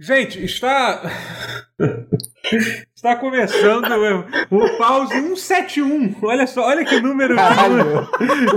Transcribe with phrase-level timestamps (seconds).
[0.00, 1.02] Gente, está.
[2.94, 3.86] está começando
[4.50, 6.16] o pause 171.
[6.22, 7.36] Olha só, olha que número.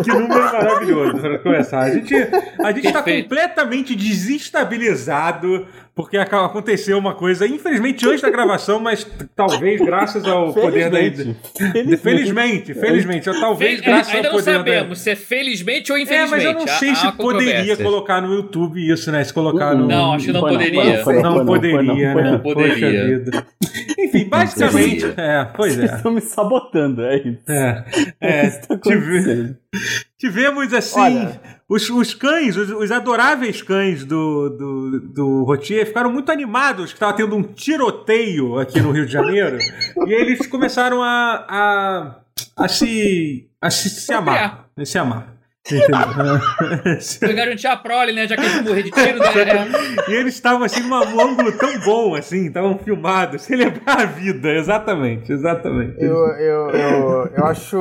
[0.04, 1.82] que número maravilhoso para começar.
[1.82, 9.06] A gente a está completamente desestabilizado porque aconteceu uma coisa, infelizmente antes da gravação, mas
[9.36, 10.98] talvez graças ao poder da.
[10.98, 13.94] Felizmente, felizmente, felizmente talvez Fel...
[13.94, 15.04] graças Ainda ao poder não sabemos da...
[15.04, 16.34] se é felizmente ou infelizmente.
[16.34, 19.22] É, mas eu não sei se poderia colocar no YouTube isso, né?
[19.24, 19.86] Se colocar no.
[19.88, 21.04] Não, acho que não, poderia.
[21.04, 22.32] Não, não poderia, né?
[22.32, 23.24] Não poderia.
[23.98, 25.06] Enfim, basicamente.
[25.18, 25.86] É, pois é.
[25.86, 27.40] estão me sabotando, é isso.
[27.50, 27.86] É.
[28.20, 29.56] é, é tive...
[30.18, 31.00] Tivemos assim.
[31.00, 36.92] Olha, os, os cães, os, os, adoráveis cães do, do, do Rotier ficaram muito animados
[36.92, 39.58] que estava tendo um tiroteio aqui no Rio de Janeiro.
[40.06, 42.16] e eles começaram a, a,
[42.58, 43.50] a se.
[43.60, 44.70] a se, se amar.
[44.78, 45.41] A se amar.
[47.20, 48.28] Foi garantir a prole, né?
[48.28, 49.68] Já que eles morrer de tiro, né?
[50.08, 55.32] E eles estavam assim num ângulo tão bom, assim, estavam filmados, celebrar a vida, exatamente,
[55.32, 56.02] exatamente.
[56.04, 57.78] Eu, eu, eu, eu acho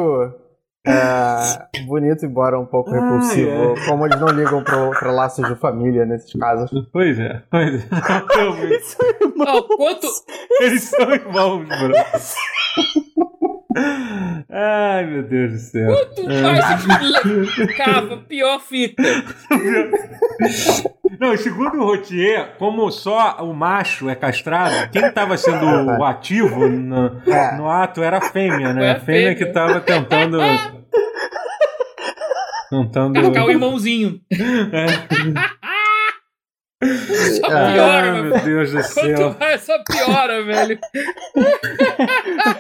[0.87, 3.87] é, bonito, embora um pouco repulsivo, ah, é.
[3.87, 6.71] como eles não ligam pro, pra laços de família nesses casos.
[6.91, 7.87] Pois é, pois é.
[8.65, 9.59] Eles são irmãos.
[9.59, 10.07] Oh, quanto...
[10.61, 11.93] Eles são irmãos, bro.
[14.49, 15.87] Ai, meu Deus do céu.
[15.87, 19.03] Quanto mais cava, pior fita.
[21.21, 25.67] Não, segundo o Rotier, como só o macho é castrado, quem estava sendo
[26.01, 27.59] o ativo no, é.
[27.59, 28.93] no, ato era a fêmea, né?
[28.93, 30.39] A, a fêmea, que estava tentando.
[32.71, 33.13] tentando.
[33.13, 34.19] Carregar o irmãozinho.
[34.33, 34.87] É.
[36.83, 39.17] Só piora, ah, meu Deus do céu.
[39.17, 40.79] Quanto mais, só piora, velho.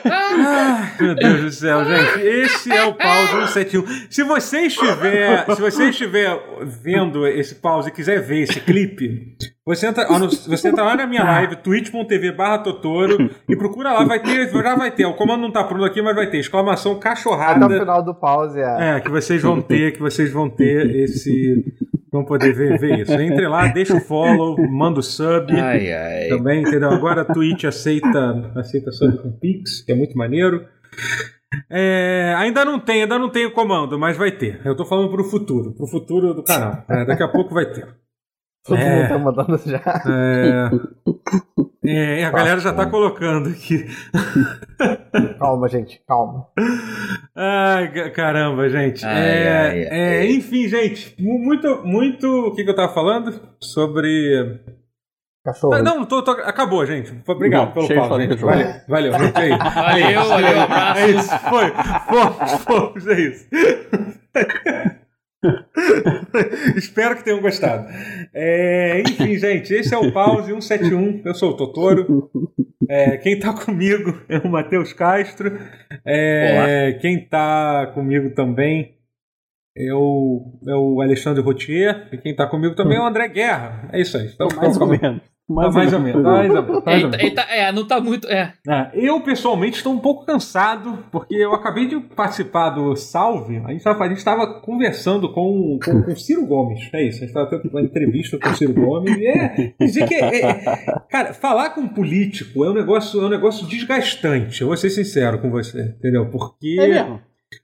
[0.04, 2.20] ah, meu Deus do céu, gente.
[2.20, 3.86] Esse é o pause 171.
[4.10, 9.86] Se você estiver, se você estiver vendo esse pause e quiser ver esse clipe, você
[9.86, 14.50] entra, você entra lá na minha live, twitch.tv barra Totoro, e procura lá, vai ter,
[14.50, 15.06] já vai ter.
[15.06, 16.38] O comando não tá pronto aqui, mas vai ter.
[16.38, 17.64] Exclamação cachorrada.
[17.64, 18.96] Até o final do pause, é.
[18.96, 21.64] É, que vocês vão ter, que vocês vão ter esse
[22.12, 23.12] vão poder ver, ver isso.
[23.12, 25.52] Entre lá, deixa o follow, manda o sub.
[25.52, 26.28] Ai, ai.
[26.28, 26.90] Também, entendeu?
[26.90, 30.66] Agora a Twitch aceita, aceita sub com Pix, que é muito maneiro.
[31.68, 34.60] É, ainda não tem, ainda não tem o comando, mas vai ter.
[34.64, 36.84] Eu tô falando pro futuro, pro futuro do canal.
[36.88, 37.88] É, daqui a pouco vai ter.
[38.64, 39.82] Todo é, mundo tá mandando já.
[41.82, 43.86] É, é a galera já tá colocando aqui.
[45.38, 46.46] Calma, gente, calma.
[47.34, 49.04] Ai, caramba, gente.
[49.04, 52.26] Ai, é, ai, é, enfim, gente, muito, muito.
[52.48, 53.40] O que, que eu tava falando?
[53.58, 54.60] Sobre.
[55.42, 55.82] Cachorro.
[55.82, 57.18] Não, tô, tô, acabou, gente.
[57.26, 57.98] Obrigado Não, pelo gente.
[57.98, 58.30] Valeu,
[58.86, 59.38] valeu, gente.
[59.38, 59.56] Aí.
[59.56, 61.00] Valeu, valeu, abraço.
[61.00, 61.72] É isso, foi.
[62.58, 63.48] Fomos, é isso.
[66.76, 67.86] Espero que tenham gostado.
[68.34, 71.22] É, enfim, gente, esse é o Pause 171.
[71.24, 72.30] Eu sou o Totoro.
[72.88, 75.58] É, quem está comigo é o Matheus Castro.
[76.04, 78.96] É, quem está comigo também
[79.76, 82.08] é o, é o Alexandre Rotier.
[82.12, 83.88] E quem está comigo também é o André Guerra.
[83.92, 84.26] É isso aí.
[84.26, 85.22] Então, mais ou menos.
[85.50, 86.22] Mais, mais, ou menos.
[86.22, 86.84] Mais ou menos.
[86.84, 87.34] Mais ou menos.
[87.50, 88.28] É, não tá muito.
[88.28, 88.54] É.
[88.68, 88.90] é.
[88.94, 93.60] eu, pessoalmente, estou um pouco cansado, porque eu acabei de participar do Salve.
[93.66, 96.88] A gente estava conversando com, com, com Ciro Gomes.
[96.92, 97.18] É isso.
[97.18, 99.16] A gente estava tendo uma entrevista com o Ciro Gomes.
[99.16, 99.74] E é.
[99.80, 100.14] Dizer que.
[100.14, 104.60] É, é, cara, falar com um político é um negócio, é um negócio desgastante.
[104.60, 105.96] Eu vou ser sincero com você.
[105.98, 106.30] Entendeu?
[106.30, 106.76] Porque.
[106.78, 107.20] É mesmo.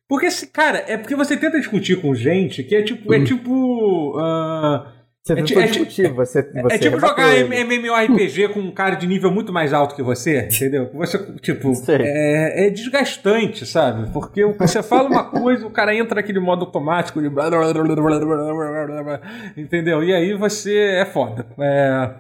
[0.09, 3.15] Porque, cara, é porque você tenta discutir com gente que é tipo.
[3.15, 4.19] É tipo.
[4.19, 4.96] Uh,
[5.35, 7.65] você é, é, discutir, você, você é tipo jogar ele.
[7.65, 10.89] MMORPG com um cara de nível muito mais alto que você, entendeu?
[10.95, 14.13] Você, tipo, é, é, desgastante, sabe?
[14.13, 19.21] Porque você fala uma coisa, o cara entra naquele modo automático de blá, blá, blá,
[19.57, 20.05] entendeu?
[20.05, 21.45] E aí você é foda.
[21.59, 22.11] É,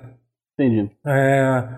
[0.58, 0.90] Entendi.
[1.06, 1.68] É,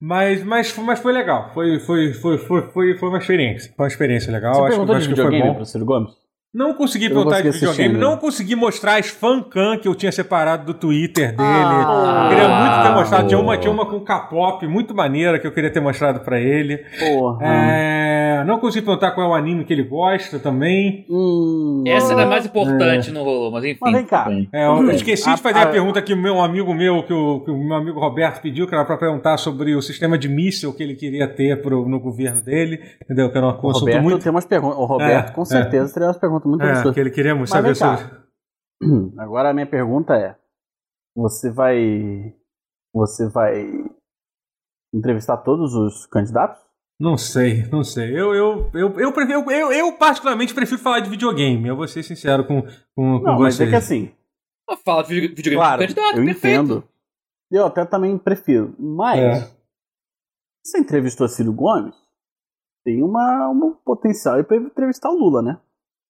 [0.00, 1.50] mas, mas, mas foi legal.
[1.54, 3.72] Foi, foi, foi, foi, foi, foi uma experiência.
[3.74, 4.54] Foi uma experiência legal.
[4.54, 5.54] Você acho, perguntou acho de que foi bom.
[5.54, 6.23] pro Ciro Gomes?
[6.54, 10.72] Não consegui perguntar de videogame, não consegui mostrar as fancam que eu tinha separado do
[10.72, 11.38] Twitter dele.
[11.42, 13.26] Ah, queria muito ter mostrado.
[13.26, 16.78] Tinha uma, tinha uma com K-pop muito maneira que eu queria ter mostrado para ele.
[16.96, 17.44] Porra.
[17.44, 21.04] É, não consegui perguntar qual é o anime que ele gosta também.
[21.10, 23.12] Hum, Essa era mais importante, é.
[23.12, 23.78] não rolou, mas enfim.
[23.82, 24.30] Mas vem cá.
[24.52, 27.40] É, eu esqueci de fazer a, a, pergunta que o meu amigo meu, que o,
[27.40, 30.72] que o, meu amigo Roberto pediu, que era para perguntar sobre o sistema de míssil
[30.72, 32.80] que ele queria ter pro, no governo dele.
[33.02, 33.28] Entendeu?
[33.28, 34.22] Que era uma consulta Roberto muito.
[34.22, 34.78] Tem umas perguntas.
[34.78, 37.74] O Roberto, é, com certeza, teria umas perguntas muito é, que ele queria muito saber
[37.74, 38.04] sobre.
[39.18, 40.36] Agora a minha pergunta é:
[41.16, 42.34] você vai.
[42.94, 43.66] Você vai
[44.94, 46.62] entrevistar todos os candidatos?
[47.00, 48.12] Não sei, não sei.
[48.12, 51.66] Eu, eu, eu, eu, prefiro, eu, eu, particularmente prefiro falar de videogame.
[51.66, 53.58] Eu vou ser sincero com, com, com não, vocês.
[53.58, 54.14] Mas é que assim.
[54.84, 56.46] Fala de videogame claro, candidato, eu perfeito.
[56.46, 56.88] entendo.
[57.50, 58.74] Eu até também prefiro.
[58.78, 59.50] Mas, É.
[60.64, 61.94] você entrevistou Ciro Gomes,
[62.84, 65.60] tem uma, um potencial aí pra entrevistar o Lula, né?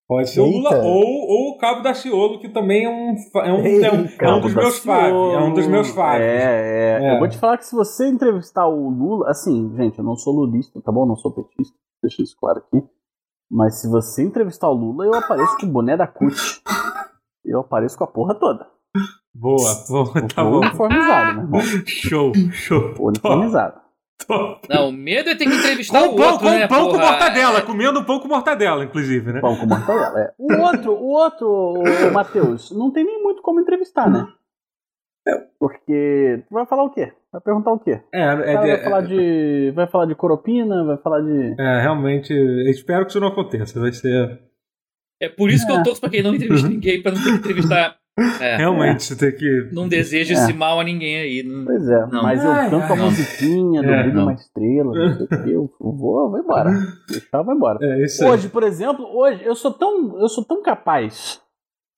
[0.07, 3.67] Pode ser o Lula ou, ou o Cabo Daciolo, que também é um, é um,
[3.67, 5.13] é um, é um dos meus faves.
[5.13, 6.21] É um dos meus faves.
[6.21, 7.15] É, é, É.
[7.15, 10.35] Eu vou te falar que se você entrevistar o Lula, assim, gente, eu não sou
[10.35, 11.07] lulista, tá bom?
[11.07, 12.87] Não sou petista, deixa isso claro aqui.
[13.51, 16.35] Mas se você entrevistar o Lula, eu apareço com o boné da CUT.
[17.45, 18.67] Eu apareço com a porra toda.
[19.35, 20.59] Boa, boa, tá bom.
[20.59, 21.61] uniformizado, meu irmão.
[21.87, 22.95] Show, show.
[23.01, 23.84] Uniformizado.
[24.27, 24.67] Top.
[24.69, 26.93] Não, o medo é ter que entrevistar Com o pão, outro, com né, pão com
[26.93, 27.11] porra?
[27.11, 29.41] mortadela, comendo um pão com mortadela, inclusive, né?
[29.41, 30.21] Pão com mortadela.
[30.21, 30.33] É.
[30.39, 34.27] O outro, o outro, o Matheus, não tem nem muito como entrevistar, né?
[35.59, 36.43] Porque.
[36.47, 37.13] Tu vai falar o quê?
[37.33, 38.01] Vai perguntar o quê?
[38.13, 39.73] É, O é, vai é, falar de.
[39.75, 41.55] Vai falar de coropina, vai falar de.
[41.59, 43.81] é, realmente, eu espero que isso não aconteça.
[43.81, 44.41] Vai ser.
[45.21, 47.37] É por isso que eu torço pra quem não entrevista ninguém, pra não ter que
[47.39, 47.97] entrevistar.
[48.41, 49.71] É, Realmente, você tem que.
[49.73, 50.37] não desejo É.
[50.37, 51.43] esse mal a ninguém aí.
[51.43, 51.65] Não...
[51.65, 52.23] Pois é, Não.
[52.23, 54.23] mas eu canto a musiquinha do É, Brilho não.
[54.25, 56.71] uma Estrela, não sei o quê, eu vou, vou embora.
[57.11, 57.79] Deixar, vou embora.
[57.83, 58.25] É.
[58.29, 61.43] Hoje, por exemplo, hoje eu sou tão, eu sou tão capaz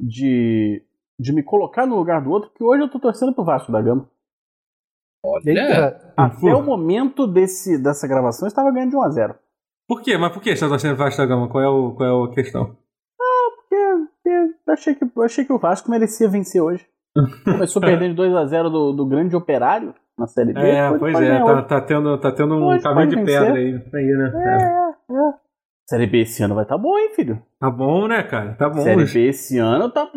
[0.01, 0.83] de,
[1.21, 3.83] de me colocar no lugar do outro que hoje eu tô torcendo pro Vasco da
[3.83, 4.09] Gama.
[5.23, 6.15] Olha, Eita.
[6.17, 9.35] Até o momento desse, dessa gravação eu estava ganhando de 1 a 0
[9.87, 10.17] Por quê?
[10.17, 11.49] Mas por que você tá torcendo Vasco da Gama?
[11.49, 12.77] Qual é, o, qual é a questão?
[14.77, 16.87] Achei que, eu achei que o Vasco merecia vencer hoje.
[17.45, 20.61] Começou perdendo de 2 a 0 do, do grande operário na Série B.
[20.61, 21.63] É, hoje pois pode é, tá, hoje.
[21.67, 23.91] tá tendo, tá tendo um Hoje caminho de pode pedra vencer.
[23.95, 24.33] aí, aí né?
[24.35, 25.15] É.
[25.15, 25.33] É, é.
[25.89, 27.43] Série B esse ano vai tá boa, hein, filho?
[27.59, 28.55] Tá bom, né, cara?
[28.55, 28.83] Tá bom.
[28.83, 30.11] Série B esse ano tá.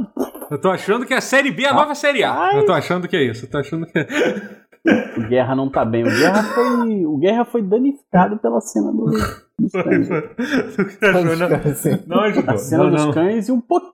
[0.52, 2.52] Eu tô achando que a Série B é a nova Série A.
[2.54, 3.46] Eu tô achando que é isso.
[3.46, 4.00] Eu tô achando que.
[5.18, 6.04] O Guerra não tá bem.
[6.04, 10.10] O Guerra foi, o Guerra foi danificado pela cena do, dos cães.
[10.10, 12.04] Pode assim.
[12.08, 12.54] Não ajudou.
[12.56, 13.94] A cena Não, dos não, cães e um pouquinho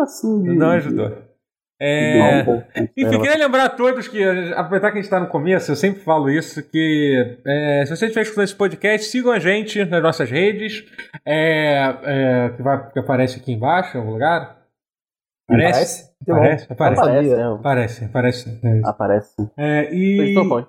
[0.00, 0.54] assim de.
[0.54, 1.08] não ajudou.
[1.10, 1.32] de-
[1.80, 2.40] É...
[2.42, 2.66] um pouco.
[2.96, 4.22] Enfim, queria lembrar a todos que,
[4.54, 8.04] aproveitar que a gente está no começo, eu sempre falo isso, que é, se você
[8.06, 10.84] estiver escutando esse podcast, sigam a gente nas nossas redes,
[11.26, 14.58] é, é, que, vai, que aparece aqui embaixo, em algum lugar.
[15.48, 15.72] Aparece?
[15.72, 16.12] Parece?
[16.24, 16.36] Que bom.
[16.38, 17.00] Aparece, aparece.
[17.00, 17.36] Aparece, Sabia.
[17.36, 18.60] é, Aparece, aparece.
[18.64, 18.88] É, isso.
[20.40, 20.68] aparece.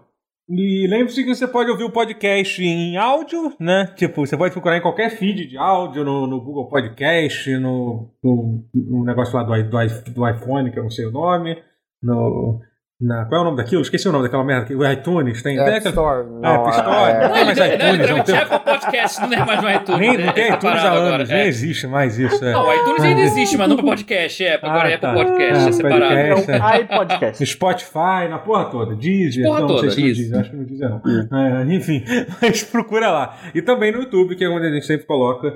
[0.50, 3.88] E, lembre-se que você pode ouvir o podcast em áudio, né?
[3.96, 8.66] Tipo, você pode procurar em qualquer feed de áudio, no, no Google Podcast, no, no,
[8.74, 11.64] no negócio lá do, do, do iPhone, que eu não sei o nome,
[12.02, 12.60] no.
[13.06, 13.82] Na, qual é o nome daquilo?
[13.82, 14.74] Esqueci o nome daquela merda.
[14.76, 15.56] O iTunes tem.
[15.58, 16.20] tem App aquela- Store.
[16.22, 17.12] App Não, Store.
[17.12, 19.62] é- Não tem mais Não, iTunes, não realmente tem- é com podcast, não é mais
[19.62, 20.00] no iTunes.
[20.00, 21.48] Nem, não é, tem iTunes há anos, agora, nem é.
[21.48, 22.46] existe mais isso.
[22.46, 22.52] É.
[22.54, 24.44] Não, o iTunes ainda existe, mas não pra podcast.
[24.46, 25.14] É, agora Ah, é tá.
[25.14, 26.36] podcast, Ah, é separado.
[26.36, 26.52] podcast.
[26.52, 27.46] É iPodcast.
[27.46, 28.96] Spotify, na porra toda.
[28.96, 29.44] Deezer.
[29.46, 30.22] Porra não, toda, não sei se.
[30.22, 31.02] Deezer, acho que no Deezer não.
[31.40, 32.04] É, enfim,
[32.42, 33.38] mas procura lá.
[33.54, 35.54] E também no YouTube, que é onde a gente sempre coloca.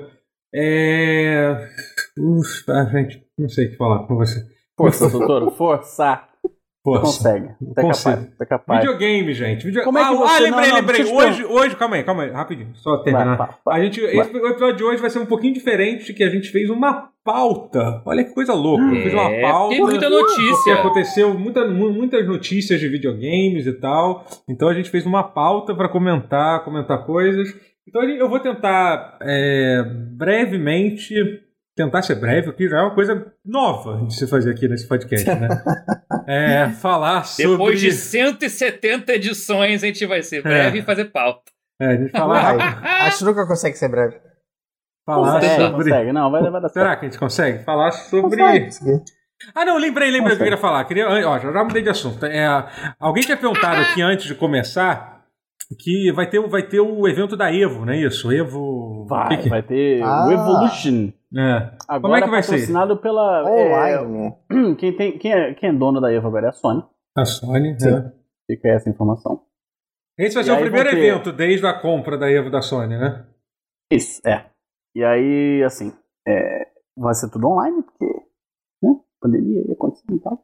[0.54, 1.56] É.
[2.18, 4.44] Uf, ah, gente, não sei o que falar com você.
[4.76, 5.50] Força, doutor.
[5.56, 6.22] Força.
[6.84, 7.02] Força.
[7.02, 7.46] consegue.
[7.76, 8.10] É Consigo.
[8.16, 8.32] capaz.
[8.40, 8.80] É capaz.
[8.80, 9.64] Videogame, gente.
[9.66, 9.82] Video...
[9.84, 11.02] Como é que ah, você- ah, lembrei, não, não, lembrei.
[11.02, 12.70] eu Hoje, hoje, calma aí, calma aí, rapidinho.
[12.74, 13.36] Só terminar.
[13.36, 16.22] Vai, vai, A gente, esse, o episódio de hoje vai ser um pouquinho diferente, que
[16.24, 18.00] a gente fez uma pauta.
[18.06, 18.82] Olha que coisa louca.
[18.84, 19.74] Eu fiz uma É, pauta.
[19.74, 20.74] tem muita Porque notícia.
[20.74, 24.24] aconteceu muita, mu- muitas notícias de videogames e tal.
[24.48, 27.48] Então a gente fez uma pauta para comentar, comentar coisas.
[27.86, 29.82] Então eu vou tentar é,
[30.16, 31.14] brevemente.
[31.78, 34.88] Tentar ser breve, o que já é uma coisa nova de se fazer aqui nesse
[34.88, 35.48] podcast, né?
[36.26, 37.52] É, falar sobre.
[37.52, 41.50] Depois de 170 edições, a gente vai ser breve e fazer pauta.
[41.80, 42.54] É, a gente falar,
[43.16, 44.18] que nunca consegue ser breve.
[45.06, 45.84] falar Consegue, sobre.
[45.84, 46.12] consegue.
[46.12, 46.72] Não, vai, vai dar certo.
[46.72, 47.64] Será que a gente consegue?
[47.64, 48.36] Falar sobre.
[48.36, 49.02] Consegue.
[49.54, 50.84] Ah, não, lembrei, lembrei o que eu queria falar.
[50.84, 52.26] Queria, ó, já, já mudei de assunto.
[52.26, 52.46] É,
[52.98, 55.17] alguém tinha perguntado aqui antes de começar
[55.76, 58.30] que vai ter, o- vai ter o evento da Evo, não é isso?
[58.32, 59.04] Evo.
[59.08, 60.26] Vai, que que- vai ter Ah.
[60.26, 61.12] o Evolution.
[61.36, 61.76] É.
[61.86, 62.52] Agora Como é que vai ser?
[62.52, 63.44] patrocinado pela.
[63.44, 64.34] Online.
[64.50, 66.82] é, quem, tem, quem, é, quem é dono da Evo agora é a Sony.
[67.16, 67.78] A Sony.
[67.78, 67.90] Sim.
[67.90, 68.12] né?
[68.50, 69.42] Fica essa informação.
[70.18, 72.96] Esse vai E ser o primeiro ter- evento desde a compra da Evo da Sony,
[72.96, 73.26] né?
[73.92, 74.46] Isso, é.
[74.94, 75.92] E aí, assim,
[76.26, 78.04] é, vai ser tudo online, porque,
[78.82, 80.42] né, pandemia ia acontecendo e tal.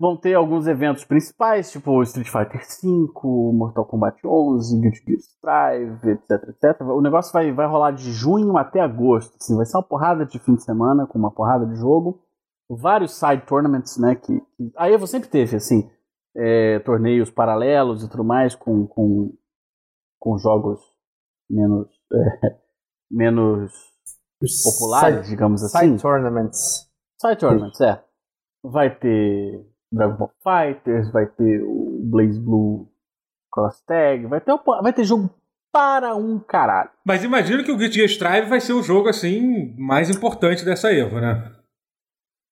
[0.00, 3.08] Vão ter alguns eventos principais, tipo Street Fighter V,
[3.52, 6.80] Mortal Kombat 11, Guilty Gear Strive, etc, etc.
[6.82, 10.38] O negócio vai, vai rolar de junho até agosto, assim, vai ser uma porrada de
[10.38, 12.22] fim de semana, com uma porrada de jogo.
[12.70, 15.90] Vários side tournaments, né, que, que a Evo sempre teve, assim,
[16.36, 19.34] é, torneios paralelos e tudo mais, com, com,
[20.20, 20.80] com jogos
[21.50, 22.58] menos, é,
[23.10, 23.72] menos
[24.40, 25.88] Os populares, Side, digamos assim.
[25.88, 26.88] side tournaments.
[27.20, 28.04] Side tournaments, é.
[28.62, 32.88] Vai ter Dragon Ball Fighters, vai ter o Blaze Blue
[33.52, 35.30] Cross Tag, vai ter, vai ter jogo
[35.72, 36.90] para um caralho.
[37.04, 40.92] Mas imagino que o Guilty Gear Strive vai ser o jogo assim mais importante dessa
[40.92, 41.52] Evo, né?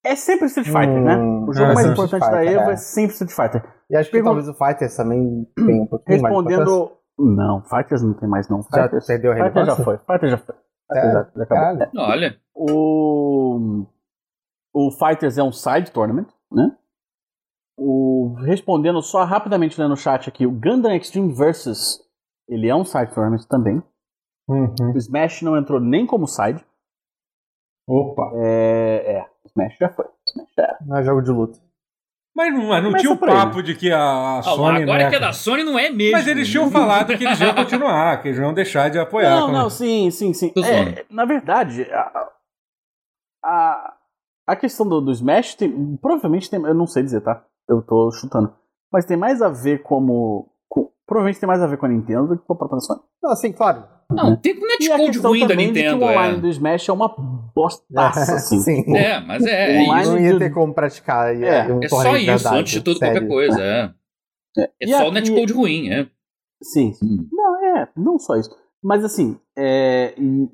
[0.04, 1.16] É sempre Street Fighter, né?
[1.16, 2.72] Hum, O jogo é mais importante Street da Fighter, EVO é.
[2.72, 2.76] é.
[2.76, 3.72] sempre Street Fighter.
[3.90, 6.34] E acho que Pergun- talvez o Fighters também tenha um pouquinho mais.
[6.34, 6.92] Respondendo.
[7.18, 8.62] Não, Fighters não tem mais, não.
[8.62, 9.84] Já Fighters, perdeu a Fighter já relevância?
[9.84, 9.98] foi.
[9.98, 10.54] Fighter já foi.
[10.54, 11.46] Fighter É, já, já acabou.
[11.48, 11.90] Caralho.
[11.96, 12.36] Olha.
[12.54, 13.86] O,
[14.74, 16.76] o Fighters é um side tournament, né?
[17.78, 22.00] O, respondendo só rapidamente lendo no chat aqui, o Gundam Extreme Versus,
[22.48, 23.82] ele é um side tournament também.
[24.48, 24.92] Uhum.
[24.94, 26.64] O Smash não entrou nem como side.
[27.88, 28.30] Opa.
[28.36, 30.06] É, é Smash já foi.
[30.28, 30.78] Smash já era.
[30.86, 31.58] Não é jogo de luta.
[32.34, 34.82] Mas não, mas não tinha o por aí, papo de que a, a Ah, Sony.
[34.82, 36.12] agora né, que é da Sony não é mesmo.
[36.12, 39.30] Mas eles tinham falado que eles iam continuar, que eles iam deixar de apoiar.
[39.40, 40.52] Não, não, sim, sim, sim.
[40.54, 40.98] Zoando.
[40.98, 42.28] É, na verdade, a,
[43.42, 43.96] a,
[44.48, 47.42] a questão do, do Smash tem, provavelmente tem, eu não sei dizer, tá?
[47.68, 48.52] Eu tô chutando.
[48.92, 50.48] Mas tem mais a ver como.
[50.68, 53.00] com- provavelmente tem mais a ver com a Nintendo do que com a própria Sony.
[53.22, 53.84] Não, assim, claro.
[54.10, 55.98] Não, tem um E a netcode ruim da Nintendo.
[55.98, 56.40] que o online É.
[56.40, 57.08] do Smash é uma
[57.54, 58.60] bostaça, assim.
[58.60, 58.96] Sim.
[58.96, 60.12] é, mas é, é Online isso.
[60.12, 62.98] Não ia do- ter como praticar É, um É só isso, verdade, antes de tudo,
[62.98, 63.14] sério.
[63.14, 63.60] qualquer coisa.
[63.62, 63.94] É,
[64.62, 66.08] é E só o netcode ruim, é.
[66.62, 66.92] Sim.
[67.02, 67.28] Hum.
[67.32, 68.50] Não, é, não só isso.
[68.82, 70.48] Mas assim, é, e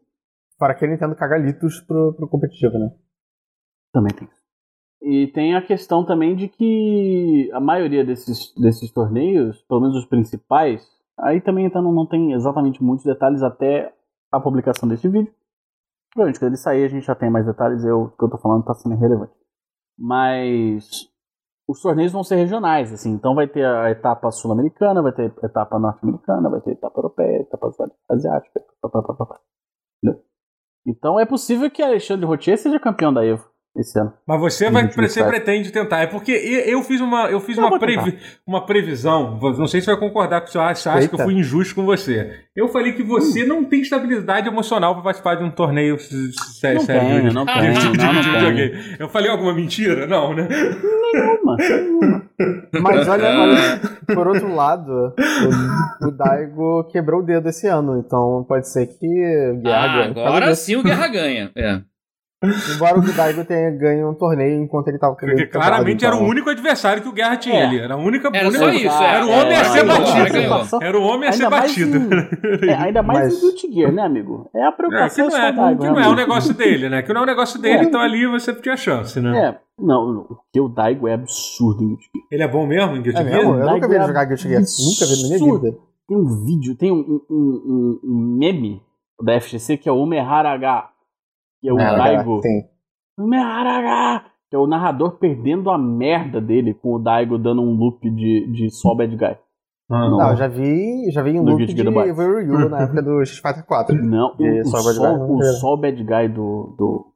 [0.58, 2.90] Fora que a Nintendo caga litros pro, pro competitivo, né?
[3.92, 4.41] também tem isso.
[5.02, 10.06] E tem a questão também de que a maioria desses, desses torneios, pelo menos os
[10.06, 13.92] principais, aí também então, não, tem exatamente muitos detalhes até
[14.30, 15.34] a publicação deste vídeo.
[16.12, 18.38] Provavelmente quando ele sair a gente já tem mais detalhes, eu, o que eu tô
[18.38, 19.32] falando tá sendo irrelevante.
[19.98, 21.10] Mas
[21.66, 25.46] os torneios vão ser regionais, assim, então vai ter a etapa sul-americana, vai ter a
[25.46, 27.74] etapa norte-americana, vai ter a etapa europeia, a etapa
[28.08, 29.40] asiática, pá, pá, pá, pá, pá.
[30.00, 30.22] Entendeu?
[30.86, 34.12] Então é possível que Alexandre Rotier seja campeão da Evo esse ano.
[34.26, 36.00] Mas você vai, você pretende tentar.
[36.00, 39.38] É porque eu fiz uma, eu fiz Eu uma, previ- uma previsão.
[39.40, 40.52] Não sei se você vai concordar com isso.
[40.52, 42.40] Você acha que eu fui injusto com você.
[42.54, 46.78] Eu falei que você não tem estabilidade emocional para participar de um torneio sério.
[46.78, 48.72] Não sério tenho, de- não tenho, não, não tenho.
[48.98, 50.06] Eu falei alguma mentira?
[50.06, 50.46] Não, né?
[51.12, 52.22] Nenhuma, nenhuma.
[52.82, 53.80] Mas olha, olha,
[54.14, 55.14] por outro lado,
[56.02, 59.06] o, o Daigo quebrou o dedo esse ano, então pode ser que
[59.54, 60.26] o Guerra Ah, ganhe.
[60.26, 61.50] agora sim o Guerra ganha.
[61.56, 61.80] É.
[62.74, 66.22] Embora o Daigo tenha ganho um torneio enquanto ele tava o Porque claramente era o
[66.24, 67.64] único adversário que o Guerra tinha É.
[67.64, 67.78] ali.
[67.78, 68.30] Era a única.
[68.32, 69.14] Era única- só isso, é.
[69.14, 70.78] Era o homem a É, ser batido.
[70.82, 71.96] Era o homem a ser batido.
[71.98, 74.50] em- é, ainda mais Mas- em Guilty Gear, né, amigo?
[74.54, 76.18] É a É, que preocupação não é, é, só que Daigo, não é o realmente.
[76.18, 77.02] negócio dele, né?
[77.02, 79.38] Que não é o negócio dele, então ali você tinha chance, né?
[79.38, 82.26] É, não, porque o Daigo é absurdo em Guilty Gear.
[82.32, 83.36] Ele é bom mesmo em Guilty É Gear?
[83.36, 83.52] mesmo?
[83.54, 84.60] Eu Daigo nunca vi ele é jogar Guilty Gear.
[84.62, 85.64] Nunca vi na minha absurdo.
[85.64, 85.76] vida.
[86.08, 88.82] Tem um vídeo, tem um, um, um- um meme
[89.22, 90.84] da FGC que é o Umeharaga,
[91.62, 92.42] que é o É, Daigo.
[92.42, 92.68] Sim.
[93.18, 94.26] Umeharaga!
[94.50, 98.52] Que é o narrador perdendo a merda dele com o Daigo dando um loop de,
[98.52, 99.38] de só bad guy.
[99.90, 100.18] Ah, Não.
[100.18, 103.66] Não, eu já vi, já vi No loop de Ryu na época do Street Fighter
[103.66, 104.04] 4.
[104.04, 107.12] Não, E o, só o, bad guy o só bad guy do, do,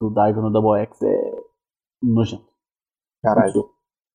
[0.00, 1.36] do Daigo no Double X é
[2.02, 2.44] nojento.
[3.22, 3.70] Caralho.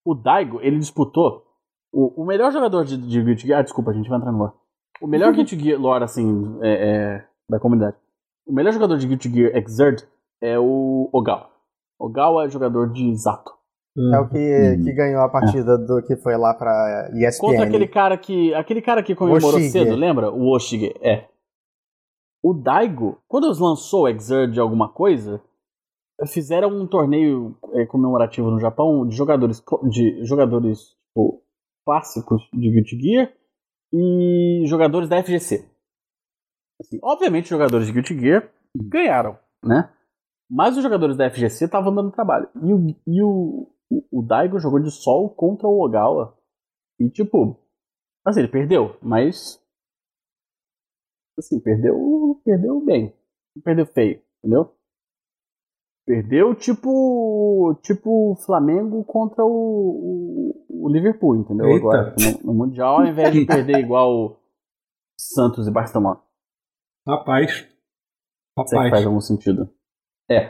[0.05, 1.43] O Daigo, ele disputou
[1.91, 3.59] o, o melhor jogador de, de Guilty Gear.
[3.59, 4.53] Ah, desculpa, a gente vai entrar no lore.
[5.01, 7.97] O melhor Guilty Gear lore, assim, é, é, da comunidade.
[8.49, 10.03] O melhor jogador de Guilty Gear Exert
[10.41, 11.49] é o Ogawa.
[11.99, 13.51] Ogawa é jogador de Zato.
[14.13, 14.83] É o que, Hum.
[14.83, 17.41] que ganhou a partida do que foi lá pra ESPN.
[17.47, 18.53] Contra aquele cara que.
[18.53, 19.69] Aquele cara que comemorou Oshige.
[19.69, 20.31] cedo, lembra?
[20.31, 21.27] O Oshige, é.
[22.41, 25.41] O Daigo, quando lançou o Exert de alguma coisa,
[26.27, 31.43] fizeram um torneio é, comemorativo no Japão de jogadores, de jogadores tipo,
[31.85, 33.33] clássicos de Guilty Gear
[33.93, 35.68] e jogadores da FGC.
[36.79, 39.91] Assim, obviamente, os jogadores de Guilty Gear ganharam, né?
[40.49, 42.49] Mas os jogadores da FGC estavam dando trabalho.
[42.55, 43.67] E o, e o,
[44.11, 46.35] o, Daigo jogou de sol contra o Ogawa.
[46.99, 47.59] E tipo,
[48.25, 49.61] assim, ele perdeu, mas.
[51.37, 52.41] Assim, perdeu.
[52.43, 53.13] Perdeu bem.
[53.63, 54.73] Perdeu feio, entendeu?
[56.05, 57.77] Perdeu tipo.
[57.83, 59.49] Tipo Flamengo contra o,
[60.67, 61.67] o, o Liverpool, entendeu?
[61.67, 61.77] Eita.
[61.79, 64.41] Agora, no, no Mundial, ao invés de perder igual
[65.19, 66.19] Santos e Barcelona.
[67.09, 67.51] Rapaz.
[67.51, 68.89] Se é que Rapaz.
[68.91, 69.69] faz algum sentido.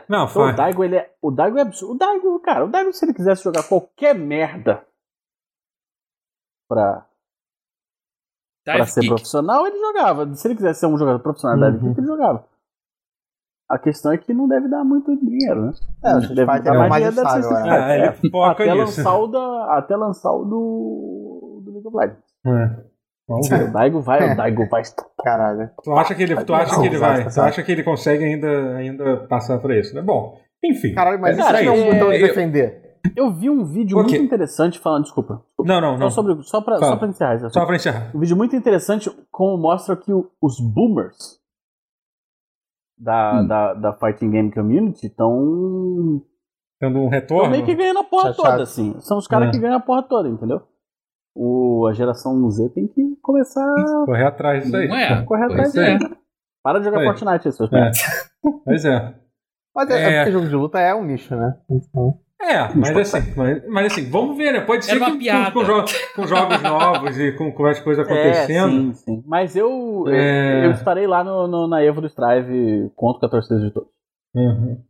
[0.10, 0.56] Não, Então, o faz.
[0.58, 1.16] Daigo, ele é.
[1.22, 1.96] O Daigo é absurdo.
[1.96, 4.86] O Daigo, cara, o Daigo, se ele quisesse jogar qualquer merda
[6.68, 7.06] pra,
[8.66, 9.10] pra Dive ser kick.
[9.14, 10.36] profissional, ele jogava.
[10.36, 11.76] Se ele quisesse ser um jogador profissional da Uhum.
[11.86, 12.48] equipe, ele jogava.
[13.70, 15.72] A questão é que não deve dar muito dinheiro, né?
[16.04, 18.08] É, o Street Deve dar é mais dinheiro, deve ser né?
[18.08, 22.36] É, foca até, lançar o da, até lançar o do, do League of Legends.
[22.48, 22.89] É.
[23.30, 23.70] Vamos ver.
[23.70, 24.82] O Daigo vai, o Daigo vai.
[25.24, 25.70] Caralho.
[25.84, 27.30] Tu acha que ele, tu acha que ele vai?
[27.30, 30.02] Tu acha que ele consegue ainda, ainda passar por isso, né?
[30.02, 30.94] Bom, enfim.
[30.96, 32.90] Caralho, mas Cara, isso não é um é- botão de eu- defender.
[33.16, 34.18] Eu vi um vídeo quê?
[34.18, 35.04] muito interessante falando.
[35.04, 35.42] Desculpa.
[35.60, 36.10] Não, não, não.
[36.10, 36.92] Só, sobre, só, pra, Fala.
[36.92, 37.66] só pra encerrar Só assunto.
[37.68, 38.12] pra encerrar.
[38.14, 41.40] Um vídeo muito interessante como mostra que o- os boomers
[42.98, 43.48] da, Hum.
[43.48, 46.22] da, da fighting game community estão
[46.80, 47.52] tendo um retorno.
[47.52, 49.00] meio que ganhando a porra toda, assim.
[49.00, 49.52] São os caras É.
[49.52, 50.62] que ganham a porra toda, entendeu?
[51.42, 54.88] O, a geração Z tem que começar a Correr atrás disso aí.
[54.90, 55.24] Não é?
[55.24, 55.98] correr atrás Pois é.
[55.98, 56.18] disso.
[56.62, 57.06] Para de jogar É.
[57.06, 57.92] Fortnite, aí, seus É.
[58.66, 59.16] Pois é.
[59.74, 60.14] Mas é, É.
[60.16, 61.56] é porque jogo de luta é um nicho, né?
[61.70, 64.62] Então, É, mas assim, mas, mas assim, vamos ver, né?
[64.62, 67.80] Pode ser Era uma que com- com, jo- com jogos novos e com, com as
[67.80, 68.70] coisas É, acontecendo.
[68.72, 69.24] sim, sim.
[69.26, 70.66] Mas eu, eu, É.
[70.66, 73.90] eu estarei lá no, no- na Evo do Strive conto com a torcida de todos.
[74.36, 74.84] Uhum.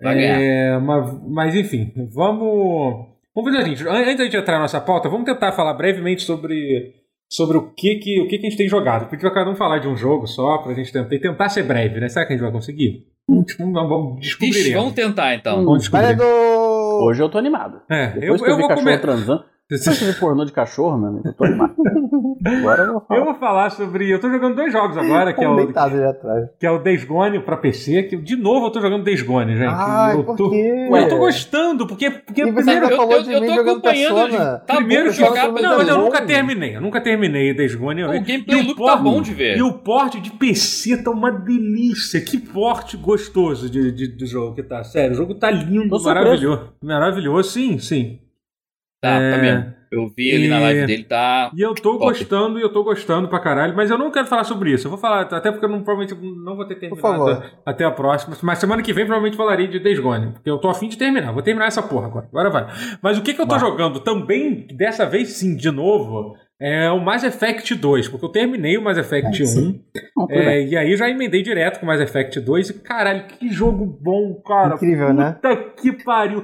[0.00, 3.08] É, mas, mas enfim, vamos.
[3.42, 5.74] Vamos fazer o seguinte, an- antes da gente entrar na nossa pauta, vamos tentar falar
[5.74, 6.94] brevemente sobre,
[7.30, 9.08] sobre o, que, que, o que, que a gente tem jogado.
[9.08, 12.08] Porque cada um falar de um jogo só, pra gente tentar, tentar ser breve, né?
[12.08, 13.06] Será que a gente vai conseguir?
[13.28, 14.72] Vamos, vamos descobrir.
[14.74, 15.64] Vamos tentar então.
[15.64, 16.34] Vamos Mas é descobrir.
[17.04, 17.80] Hoje eu tô animado.
[17.88, 19.00] É, eu, Depois que eu, eu vi vou cachorro comer.
[19.00, 19.44] transando.
[19.70, 21.74] Eu vi pornô de cachorro, meu amigo, eu tô animado.
[22.46, 23.18] Agora eu vou falar.
[23.20, 24.08] Eu vou falar sobre.
[24.10, 26.48] Eu tô jogando dois jogos agora, que é o, deitado ali atrás.
[26.58, 29.52] que é o Days Gone pra PC, que de novo eu tô jogando Days Gone,
[29.58, 29.68] gente.
[29.68, 30.88] Ai, eu, por tô, quê?
[30.90, 33.60] eu tô gostando, porque, porque E você primeiro, eu- falou eu- de eu mim tô
[33.60, 34.58] acompanhando, Persona.
[34.66, 36.76] tá primeiro jogar, Não, mas eu nunca terminei.
[36.76, 38.00] Eu nunca terminei Days Gone.
[38.00, 39.58] Eu- O gameplay tá bom de ver.
[39.58, 42.22] E o porte de PC tá uma delícia.
[42.22, 44.82] Que porte gostoso de, de- do jogo que tá.
[44.82, 46.70] Sério, o jogo tá lindo, maravilhoso.
[46.82, 48.18] Maravilhoso, sim, sim.
[49.00, 49.30] Tá, É.
[49.32, 49.78] tá mesmo.
[49.90, 51.50] Eu vi ali na E- live dele, tá.
[51.56, 51.98] E eu tô Top.
[52.00, 54.86] gostando, e eu tô gostando pra caralho, mas eu não quero falar sobre isso.
[54.86, 56.14] Eu vou falar, até porque eu não, provavelmente
[56.44, 58.36] não vou ter terminado até a próxima.
[58.42, 61.32] Mas semana que vem provavelmente falarei de Days Gone, porque eu tô afim de terminar.
[61.32, 62.26] Vou terminar essa porra agora.
[62.30, 62.66] Agora vai.
[63.00, 66.98] Mas o que que eu tô jogando também, dessa vez sim, de novo, é o
[67.00, 69.46] Mass Effect 2, porque eu terminei o Mass Effect Aí 1.
[69.46, 69.80] sim.
[70.16, 73.48] Não, tudo É, e aí já emendei direto com Mass Effect 2 e caralho, que
[73.48, 74.74] jogo bom, cara.
[74.74, 75.36] Incrível, né?
[75.40, 76.42] Puta que pariu.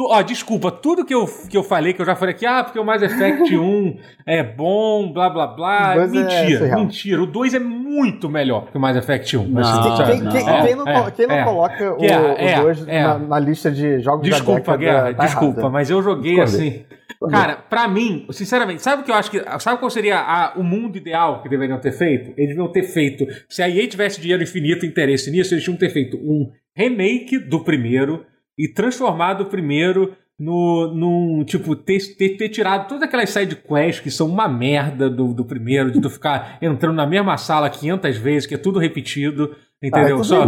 [0.00, 2.78] Ó, desculpa, tudo que eu, que eu falei, que eu já falei aqui, ah, porque
[2.80, 3.96] o Mass Effect 1
[4.26, 5.92] é bom, blá blá blá.
[5.92, 7.22] O dois é mentira, mentira.
[7.22, 9.46] O 2 é muito melhor que o Mass Effect 1.
[9.48, 10.12] Não, assim, Ah, sabe?
[10.12, 10.62] Quem, quem- não.
[10.66, 11.44] quem não, É, quem não é.
[11.44, 13.02] coloca o, é, é, o dois é.
[13.04, 15.72] na, na lista de jogos Desculpa, da década Guerra, tá desculpa, errada.
[15.72, 16.68] mas eu joguei Discordei.
[16.68, 16.84] assim.
[17.30, 19.42] Cara, pra mim, sinceramente, sabe o que eu acho que.
[19.58, 22.30] Sabe qual seria a- o mundo ideal que deveriam ter feito?
[22.36, 23.26] Eles deviam ter feito.
[23.48, 27.38] Se a EA tivesse dinheiro infinito e interesse nisso, eles tinham ter feito um remake
[27.38, 28.24] do primeiro
[28.58, 31.44] e transformado o primeiro no, num.
[31.44, 35.44] Tipo, ter, ter, ter tirado todas aquelas side quests que são uma merda do, do
[35.44, 39.54] primeiro, de tu ficar entrando na mesma sala 500 vezes, que é tudo repetido.
[39.92, 40.16] Ah, é Entendeu?
[40.16, 40.42] tudo Só,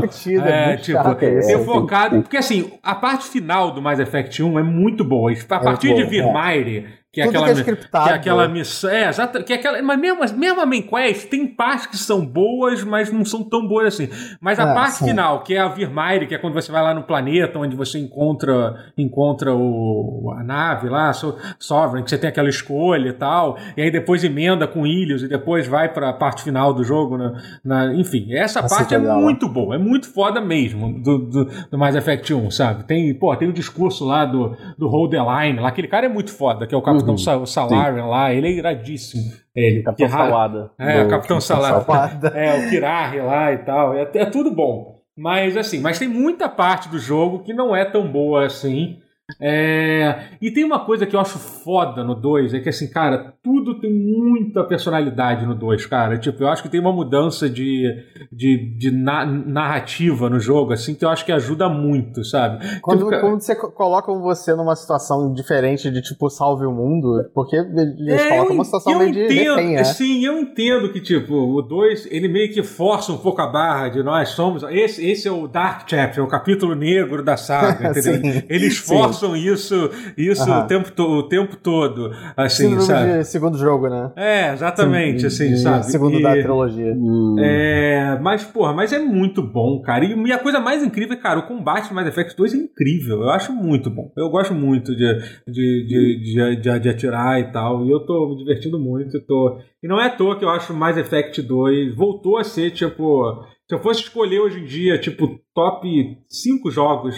[0.47, 2.23] é, é, tipo, é, ter focado.
[2.23, 5.33] Porque assim, a parte final do Mass Effect 1 é muito boa.
[5.33, 6.07] A partir boa, de é.
[6.11, 7.47] Virmire, que é aquela.
[7.55, 8.91] que é que é aquela missão.
[8.91, 9.43] É, exato.
[9.43, 13.11] Que é aquela, mas mesmo, mesmo a main quest tem partes que são boas, mas
[13.11, 14.09] não são tão boas assim.
[14.39, 15.07] Mas a É, parte sim.
[15.09, 17.99] final, que é a Virmire, que é quando você vai lá no planeta, onde você
[17.99, 23.57] encontra, encontra o, a nave lá, so, Sovereign, que você tem aquela escolha e tal.
[23.77, 27.17] E aí depois emenda com ilhos e depois vai pra parte final do jogo.
[27.17, 27.33] Na,
[27.65, 29.75] na- enfim, essa Nossa, parte é legal, muito boa.
[29.75, 32.85] É muito foda mesmo do, do, do Mass Effect 1, sabe?
[32.85, 35.69] Tem, pô, tem o discurso lá do, do Hold the Line, lá.
[35.69, 38.33] Aquele cara é muito foda, que é o Capitão Uhum, Sa- Salarian lá.
[38.33, 39.23] Ele é iradíssimo.
[39.55, 40.71] Ele, Capitão que ra- Salada.
[40.79, 41.75] É, o Capitão Salada.
[41.75, 42.29] Salvada.
[42.29, 43.95] É, o Kirari lá e tal.
[43.95, 44.97] É, é tudo bom.
[45.17, 48.99] Mas assim, mas tem muita parte do jogo que não é tão boa assim.
[49.41, 53.35] É, E tem uma coisa que eu acho foda no 2, é que assim, cara,
[53.43, 56.17] tudo tem muita personalidade no 2, cara.
[56.17, 57.93] Tipo, eu acho que tem uma mudança de,
[58.31, 62.81] de, de na- narrativa no jogo, assim, que eu acho que ajuda muito, sabe?
[62.81, 67.29] Quando, Tipo, quando você co- colocam você numa situação diferente de tipo salve o mundo,
[67.35, 69.85] porque eles É, colocam uma situação meio eu de entendo, refém, né?
[69.85, 73.89] Sim, eu entendo que, tipo, o 2, ele meio que força um pouco a barra
[73.89, 74.63] de nós somos.
[74.65, 78.15] Esse, esse é o Dark Chapter, o capítulo negro da saga, entendeu?
[78.23, 78.77] Sim, Eles.
[79.21, 80.65] Forçam isso, isso Aham.
[80.65, 83.19] o, tempo to- o tempo todo, assim, Síndrome sabe?
[83.19, 84.13] de segundo jogo, né?
[84.17, 85.87] É, exatamente, Sim, assim, de sabe?
[85.87, 86.93] Segundo E- da trilogia.
[86.95, 90.05] Hum, é, mas, porra, mas é muito bom, cara.
[90.05, 92.57] E, e a coisa mais incrível é, cara, o combate do Mass Effect 2 é
[92.57, 93.23] incrível.
[93.23, 94.11] Eu acho muito bom.
[94.17, 95.07] Eu gosto muito de,
[95.47, 97.85] de, de, de, de- de atirar e tal.
[97.85, 99.21] E eu tô me divertindo muito.
[99.27, 99.59] Tô...
[99.83, 102.71] E não é à toa que eu acho o Mass Effect 2 voltou a ser,
[102.73, 103.45] tipo.
[103.69, 105.89] Se eu fosse escolher hoje em dia, tipo, top
[106.29, 107.17] 5 jogos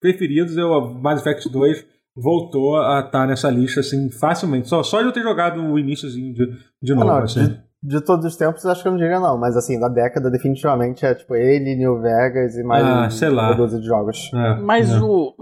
[0.00, 4.68] preferidos, eu, o Mass Effect 2 voltou a estar nessa lista, assim, facilmente.
[4.68, 6.46] Só, só de eu ter jogado o iníciozinho de,
[6.82, 7.46] de Ah, novo, não, assim.
[7.46, 10.30] de, de todos os tempos, acho que eu não diria não, mas assim, da década,
[10.30, 13.48] definitivamente é tipo ele, New Vegas e mais Ah, sei lá.
[13.50, 14.30] uma dúzia de jogos.
[14.34, 14.98] É, Mas é.
[15.00, 15.32] o,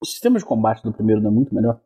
[0.00, 1.80] o sistema de combate do primeiro não é muito melhor?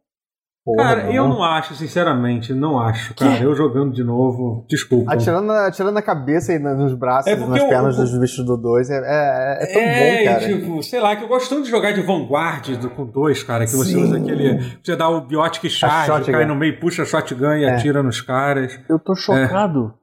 [0.63, 3.43] Porra, Cara, eu não acho, sinceramente, não acho, cara.
[3.43, 5.13] Eu jogando de novo, desculpa.
[5.15, 8.19] Atirando, na- atirando na cabeça e nos braços É e nas eu- pernas eu- dos
[8.19, 10.51] bichos do 2 é, é, é tão é, bom, cara.
[10.51, 13.43] e, tipo, sei lá, que eu gosto tanto de jogar de Vanguard do, com dois,
[13.43, 14.03] cara, que você Sim.
[14.05, 14.61] usa aquele.
[14.85, 17.75] Você dá o Biotic Charge, cai no meio, puxa a shotgun e É.
[17.75, 18.79] atira nos caras.
[18.89, 19.95] Eu tô chocado.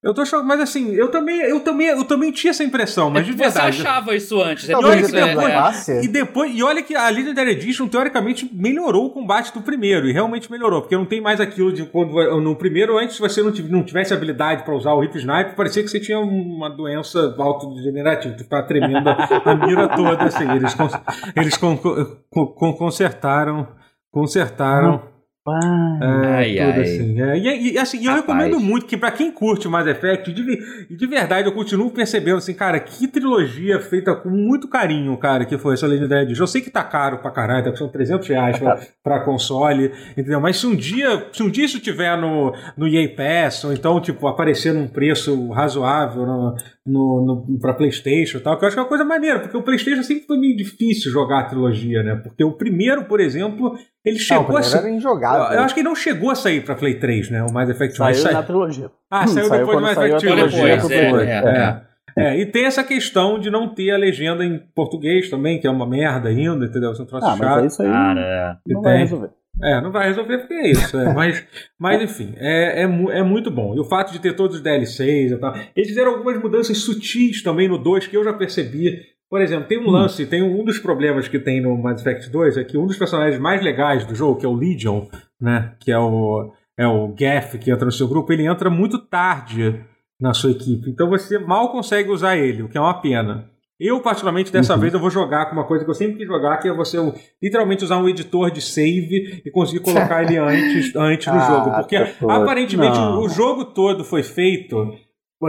[0.00, 3.26] Eu tô chocado, mas assim, eu também, eu também, eu também tinha essa impressão, mas
[3.26, 3.80] de Você verdade.
[3.82, 4.68] achava isso antes.
[4.68, 5.50] é Não, por olha isso, que é, depois- é.
[5.52, 6.04] Classe.
[6.04, 10.12] E depois, e olha que a Legendary Edition teoricamente melhorou o combate do primeiro, e
[10.12, 13.50] realmente melhorou, porque não tem mais aquilo de quando no primeiro antes se você não
[13.50, 17.34] tive- não tivesse habilidade pra usar o Hip Sniper, parecia que você tinha uma doença
[17.36, 20.48] autodegenerativa, tu ficava tremendo a, mira toda assim.
[20.48, 21.00] Eles cons-
[21.34, 23.66] eles con- con- con- consertaram
[24.12, 25.02] consertaram
[25.48, 25.98] Pá.
[26.02, 26.80] é, Ai, tudo ai.
[26.82, 27.20] assim.
[27.22, 28.20] É, e, e, assim, eu Rapaz.
[28.20, 32.36] recomendo muito que pra quem curte o Mass Effect, de, de verdade eu continuo percebendo
[32.38, 36.42] assim, cara, que trilogia feita com muito carinho, cara, que foi essa Legendary Edition.
[36.42, 40.40] Eu sei que tá caro pra caralho, tá custando 300 reais pra, pra console, entendeu?
[40.40, 44.00] Mas se um dia, se um dia isso tiver no, no EA Pass, ou então,
[44.00, 48.74] tipo, aparecer num preço razoável no, no, no, pra Playstation e tal, que eu acho
[48.76, 52.02] que é uma coisa maneira, porque o Playstation sempre foi meio difícil jogar a trilogia,
[52.02, 52.16] né?
[52.16, 55.56] Porque o primeiro, por exemplo, ele Não, chegou o a Eu, injogável.
[55.58, 57.42] eu acho que ele não chegou a sair pra Play 3, né?
[57.42, 57.96] O Mass Effect 1.
[57.96, 58.90] Saiu Sai- na trilogia.
[59.10, 60.18] Ah, Hum, saiu, saiu depois do Mass Effect 1.
[60.18, 61.26] trilogia Depois, é, Play.
[61.28, 61.88] é, É.
[62.16, 65.70] É, e tem essa questão de não ter a legenda em português também, que é
[65.70, 66.92] uma merda ainda, entendeu?
[66.92, 67.62] Você não trouxe Ah, mas chato.
[67.62, 67.88] é isso aí.
[67.88, 69.30] Cara, não E vai resolver.
[69.62, 70.96] É, não vai resolver porque é isso.
[70.96, 71.12] é.
[71.12, 71.44] mas,
[71.78, 73.74] mas enfim, é, é, é muito bom.
[73.74, 75.54] E o fato de ter todos os DLCs e tal.
[75.74, 79.00] Eles fizeram algumas mudanças sutis também no 2 que eu já percebi.
[79.30, 82.30] Por exemplo, tem um lance, tem um, um dos problemas que tem no Mass Effect
[82.30, 85.06] 2 é que um dos personagens mais legais do jogo, que é o Legion,
[85.40, 85.74] né?
[85.80, 89.84] Que é o, é o Gaff que entra no seu grupo, ele entra muito tarde
[90.18, 90.88] na sua equipe.
[90.88, 93.50] Então você mal consegue usar ele, o que é uma pena.
[93.80, 94.80] Eu, particularmente, dessa Uhum.
[94.80, 96.96] vez eu vou jogar com uma coisa que eu sempre quis jogar, que é você
[97.42, 101.70] literalmente usar um editor de save e conseguir colocar ele antes, antes Ah, jogo.
[101.76, 101.96] Porque
[102.28, 103.20] aparentemente não.
[103.20, 104.92] o, jogo todo foi feito,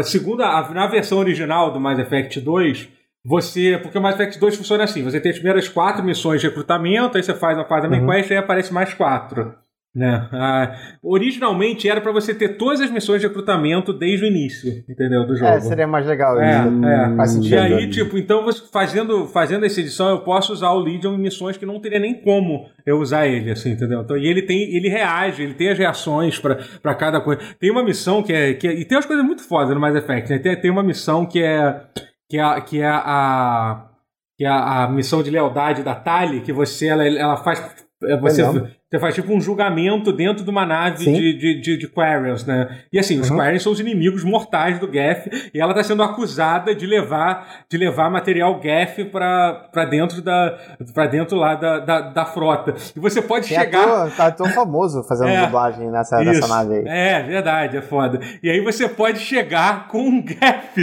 [0.04, 2.90] segundo a, na versão original do Mass Effect 2,
[3.26, 3.80] você.
[3.82, 7.18] Porque o Mass Effect 2 funciona assim: você tem as primeiras quatro missões de recrutamento,
[7.18, 8.08] aí você faz a faz a main Uhum.
[8.12, 9.56] quest e aí aparece mais quatro.
[9.96, 10.30] Né?
[10.32, 15.26] Ah, originalmente era pra você ter todas as missões de recrutamento desde o início, entendeu?
[15.26, 15.50] Do jogo.
[15.52, 16.86] É, seria mais legal É, isso.
[16.86, 17.16] é.
[17.16, 17.58] Faz E sentido.
[17.60, 21.66] aí, tipo, então fazendo, fazendo essa edição, eu posso usar o Legion em missões que
[21.66, 24.02] não teria nem como eu usar ele, assim, entendeu?
[24.02, 27.42] Então, e ele tem, ele reage, ele tem as reações pra cada coisa.
[27.60, 29.96] Tem uma missão que é, que é- E tem umas coisas muito fodas no Mass
[29.96, 30.38] Effect, né?
[30.38, 31.82] Tem, tem uma missão que é.
[32.30, 33.86] Que é, a- que é a.
[34.38, 37.60] Que é a, a missão de lealdade da Tali, que você ela, ela faz.
[38.04, 38.44] é, Você.
[38.92, 41.14] Você faz tipo um julgamento dentro de uma nave Sim.
[41.14, 42.68] de, de, de, de Quarians, né?
[42.92, 43.38] E assim, os Uhum.
[43.38, 47.78] Quarians são os inimigos mortais do Gaff, e ela tá sendo acusada de levar, de
[47.78, 50.58] levar material Gaff pra, pra dentro da.
[50.94, 52.74] para dentro lá da, da, da frota.
[52.96, 53.84] E você pode Tem chegar.
[53.84, 55.46] ator, tá tão famoso fazendo É.
[55.46, 56.84] dublagem nessa, nessa nave aí.
[56.88, 58.20] É, verdade, é foda.
[58.42, 60.74] E aí você pode chegar com um gap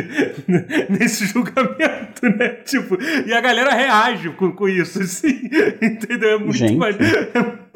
[0.89, 2.49] nesse julgamento, né?
[2.65, 5.41] Tipo, e a galera reage com, com isso, assim.
[5.83, 6.37] Entendeu?
[6.37, 6.79] É muito, Gente.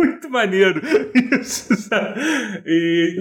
[0.00, 0.80] Muito maneiro
[1.40, 2.20] isso, sabe?
[2.66, 3.16] E,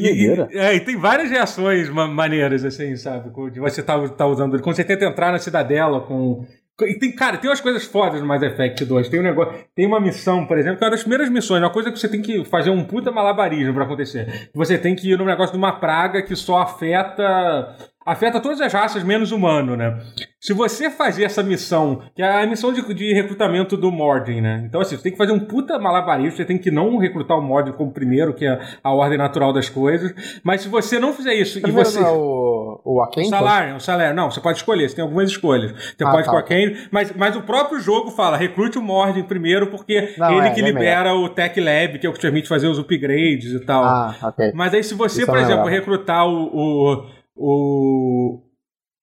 [0.52, 3.30] e- é, e tem várias reações ma- maneiras, assim, sabe?
[3.52, 4.64] De você tá, tá usando ele.
[4.64, 6.46] Quando você tenta entrar na cidadela com.
[6.82, 9.10] E tem, cara, tem umas coisas fodas no Mass Effect 2.
[9.10, 9.54] Tem um negócio.
[9.76, 12.08] Tem uma missão, por exemplo, que é uma das primeiras missões, uma coisa que você
[12.08, 14.50] tem que fazer um puta malabarismo pra acontecer.
[14.54, 17.76] Você tem que ir num negócio de uma praga que só afeta.
[18.12, 19.98] Afeta todas as raças, menos humano, né?
[20.42, 24.64] Se você fazer essa missão, que é a missão de, de recrutamento do Mordin, né?
[24.66, 27.42] Então, assim, você tem que fazer um puta malabarismo, você tem que não recrutar o
[27.42, 30.14] Mordin como primeiro, que é a ordem natural das coisas.
[30.44, 32.00] Mas se você não fizer isso e você.
[32.00, 33.26] não é o, o O Aken?
[33.26, 34.16] salário, o salário.
[34.16, 35.72] Não, você pode escolher, você tem algumas escolhas.
[35.72, 36.32] Você Ah, pode tá.
[36.32, 40.38] com a Kane, mas, mas o próprio jogo fala, recrute o Mordin primeiro, porque Não,
[40.38, 42.68] ele é, que é libera o Tech Lab, que é o que te permite fazer
[42.68, 43.84] os upgrades e tal.
[43.84, 44.52] Ah, ok.
[44.56, 45.80] Mas aí se você, Isso por eu não exemplo, lembrava.
[45.92, 47.06] recrutar o, o,
[47.40, 48.42] o,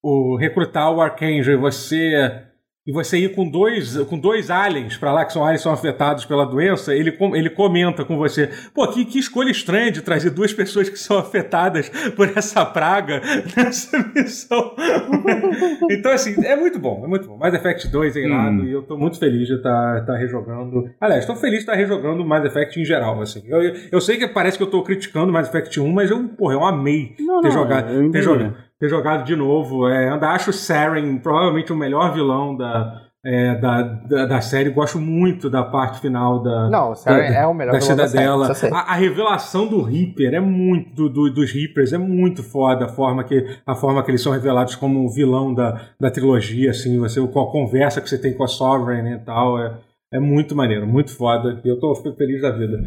[0.03, 2.45] o recrutar o Archangel e você
[2.87, 5.73] e você ir com dois, com dois aliens pra lá, que são aliens que são
[5.73, 10.03] afetados pela doença, ele, com- ele comenta com você: pô, que, que escolha estranha de
[10.03, 13.21] trazer duas pessoas que são afetadas por essa praga
[13.57, 14.75] nessa missão.
[15.91, 17.37] então, assim, é muito bom, é muito bom.
[17.37, 18.65] Mass Effect 2 é irado Hum.
[18.65, 20.89] e eu tô muito feliz de estar tá, rejogando.
[21.01, 23.43] Aliás, tô feliz de estar rejogando Mass Effect em geral, assim.
[23.47, 26.55] Eu, eu sei que parece que eu tô criticando Mass Effect 1, mas eu, porra,
[26.55, 28.11] eu amei Não, ter não, jogado.
[28.11, 29.89] Ter jogado ter jogado de novo.
[29.89, 34.71] É, ainda acho o Saren provavelmente o melhor vilão da, é, da, da, da série.
[34.71, 38.49] Gosto muito da parte final da, Não, o Saren da- é o melhor da cidadela.
[38.73, 42.89] a, a revelação do Reaper é muito do, do- dos Reapers é muito foda a
[42.89, 46.99] forma que a forma que eles são revelados como o vilão da, da trilogia assim
[46.99, 49.75] você com a conversa que você tem com a Sovereign e tal é,
[50.13, 52.79] é muito maneiro muito foda e eu tô feliz da vida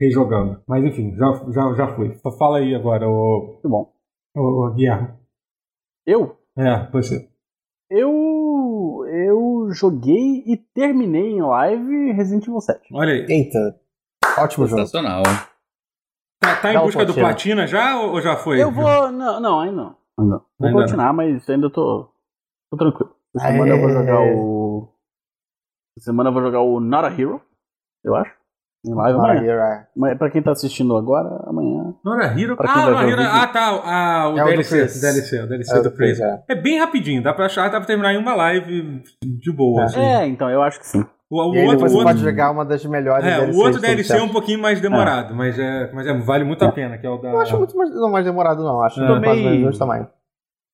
[0.00, 3.90] rejogando mas enfim já já, já fui fala aí agora o, Muito bom.
[4.36, 5.08] o, o Guilherme
[6.08, 6.38] Eu?
[6.56, 7.28] é você
[7.90, 9.04] Eu.
[9.06, 12.88] Eu joguei e terminei em live Resident Evil 7.
[12.94, 13.78] olha aí Eita.
[14.38, 14.80] Ótimo jogo.
[14.80, 15.22] sensacional.
[16.40, 19.12] tá, tá em busca do platina já ou já foi Eu vou.
[19.12, 19.96] Não, não, aí não.
[20.18, 20.40] Ainda.
[20.58, 22.08] Vou Ainda platinar, mas ainda tô,
[22.70, 23.14] tô tranquilo.
[23.36, 24.88] Essa semana eu vou jogar o.
[25.98, 27.42] Essa semana eu vou jogar o Not a Hero,
[28.02, 28.34] eu acho.
[28.88, 29.40] Em live amanhã.
[29.40, 29.86] Aí, é.
[29.96, 31.94] Mas pra quem tá assistindo agora, amanhã.
[32.04, 32.56] Nora Hero.
[32.60, 33.16] Ah, Nora Hero.
[33.18, 33.30] vídeo.
[33.32, 33.82] Ah, tá.
[33.84, 34.82] Ah, o É DLC.
[34.82, 35.90] O DLC, o DLC É do.
[35.92, 36.42] Chris, é.
[36.48, 39.82] É bem rapidinho, dá pra achar, dá pra terminar em uma live de boa.
[39.82, 39.84] É.
[39.84, 40.00] assim.
[40.00, 41.04] É, então, eu acho que sim.
[41.30, 43.60] O, o E aí outro, você outro, pode jogar uma das melhores é, DLCs o
[43.60, 46.96] outro DLC é um pouquinho mais demorado, mas, é, mas é, vale muito a pena,
[46.96, 47.28] que é o da.
[47.30, 48.82] Eu acho muito mais, não mais demorado, não.
[48.82, 49.04] Acho É.
[49.04, 50.08] é mais Tomei- do mesmo tamanho.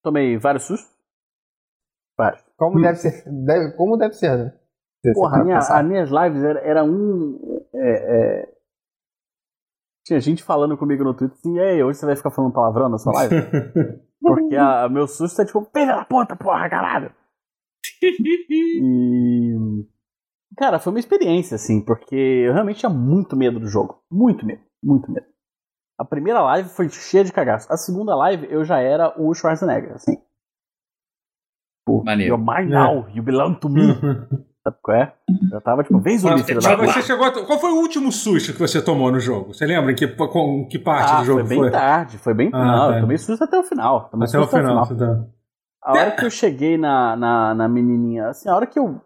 [0.03, 0.89] Tomei vários sustos.
[2.17, 2.41] Vários.
[2.57, 3.25] Como deve ser.
[3.27, 4.53] Deve, como deve ser, né?
[5.13, 7.61] Porra, a minha, as minhas lives era, era um.
[7.75, 8.53] é, é,
[10.07, 12.99] Tinha gente falando comigo no Twitter assim, ei, hoje você vai ficar falando palavrão na
[12.99, 13.35] sua live?
[14.23, 17.13] Porque a, meu susto é tipo, pega na ponta, porra, caralho!
[18.03, 19.85] E.
[20.57, 24.03] Cara, foi uma experiência, assim, porque eu realmente tinha muito medo do jogo.
[24.11, 25.27] Muito medo, muito medo.
[25.99, 27.71] A primeira live foi cheia de cagaço.
[27.73, 30.17] A segunda live eu já era o Schwarzenegger, assim.
[31.85, 32.35] Pô, Maneiro.
[32.37, 33.83] You're mine now, you belong to me.
[34.65, 35.13] Sabe qual é?
[35.53, 37.31] Eu tava tipo, vem zumbi, filho da você chegou a...
[37.31, 39.53] Qual foi o último susto que você tomou no jogo?
[39.53, 41.71] Você lembra em que, com, que parte Ah, do jogo foi bem foi?
[41.71, 42.51] tarde, foi bem.
[42.51, 42.97] Ah, não, tá.
[42.97, 44.09] eu tomei susto até o final.
[44.11, 44.87] Tomei Até o susto final.
[44.87, 45.25] Tá.
[45.83, 48.99] A hora que eu cheguei na, na, na menininha, assim, a hora que eu.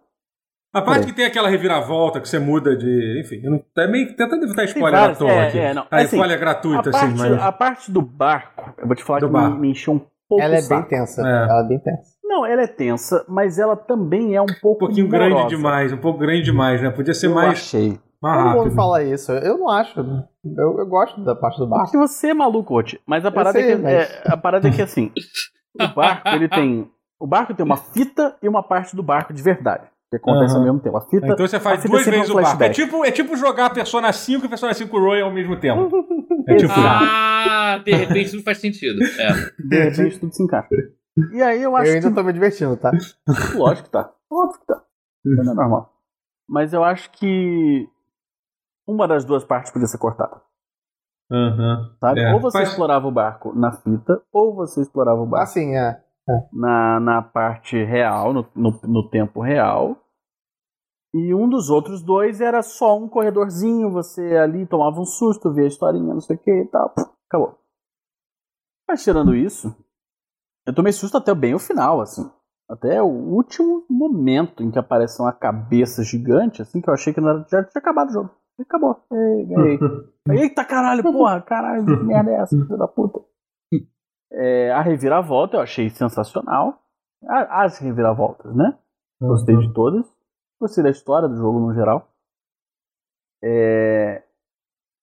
[0.72, 3.20] A parte que tem aquela reviravolta que você muda de.
[3.20, 5.58] Enfim, eu não, é meio tentando evitar spoiler à toa é, aqui.
[5.58, 7.42] é, não, a assim, spoiler A gratuita, parte, assim, mas.
[7.42, 10.44] a parte do barco, eu vou te falar Do que me, me encheu um pouco
[10.44, 11.22] Ela é bem tensa.
[11.22, 11.50] É.
[11.50, 12.17] Ela é bem tensa.
[12.28, 14.80] Não, ela é tensa, mas ela também é um Um pouco.
[14.86, 16.90] pouquinho grande demais, um pouco grande demais, né?
[16.90, 17.98] Podia ser Eu mais, achei.
[18.22, 19.32] mais Todo mundo fala isso.
[19.32, 19.98] Eu não acho.
[19.98, 21.86] Eu, eu gosto da parte do barco.
[21.86, 23.00] Porque você é maluco, Oti.
[23.06, 25.10] Mas a parada, sei, é que, mas- é, a parada é que assim,
[25.80, 26.90] o barco ele tem.
[27.18, 29.86] O barco tem uma fita e uma parte do barco de verdade.
[30.10, 30.60] Que acontece Aham.
[30.60, 30.96] ao mesmo tempo.
[30.96, 31.26] A fita.
[31.26, 32.62] Então você faz duas é vezes um o barco.
[32.62, 35.90] É tipo, é tipo jogar Persona 5 e Persona 5 Royal ao mesmo tempo.
[36.48, 36.72] É tipo.
[36.74, 38.98] Ah, de repente tudo faz sentido.
[39.18, 39.32] É.
[39.62, 40.68] De repente tudo se encaixa.
[41.32, 42.90] E aí eu acho Eu ainda que tô me divertindo, tá?
[43.56, 44.12] Lógico que tá.
[44.30, 44.82] Óbvio que tá.
[45.24, 45.92] Não é normal.
[46.48, 47.88] Mas eu acho que
[48.86, 50.40] uma das duas partes podia ser cortada.
[51.30, 51.94] Aham.
[52.00, 52.20] Sabe?
[52.20, 52.32] É.
[52.32, 56.02] Ou você Faz- explorava o barco na fita, ou você explorava o barco Assim, é.
[56.52, 59.96] na, na parte real, no, no, no tempo real.
[61.14, 65.64] E um dos outros dois era só um corredorzinho, você ali tomava um susto, via
[65.64, 66.94] a historinha, não sei o que e tal.
[67.28, 67.58] Acabou.
[68.86, 69.74] Mas tirando isso,
[70.68, 72.30] eu tomei susto até bem o final, assim.
[72.68, 77.22] Até o último momento em que aparece uma cabeça gigante, assim, que eu achei que
[77.22, 78.30] não era, já tinha acabado o jogo.
[78.58, 79.02] E acabou.
[79.10, 79.78] Ei, ganhei.
[80.28, 83.18] Eita caralho, porra, caralho, que merda é essa, filho da puta?
[84.30, 86.82] É, a reviravolta eu achei sensacional.
[87.26, 88.78] As reviravoltas, né?
[89.18, 90.04] Gostei de todas.
[90.60, 92.12] Gostei da história do jogo no geral.
[93.42, 94.22] É,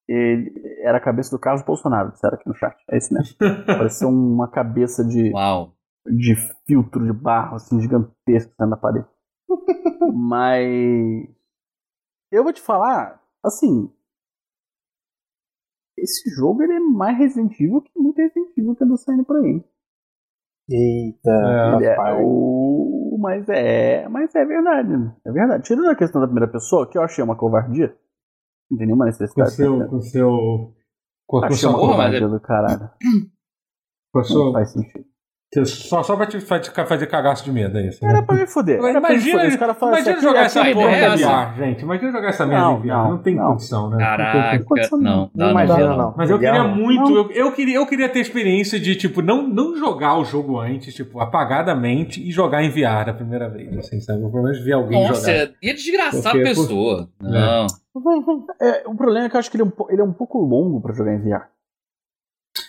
[0.08, 2.76] ele- era a cabeça do Carlos Bolsonaro, disseram aqui no chat.
[2.90, 3.36] É isso mesmo.
[3.66, 5.74] Pareceu uma cabeça de, Uau.
[6.06, 6.36] de
[6.68, 9.08] filtro de barro, assim, gigantesco saindo da parede.
[10.14, 11.28] Mas.
[12.32, 13.92] Eu vou te falar, assim.
[15.98, 19.38] Esse jogo ele é mais Resident Evil que muito Resident Evil que anda saindo por
[19.38, 19.64] aí.
[20.70, 21.30] Eita.
[21.82, 21.86] É.
[21.86, 22.18] É rapaz.
[22.22, 24.08] o- mas é.
[24.10, 24.92] Mas é verdade.
[25.26, 25.64] É verdade.
[25.64, 27.96] Tirando a questão da primeira pessoa, que eu achei uma covardia.
[28.70, 29.52] Não tem nenhuma Com necessidade.
[29.52, 29.78] seu.
[29.78, 29.88] né?
[29.88, 30.30] Com seu.
[31.28, 32.90] Com, com seu uma Porra, mas do caralho.
[34.12, 35.06] com a Não sua- faz sentido.
[35.64, 38.04] Só, só pra te fazer, fazer cagaço de medo, é isso.
[38.04, 38.10] né?
[38.12, 38.80] Era pra me foder.
[38.84, 39.76] Era pra me Imagina, foder.
[39.90, 41.10] Imagina assim, jogar aqui- essa é porra em é.
[41.16, 41.82] VR, gente.
[41.84, 42.88] Imagina jogar essa merda Não, em VR.
[42.88, 43.48] não, Não, tem não.
[43.48, 43.98] condição, né?
[44.00, 45.00] Caraca, não.
[45.00, 45.98] Não, Não não, imagina, não.
[45.98, 46.14] não.
[46.18, 49.48] Mas eu queria muito, eu, eu queria, eu queria ter a experiência de, tipo, não,
[49.48, 54.00] não jogar o jogo antes, tipo, apagadamente e jogar em VR a primeira vez, assim,
[54.02, 54.20] sabe?
[54.20, 55.54] Pelo menos ver alguém Nossa, jogar.
[55.62, 57.10] ia desgraçar Porque, a pessoa.
[57.22, 57.68] Não.
[58.62, 60.40] É, o problema é que eu acho que ele é um, ele é um pouco
[60.40, 61.44] longo pra jogar em VR.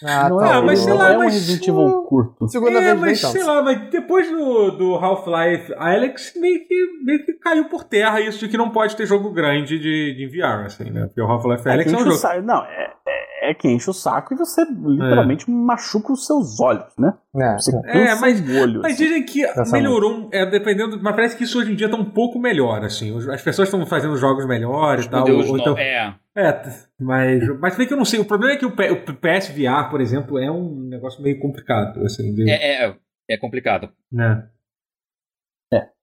[0.04, 0.46] Ah, não tá.
[0.46, 2.48] é, Ah, mas sei não lá, é um mas- Resident Evil curto.
[2.48, 6.74] Segunda é, vez mas nem sei lá, mas depois do, do Half-Life Alex, meio que,
[7.04, 10.26] meio que caiu por terra isso de que não pode ter jogo grande de, de
[10.26, 11.06] VR, assim, né?
[11.06, 12.16] Porque o Half-Life É Alex é um o jogo.
[12.16, 12.42] saco.
[12.42, 16.92] Não, é, é, é que enche o saco e você literalmente machuca os seus olhos,
[16.98, 17.14] né?
[17.36, 17.98] É, Você é.
[18.08, 18.80] É, mas- o olho.
[18.82, 19.04] Mas assim.
[19.04, 22.04] dizem que melhorou, um- é, dependendo, mas parece que isso hoje em dia tá um
[22.04, 23.16] pouco melhor, assim.
[23.30, 25.24] As pessoas estão fazendo jogos melhores e tal.
[25.24, 25.60] Deus, ou não.
[25.60, 26.12] então- É.
[26.36, 26.62] É,
[27.00, 28.20] mas, mas bem que eu não sei.
[28.20, 31.40] O problema é que o, P- o PS VR, por exemplo, é um negócio meio
[31.40, 32.98] complicado, assim, de, É, é,
[33.30, 33.90] é complicado.
[34.12, 34.50] né?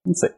[0.06, 0.30] Não sei.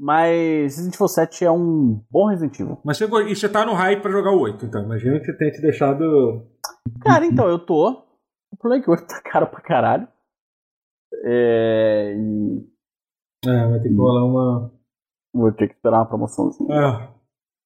[0.00, 2.78] Mas Resident Evil 7 é um bom Resident Evil.
[2.84, 4.82] Mas você, e você tá no hype pra jogar o 8, então.
[4.82, 6.46] Imagina que você tenha te deixado.
[7.02, 8.04] Cara, então, eu tô.
[8.52, 10.08] O problema é que o 8 tá caro pra caralho.
[11.24, 12.66] É, e
[13.46, 14.72] É, vai ter que rolar uma.
[15.34, 16.74] vou ter que esperar uma promoçãozinha.
[16.74, 17.08] É.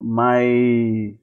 [0.02, 1.16] Mas.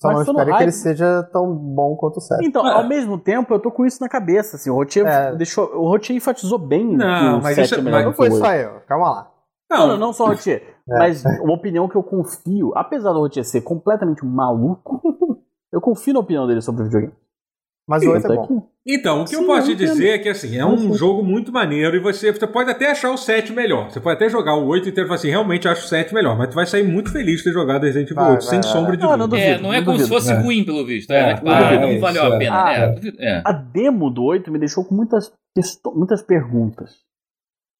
[0.00, 2.44] Só Mas não espero que ele seja tão bom quanto o 7.
[2.46, 2.72] Então, É.
[2.72, 5.34] ao mesmo tempo, eu tô com isso na cabeça, assim, o Rotier É.
[5.36, 8.12] deixou, o Rotier enfatizou bem Não, que o mas 7 isso é- é melhor Não
[8.14, 8.42] foi o 8.
[8.44, 9.30] só eu, calma lá.
[9.70, 10.62] Não, não, não só o Rotier.
[10.90, 10.98] É.
[10.98, 15.00] Mas uma opinião que eu confio, apesar do Rotier ser completamente maluco,
[15.72, 17.14] eu confio na opinião dele sobre o videogame.
[17.90, 18.46] Mas o 8 é bom.
[18.46, 20.94] que- Então, o que Sim, eu posso eu te dizer é que assim, é um
[20.94, 23.90] jogo muito maneiro e você, você pode até achar o 7 melhor.
[23.90, 26.38] Você pode até jogar o 8 inteiro e falar assim, realmente acho o 7 melhor,
[26.38, 28.70] mas tu vai sair muito feliz de ter jogado Resident Evil Vai, 8, sem vai,
[28.70, 29.12] sombra de vai.
[29.12, 29.46] Ah, não dúvida.
[29.48, 30.20] É, não é não como se duvido.
[30.20, 30.40] fosse É.
[30.40, 31.10] ruim, pelo visto.
[31.10, 32.38] É, É, é, ah, é não isso, valeu a é.
[32.38, 32.64] pena.
[32.64, 33.42] Ah, É, é.
[33.44, 37.00] A demo do 8 me deixou com muitas, questões, muitas perguntas.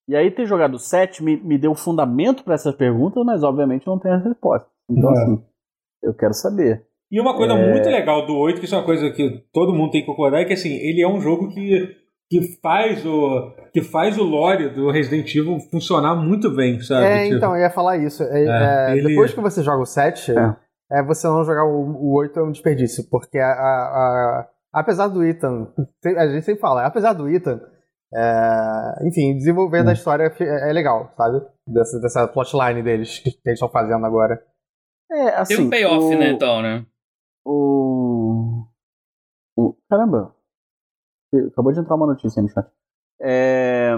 [0.09, 3.87] E aí ter jogado o 7 me, me deu fundamento para essas perguntas, mas obviamente
[3.87, 4.69] não tem as respostas.
[4.91, 5.23] Então, É.
[5.23, 5.43] assim,
[6.03, 6.85] eu quero saber.
[7.11, 7.71] E uma coisa É.
[7.73, 10.41] muito legal do 8, que isso é uma coisa que todo mundo tem que concordar,
[10.41, 11.89] é que assim, ele é um jogo que,
[12.31, 17.05] que, faz, o, que faz o lore do Resident Evil funcionar muito bem, sabe?
[17.07, 18.23] É, Tipo, então, eu ia falar isso.
[18.23, 20.57] É, É, é, ele- Depois que você joga o 7, É.
[21.01, 21.03] é.
[21.03, 25.25] você não jogar o, o 8 é um desperdício, porque a, a- a- apesar do
[25.25, 25.67] Ethan,
[26.17, 27.61] a gente sempre fala, apesar do Ethan,
[28.15, 29.85] é, enfim, desenvolver Hum.
[29.87, 31.41] da história é, é legal, sabe?
[31.67, 34.41] Dessa, dessa plotline deles que eles estão fazendo agora.
[35.11, 36.85] É, assim, Tem um payoff, o, né, então, né?
[37.45, 38.65] O...
[39.57, 40.35] o- Caramba.
[41.53, 42.67] Acabou de entrar uma notícia aí no chat.
[43.21, 43.95] É...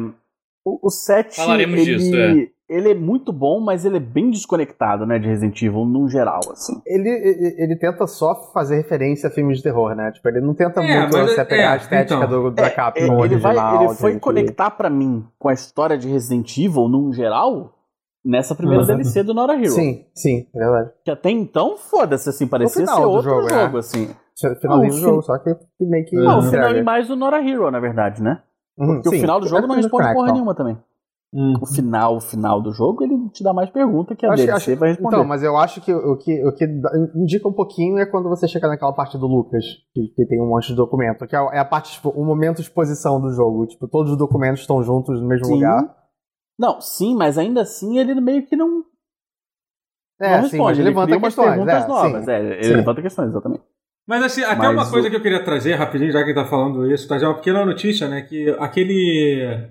[0.64, 2.48] O, o 7, Falaremos ele, disso, é.
[2.68, 6.38] ele é muito bom, mas ele é bem desconectado, né, de Resident Evil, num geral,
[6.52, 6.80] assim.
[6.86, 10.12] Ele, ele, ele tenta só fazer referência a filmes de terror, né?
[10.12, 12.28] Tipo, ele não tenta É, muito se é- apegar à é, estética então.
[12.44, 13.84] do, da É, Capcom é, ele, vai, original.
[13.86, 17.76] ele foi conectar pra mim com a história de Resident Evil, num geral,
[18.24, 18.86] nessa primeira Uhum.
[18.86, 19.70] DLC do Nora Hero.
[19.70, 20.90] Sim, sim, é verdade.
[21.04, 23.80] Que até então, foda-se, assim, parecia final ser outro jogo, jogo, é.
[23.80, 24.08] assim.
[24.60, 26.16] Finalzinho Ah, o do jogo, só que meio que.
[26.16, 28.40] Não, o final é mais do Nora Hero, na verdade, né?
[28.78, 29.16] Uhum, Porque sim.
[29.16, 30.78] o final do jogo não É coisa responde porra nenhuma também.
[31.34, 31.54] hum.
[31.60, 34.70] O final, o final do jogo, ele te dá mais pergunta que a Acho- DLC
[34.72, 35.16] acho- vai responder.
[35.16, 36.64] Então, mas eu acho que o que, o que
[37.14, 40.48] indica um pouquinho é quando você chega naquela parte do Lucas, que, que tem um
[40.48, 43.66] monte de documento, que é, é a parte, tipo, o momento de exposição do jogo.
[43.66, 45.54] Tipo, todos os documentos estão juntos no mesmo Sim.
[45.54, 45.96] lugar.
[46.62, 48.84] Não, sim, mas ainda assim ele meio que não,
[50.20, 50.62] É, não sim, responde.
[50.62, 51.48] mas ele levanta umas questões.
[51.50, 52.24] perguntas é, novas.
[52.24, 52.30] sim.
[52.30, 52.74] É, ele Sim.
[52.74, 53.62] levanta questões, exatamente.
[54.06, 56.34] Mas assim, até Mas uma o- coisa que eu queria trazer rapidinho, já que ele
[56.34, 58.22] tá falando isso, trazer uma pequena notícia, né?
[58.22, 59.68] Que aquele.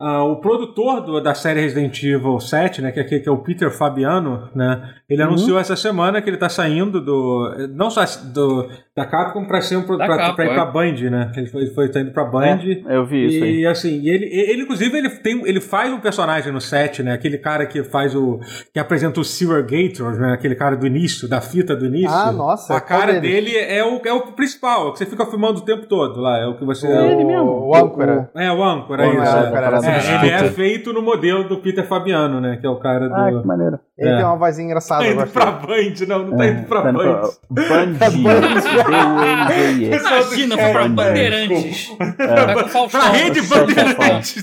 [0.00, 3.38] ah, o produtor do- da série Resident Evil 7, né, que é, que é o
[3.38, 5.28] Peter Fabiano, né, ele Uhum.
[5.28, 9.76] anunciou essa semana que ele tá saindo do não só do, da Capcom para ser
[9.76, 10.54] um pra, Capcom, pra ir é.
[10.54, 11.32] pra Band, né?
[11.36, 12.60] Ele foi, foi tá indo pra Band.
[12.86, 13.60] É, eu vi isso aí.
[13.60, 17.12] E assim, e ele, ele inclusive ele tem, ele faz um personagem no set, né?
[17.12, 18.38] Aquele cara que faz o
[18.72, 20.32] que apresenta o Sewer Gator, né?
[20.32, 22.08] Aquele cara do início, da fita do início.
[22.08, 25.06] Ah, nossa, A qual cara dele é o, é o principal, é o que você
[25.06, 27.66] fica filmando o tempo todo lá, é o que você É ele mesmo.
[27.66, 28.30] O âncora.
[28.36, 29.36] é o âncora, O é isso.
[29.36, 29.80] âncora, é.
[29.80, 32.58] o É, ele é feito no modelo do Peter Fabiano, né?
[32.60, 33.14] Que é o cara do.
[33.14, 33.80] Ah, que maneiro.
[33.96, 34.16] Ele É.
[34.16, 35.90] tem uma vozinha engraçada, tá eu indo gosto pra dele.
[35.90, 37.04] Band, não, não tá indo pra Tá indo Band.
[37.14, 38.10] pra- Band.
[38.10, 39.94] B-U-N-D-E.
[39.96, 41.90] Imagina, foi pra É, Bandeirantes.
[42.18, 42.54] É.
[42.54, 43.00] Com Faustão.
[43.00, 43.42] Pra rede.
[43.42, 44.36] Bandeirantes.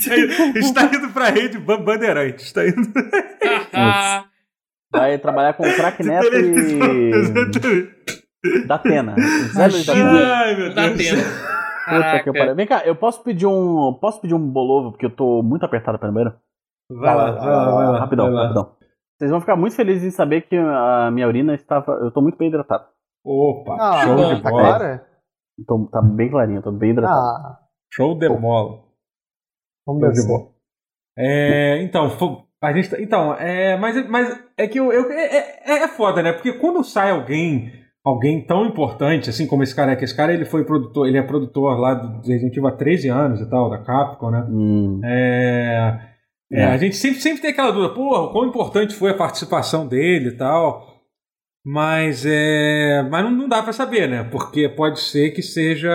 [0.56, 2.46] Está indo- indo pra rede Ban- Bandeirantes.
[2.46, 2.82] Está indo.
[4.94, 6.80] Vai trabalhar com o craque Neto e.
[8.68, 9.16] da Atena.
[9.54, 10.36] Zé Luiz da Atena.
[10.36, 11.00] Ai, meu da Deus.
[11.12, 11.24] Atena.
[11.90, 12.56] Puta que pariu.
[12.56, 13.98] Vem cá, eu posso pedir um.
[14.00, 16.36] Posso pedir um bolovo, porque eu tô muito apertado pra ir no banheiro?
[16.90, 18.00] Vai lá, vai lá, vai lá.
[18.00, 18.72] rapidão, rapidão.
[19.22, 21.92] Vocês vão ficar muito felizes em saber que a minha urina estava.
[22.02, 22.86] Eu tô muito bem hidratado.
[23.24, 24.64] Opa, Ah, show de tá bola.
[24.64, 25.08] clara?
[25.68, 27.20] Tô, tá bem clarinho, eu tô bem hidratado.
[27.20, 27.60] Ah,
[27.94, 28.82] Show de bola.
[29.86, 30.14] vamos Show ver.
[30.14, 30.50] de bola.
[31.16, 32.10] É, então,
[32.64, 35.36] a gente, tá- então, é, mas, mas é que eu, eu- é,
[35.68, 36.34] é, é foda, né?
[36.34, 37.72] Porque quando sai alguém,
[38.04, 41.20] alguém tão importante, assim como esse cara é, que esse cara ele foi produtor, ele
[41.20, 44.48] é produtor lá do Resident Evil há 13 anos e tal, da Capcom, né?
[44.50, 46.11] Hum, É,
[46.52, 46.66] é, É.
[46.66, 50.38] a gente sempre, sempre tem aquela dúvida, porra, quão importante foi a participação dele e
[50.38, 50.90] tal.
[51.64, 54.24] Mas, é, mas não, não dá pra saber, né?
[54.24, 55.92] Porque pode ser que seja.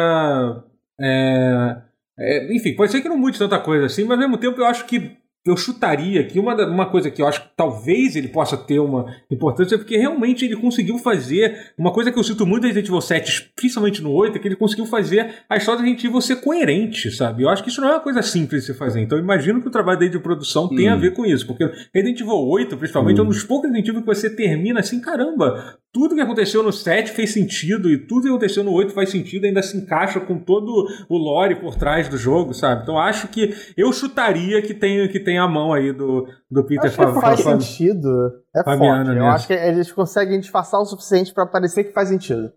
[1.01, 1.77] é,
[2.19, 4.65] é, enfim, pode ser que não mude tanta coisa assim, mas ao mesmo tempo eu
[4.67, 8.57] acho que eu chutaria que uma, uma coisa que eu acho que talvez ele possa
[8.57, 12.63] ter uma importância é porque realmente ele conseguiu fazer uma coisa que eu sinto muito
[12.63, 15.85] da Resident Evil 7, principalmente no 8, é que ele conseguiu fazer a história da
[15.85, 17.43] Resident Evil ser coerente, sabe?
[17.45, 19.01] Eu acho que isso não é uma coisa simples de se fazer.
[19.01, 21.01] Então eu imagino que o trabalho dele de produção tem a Hum.
[21.01, 24.07] ver com isso, porque Resident Evil 8, principalmente, é um dos poucos Resident Evil que
[24.07, 28.63] você termina assim, caramba, tudo que aconteceu no 7 fez sentido e tudo que aconteceu
[28.63, 32.53] no 8 faz sentido, ainda se encaixa com todo o lore por trás do jogo,
[32.53, 32.83] sabe?
[32.83, 36.85] Então acho que eu chutaria que tem, que tem a mão aí do, do Peter
[36.91, 38.09] Acho que Fa- faz Fa- sentido.
[38.55, 39.09] É Fabiano forte.
[39.09, 39.29] Eu mesmo.
[39.31, 42.53] acho que eles conseguem disfarçar o suficiente pra parecer que faz sentido.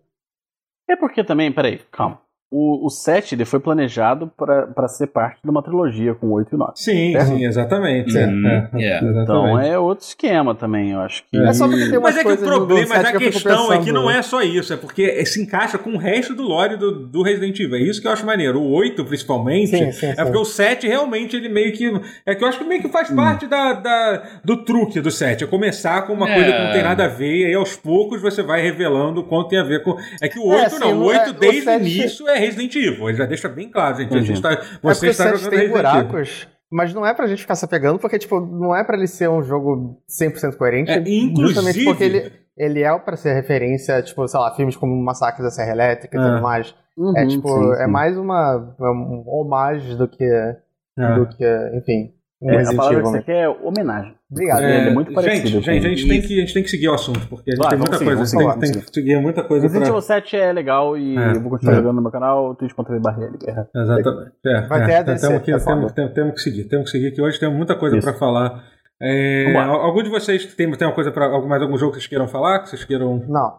[0.86, 2.20] É porque também, peraí, calma.
[2.50, 6.54] O, o 7 ele foi planejado pra pra ser parte de uma trilogia com 8
[6.54, 6.72] e 9.
[6.74, 7.20] Sim, É.
[7.20, 8.16] sim, exatamente.
[8.18, 8.96] é, Uhum, é, é.
[8.96, 9.22] exatamente.
[9.22, 11.36] Então é outro esquema também, eu acho que.
[11.38, 13.78] É só porque tem umas Mas é que o problema, mas a que questão é
[13.78, 17.06] que não é só isso, é porque se encaixa com o resto do lore do,
[17.06, 17.76] do Resident Evil.
[17.76, 18.60] É isso que eu acho maneiro.
[18.60, 20.22] O 8, principalmente, Sim, sim, é sim.
[20.22, 21.90] porque o 7 realmente ele meio que.
[22.26, 22.92] É que eu acho que meio que Hum.
[22.92, 25.44] faz parte da, da- do truque do 7.
[25.44, 26.34] É começar com uma É.
[26.34, 29.24] coisa que não tem nada a ver, e aí aos poucos você vai revelando o
[29.24, 29.96] quanto tem a ver com.
[30.20, 30.98] É que o É, 8 sim, não.
[30.98, 33.08] O o- 8 é, o desde o 7 início é Resident Evil.
[33.08, 34.12] Ele já deixa bem claro, gente.
[34.12, 34.22] A Uhum.
[34.24, 36.02] gente tá, É você o está 7 jogando tem Resident Evil.
[36.08, 39.06] buracos, mas não é pra gente ficar se apegando, porque, tipo, não é pra ele
[39.06, 40.90] ser um jogo 100% coerente.
[40.90, 44.94] É, inclusive- Justamente porque ele, ele é pra ser referência, tipo, sei lá, filmes como
[45.02, 46.22] Massacre da Serra Elétrica e É.
[46.24, 46.74] tudo mais.
[46.96, 47.90] Uhum, É, tipo, sim, é sim.
[47.90, 51.14] mais uma, um homagem do que, É.
[51.14, 52.12] do que enfim,
[52.42, 53.10] um É, a palavra que Evil.
[53.10, 54.14] você quer é homenagem.
[54.30, 54.60] Obrigado.
[54.62, 56.68] É, ele é muito parecido Gente, gente, a gente, tem que, a gente tem que
[56.70, 58.20] seguir o assunto, porque a gente tem muita seguir, coisa.
[58.20, 59.90] Tem, seguir, tem vamos que seguir muita coisa Resident pra...
[59.90, 61.76] Evil 7 é legal e É, eu vou continuar é.
[61.76, 63.68] jogando no meu canal, twitch.tv barra Guerra.
[63.74, 64.32] Exatamente.
[64.46, 65.64] É, Vai ter a temos, que, foda.
[65.64, 66.64] temos, temos, temos que seguir.
[66.64, 68.64] Temos que seguir, que hoje temos muita coisa para falar.
[69.02, 72.28] É, algum de vocês tem, tem uma coisa para mais algum jogo que vocês queiram
[72.28, 72.60] falar?
[72.60, 73.24] Que vocês queiram.
[73.26, 73.58] Não.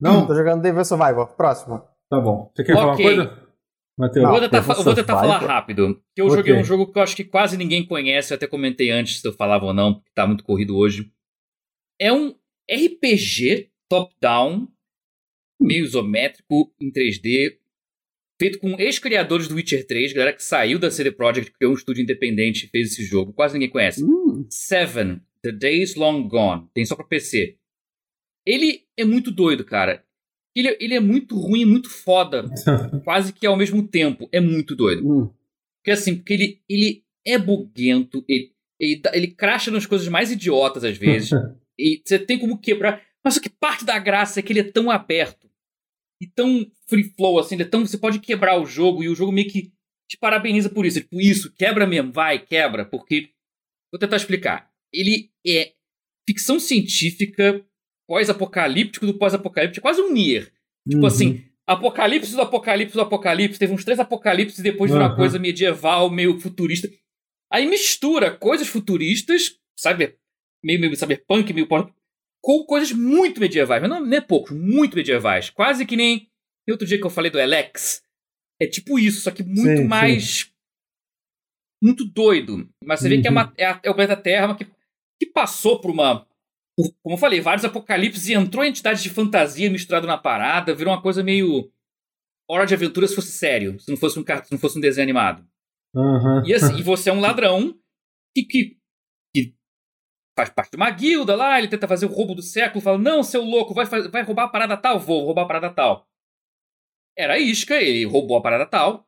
[0.00, 0.26] Não?
[0.26, 1.28] Tô jogando Devil Survivor.
[1.36, 1.82] Próximo.
[2.10, 2.50] Tá bom.
[2.54, 3.41] Você quer falar uma coisa?
[3.98, 4.24] Matheus?
[4.24, 6.02] Eu vou tentar, eu vou tentar falar rápido.
[6.14, 6.36] Que eu Ok.
[6.36, 8.32] joguei um jogo que eu acho que quase ninguém conhece.
[8.32, 11.12] Eu até comentei antes se eu falava ou não, porque tá muito corrido hoje.
[12.00, 12.34] É um
[12.70, 14.66] RPG top-down,
[15.60, 17.58] meio isométrico, em 3D,
[18.40, 21.76] feito com ex-criadores do Witcher 3, galera que saiu da CD Projekt, que criou um
[21.76, 23.32] estúdio independente e fez esse jogo.
[23.32, 24.02] Quase ninguém conhece.
[24.02, 26.66] Hum, Seven, The Days Long Gone.
[26.74, 27.56] Tem só pra PC.
[28.44, 30.04] Ele é muito doido, cara.
[30.54, 32.44] Ele, é- ele é muito ruim, muito foda.
[33.04, 34.28] quase que ao mesmo tempo.
[34.32, 35.08] É muito doido.
[35.08, 35.30] hum.
[35.78, 40.84] Porque assim, porque ele, ele é buguento, ele, ele, ele cracha nas coisas mais idiotas
[40.84, 41.30] às vezes.
[41.78, 43.02] e você tem como quebrar.
[43.24, 45.48] Mas o que parte da graça é que ele é tão aberto
[46.20, 47.84] e tão free flow, assim, ele é tão.
[47.84, 49.72] Você pode quebrar o jogo e o jogo meio que
[50.08, 51.00] te parabeniza por isso.
[51.00, 53.30] Tipo, isso, quebra mesmo, vai, quebra, porque.
[53.92, 54.70] Vou tentar explicar.
[54.92, 55.72] Ele é
[56.28, 57.64] ficção científica
[58.12, 60.52] pós-apocalíptico do pós-apocalíptico, quase um Nier.
[60.86, 61.06] Tipo Uhum.
[61.06, 65.16] assim, apocalipse do apocalipse do apocalipse, teve uns três apocalipses e depois virou uma Uhum.
[65.16, 66.90] coisa medieval, meio futurista.
[67.50, 70.14] Aí mistura coisas futuristas, sabe?
[70.62, 75.48] Meio, meio cyberpunk, meio com coisas muito medievais, mas não, não é pouco, muito medievais.
[75.48, 76.28] Quase que nem
[76.70, 78.02] outro dia que eu falei do Alex.
[78.60, 80.52] É tipo isso, só que muito Sim, mais.
[81.82, 82.68] Muito doido.
[82.84, 83.36] Mas você vê que é, Uhum.
[83.36, 84.66] uma- é a- é o planeta Terra que,
[85.18, 86.26] que passou por uma.
[86.76, 90.92] Por- como eu falei, vários apocalipses e entrou entidades de fantasia misturado na parada, virou
[90.92, 91.70] uma coisa meio.
[92.50, 95.04] Hora de aventura se fosse sério, se não fosse um, se não fosse um desenho
[95.04, 95.46] animado.
[95.94, 96.44] Uhum.
[96.44, 97.74] E, assim, e você é um ladrão
[98.34, 98.76] que, que,
[99.34, 99.54] que
[100.36, 103.22] faz parte de uma guilda lá, ele tenta fazer o roubo do século, fala, não,
[103.22, 104.98] seu louco, vai, vai roubar a parada tal?
[104.98, 106.06] Vou roubar a parada tal.
[107.16, 109.06] Era isca, ele roubou a parada tal.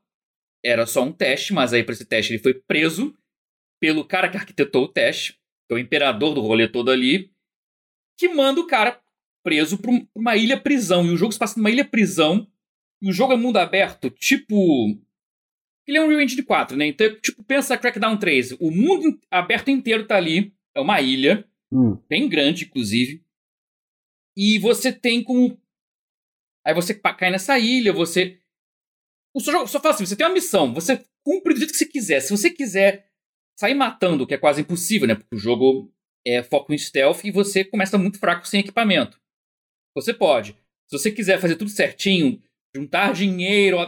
[0.65, 3.15] Era só um teste, mas aí pra esse teste ele foi preso
[3.81, 5.35] pelo cara que arquitetou o teste,
[5.69, 7.34] que é o imperador do rolê todo ali,
[8.17, 9.01] que manda o cara
[9.43, 11.05] preso pra um- uma ilha prisão.
[11.07, 12.47] E o jogo se passa numa ilha prisão,
[13.03, 14.99] e o jogo é mundo aberto, tipo
[15.87, 16.87] ele é um Real Engine 4, né?
[16.87, 18.53] Então, tipo, pensa Crackdown 3.
[18.53, 20.55] O mundo aberto inteiro tá ali.
[20.75, 21.99] É uma ilha, Hum.
[22.09, 23.23] bem grande, inclusive.
[24.35, 25.61] E você tem como.
[26.65, 28.41] Aí você cai nessa ilha, você.
[29.35, 31.77] O seu jogo só fala assim: você tem uma missão, você cumpre do jeito que
[31.79, 32.21] você quiser.
[32.21, 33.07] Se você quiser
[33.55, 35.15] sair matando, que é quase impossível, né?
[35.17, 35.94] Porque o jogo
[36.27, 39.21] é foco em stealth e você começa muito fraco sem equipamento.
[39.95, 40.53] Você pode.
[40.89, 42.43] Se você quiser fazer tudo certinho,
[42.75, 43.79] juntar dinheiro,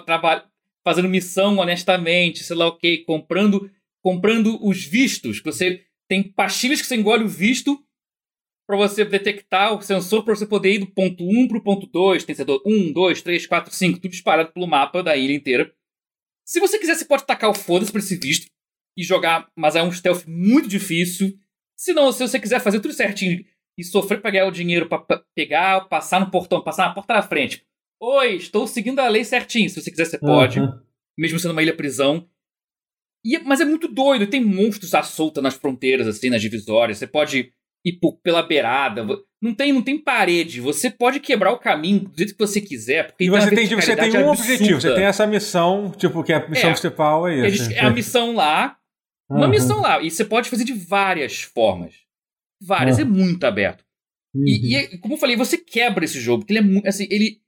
[0.84, 3.70] fazendo missão honestamente, sei lá o que, comprando,
[4.02, 7.82] comprando os vistos, que você tem pastilhas que você engole o visto
[8.66, 12.24] para você detectar o sensor para você poder ir do ponto 1 pro ponto 2,
[12.24, 15.72] tem setor 1, 2, 3, 4, 5, tudo espalhado pelo mapa da ilha inteira.
[16.44, 18.46] Se você quiser, você pode tacar o foda-se pra esse visto
[18.96, 21.38] e jogar, mas é um stealth muito difícil.
[21.76, 23.44] Se não, se você quiser fazer tudo certinho
[23.78, 27.14] e sofrer pra ganhar o dinheiro pra pa- pegar, passar no portão, passar na porta
[27.14, 27.62] da frente.
[28.00, 29.68] Oi, estou seguindo a lei certinho.
[29.68, 30.60] Se você quiser, você pode.
[30.60, 30.72] Uhum.
[31.18, 32.26] Mesmo sendo uma ilha prisão.
[33.24, 34.26] E, mas é muito doido.
[34.26, 36.98] Tem monstros à solta nas fronteiras, assim, nas divisórias.
[36.98, 37.52] Você pode
[37.84, 39.04] ir por- pela beirada.
[39.42, 40.60] Não tem, não tem parede.
[40.60, 43.08] Você pode quebrar o caminho do jeito que você quiser.
[43.08, 44.52] Porque E você tem, você tem um absurda.
[44.52, 46.72] objetivo, você tem essa missão, tipo, que é a missão É.
[46.72, 47.70] principal, é isso.
[47.72, 48.76] É a missão lá.
[49.28, 49.50] Uma Uhum.
[49.50, 50.00] missão lá.
[50.02, 51.94] E você pode fazer de várias formas.
[52.60, 52.96] Várias.
[52.98, 53.02] Uhum.
[53.02, 53.84] É muito aberto.
[54.34, 54.44] E, Uhum.
[54.70, 56.86] e é- como eu falei, você quebra esse jogo, porque ele é muito.
[56.86, 57.40] Assim, ele.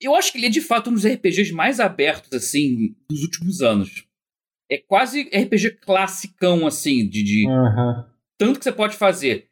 [0.00, 3.60] Eu acho que ele é de fato um dos RPGs mais abertos, assim, dos últimos
[3.62, 4.06] anos.
[4.70, 7.22] É quase RPG classicão, assim, de.
[7.22, 8.04] de Uhum.
[8.38, 9.48] Tanto que você pode fazer.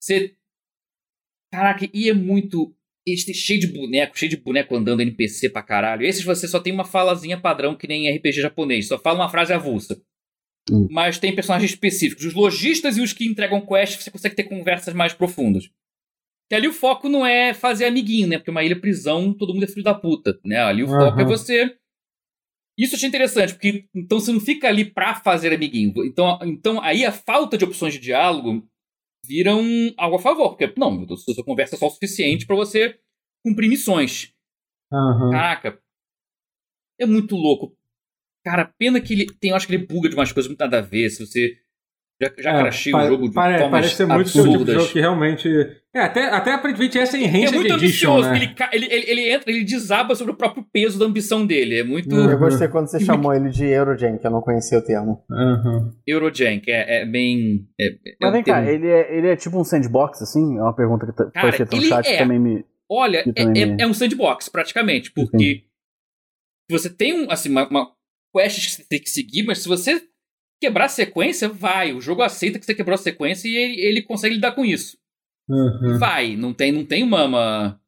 [0.00, 0.34] Você.
[1.52, 2.74] Caraca, e é muito.
[3.06, 6.04] Esse cheio de boneco, cheio de boneco andando NPC pra caralho.
[6.04, 9.52] Esses você só tem uma falazinha padrão que nem RPG japonês, só fala uma frase
[9.52, 10.02] avulsa.
[10.70, 10.88] Hum.
[10.90, 12.24] Mas tem personagens específicos.
[12.24, 15.68] Os lojistas e os que entregam quest, você consegue ter conversas mais profundas.
[16.48, 18.38] Que ali o foco não é fazer amiguinho, né?
[18.38, 20.58] Porque uma ilha prisão, todo mundo é filho da puta, né?
[20.58, 21.76] Ali o foco é você.
[22.78, 25.92] Isso eu achei interessante, porque então você não fica ali pra fazer amiguinho.
[26.04, 28.68] Então, então aí a falta de opções de diálogo
[29.24, 29.64] viram
[29.96, 30.50] algo a favor.
[30.56, 32.98] Porque, não, sua conversa é só o suficiente pra você
[33.44, 34.32] cumprir missões.
[34.92, 35.30] Aham.
[35.30, 35.80] Caraca.
[36.98, 37.76] É muito louco.
[38.46, 40.78] Cara, pena que ele tem, eu acho que ele buga de umas coisas muito nada
[40.78, 41.10] a ver.
[41.10, 41.54] Se você
[42.22, 44.74] já, já É, o jogo de pare- formas Parece ser muito tipo de absurdas.
[44.76, 45.48] jogo que realmente.
[45.92, 48.30] É, até, até aparentemente essa é É Enhanced muito Edition, ambicioso.
[48.30, 48.36] né?
[48.36, 51.80] Ele, ele, ele, ele entra, ele desaba sobre o próprio peso da ambição dele.
[51.80, 52.30] É muito Uhum.
[52.30, 55.24] Eu gostei quando você chamou ele de Eurogen, que eu não conhecia o termo.
[55.30, 55.92] Aham.
[56.06, 56.70] Eurojank.
[56.70, 57.66] É, é bem.
[57.80, 60.56] É, é Mas um vem cá, termo- ele é, ele é tipo um sandbox, assim?
[60.56, 62.12] É uma pergunta que tá- Cara, foi feita no chat é.
[62.12, 62.64] que também me.
[62.88, 65.10] Olha, é, também é- me- é um sandbox, praticamente.
[65.12, 65.64] Porque
[66.70, 67.95] você tem um, assim, uma, uma
[68.36, 70.06] quest que você tem que seguir, mas se você
[70.60, 71.92] quebrar a sequência, vai.
[71.92, 74.98] O jogo aceita que você quebrou a sequência e ele, ele consegue lidar com isso.
[75.50, 75.98] Aham.
[75.98, 77.24] Vai, não tem, não tem uma.
[77.24, 77.80] uma-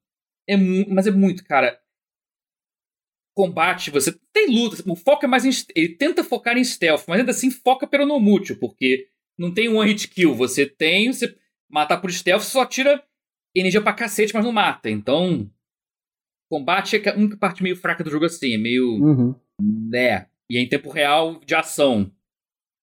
[0.48, 1.78] É, mas é muito, cara.
[3.36, 5.50] Combate, você tem luta, o foco é mais em.
[5.74, 10.08] Ele tenta focar em stealth, mas ainda assim foca peronomútil, porque não tem one hit
[10.08, 10.34] kill.
[10.34, 11.12] Você tem.
[11.12, 11.36] Você
[11.70, 13.02] matar por stealth só tira
[13.54, 14.90] energia pra cacete, mas não mata.
[14.90, 15.48] Então.
[16.50, 18.86] Combate é a única parte meio fraca do jogo assim, é meio.
[19.02, 19.34] Uhum.
[19.90, 20.26] né?
[20.50, 22.10] E é em tempo real de ação.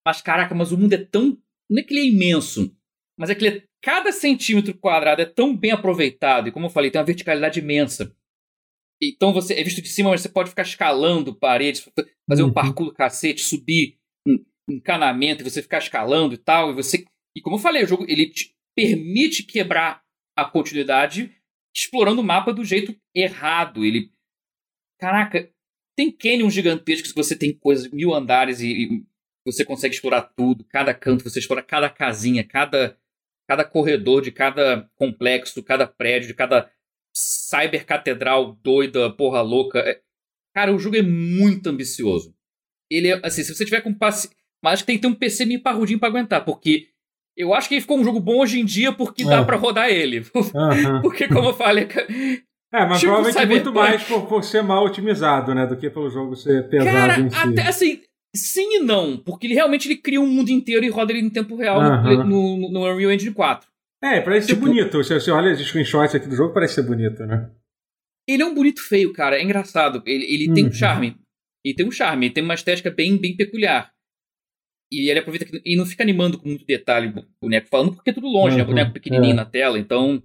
[0.06, 1.38] Mas caraca, mas o mundo é tão.
[1.70, 2.76] Não é que ele é imenso,
[3.18, 6.70] mas é que ele é- cada centímetro quadrado é tão bem aproveitado, e como eu
[6.70, 8.16] falei, tem uma verticalidade imensa.
[9.02, 11.88] Então você é visto de cima, mas você pode ficar escalando paredes,
[12.30, 12.54] fazer um Uhum.
[12.54, 13.98] parkour do cacete, subir
[14.28, 14.38] um
[14.70, 16.72] encanamento e você ficar escalando e tal.
[16.72, 17.04] E você.
[17.36, 20.02] E como eu falei, o jogo ele te permite quebrar
[20.38, 21.36] a continuidade
[21.76, 23.84] explorando o mapa do jeito errado.
[23.84, 24.12] Ele.
[25.00, 25.52] Caraca,
[25.96, 29.04] tem canyons gigantescos que você tem coisas, mil andares e, e
[29.46, 30.64] você consegue explorar tudo.
[30.66, 32.98] Cada canto, você explora cada casinha, cada,
[33.48, 36.70] cada corredor de cada complexo, cada prédio, de cada
[37.16, 39.80] cybercatedral doida, porra louca.
[39.80, 40.02] É-
[40.54, 42.34] Cara, o jogo é muito ambicioso.
[42.90, 44.30] Ele é, assim, se você tiver com paci...
[44.64, 46.88] Mas acho que tem que ter um PC meio parrudinho pra aguentar, porque
[47.36, 49.44] eu acho que ele ficou um jogo bom hoje em dia porque dá É.
[49.46, 50.26] pra rodar ele.
[50.56, 51.02] Aham.
[51.02, 51.88] porque, como eu falei,
[52.76, 53.64] É, mas Tipo provavelmente Cyberpunk.
[53.66, 55.66] muito mais por, por ser mal otimizado, né?
[55.66, 57.36] Do que pelo jogo ser pesado Cara, em si.
[57.38, 58.02] até assim,
[58.36, 61.30] sim e não, porque ele realmente ele cria um mundo inteiro e roda ele em
[61.30, 62.24] tempo real no- Aham.
[62.26, 63.70] no, no Unreal Engine 4.
[64.04, 65.04] É, parece ser Tipo- bonito.
[65.04, 67.50] Se você olha os screenshots aqui do jogo, parece ser bonito, né?
[68.28, 70.02] Ele é um bonito feio, cara, é engraçado.
[70.06, 70.74] Ele, ele tem um Uhum.
[70.74, 71.16] charme.
[71.64, 73.92] Ele tem um charme, ele tem uma estética bem, bem peculiar.
[74.92, 78.10] E ele aproveita que, e não fica animando com muito detalhe o boneco falando, porque
[78.10, 78.62] é tudo longe, né?
[78.64, 79.36] Uhum, Boneco pequenininho é.
[79.36, 80.22] na tela, então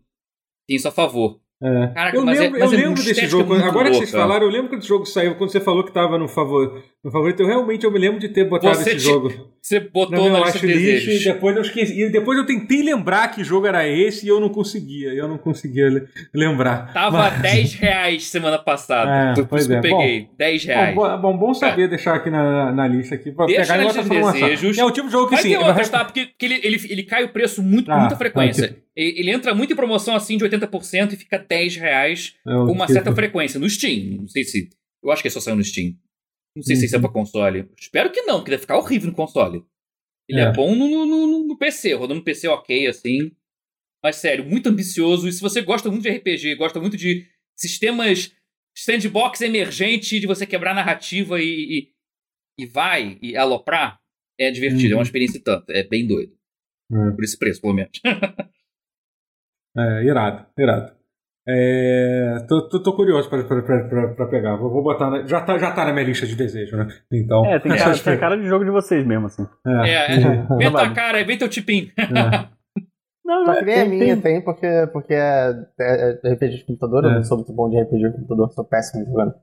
[0.68, 1.40] tem isso a favor.
[1.62, 1.86] É.
[1.88, 3.54] Caraca, eu é- lembro, mas eu é lembro desse jogo.
[3.54, 4.26] Agora que vocês louca.
[4.26, 7.10] falaram, eu lembro quando esse jogo saiu, quando você falou que tava no, favor, no
[7.10, 7.40] favorito.
[7.40, 10.58] Eu realmente eu me lembro de ter botado Você esse jogo Você botou na lista
[10.58, 11.24] de watchlist e desejos.
[11.24, 12.00] depois eu esqueci.
[12.02, 15.08] E depois eu tentei lembrar que jogo era esse e eu não conseguia.
[15.12, 16.92] Eu não conseguia le- lembrar.
[16.94, 19.32] Tava Mas- 10 reais semana passada.
[19.32, 19.82] É, Por pois isso que eu é.
[19.82, 20.28] peguei.
[20.38, 20.94] 10 reais.
[20.94, 23.86] Bom, bom, bom saber deixar aqui na, na lista aqui pra Deixa pegar e
[24.22, 24.32] lançar.
[24.32, 24.78] desejos.
[24.78, 25.50] É o tipo de jogo que Vai sim.
[25.50, 26.04] ter vai- outras, tá?
[26.04, 28.68] Porque que ele, ele, ele cai o preço muito, com Ah, muita frequência.
[28.68, 32.50] vai Ele, ele entra muito em promoção assim de 80% e fica 10 reais é
[32.50, 33.60] com uma tipo- certa frequência.
[33.60, 34.16] No Steam.
[34.22, 34.68] Não sei se.
[35.04, 35.92] Eu acho que só saiu no Steam.
[36.56, 37.02] Não sei se isso é Uhum.
[37.02, 37.70] pra console.
[37.78, 39.64] Espero que não, porque deve ficar horrível no console.
[40.28, 40.52] Ele é, É.
[40.52, 43.32] bom no, no, no- PC, rodando no PC ok, assim.
[44.02, 45.28] Mas sério, muito ambicioso.
[45.28, 47.26] E se você gosta muito de RPG, gosta muito de
[47.56, 48.34] sistemas
[48.76, 51.44] sandbox emergente, de você quebrar narrativa e,
[52.58, 54.00] e, e vai e aloprar,
[54.38, 54.86] é divertido.
[54.86, 54.96] É Uhum.
[54.98, 55.70] uma experiência e tanto.
[55.70, 56.32] É bem doido.
[56.92, 57.10] É.
[57.14, 57.92] Por esse preço, pelo menos.
[59.76, 60.96] É, irado, irado.
[61.48, 64.56] É, tô, tô, tô curioso pra, pra, pra, pra- pra pegar.
[64.56, 65.10] Vou, vou botar.
[65.10, 66.86] na- já, tá, já tá na minha lista de desejo, né?
[67.12, 67.44] Então.
[67.46, 69.46] É, tem cara, tem cara de jogo de vocês mesmo, assim.
[69.66, 70.46] É, É, é.
[70.56, 71.88] Vem tua cara, vem teu tipinho.
[71.98, 72.48] é.
[73.24, 76.48] Não, Só que nem a tem- minha tem- tem, porque, porque é, é- é RPG
[76.58, 77.14] de computador, eu É.
[77.14, 79.34] não sou muito bom de RPG de computador, sou péssimo jogando.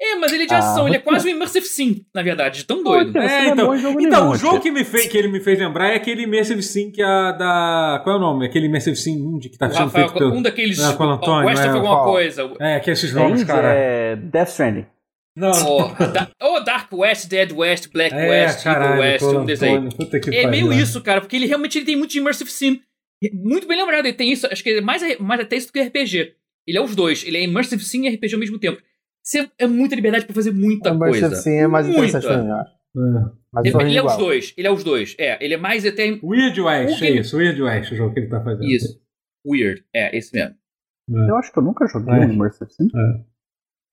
[0.00, 2.58] É, mas ele é de Ah, ação, ele é quase um Immersive Sim, na verdade,
[2.58, 3.12] de tão doido.
[3.12, 5.26] Pô, É, é então, em jogo então nenhum, o jogo que, me fez, que ele
[5.26, 8.00] me fez lembrar é aquele Immersive Sim que a da.
[8.04, 8.46] Qual é o nome?
[8.46, 10.34] Aquele Immersive Sim Indie que tá sendo Rafael, feito pelo.
[10.34, 10.78] um daqueles.
[10.78, 12.12] É, com o Antônio, West é, of alguma qual?
[12.12, 12.50] coisa.
[12.60, 13.72] É, que esses É nomes, indie, cara.
[13.74, 14.86] é Death Stranding.
[15.36, 15.50] Não.
[15.52, 19.62] Oh, da, oh, Dark West, Dead West, Black é, West, caralho, Evil West, um desses
[19.62, 19.70] aí.
[19.70, 20.50] Antônio, Puta que É pariu.
[20.68, 22.80] meio isso, cara, porque ele realmente ele tem muito de Immersive Sim.
[23.32, 25.80] Muito bem lembrado, ele tem isso, acho que é mais, mais até isso do que
[25.80, 26.34] RPG.
[26.66, 28.80] Ele é os dois, ele é Immersive Sim e RPG ao mesmo tempo.
[29.28, 31.34] Você é muita liberdade pra fazer muita o coisa.
[31.36, 32.18] Sim é mais Muita.
[32.18, 32.48] interessante.
[32.48, 32.78] É.
[33.52, 35.14] Mas Ele, ele é os dois, ele é os dois.
[35.18, 38.14] É, ele é mais até Weird West, O que- é isso, Weird West, o jogo
[38.14, 38.64] que ele tá fazendo.
[38.64, 38.98] Isso.
[39.46, 39.84] Weird.
[39.94, 40.54] É, esse mesmo.
[41.28, 42.18] Eu acho que eu nunca joguei É.
[42.20, 42.88] um Immersive Sim.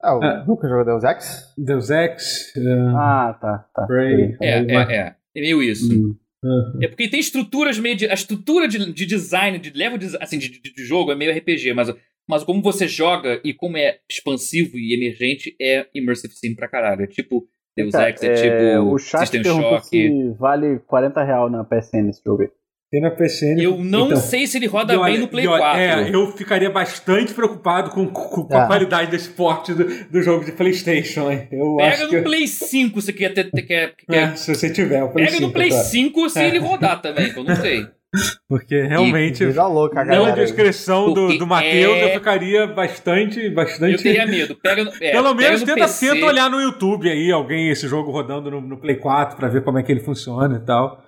[0.02, 0.44] Ah, eu É.
[0.46, 1.54] nunca joguei Deus Ex?
[1.58, 2.52] Deus Ex.
[2.56, 3.86] uh, Ah, tá, tá.
[3.86, 4.36] Prey.
[4.40, 5.16] É, é, é.
[5.34, 5.92] É meio isso.
[5.92, 6.16] Hum.
[6.44, 8.06] uh, É porque tem estruturas meio de.
[8.06, 11.30] A estrutura de, de design, de level de, assim, de, de- de jogo é meio
[11.36, 11.88] RPG, mas,
[12.28, 17.02] mas como você joga e como é expansivo e emergente, é Immersive Sim pra caralho.
[17.02, 17.46] É tipo
[17.76, 19.86] Deus Tá, Ex, é, tipo o chat System Shock.
[19.86, 22.48] se vale 40 real na PSN esse jogo aí.
[22.88, 23.60] Tem na PCN.
[23.60, 25.80] Eu não Então, sei se ele roda olha- bem no Play olha, 4.
[25.80, 28.66] É, eu ficaria bastante preocupado com, com- com a É.
[28.68, 31.28] qualidade desse porte do, do jogo de PlayStation.
[31.30, 31.48] hein?
[31.50, 32.22] Eu Pega acho no que.
[32.22, 33.50] Play 5 se quer ter.
[33.50, 35.84] Quer, quer, É, se você tiver o Play Pega no 5, Play claro.
[35.84, 36.46] 5 se É.
[36.46, 37.84] ele rodar também, que eu não sei.
[38.48, 39.44] Porque realmente.
[39.44, 40.34] Vida louca, Pela galera.
[40.34, 40.40] aí.
[40.40, 43.50] descrição do, Porque do Matheus, é- eu ficaria bastante.
[43.50, 43.92] bastante...
[43.94, 44.54] Eu teria medo.
[44.56, 46.10] Pega, no- é, Pelo menos no tenta, PC.
[46.14, 49.62] tenta olhar no YouTube aí, alguém, esse jogo rodando no, no Play 4 pra ver
[49.64, 51.02] como é que ele funciona e tal.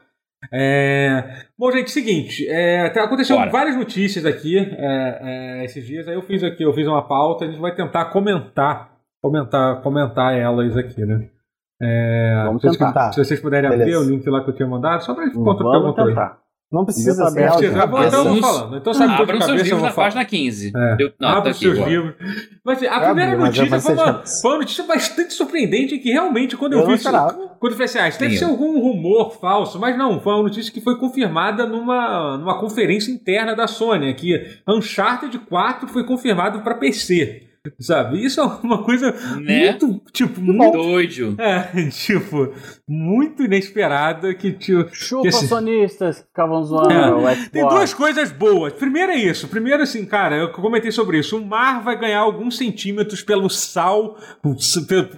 [0.53, 3.51] É, Bom, gente, seguinte, é, tá- aconteceu Bora.
[3.51, 7.45] várias notícias aqui é, é, esses dias, aí eu fiz aqui, eu fiz uma pauta,
[7.45, 11.29] a gente vai tentar comentar, comentar, comentar elas aqui, né?
[11.83, 13.13] É, Vamos tentar.
[13.13, 14.01] se vocês puderem abrir Beleza.
[14.01, 16.39] o link lá que eu tinha mandado, só pra conta do Vamos tentar.
[16.71, 17.71] Não precisa ser tá áudio.
[18.07, 18.77] Então eu falando.
[18.77, 20.07] Então sabe de Abram seus livros na falar.
[20.07, 20.73] página 15.
[20.77, 22.15] É, Eu, não, abra tá os seus livros.
[22.63, 26.11] Mas a Eu primeira abri, mas notícia foi uma, foi uma notícia bastante surpreendente que
[26.11, 28.79] realmente, quando eu, Eu vi isso, quando eu falei assim, ah, isso deve ser algum
[28.81, 33.67] rumor falso, mas não, foi uma notícia que foi confirmada numa, numa conferência interna da
[33.67, 34.39] Sony, que
[34.69, 37.45] Uncharted 4 foi confirmado para PC.
[37.81, 38.25] Sabe?
[38.25, 39.71] Isso é uma coisa Né?
[39.79, 40.73] muito, tipo, muito.
[40.79, 41.35] Doido.
[41.39, 42.53] É, tipo,
[42.89, 47.13] muito inesperada que, tipo, Chupa Esse- sonistas que ficavam zoando É.
[47.13, 47.49] o Xbox.
[47.51, 48.73] Tem duas coisas boas.
[48.73, 49.49] Primeiro é isso.
[49.49, 51.37] Primeiro, assim, cara, eu comentei sobre isso.
[51.37, 54.17] O mar vai ganhar alguns centímetros pelo sal,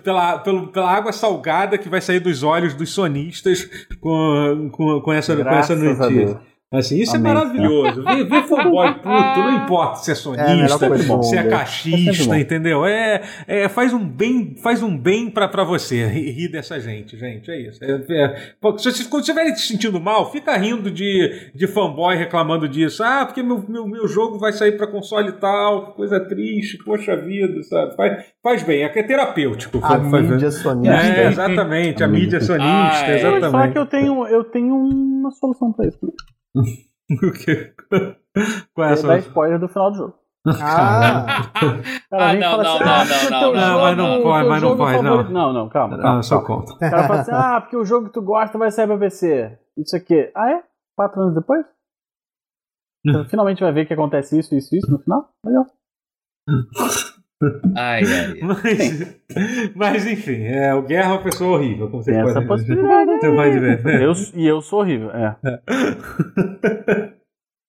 [0.02, 3.68] pela, pela, pela água salgada que vai sair dos olhos dos sonistas
[4.00, 6.40] com, com, com, essa, com essa notícia.
[6.72, 8.04] Assim, isso Amém, é maravilhoso.
[8.04, 11.40] Ver, ver fanboy puto, não importa se é É sonista, coisa do se é.
[11.40, 12.34] É cachista, bom.
[12.36, 12.86] entendeu?
[12.86, 17.50] É, é, faz um bem, faz um bem pra, pra você rir, dessa gente, gente.
[17.50, 17.82] É isso.
[17.82, 22.14] É, é- se vocês, quando vocês estiverem se sentindo mal, fica rindo de, de fanboy
[22.16, 23.02] reclamando disso.
[23.02, 26.78] Ah, porque meu, meu, meu jogo vai sair pra console e tal, que coisa triste,
[26.84, 27.96] poxa vida, sabe?
[27.96, 29.78] Faz, faz bem, é que é terapêutico.
[29.78, 30.94] A faz- faz- mídia sonista.
[30.94, 32.40] é, exatamente, a A mídia mídia.
[32.40, 33.16] sonista, Ah, é.
[33.16, 33.72] Eu vou te falar exatamente.
[33.72, 35.98] que eu tenho, eu tenho uma solução pra isso.
[37.10, 37.74] O quê?
[38.74, 39.06] Qual é É essa?
[39.08, 40.14] dar spoiler do final do jogo.
[40.46, 41.50] Ah,
[42.08, 43.40] Cara, Ah, vem e não, fala não, assim, não, ah, não, não, não.
[43.40, 45.98] jogo- Não, mas não pode, mas não jogo pode, favorito- Não, não, calma.
[45.98, 46.18] calma.
[46.18, 46.72] Ah, só conta.
[46.72, 49.58] O cara fala assim, ah, porque o jogo que tu gosta vai sair pra PC.
[49.76, 50.30] Isso aqui.
[50.34, 50.62] Ah, é?
[50.96, 51.64] Quatro anos depois?
[53.06, 55.30] Então, finalmente vai ver que acontece isso, isso, isso no final?
[55.44, 55.66] Legal.
[57.76, 58.32] Ai, ai.
[58.32, 58.40] ai.
[58.42, 63.10] Mas, mas enfim, é, o Guerra é uma pessoa horrível, como essa podem possibilidade.
[63.10, 63.18] né?
[63.20, 63.84] Você pode ver.
[63.84, 64.04] né?
[64.04, 65.38] Eu, e eu sou horrível, é.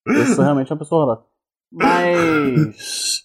[0.08, 1.26] Eu sou realmente uma pessoa horrorosa.
[1.72, 3.22] Mas.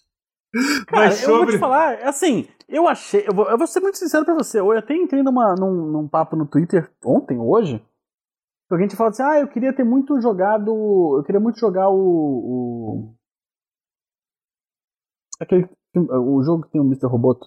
[0.87, 3.25] Cara, Mas eu vou sobre- te falar, assim, eu achei.
[3.27, 4.61] Eu vou, eu vou ser muito sincero pra você.
[4.61, 7.79] Eu até entrei numa, num, num papo no Twitter ontem, hoje.
[8.69, 10.71] Que alguém tinha falado assim: ah, eu queria ter muito jogado.
[11.19, 11.97] Eu queria muito jogar o.
[11.99, 13.15] o
[15.41, 15.69] aquele.
[16.01, 17.07] O jogo que tem o Mr.
[17.07, 17.47] Roboto.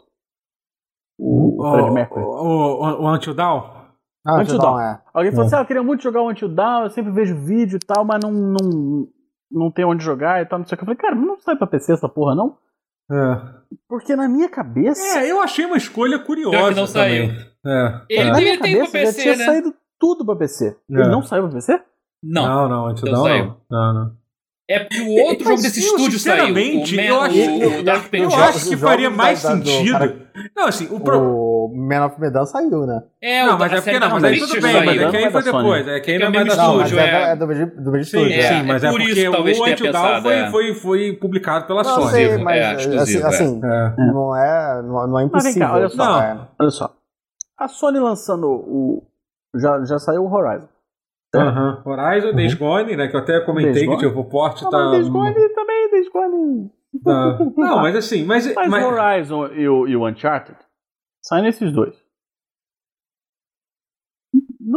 [1.20, 2.24] O, o Fred Mercury.
[2.24, 3.62] O, o, o Until Dawn?
[4.26, 4.80] ah Until Dawn.
[4.80, 5.02] é.
[5.14, 5.47] Alguém falou É.
[5.47, 8.06] assim: ah, eu queria muito jogar o Until Dawn, eu sempre vejo vídeo e tal,
[8.06, 9.08] mas não, não,
[9.52, 10.84] não tem onde jogar e tal, não sei o que.
[10.84, 12.58] Eu falei, cara, não sai pra PC essa porra, não?
[13.12, 13.41] É.
[13.88, 15.02] Porque na minha cabeça.
[15.20, 16.70] É, eu achei uma escolha curiosa.
[16.70, 17.32] Que não saiu.
[17.66, 18.02] É.
[18.10, 19.45] Ele na tem, minha ele tem pra cabeça já PC, tinha né?
[19.45, 20.68] saído tudo pra PC.
[20.70, 20.93] É.
[20.93, 21.82] Ele não saiu pra PC?
[22.24, 22.45] Não.
[22.45, 23.58] Não, não, Until Dawn não.
[23.70, 24.18] Não, não.
[24.70, 26.45] É porque o outro Mas jogo desse eu, estúdio saiu.
[26.45, 29.65] O, Man- eu acho- o, o Dark Eu acho que faria mais da- da- do
[29.67, 29.91] sentido.
[29.97, 30.15] cara-
[30.55, 31.49] Não, assim, o pro...
[31.70, 33.01] O Man of Medan saiu, né?
[33.22, 34.82] É, Não, o mas da é porque não, Dark mas aí tudo bem, mas é
[34.84, 36.55] que aí Não é foi da depois, é que aí É não é da mesmo
[36.61, 37.32] Não, estúdio, é, é.
[37.32, 38.39] é do mesmo do mesmo Sim, estúdio.
[38.39, 40.74] É, sim, mas é é, por porque o Until Dawn pensado, foi, é.
[40.76, 42.11] foi, publicado pela Não, Sony.
[42.11, 43.26] sei, Exclusivo, mas é, assim, é.
[43.26, 43.93] assim, É.
[44.13, 45.70] não é, não, não é Mas vem cá, impossível.
[45.76, 46.05] olha só.
[46.05, 46.22] Não.
[46.22, 46.47] É.
[46.59, 46.93] Olha só.
[47.57, 49.03] A Sony lançando o.
[49.55, 50.67] Já, já saiu o Horizon.
[51.36, 51.84] Aham.
[51.86, 53.07] Horizon, Days Gone, né?
[53.07, 54.77] Que eu até comentei que tipo, o porte Ah, tá.
[54.77, 56.71] mas Days Gone também, Days Gone.
[57.03, 58.51] tá- Não, mas assim, mas.
[58.55, 60.57] Mas, mas- o Horizon e o, e o Uncharted
[61.23, 61.95] saem nesses dois.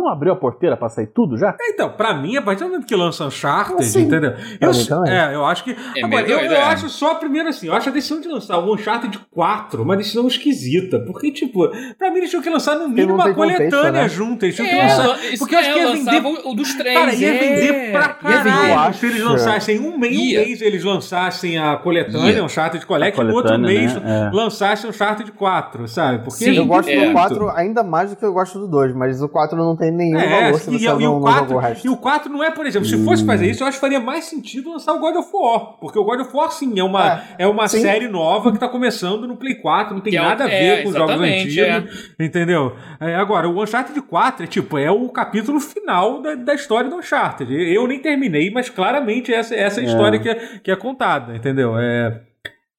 [0.03, 1.55] Não abriu a porteira pra sair tudo já?
[1.63, 4.03] Então, pra mim, a partir do momento que lança Uncharted, Sim.
[4.03, 4.33] entendeu?
[4.61, 5.13] Eu, mim também.
[5.13, 5.77] é, eu acho que.
[5.97, 6.63] É agora, eu, eu é.
[6.63, 10.27] acho só, primeiro assim, eu acho a decisão de lançar o Uncharted 4 uma decisão
[10.27, 10.99] esquisita.
[11.07, 14.09] Porque, tipo, pra mim eles tinham que lançar no mínimo uma tem contexto, coletânea né?
[14.09, 14.45] junto.
[14.45, 15.19] Eles tinham que É, lançar.
[15.39, 16.99] porque eu acho é, que ia vender- o dos três.
[16.99, 17.39] Cara, ia é.
[17.39, 18.43] vender pra vender.
[18.51, 18.99] caralho acho.
[18.99, 22.45] se eles lançassem um mês, um mês eles lançassem a coletânea, Ia.
[22.45, 24.31] Uncharted Collect, A e no outro coletânea, mês né?
[24.33, 24.37] É.
[24.37, 26.19] lançassem Uncharted 4, sabe?
[26.25, 27.07] Porque Sim, Eu gosto é.
[27.07, 29.92] do 4 ainda mais do que eu gosto do 2, mas o 4 não tem
[29.93, 31.87] nenhum É, valor se e, você e não, o não 4, jogou o resto.
[31.87, 34.01] e o 4 não é, por exemplo, se fosse fazer isso, eu acho que faria
[34.01, 35.79] mais sentido lançar o God of War.
[35.81, 37.81] Porque o God of War, sim, é uma, é, uma sim.
[37.81, 40.55] série nova que tá começando no Play 4, não tem Que é nada a ver
[40.55, 42.15] é, com os jogos antigos.
[42.19, 42.75] Entendeu?
[43.01, 46.97] É, agora, o Uncharted 4 é tipo, é o capítulo final da, da história do
[46.97, 47.53] Uncharted.
[47.53, 49.89] Eu nem terminei, mas claramente essa, essa é a É.
[49.89, 51.79] história que é, que é contada, entendeu?
[51.79, 52.21] É.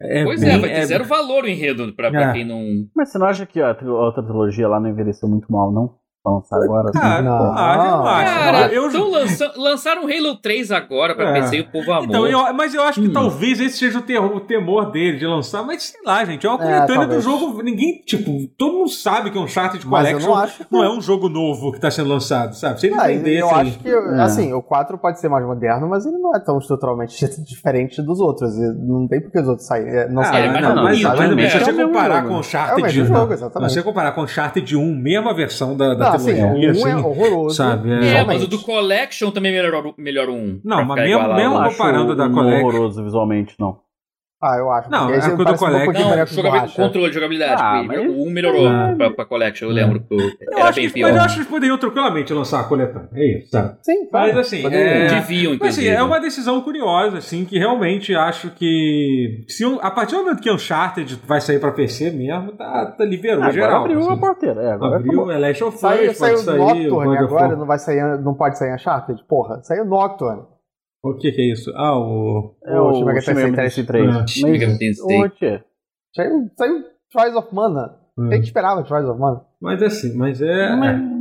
[0.01, 2.33] é Pois bem- é, vai ter zero valor o enredo pra, pra É.
[2.33, 2.61] quem não.
[2.95, 5.95] Mas você não acha que a outra trilogia lá não envelheceu muito mal, não?
[6.25, 6.89] Lançar agora?
[6.89, 6.99] assim?
[6.99, 7.37] Cara, Não.
[7.37, 8.33] não, acho, eu não acho.
[8.33, 11.33] Cara, eu, então lança- lançaram Halo 3 agora pra É.
[11.41, 12.05] PC e o povo amou.
[12.05, 13.13] Então, eu- mas eu acho que Hum.
[13.13, 16.49] talvez esse seja o, terror- o temor dele de lançar, mas sei lá, gente, é
[16.49, 17.23] uma É, coletânea do talvez.
[17.25, 17.61] jogo.
[17.61, 20.29] Ninguém, tipo, todo mundo sabe que é um Uncharted Mas eu Collection.
[20.33, 22.79] não acho que- Não é um jogo novo que tá sendo lançado, sabe?
[22.79, 23.39] Se eles Ah, vendessem.
[23.39, 24.21] eu acho que, É.
[24.21, 28.21] assim, o 4 pode ser mais moderno, mas ele não é tão estruturalmente diferente dos
[28.21, 28.55] outros.
[28.55, 30.09] E não tem porque os outros saírem.
[30.09, 31.35] Não Ah, saírem mas não, não, mas, mas É É não,
[33.69, 36.95] você comparar com o Uncharted 1, mesma versão da, Não, assim, trilogia, um assim, é
[36.95, 37.55] horroroso.
[37.55, 37.89] sabe?
[37.91, 37.93] É.
[37.93, 38.25] É, realmente.
[38.27, 40.59] mas o do Collection também melhorou, melhorou um.
[40.63, 42.63] Não, mas mesmo- mesmo não comparando da um Collect.
[42.65, 43.82] horroroso visualmente, não.
[44.45, 44.91] Ah, eu acho.
[44.91, 47.61] Não, porque é do parece um Não, jogabilidade, controle de jogabilidade.
[47.63, 48.95] Ah, mas- O 1 melhorou É.
[48.95, 51.07] pra, pra Collection, eu lembro que Eu era acho, bem que, pior.
[51.07, 53.07] mas eu acho que eles poderiam tranquilamente lançar a coletânea.
[53.13, 53.75] É isso, sabe?
[53.81, 55.07] Sim, Mas assim, é...
[55.07, 59.45] Deviam, Mas assim, é uma decisão curiosa, assim, que realmente acho que.
[59.47, 63.05] Se, um- a partir do momento que Uncharted vai sair pra PC mesmo, tá, tá
[63.05, 63.81] liberou Agora geral.
[63.85, 64.11] abriu assim.
[64.11, 64.61] a porteira.
[64.61, 66.57] É, agora Abriu, é Last of Us, Saiu, pode saiu sair.
[66.57, 69.23] Nocturne agora, não, vai sair, não pode sair Uncharted?
[69.27, 70.41] Porra, saiu Nocturne.
[71.03, 71.71] O que que é isso?
[71.75, 72.55] Ah, o...
[72.65, 73.73] É o o Shin Megami Tensei Megami 3.
[73.75, 74.15] Tensei 3.
[74.15, 74.27] É.
[74.27, 75.19] Shin Megami Tensei.
[75.19, 75.65] Ô, tia,
[76.15, 77.95] Saiu, saiu Trials of Mana.
[78.17, 78.29] Hum.
[78.29, 79.41] Quem que esperava Trials of Mana?
[79.61, 80.75] Mas assim, mas é...
[80.75, 81.13] Mas-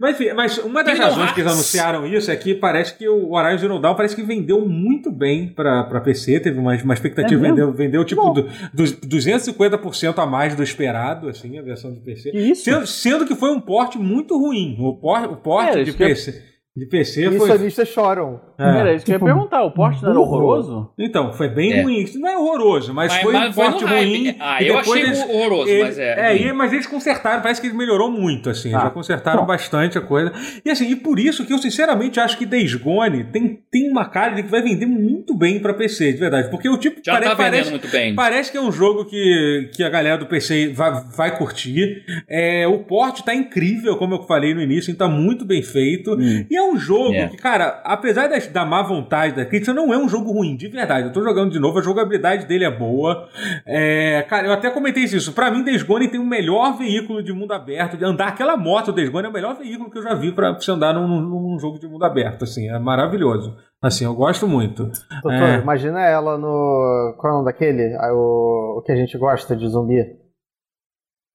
[0.00, 3.08] Mas, enfim, mas uma das Kingdom razões que eles anunciaram isso é que parece que
[3.08, 6.94] o Horizon Zero Dawn parece que vendeu muito bem pra, pra PC, teve uma, uma
[6.94, 11.92] expectativa, É vendeu, vendeu tipo do, dos 250% a mais do esperado, assim, a versão
[11.92, 12.32] de PC.
[12.32, 12.64] Que isso?
[12.64, 14.76] Sendo, sendo que foi um porte muito ruim.
[14.80, 16.42] O, por, o porte É, de, PC,
[16.74, 17.48] de PC E foi.
[17.50, 18.40] sonistas choram.
[18.58, 18.62] é.
[18.64, 19.62] Era isso que eu ia tipo, perguntar.
[19.64, 20.90] O porte não era horroroso?
[20.98, 21.82] Então, foi bem É.
[21.82, 21.98] ruim.
[22.02, 24.36] Isso não é horroroso, mas, Mas- foi mas um porte ruim.
[24.40, 27.42] Ah, e eu depois achei eles- horroroso, ele- mas é É, e- mas eles consertaram,
[27.42, 28.72] parece que ele melhorou muito, assim.
[28.74, 28.80] Ah.
[28.84, 30.32] Já consertaram bastante a coisa.
[30.64, 34.08] E assim, e por isso que eu sinceramente acho que Days Gone tem, tem uma
[34.08, 36.48] cara de que vai vender muito bem pra PC, de verdade.
[36.50, 38.14] Porque o tipo Já pare- tá vendendo parece, muito bem.
[38.14, 42.02] Parece que é um jogo que, que a galera do PC vai, vai curtir.
[42.28, 46.12] É, o porte tá incrível, como eu falei no início, então tá muito bem feito.
[46.14, 46.46] Hum.
[46.50, 47.28] E é um jogo É.
[47.28, 50.68] que, cara, apesar das- da má vontade da crítica, não é um jogo ruim, de
[50.68, 51.06] verdade.
[51.08, 53.28] Eu tô jogando de novo, a jogabilidade dele é boa.
[53.66, 55.32] É, cara, eu até comentei isso.
[55.32, 57.96] Pra mim, Days Gone tem o melhor veículo de mundo aberto.
[57.96, 60.52] De andar aquela moto, Days Gone é o melhor veículo que eu já vi pra
[60.52, 62.44] você andar num, num- num jogo de mundo aberto.
[62.44, 63.56] Assim, é maravilhoso.
[63.82, 64.84] Assim, eu gosto muito.
[65.22, 65.58] Doutor, É.
[65.60, 67.14] imagina ela no.
[67.18, 67.94] Qual é o nome daquele?
[67.98, 70.04] Ah, O, o que a gente gosta de zumbi.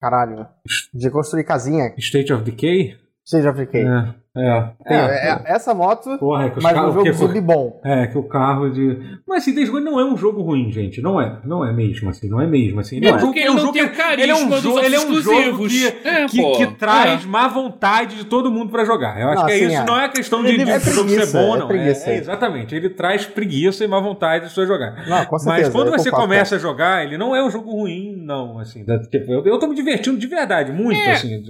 [0.00, 0.46] Caralho.
[0.94, 1.92] De construir casinha.
[1.98, 2.96] State of Decay?
[3.24, 3.82] Seja Decay.
[3.84, 4.70] É, é.
[4.86, 4.96] É,
[5.30, 7.80] é- essa moto, Porra, é que mas um carros- jogo que- zumbi bom.
[7.84, 8.98] É, que o carro de.
[9.26, 11.00] Mas assim, Days Gone não é um jogo ruim, gente.
[11.00, 11.38] Não é.
[11.44, 12.28] Não é mesmo, assim.
[12.28, 13.04] Não é mesmo, assim.
[13.04, 14.94] É um porque ele um não tem o carisma ele é um dos jogo, ele
[14.96, 17.26] é um jogo que, É, que, que traz É.
[17.26, 19.20] má vontade de todo mundo pra jogar.
[19.20, 19.76] Eu acho Não, que é assim, isso.
[19.76, 19.84] é.
[19.84, 21.64] Não é a questão de, de é o jogo ser preguiça, bom, é não.
[21.64, 22.10] É, preguiça.
[22.10, 22.74] é, exatamente.
[22.74, 25.06] Ele traz preguiça e má vontade pessoas jogar.
[25.08, 25.66] Não, com certeza.
[25.66, 26.28] Mas quando você concordo.
[26.32, 28.58] começa a jogar, ele não é um jogo ruim, não.
[28.58, 31.12] Assim, tipo, eu, eu tô me divertindo de verdade, muito, É.
[31.12, 31.42] assim,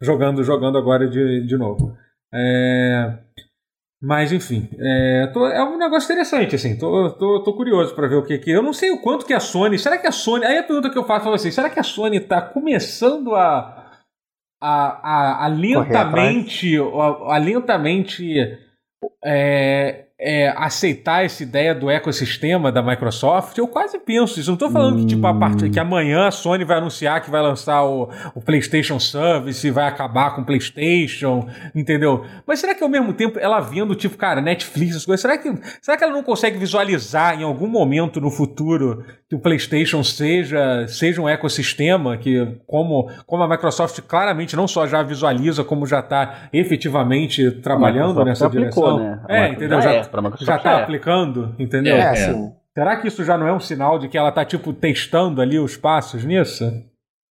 [0.00, 1.96] jogando, jogando agora de, de novo.
[2.34, 3.18] É,
[4.02, 6.76] Mas, enfim, é, tô- é um negócio interessante, assim.
[6.76, 8.50] Tô, tô, tô curioso pra ver o que que.
[8.50, 9.78] Eu não sei o quanto que a Sony.
[9.78, 10.44] Será que a Sony.
[10.44, 13.92] Aí a pergunta que eu faço pra vocês: será que a Sony tá começando a.
[14.62, 16.76] a, a, a lentamente.
[16.76, 18.58] A, a lentamente.
[19.24, 24.48] É, é, aceitar essa ideia do ecossistema da Microsoft, eu quase penso isso.
[24.48, 27.42] Não estou falando que, tipo, a partir, que amanhã a Sony vai anunciar que vai
[27.42, 32.24] lançar o, o PlayStation Service e vai acabar com o PlayStation, entendeu?
[32.46, 35.52] Mas será que ao mesmo tempo ela vendo, tipo, cara, Netflix, essas coisas, será que,
[35.82, 40.86] será que ela não consegue visualizar em algum momento no futuro que o PlayStation seja,
[40.86, 46.00] seja um ecossistema que, como, como a Microsoft claramente não só já visualiza, como já
[46.00, 48.98] está efetivamente trabalhando nessa aplicou, direção?
[48.98, 49.13] né?
[49.28, 49.80] A É, Microsoft entendeu?
[49.80, 50.82] já Já, é, já já tá é.
[50.82, 51.96] aplicando, entendeu?
[51.96, 52.08] É, É.
[52.10, 52.52] assim.
[52.76, 55.58] Será que isso já não é um sinal de que ela tá, tipo, testando ali
[55.60, 56.64] os passos nisso?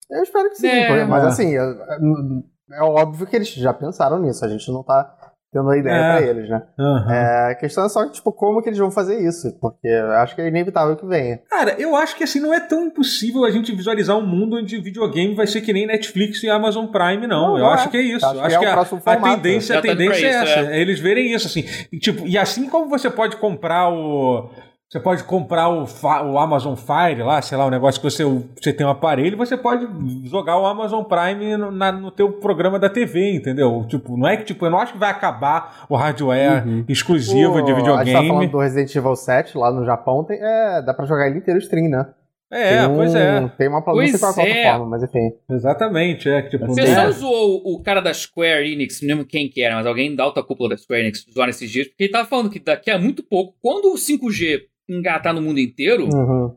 [0.09, 1.27] Eu espero que sim, É, mas é.
[1.27, 5.77] assim, é, é óbvio que eles já pensaram nisso, a gente não tá tendo a
[5.77, 6.17] ideia É.
[6.17, 6.63] pra eles, né?
[6.79, 7.13] Aham.
[7.13, 10.33] É, a questão é só, tipo, como que eles vão fazer isso, porque eu acho
[10.33, 11.39] que é inevitável que venha.
[11.49, 14.79] Cara, eu acho que assim não é tão impossível a gente visualizar um mundo onde
[14.79, 17.41] videogame vai ser que nem Netflix e Amazon Prime, não.
[17.49, 17.91] Não, eu não acho é.
[17.91, 18.25] que é isso.
[18.25, 20.51] Acho Eu que acho é que, o a, a tendência, a tá tendência é isso,
[20.59, 20.71] essa.
[20.71, 21.65] É eles verem isso assim.
[21.91, 24.49] E, tipo, e assim como você pode comprar o
[24.91, 28.73] Você pode comprar o, o Amazon Fire lá, sei lá, um negócio que você, você
[28.73, 29.87] tem um aparelho, você pode
[30.27, 33.85] jogar o Amazon Prime no, na- no teu programa da TV, entendeu?
[33.87, 36.83] Tipo, não é que tipo, eu não acho que vai acabar o hardware Uhum.
[36.89, 38.27] exclusivo O- de A gente tá videogame.
[38.27, 41.59] falando do Resident Evil 7 lá no Japão, tem, é, dá pra jogar ele inteiro
[41.61, 42.07] stream, né?
[42.53, 43.51] É, Tem pois um- é.
[43.57, 44.53] Tem uma não sei qual Pois é.
[44.63, 45.31] plataforma, mas enfim.
[45.49, 47.11] Exatamente, é que tipo, O pessoal né?
[47.13, 50.43] zoou o cara da Square Enix, não lembro quem que era, mas alguém da alta
[50.43, 53.23] cúpula da Square Enix zoou nesses dias, porque ele tava falando que daqui a muito
[53.23, 54.63] pouco, quando o 5G
[54.95, 56.55] engatar no mundo inteiro, Uhum.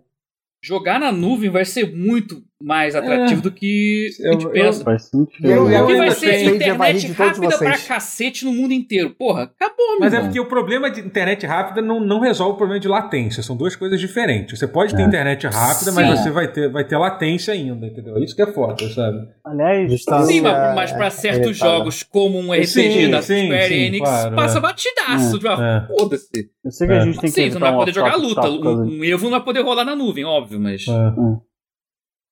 [0.62, 4.82] jogar na nuvem vai ser muito mais atrativo do que a gente eu- pensa.
[4.82, 5.46] Faz sentido.
[5.46, 9.10] Eu- eu Porque vai ser internet rápida pra cacete no mundo inteiro.
[9.10, 12.56] Porra, acabou, meu Mas é porque o problema de internet rápida não, não resolve o
[12.56, 13.42] problema de latência.
[13.42, 14.58] São duas coisas diferentes.
[14.58, 15.04] Você pode ter É.
[15.04, 15.94] internet rápida, Sim.
[15.94, 18.16] mas você vai ter, vai ter latência ainda, entendeu?
[18.18, 19.18] Isso que é foda, sabe?
[19.44, 22.66] Aliás, Sim, mas, é- mas pra é certos jogos, como um RPG
[23.04, 24.60] Sim, da sim, Square sim, Enix, claro, passa é.
[24.60, 25.38] batidaço.
[25.38, 25.86] tipo, É.
[25.98, 26.50] Foda-se.
[26.64, 26.96] eu sei que É.
[26.96, 28.48] a gente tem que Sim, você não vai um poder jogar luta.
[28.48, 30.86] Um, um Evo não vai poder rolar na nuvem, óbvio, mas.
[30.88, 31.53] É.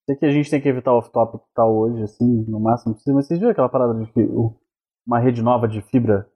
[0.07, 3.15] Sei que a gente tem que evitar o off-topic tal hoje, assim, no máximo possível.
[3.15, 4.29] Mas vocês viram aquela parada de que
[5.07, 6.29] uma rede nova de fibra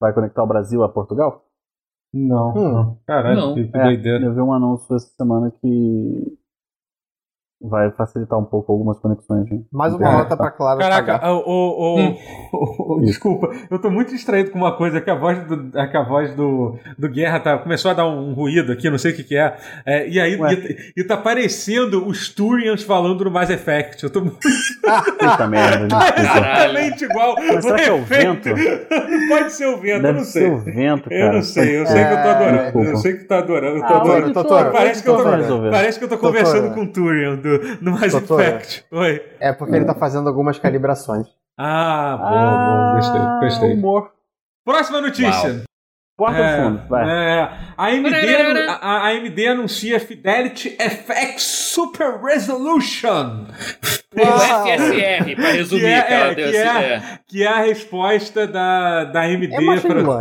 [0.00, 1.44] vai conectar o Brasil a Portugal?
[2.12, 2.72] Não, Hum.
[2.72, 2.98] não.
[3.06, 3.54] Caralho, Não.
[3.54, 4.24] que, que É, doideira.
[4.24, 6.38] eu vi um anúncio essa semana que
[7.60, 9.48] vai facilitar um pouco algumas conexões.
[9.50, 9.58] né?
[9.72, 10.12] Mais uma É.
[10.12, 11.32] nota pra Clara Caraca, pagar.
[11.32, 12.16] o, o- o- Hum.
[12.52, 15.86] o- o- desculpa, eu tô muito distraído com uma coisa que a voz do, é
[15.86, 19.12] que a voz do, do Guerra tá, começou a dar um ruído aqui, não sei
[19.12, 19.56] o que, que é.
[19.86, 24.02] É, e aí e, e tá parecendo os Turians falando no Mass Effect.
[24.04, 24.36] Eu tô muito
[25.18, 27.34] Puta merda, tá exatamente igual.
[27.38, 28.48] Mas será que é o vento?
[29.28, 30.50] Pode ser o vento, eu Deve não ser sei.
[30.50, 31.20] o vento, cara.
[31.22, 32.56] Eu não sei, eu sei que eu tô É, adorando.
[32.58, 32.96] Eu desculpa.
[32.98, 33.76] sei que tu tá adorando.
[33.78, 34.72] Eu tô Ah, adorando.
[34.72, 35.70] Parece que, eu tô, resolveu.
[35.70, 38.42] parece que eu tô conversando com o Turian do, no Mass Totoro.
[38.42, 38.84] Effect.
[38.90, 39.22] Oi.
[39.38, 41.26] É porque ele tá fazendo algumas calibrações.
[41.58, 43.74] Ah, bom, bom, gostei, Ah, gostei.
[43.74, 44.10] Humor.
[44.64, 45.62] Próxima notícia.
[46.16, 47.10] Porta É, do fundo, vai.
[47.10, 48.08] é, a, AMD,
[48.80, 53.46] a, AMD anuncia Fidelity FX Super Resolution,
[54.14, 57.62] O FSR, pra resumir, Que é- que ela é, deu que é- que é a
[57.62, 59.56] resposta da, da AMD É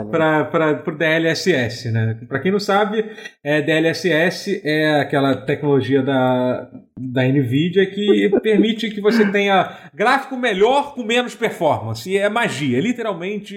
[0.09, 1.91] para o DLSS.
[1.91, 2.17] Né?
[2.27, 3.05] Para quem não sabe,
[3.43, 10.95] é, DLSS é aquela tecnologia da, da NVIDIA que permite que você tenha gráfico melhor
[10.95, 12.09] com menos performance.
[12.09, 13.55] E é magia, literalmente.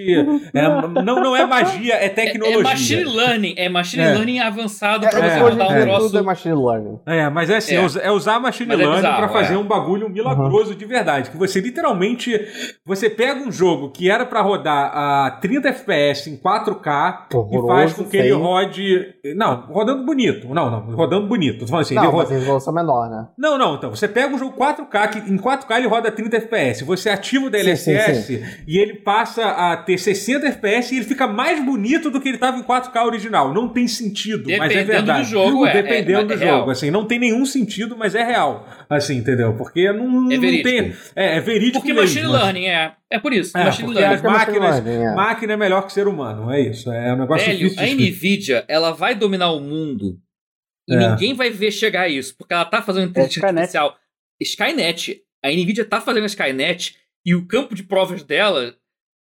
[0.53, 0.61] é,
[1.03, 2.59] não, não é magia, é É, tecnologia.
[2.59, 4.13] é machine learning, é machine É.
[4.13, 6.05] learning avançado É, pra você é, rodar um troço.
[6.07, 6.99] tudo é machine learning.
[7.05, 7.77] É, mas é assim, É.
[7.77, 9.57] é, us- é usar machine Mas é learning bizarro, pra fazer é.
[9.57, 11.29] um bagulho milagroso de verdade.
[11.29, 12.39] Que você literalmente.
[12.85, 17.67] Você pega um jogo que era pra rodar a 30 FPS em 4K e Horroroso,
[17.67, 19.13] faz com que ele rode.
[19.35, 20.47] Não, rodando bonito.
[20.53, 21.59] Não, não, rodando bonito.
[21.59, 23.27] Tô falando assim, ele Não, roda- mas resolução menor, né?
[23.37, 23.89] não, não, então.
[23.89, 26.83] Você pega um jogo 4K, que em 4K ele roda 30 FPS.
[26.83, 31.27] Você ativa o DLSS sim, e ele passa a ter 60 FPS e ele fica
[31.27, 33.53] mais bonito do que ele estava em 4K original.
[33.53, 35.21] Não tem sentido, mas é Dependendo verdade.
[35.21, 38.23] do jogo, é, Dependendo é, do é jogo, assim, não tem nenhum sentido, mas é
[38.23, 38.67] real.
[38.89, 39.55] Assim, entendeu?
[39.55, 40.67] Porque não, não verídico.
[40.67, 40.95] tem.
[41.15, 42.07] É, é verídico Porque mesmo.
[42.07, 42.95] machine learning, é.
[43.11, 43.55] É por isso.
[43.55, 44.15] É, machine learning.
[44.15, 45.13] as é máquinas, learning, é.
[45.15, 46.91] máquina é melhor que ser humano, é isso.
[46.91, 47.95] É um negócio Velho, difícil a.
[47.95, 50.17] Nvidia, ela vai dominar o mundo
[50.89, 51.09] e É.
[51.09, 53.95] ninguém vai ver chegar a isso, porque ela tá fazendo inteligência artificial.
[54.41, 55.21] Skynet.
[55.45, 58.73] A Nvidia tá fazendo a Skynet e o campo de provas dela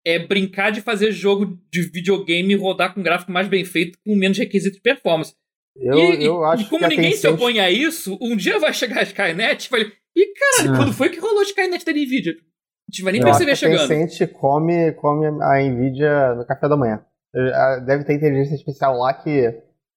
[0.10, 4.38] é brincar de fazer jogo de videogame rodar com gráfico mais bem feito, com menos
[4.38, 5.34] requisito de performance.
[5.78, 8.36] Eu, e, eu e- acho e como que a ninguém se opõe a isso, um
[8.36, 9.82] dia vai chegar a Skynet e vai.
[9.82, 10.78] Ih, caralho, É.
[10.78, 12.34] quando foi que rolou a Skynet da Nvidia?
[12.34, 13.88] A gente vai nem eu acho perceber que a chegando.
[14.10, 17.00] Tencent come, come a Nvidia no café da manhã.
[17.54, 19.52] Ah, Deve ter inteligência artificial lá que,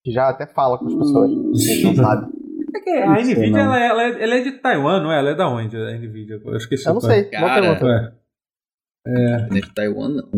[0.05, 1.31] que já até fala com as pessoas.
[1.31, 2.33] A não sabe.
[2.77, 5.19] É que a Nvidia ela, é- ela é, ela é de Taiwan, não é?
[5.19, 6.39] Ela é da onde, a Nvidia?
[6.45, 6.87] Eu esqueci.
[6.87, 7.15] Eu não é.
[7.15, 7.23] sei.
[7.31, 7.61] Boa Cara.
[7.77, 8.22] pergunta.
[9.07, 10.31] É de Taiwan, não.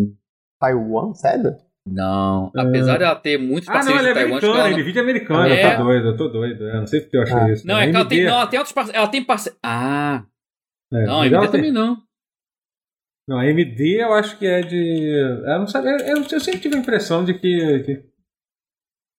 [0.61, 1.15] Taiwan?
[1.15, 1.57] Sério?
[1.87, 2.51] Não.
[2.57, 5.01] Apesar dela ter muitos Ah, não, parceiros ela é de Taiwan, acho americana, ela Nvidia
[5.01, 5.67] é americana, É.
[5.75, 6.69] eu tô doido, eu tô doido.
[6.69, 7.53] É, não sei porque eu achei Ah.
[7.53, 7.67] isso.
[7.67, 8.99] Não, A é que ela tem, não, ela tem outros parceiros.
[9.03, 9.61] Ela tem parceiros.
[9.63, 10.25] Ah,
[10.93, 12.03] é, não, a Nvidia ela tem- também não.
[13.29, 15.09] Não, a AMD eu acho que é de.
[15.47, 17.79] Eu não sei, eu, eu- eu sempre tive a impressão de que.
[17.81, 18.14] que-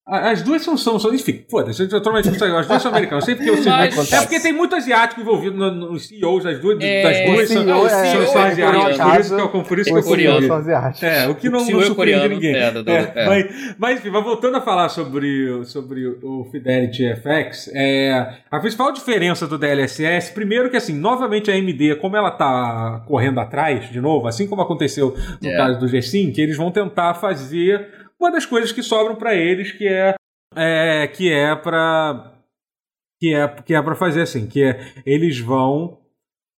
[0.07, 3.23] As duas são, são, são enfim, foda-se, eu tô mais- as duas são americanas.
[3.23, 3.71] Eu sei porque eu sei.
[3.71, 7.49] Mas- É porque tem muito asiático envolvido no- nos CEOs das duas, É, das duas
[7.49, 8.97] o são, CEO é- são, CEO são é asiáticos.
[8.99, 10.47] Por isso que eu, por isso que É eu coreano.
[10.93, 11.09] São.
[11.09, 12.55] É, o que não, O não é surpreende coreano, ninguém.
[12.55, 13.25] é, do- do- É, é.
[13.25, 18.91] Mas, mas, enfim, mas voltando a falar sobre, sobre o Fidelity FX, é, a principal
[18.91, 23.99] diferença do DLSS, primeiro que assim, novamente a AMD, como ela tá correndo atrás, de
[23.99, 25.57] novo, assim como aconteceu no É.
[25.57, 29.87] caso do G5, eles vão tentar fazer uma das coisas que sobram para eles, que
[29.87, 30.15] é,
[30.55, 32.33] é que é para
[33.19, 36.04] que é que é para fazer assim, que é eles vão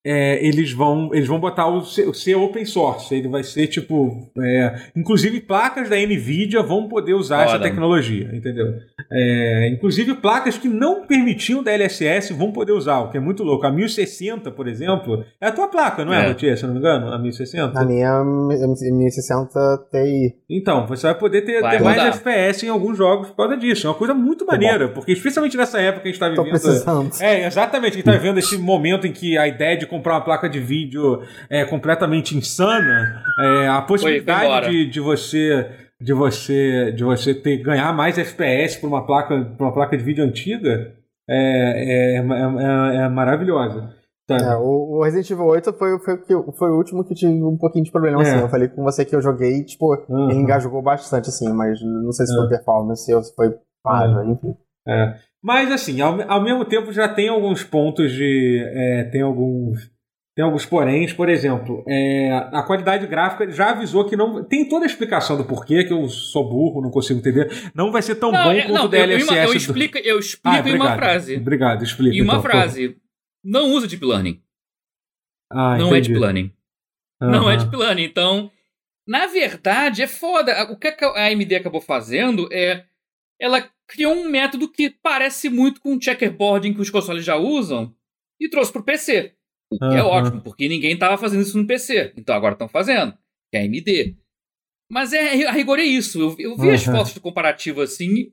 [0.09, 3.13] é, eles vão eles vão botar o ser, o ser open source.
[3.13, 8.67] Ele vai ser tipo, é, inclusive placas da Nvidia vão poder usar essa tecnologia, entendeu?
[9.11, 13.65] É, inclusive placas que não permitiam DLSS vão poder usar, o que é muito louco.
[13.65, 16.27] A 1060, por exemplo, é a tua placa, não é, É.
[16.29, 17.77] Rotier, se eu não me engano, a 1060.
[17.79, 20.35] A minha 1060 Ti.
[20.49, 22.15] Então, você vai poder ter, Vai ter mais.
[22.17, 23.87] FPS em alguns jogos por causa disso.
[23.87, 26.61] É uma coisa muito maneira, porque especialmente nessa época que a gente está Tô vivendo.
[26.61, 27.11] precisando.
[27.21, 27.93] É, exatamente.
[27.93, 30.59] A gente tá vivendo esse momento em que a ideia de comprar uma placa de
[30.59, 33.23] vídeo é completamente insana.
[33.39, 35.69] É, a possibilidade de, de você
[35.99, 40.03] de você de você ter ganhar mais FPS por uma placa por uma placa de
[40.03, 40.93] vídeo antiga
[41.29, 43.89] é, é, é, é- é maravilhosa.
[44.29, 44.43] Sabe?
[44.43, 46.17] É, o, o Resident Evil 8 foi, foi,
[46.57, 48.23] foi o último que tive um pouquinho de problema, É.
[48.29, 48.41] assim.
[48.41, 50.29] Eu falei com você que eu joguei, tipo, Uhum.
[50.29, 52.49] ele engajou bastante, assim, mas não sei se foi É.
[52.49, 54.53] performance ou se foi página, enfim.
[54.85, 55.15] É.
[55.47, 58.61] Mas assim, ao, ao mesmo tempo já tem alguns pontos de.
[58.65, 59.89] é, tem alguns.
[60.35, 64.43] Tem alguns poréns, por exemplo, é, a qualidade gráfica já avisou que não.
[64.43, 67.49] Tem toda a explicação do porquê, que eu sou burro, não consigo entender.
[67.73, 69.31] Não vai ser tão Não, bom é- quanto não, o eu, DLSS.
[69.31, 71.37] eu, eu do- explico, eu Ah, explico em uma frase.
[71.37, 72.15] Obrigado, explica.
[72.15, 72.97] Em uma então, frase.
[73.43, 74.39] Não usa Deep Learning.
[75.49, 76.09] Ah, não é entendi.
[76.09, 76.51] Deep Learning.
[77.21, 77.57] Não é.
[77.57, 78.03] Deep Learning.
[78.03, 78.51] Então,
[79.07, 80.71] na verdade, é foda.
[80.71, 82.83] O que a AMD acabou fazendo é.
[83.41, 87.95] Ela criou um método que parece muito com o checkerboarding que os consoles já usam
[88.39, 89.33] e trouxe pro PC.
[89.71, 90.05] O que é Aham.
[90.07, 92.13] ótimo, porque ninguém estava fazendo isso no PC.
[92.15, 93.13] Então agora estão fazendo.
[93.51, 94.17] Que é a AMD.
[94.91, 96.19] Mas é, a rigor é isso.
[96.21, 96.97] Eu, eu vi as Aham.
[96.97, 98.31] fotos do comparativo assim,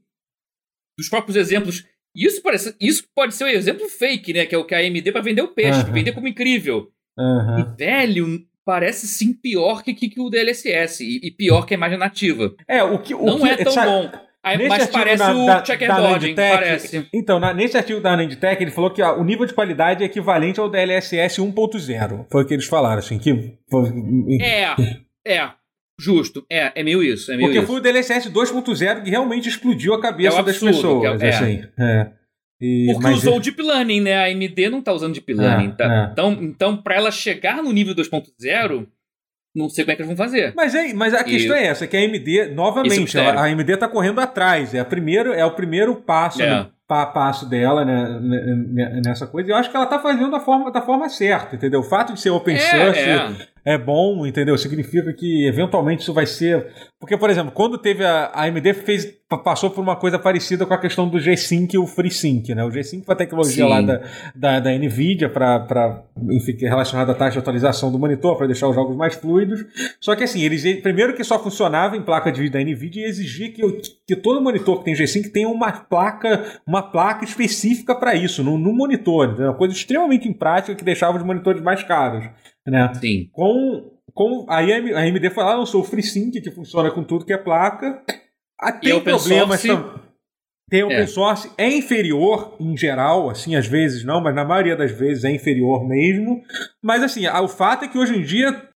[0.99, 1.85] dos próprios exemplos.
[2.17, 4.47] E Isso, parece, isso pode ser um exemplo fake, né?
[4.47, 5.93] Que é o que a AMD para vender o peixe, Aham.
[5.93, 6.93] vender como incrível.
[7.19, 7.75] Aham.
[7.75, 11.01] E, velho, parece sim pior que, que, que o DLSS.
[11.05, 12.55] E, e pior que a imagem nativa.
[12.69, 13.13] É, o que.
[13.15, 14.25] O Não que, é tão sabe- bom.
[14.45, 17.09] Aí, Nesse mas parece da- o da- Nandtech, parece.
[17.15, 20.07] Então, na- nesse artigo da Nandtech, ele falou que ah, o nível de qualidade é
[20.07, 22.27] equivalente ao DLSS 1.0.
[22.31, 23.55] Foi o que eles falaram, assim, que...
[24.41, 24.75] É,
[25.27, 25.51] é.
[25.99, 26.45] Justo.
[26.51, 27.31] É, é meio isso.
[27.33, 27.67] É meio Porque isso.
[27.69, 31.27] foi o DLSS 2.0 que realmente explodiu a cabeça É um das absurdo, pessoas, é-
[31.27, 31.29] é.
[31.31, 31.63] assim.
[31.79, 32.11] É.
[32.61, 34.15] E- Porque usou o Deep Learning, né?
[34.17, 35.71] A AMD não tá usando Deep Learning.
[35.73, 35.85] tá?
[36.09, 36.13] é.
[36.13, 38.87] Então, então para ela chegar no nível 2.0,
[39.55, 40.53] não sei como é que eles vão fazer.
[40.57, 43.77] Mas, é, mas a E- questão é essa, que a AMD, novamente, ela- a AMD
[43.77, 44.75] tá correndo atrás.
[44.75, 46.51] É, a primeiro, é o primeiro passo, É.
[46.51, 49.49] né, pa- passo dela né, né, nessa coisa.
[49.49, 51.81] E eu acho que ela tá fazendo da forma, da forma certa, entendeu?
[51.81, 53.29] O fato de ser open source É, é.
[53.65, 54.59] É bom, entendeu?
[54.59, 56.67] Significa que eventualmente isso vai ser.
[57.01, 60.67] Porque, por exemplo, quando teve a, a AMD fez, pa- passou por uma coisa parecida
[60.67, 62.65] com a questão do G-Sync e o FreeSync, né?
[62.65, 63.71] O G-Sync foi a tecnologia Sim.
[63.71, 64.01] lá da,
[64.35, 66.03] da, da Nvidia para
[66.63, 69.65] é relacionada à taxa de atualização do monitor, para deixar os jogos mais fluidos.
[70.01, 73.09] Só que assim, eles primeiro que só funcionava em placa de vídeo da Nvidia e
[73.09, 73.63] exigia que,
[74.07, 78.59] que todo monitor que tem G-Sync tenha uma placa, uma placa específica para isso, no,
[78.59, 79.27] no monitor.
[79.29, 79.47] entendeu?
[79.49, 82.25] Uma coisa extremamente imprática que deixava os monitores mais caros.
[82.67, 82.93] Né?
[82.95, 83.29] Sim.
[83.33, 87.33] Com, com aí a AMD foi lá, lançou o FreeSync, que funciona com tudo que
[87.33, 88.03] é placa.
[88.61, 90.01] Ah, tem open problemas source-
[90.71, 91.07] Tem open É.
[91.07, 95.31] source, é inferior em geral, assim, às vezes não, mas na maioria das vezes é
[95.31, 96.43] inferior mesmo.
[96.83, 98.69] Mas assim, a- o fato é que hoje em dia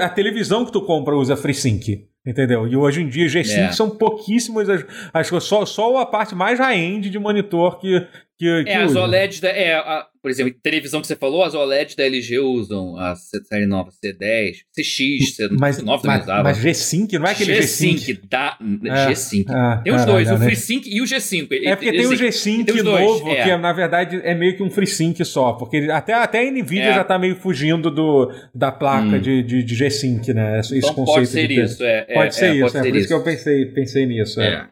[0.00, 2.06] a televisão que tu compra usa FreeSync.
[2.24, 2.68] Entendeu?
[2.68, 3.72] E hoje em dia G5 É.
[3.72, 8.06] são pouquíssimas as, as coisas, só, só a parte mais high-end de monitor que,
[8.42, 9.00] que, que É, as usa.
[9.00, 9.48] OLEDs da.
[9.50, 13.66] É, a- por exemplo, televisão que você falou, as OLEDs da LG usam a série
[13.66, 16.42] nova C10, CX, C9 Mas, também mas, usava.
[16.44, 17.56] mas G5 não é aquele G5.
[17.98, 19.50] G-Sync, da, É, G-Sync.
[19.50, 20.44] é, tem os caralho, dois, o né?
[20.46, 21.48] FreeSync e o G5.
[21.64, 23.42] É porque tem o G-Sync tem os dois, novo, é.
[23.42, 26.94] que na verdade é meio que um FreeSync só, porque até, até a Nvidia É.
[26.94, 29.20] já tá meio fugindo do, da placa Hum.
[29.20, 30.60] de, de, de G-Sync, né?
[30.60, 32.06] Esse, Então conceito pode ser de isso, é.
[32.08, 34.40] é, Pode ser é, isso, é por isso que eu pensei, pensei nisso.
[34.40, 34.68] É.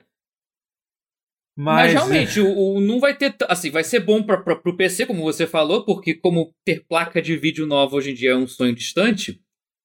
[1.61, 1.63] É.
[1.63, 3.35] Mas, Mas, realmente, o, o- não vai ter.
[3.49, 7.37] Assim, vai ser bom para o PC, como você falou, porque como ter placa de
[7.37, 9.41] vídeo nova hoje em dia é um sonho distante,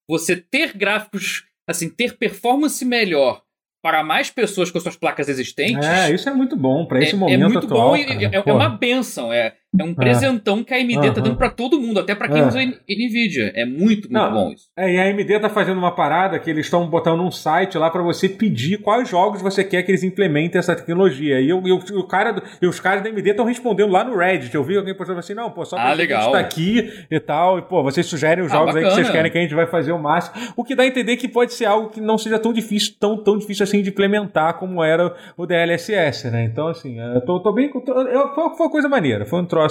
[0.09, 3.43] você ter gráficos, assim, ter performance melhor
[3.83, 5.85] para mais pessoas com suas placas existentes.
[5.85, 7.89] é, isso é muito bom pra esse é, momento é muito atual.
[7.89, 9.31] bom e é, é uma benção.
[9.31, 11.13] É, é um presentão que a AMD tá Aham.
[11.21, 12.47] dando para todo mundo, até para quem É.
[12.47, 13.51] usa Nvidia.
[13.55, 14.65] É muito, muito Não, bom isso.
[14.77, 17.89] É, e a AMD tá fazendo uma parada que eles estão botando um site lá
[17.89, 21.39] pra você pedir quais jogos você quer que eles implementem essa tecnologia.
[21.39, 24.53] E, eu, e o, cara, e os caras da AMD estão respondendo lá no Reddit.
[24.53, 26.31] Eu vi alguém postando assim, não, pô, só Ah, pra gente legal.
[26.31, 27.59] tá aqui e tal.
[27.59, 29.67] E, pô, vocês sugerem os Ah, jogos aí que vocês querem que a gente vai
[29.67, 30.35] fazer o máximo.
[30.55, 33.17] O que dá a entender que pode ser algo que não seja tão difícil, tão,
[33.23, 36.43] tão difícil assim de implementar como era o DLSS, né?
[36.45, 37.69] Então, assim, eu tô, tô bem.
[37.71, 39.25] tô- eu- foi, foi uma coisa maneira.
[39.25, 39.64] Foi um troço.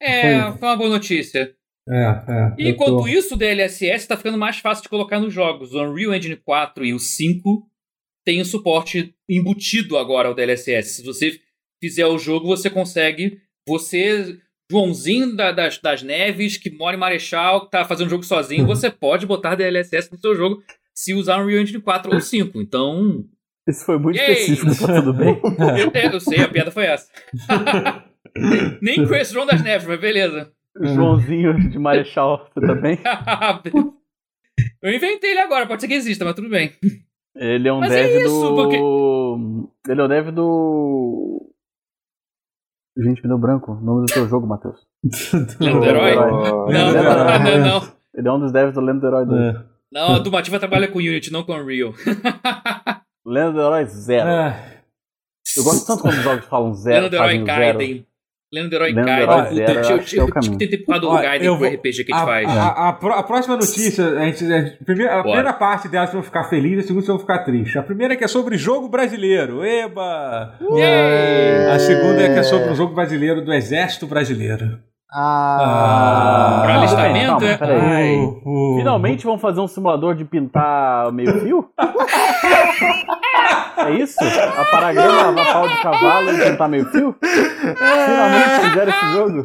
[0.00, 1.54] É, Foi- foi uma boa notícia.
[1.88, 2.54] É, é.
[2.58, 5.72] E enquanto tô- isso, o DLSS está ficando mais fácil de colocar nos jogos.
[5.74, 7.66] O Unreal Engine 4 e o 5
[8.24, 10.96] têm o suporte embutido agora ao DLSS.
[10.96, 11.40] Se você
[11.82, 13.38] fizer o jogo, você consegue.
[13.68, 14.38] Você
[14.70, 18.88] Joãozinho da- das, das Neves, que mora em Marechal, que tá fazendo jogo sozinho, você
[18.90, 20.62] pode botar DLSS no seu jogo
[20.94, 22.60] se usar um Unreal Engine 4 ou 5.
[22.60, 23.24] Então,
[23.68, 24.32] Isso foi muito Yay!
[24.32, 25.38] específico, tá tudo bem?
[25.78, 27.08] eu, é, eu sei, a piada foi essa.
[28.80, 30.52] Nem conheço o João das Neves, mas beleza.
[30.80, 32.98] Joãozinho de Marechal, você também?
[34.82, 36.72] eu inventei ele agora, pode ser que exista, mas tudo bem.
[37.36, 38.54] Ele é um Mas é dev isso, do.
[38.54, 41.50] porque- Ele é o dev do.
[42.98, 43.72] Gente, me deu branco.
[43.72, 44.86] O nome do seu jogo, Matheus.
[45.60, 46.10] Lenda Herói?
[46.10, 46.72] Herói.
[46.72, 47.92] Não, não, não.
[48.14, 49.40] Ele é um dos devs do Lenda do Herói 2.
[49.56, 49.64] É.
[49.90, 51.94] Não, a Dumativa trabalha com Unity, não com Unreal.
[53.24, 54.28] Lenda do Herói Zero.
[54.28, 54.56] Ah,
[55.56, 56.96] Eu gosto tanto quando os jogos falam zero.
[57.04, 57.44] Lenda do Herói o.
[57.44, 58.06] Gaiden.
[58.52, 59.26] Lenda do Herói Gaiden.
[59.26, 60.58] Puta, Zero, eu, eu eu, acho que é o eu caminho.
[60.58, 62.48] tentei empurrar do Olha, Gaiden o vou- RPG que a a, gente faz.
[62.58, 65.88] a- a pró- a próxima notícia, a, gente, a, gente- a primeira, a primeira parte
[65.88, 67.76] delas vão ficar felizes, a segunda vão ficar tristes.
[67.76, 69.64] A primeira é que é sobre jogo brasileiro.
[69.64, 70.58] Eba!
[70.60, 71.70] Yay!
[71.70, 74.78] A segunda é que é sobre o jogo brasileiro do Exército Brasileiro.
[75.14, 76.60] Ah.
[76.64, 77.56] Pra alistamento, calma, é?
[77.56, 77.80] peraí.
[77.80, 78.16] Ai.
[78.16, 81.68] O- o- Finalmente vão fazer um simulador de pintar meio fio?
[83.78, 84.16] é isso?
[84.22, 87.14] A paragrama, lavar pau de cavalo e pintar meio fio?
[87.20, 89.42] Finalmente fizeram esse jogo?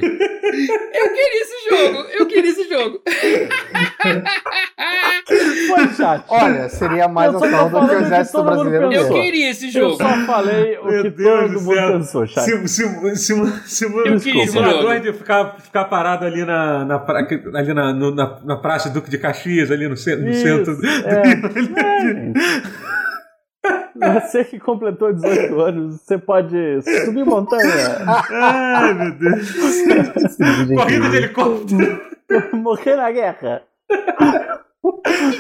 [0.94, 2.06] Eu queria esse jogo!
[2.18, 3.02] Eu queria esse jogo!
[5.68, 6.24] Foi chat.
[6.30, 9.98] Olha, seria mais Eu opção do que o exército brasileiro Eu queria esse Eu jogo!
[9.98, 11.92] só falei o Meu que Deus todo do mundo céu.
[11.92, 12.44] pensou, chat.
[12.46, 15.00] Sim- sim- sim- sim- Eu queria esse simulador jogo.
[15.02, 17.06] de ficar, ficar parado ali na, na,
[17.56, 20.78] ali na, no- na, na Praça Duque de Caxias, ali no, centro no Isso, centro.
[21.06, 21.24] é.
[24.00, 24.20] É.
[24.22, 26.56] Você que completou 18 anos, você pode
[27.04, 27.98] subir montanha,
[28.32, 29.52] Ai, meu Deus.
[30.76, 32.00] Corrida de helicóptero.
[32.54, 33.64] morrer na guerra,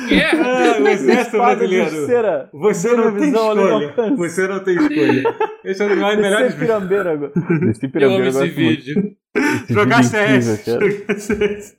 [0.10, 0.82] É.
[0.82, 2.08] O Exército Brasileiro.
[2.54, 3.94] Você não tem escolha.
[4.18, 5.36] Você não tem escolha.
[5.64, 6.72] Esse é um dos mais melhores vídeos.
[6.72, 7.32] agora.
[7.62, 8.56] Descer Eu amo esse muito.
[8.56, 9.16] vídeo.
[9.36, 10.66] Esse Jogar é CS.
[10.66, 11.76] Jogar CS.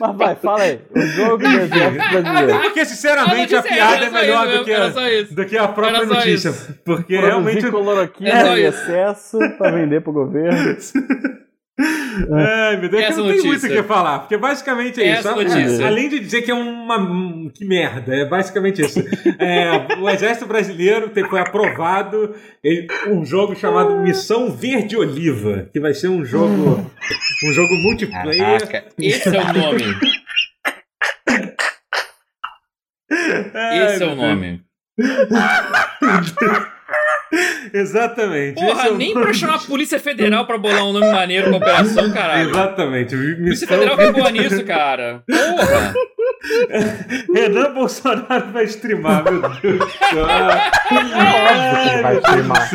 [0.00, 0.80] Mas vai, fala aí.
[0.94, 2.60] O jogo do exército brasileiro.
[2.62, 5.34] Porque, sinceramente, a piada é melhor do que, isso.
[5.34, 6.52] do que a própria notícia.
[6.84, 7.70] Porque Produzir realmente.
[7.70, 10.76] cloroquina É em excesso pra vender pro governo.
[11.80, 14.18] Ai, meu Deus, que Essa não tem muito o que falar.
[14.20, 15.36] Porque basicamente é Essa isso.
[15.54, 15.86] notícia.
[15.86, 17.50] Além de dizer que é uma.
[17.52, 18.98] Que merda, é basicamente isso.
[19.38, 22.34] É, o Exército Brasileiro tem- foi aprovado
[23.08, 26.90] um jogo chamado Missão Verde Oliva, que vai ser um jogo.
[27.46, 28.60] Um jogo multiplayer.
[28.66, 29.84] Caraca, esse é o nome.
[33.54, 34.62] Ai, Esse é o nome.
[37.72, 38.62] Exatamente.
[38.62, 39.24] é Porra, o nem nome.
[39.26, 42.50] pra chamar a Polícia Federal pra bolar um nome maneiro pra operação, caralho.
[42.50, 43.16] Exatamente.
[43.16, 45.22] Polícia Missão Federal vai boa nisso, cara.
[45.26, 45.94] Porra!
[47.34, 50.26] Renan Bolsonaro vai streamar, meu Deus do céu.
[50.90, 52.70] Ele vai streamar.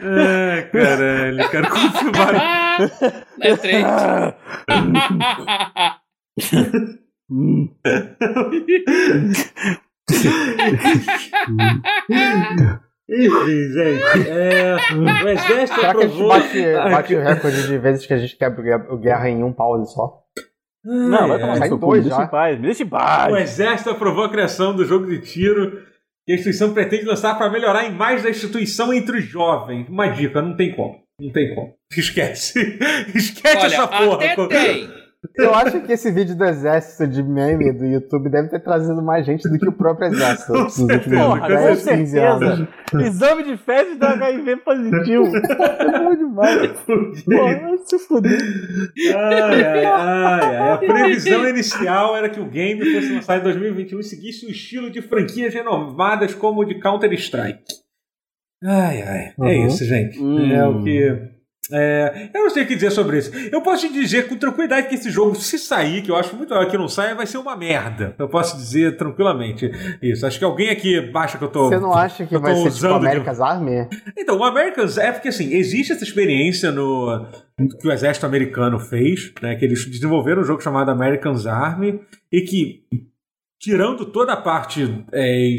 [0.00, 2.34] Ai, caralho, quero confirmar.
[3.40, 3.84] É três.
[13.10, 14.28] Enfim, gente.
[14.28, 16.28] É, o exército Será que a gente aprovou.
[16.28, 19.92] bate, bate o recorde de vezes que a gente quebra o guerra em um pause
[19.94, 20.22] só?
[20.84, 21.76] Não, vai Ai, tomar cu.
[21.78, 22.24] dois Me deixa já.
[22.26, 22.56] em paz.
[22.58, 23.34] Me deixa em O paz.
[23.50, 25.82] exército aprovou a criação do jogo de tiro
[26.26, 29.88] que a instituição pretende lançar para melhorar a imagem da instituição entre os jovens.
[29.88, 31.00] Uma dica, não tem como.
[31.20, 31.74] Não tem como.
[31.96, 32.78] Esquece.
[33.14, 34.14] Esquece Olha, essa porra.
[34.16, 34.97] até tem.
[35.36, 39.26] Eu acho que esse vídeo do exército de meme do YouTube deve ter trazido mais
[39.26, 42.56] gente do que o próprio exército Com certeza, Porra, com 10, com 15 anos.
[42.56, 43.02] certeza.
[43.08, 45.26] Exame de fezes do HIV positivo.
[45.36, 46.70] É bom demais.
[47.24, 48.38] Porra, vai se fuder.
[49.16, 50.72] Ai, ai, ai, ai.
[50.72, 54.88] A previsão inicial era que o game fosse lançado em 2021 e seguisse o estilo
[54.88, 57.64] de franquias renovadas como o de Counter-Strike.
[58.64, 59.32] Ai, ai.
[59.36, 59.66] É Uhum.
[59.66, 60.20] isso, gente.
[60.22, 60.50] Hum.
[60.52, 61.27] É o que.
[61.72, 63.30] É, eu não sei o que dizer sobre isso.
[63.52, 66.48] Eu posso te dizer com tranquilidade que esse jogo, se sair, que eu acho muito
[66.50, 68.14] melhor que não saia, vai ser uma merda.
[68.18, 69.70] Eu posso dizer tranquilamente
[70.02, 70.26] isso.
[70.26, 71.68] Acho que alguém aqui acha que eu tô.
[71.68, 73.86] Você não acha que vai ser tipo usando de- America's Army?
[74.16, 77.26] então, o Americans é porque assim, existe essa experiência no
[77.80, 82.00] que o exército americano fez, né, que eles desenvolveram um jogo chamado Americans Army
[82.32, 82.84] e que
[83.60, 85.56] tirando toda a parte é,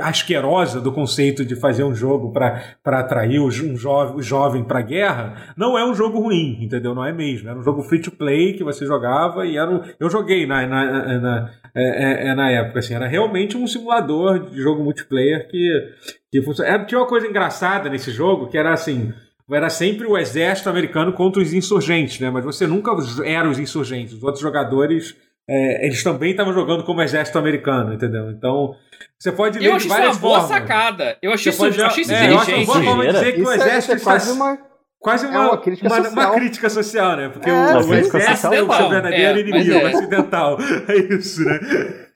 [0.00, 5.54] asquerosa do conceito de fazer um jogo para atrair o, um jovem, jovem para guerra,
[5.56, 6.94] não é um jogo ruim, entendeu?
[6.94, 7.48] Não é mesmo.
[7.48, 10.66] Era um jogo free to play que você jogava e era um, eu joguei na,
[10.66, 15.48] na, na, é, é, é, na época, assim, era realmente um simulador de jogo multiplayer
[15.48, 15.94] que,
[16.30, 16.68] que funciona.
[16.68, 19.12] Era, tinha uma coisa engraçada nesse jogo que era assim.
[19.50, 22.30] Era sempre o exército americano contra os insurgentes, né?
[22.30, 22.90] Mas você nunca
[23.24, 24.14] era os insurgentes.
[24.14, 25.14] Os outros jogadores
[25.48, 28.30] é, eles também estavam jogando como exército americano, entendeu?
[28.30, 28.74] Então,
[29.18, 30.58] você pode ler Eu de achei isso uma várias boa formas.
[30.58, 31.16] sacada.
[31.22, 32.66] Eu achei Você isso, pode eu achei isso é, eu acho uma inteligente.
[32.66, 34.58] boa forma de dizer que o Isso é, isso exército é quase está uma.
[35.00, 36.12] quase é uma, uma crítica uma- social.
[36.30, 37.28] uma crítica social, né?
[37.28, 39.86] Porque É, o, o exército é o seu verdadeiro É, inimigo, é.
[39.92, 40.58] acidental.
[40.88, 41.60] É isso, né?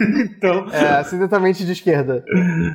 [0.01, 2.23] Então, É, acidentalmente de esquerda.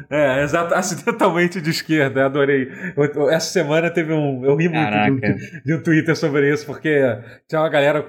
[0.10, 2.70] é, exato, acidentalmente de esquerda, adorei.
[2.98, 4.44] Eu- eu- Essa semana teve um.
[4.46, 7.00] Eu ri muito de um, de um Twitter sobre isso, porque
[7.48, 8.06] tinha uma galera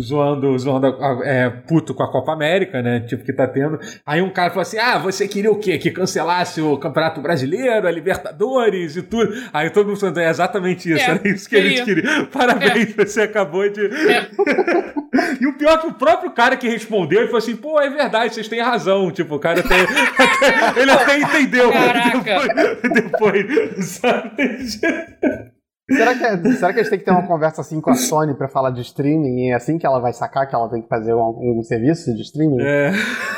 [0.00, 0.86] zoando, zoando
[1.24, 3.00] é, puto com a Copa América, né?
[3.00, 3.78] Tipo, que tá tendo.
[4.06, 5.78] Aí um cara falou assim: ah, você queria o quê?
[5.78, 9.32] Que cancelasse o Campeonato Brasileiro, a Libertadores e tudo.
[9.52, 12.26] Aí todo mundo falando, é exatamente isso, É, era isso que a gente queria.
[12.32, 13.86] Parabéns, você acabou de.
[13.86, 14.92] É.
[15.40, 17.90] E o pior é que o próprio cara que respondeu, ele falou assim: pô, é
[17.90, 19.10] verdade, vocês têm razão.
[19.10, 19.78] Tipo, o cara tem.
[20.80, 21.70] ele até entendeu.
[21.70, 22.48] Caraca.
[22.94, 25.52] Depois, depois sabe?
[25.96, 27.94] Será que, é- será que a gente tem que ter uma conversa assim com a
[27.94, 30.82] Sony pra falar de streaming e é assim que ela vai sacar que ela tem
[30.82, 32.60] que fazer um, um serviço de streaming?
[32.62, 32.92] É.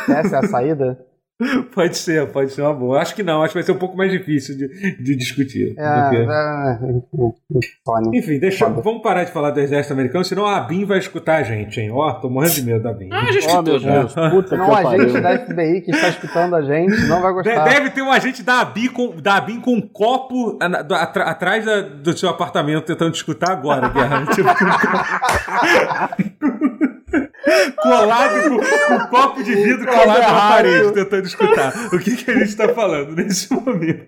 [0.08, 0.98] Essa é a saída?
[1.74, 3.00] Pode ser, pode ser uma boa.
[3.00, 4.68] Acho que não, acho que vai ser um pouco mais difícil de,
[5.02, 5.74] de discutir.
[5.76, 6.78] É, Porque- é,
[7.84, 8.18] Sony.
[8.18, 8.80] Enfim, deixa, Foda.
[8.80, 11.90] vamos parar de falar do exército americano, senão a BIM vai escutar a gente, hein?
[11.92, 13.08] Ó, tô morrendo de medo da BIM.
[13.12, 13.98] Ah, já Oh, meu escutou já.
[13.98, 15.08] Deus, puta Não, que a pariu.
[15.08, 17.64] gente da FBI que está escutando a gente não vai gostar.
[17.64, 22.16] Deve ter um agente da ABIN com, da ABIN com um copo atrás da- do
[22.16, 24.24] seu apartamento tentando te escutar agora, Guerra.
[24.32, 24.48] tipo,
[27.76, 30.52] colado com, com um copo de vidro colado na errado.
[30.54, 34.06] parede, tentando escutar o que, que a gente tá falando nesse momento.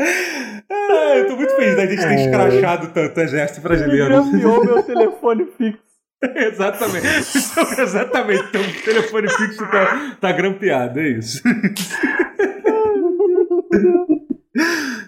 [0.00, 4.08] Ah, eu tô muito feliz da gente ter escrachado tanto o exército Ele brasileiro.
[4.08, 5.82] grampeou meu telefone fixo.
[6.36, 7.06] exatamente.
[7.36, 8.44] Então, exatamente.
[8.48, 11.42] Então, o telefone fixo tá, tá grampeado, é isso.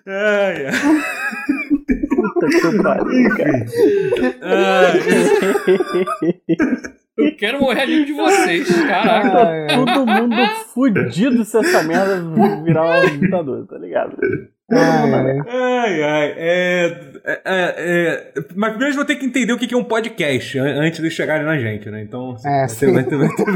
[0.06, 0.72] Ai, ai.
[2.42, 3.66] Puta que pariu, cara.
[7.16, 8.68] Eu quero morrer amigo de vocês.
[8.86, 9.38] Caraca.
[9.50, 9.66] É.
[9.68, 10.34] Todo mundo
[10.72, 12.22] fudido se essa merda
[12.64, 14.16] virar um ditador, tá ligado?
[14.74, 16.34] Ai, ai.
[16.36, 20.58] É, é, é, mas primeiro vou ter que entender o que que é um podcast
[20.58, 22.02] an- antes de chegarem na gente, né?
[22.02, 22.92] Então, É, vai, ter, sim.
[22.92, 23.54] vai, ter, vai, ter, vai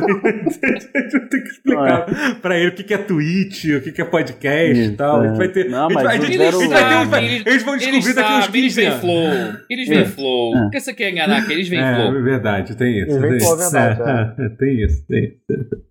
[1.29, 2.07] ter- que explicar
[2.41, 5.21] pra ele o que que é Twitch, o que que é podcast e tal.
[5.21, 5.39] A gente é.
[5.39, 5.69] vai ter.
[5.71, 8.61] Não, a gente vai- o vai Eles vai- Eles vão Eles descobrir daqui uns sabem,
[8.61, 9.01] eles 15 veem anos.
[9.01, 9.31] flow.
[9.71, 9.95] Eles É.
[9.95, 10.53] veem flow.
[10.53, 11.47] Por que você quer enganar?
[11.47, 12.17] Que eles veem É, flow.
[12.19, 13.11] é verdade, tem isso.
[13.17, 13.77] Eles tem flow, isso.
[13.77, 15.87] é verdade, É, é, tem isso, tem isso.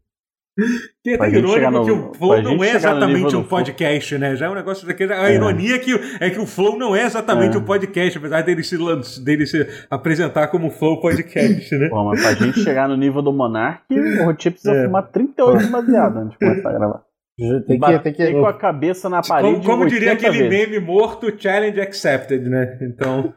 [1.05, 4.35] É Pra até irônico no- que o Flow não é exatamente um podcast, né?
[4.37, 5.13] Já é um negócio daquele.
[5.13, 5.91] A ironia é que,
[6.21, 7.59] é que o Flow não é exatamente É.
[7.59, 11.89] um podcast, apesar dele se, lan- dele se apresentar como Flow Podcast, né?
[11.89, 14.85] Pô, mas pra gente chegar no nível do Monark, o Rotier precisa É.
[14.85, 17.01] fumar 38 baseado antes de começar a gravar.
[17.37, 19.55] Tem que, tem que, com a cabeça na parede.
[19.55, 20.71] Como, como diria 80 aquele vezes.
[20.71, 22.77] meme morto, challenge accepted, né?
[22.81, 23.33] Então.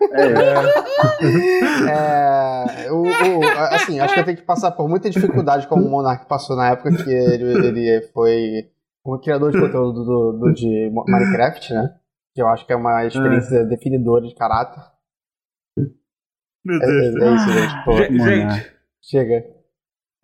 [1.90, 5.90] É, o, o- assim, acho que eu tenho que passar por muita dificuldade como o
[5.90, 8.68] Monark passou na época que ele, ele foi
[9.04, 11.94] um criador de conteúdo do, do- de Minecraft, né?
[12.34, 14.80] Que eu acho que é uma experiência definidora de caráter.
[16.64, 17.84] Meu É, é- é isso, gente.
[17.84, 18.72] Pô, gente,
[19.02, 19.44] chega.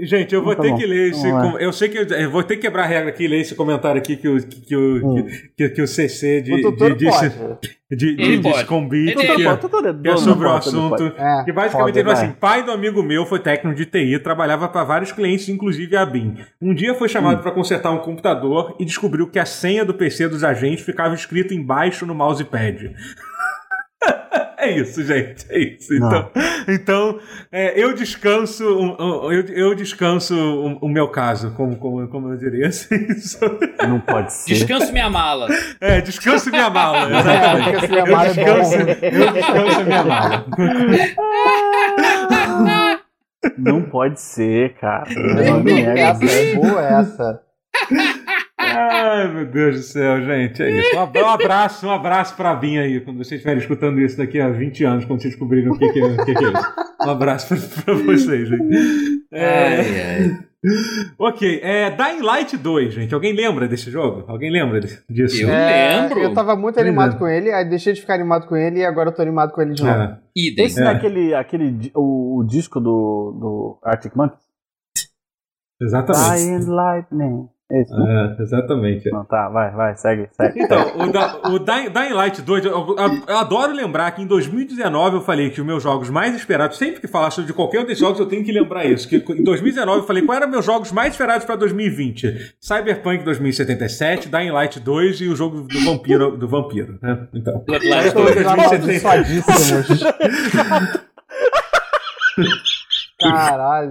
[0.00, 0.76] Gente, eu vou Tá ter bom.
[0.76, 1.30] que ler esse.
[1.30, 1.52] Lá.
[1.52, 3.38] com- Eu sei que eu, eu vou ter que quebrar a regra aqui e ler
[3.40, 5.24] esse comentário aqui que o, que, que o, Hum.
[5.24, 6.94] que, que, que o CC de, o de, pode.
[6.96, 7.06] de,
[7.96, 8.64] de, de Ele- que, é,
[10.02, 10.96] que é sobre o assunto.
[10.96, 11.14] pode.
[11.16, 14.18] É, Que basicamente foda, ele falou assim: pai do amigo meu foi técnico de TI,
[14.18, 16.38] trabalhava para vários clientes, inclusive a BIM.
[16.60, 20.26] Um dia foi chamado para consertar um computador e descobriu que a senha do PC
[20.26, 22.90] dos agentes ficava escrito embaixo no mousepad.
[24.64, 25.44] É isso, gente.
[25.50, 25.92] É isso.
[25.98, 26.08] Não.
[26.08, 26.30] Então,
[26.68, 27.18] então
[27.52, 28.96] é, eu descanso, um-
[29.26, 33.18] um- eu, eu descanso o, o meu caso, como, como, como eu diria assim.
[33.20, 34.54] sobre- Não pode ser.
[34.54, 35.48] Descanso minha mala.
[35.80, 36.94] É, descanso minha mala.
[37.14, 37.70] É, Exatamente.
[37.72, 40.44] porque se amar é descanso, eu descanso minha mala.
[43.58, 45.06] Não pode ser, cara.
[45.10, 47.40] Não é, essa, é boa essa.
[48.76, 50.96] Ai, meu Deus do céu, gente, é isso.
[50.96, 54.48] Um ab- abraço, um abraço pra Binha aí, quando vocês estiverem escutando isso daqui a
[54.50, 56.74] 20 anos, quando vocês descobrirem o que, que, é, o que, que é isso.
[57.06, 59.24] Um abraço pra, pra vocês, gente.
[59.32, 60.38] É, Ai, ai.
[61.18, 63.12] ok, é Dying Light 2, gente.
[63.14, 64.24] Alguém lembra desse jogo?
[64.26, 65.42] Alguém lembra desse- disso?
[65.42, 66.18] Eu É, lembro.
[66.20, 67.18] Eu tava muito Pois animado é.
[67.18, 69.60] com ele, aí deixei de ficar animado com ele e agora eu tô animado com
[69.60, 69.94] ele de novo.
[70.00, 70.18] É.
[70.36, 70.64] Idem.
[70.64, 70.84] Esse É.
[70.84, 74.42] daquele aquele, o, o disco do, do Arctic Monkeys?
[75.82, 76.44] Exatamente.
[76.44, 77.48] Dying Lightning.
[77.80, 78.36] Esse, né?
[78.38, 79.10] É, exatamente.
[79.10, 80.60] Não, tá, vai, vai, segue, segue.
[80.62, 82.96] Então, o, da, o Dying, Light 2, eu, eu-
[83.26, 87.00] eu adoro lembrar que em 2019 eu falei que os meus jogos mais esperados, sempre
[87.00, 89.08] que falar sobre qualquer um desses jogos, eu tenho que lembrar isso.
[89.08, 92.54] Que em 2019 eu falei quais eram meus jogos mais esperados para 2020.
[92.60, 96.36] Cyberpunk 2077, Dying Light 2 e o jogo do vampiro.
[96.36, 97.26] Do vampiro né?
[97.34, 97.64] Então.
[97.66, 98.44] Bloodlines Todos 2.
[98.44, 99.08] 2070.
[99.08, 100.04] Amaldiçoadíssimos.
[103.20, 103.90] Caralho.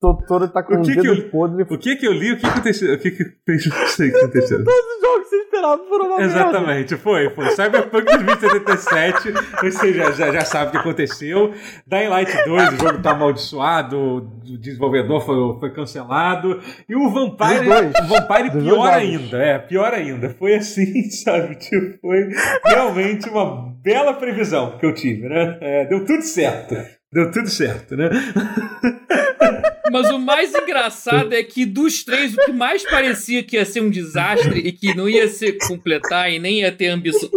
[0.00, 1.62] O Totoro tá com O o que que dedo eu- podre.
[1.68, 2.32] O que que eu li?
[2.32, 2.94] O que aconteceu?
[2.94, 4.58] O que que não sei o que aconteceu?
[4.64, 6.32] Todos os jogos que você esperava foram uma merda.
[6.32, 7.50] Exatamente, foi, foi.
[7.50, 11.52] Cyberpunk 2077, você já, já, já sabe o que aconteceu.
[11.84, 14.20] Dying Light 2, o jogo tá amaldiçoado, o
[14.60, 16.60] desenvolvedor foi, foi cancelado.
[16.88, 20.30] E o Vampire, o Vampire Dos pior ainda, é, pior ainda.
[20.30, 21.56] Foi assim, sabe?
[21.56, 22.28] Tipo, foi
[22.66, 25.58] realmente uma bela previsão que eu tive, né?
[25.60, 26.76] É, deu tudo certo.
[27.12, 28.10] Deu tudo certo, né?
[29.90, 33.80] Mas o mais engraçado é que dos três, o que mais parecia que ia ser
[33.80, 37.28] um desastre e que não ia se completar e nem ia ter ambição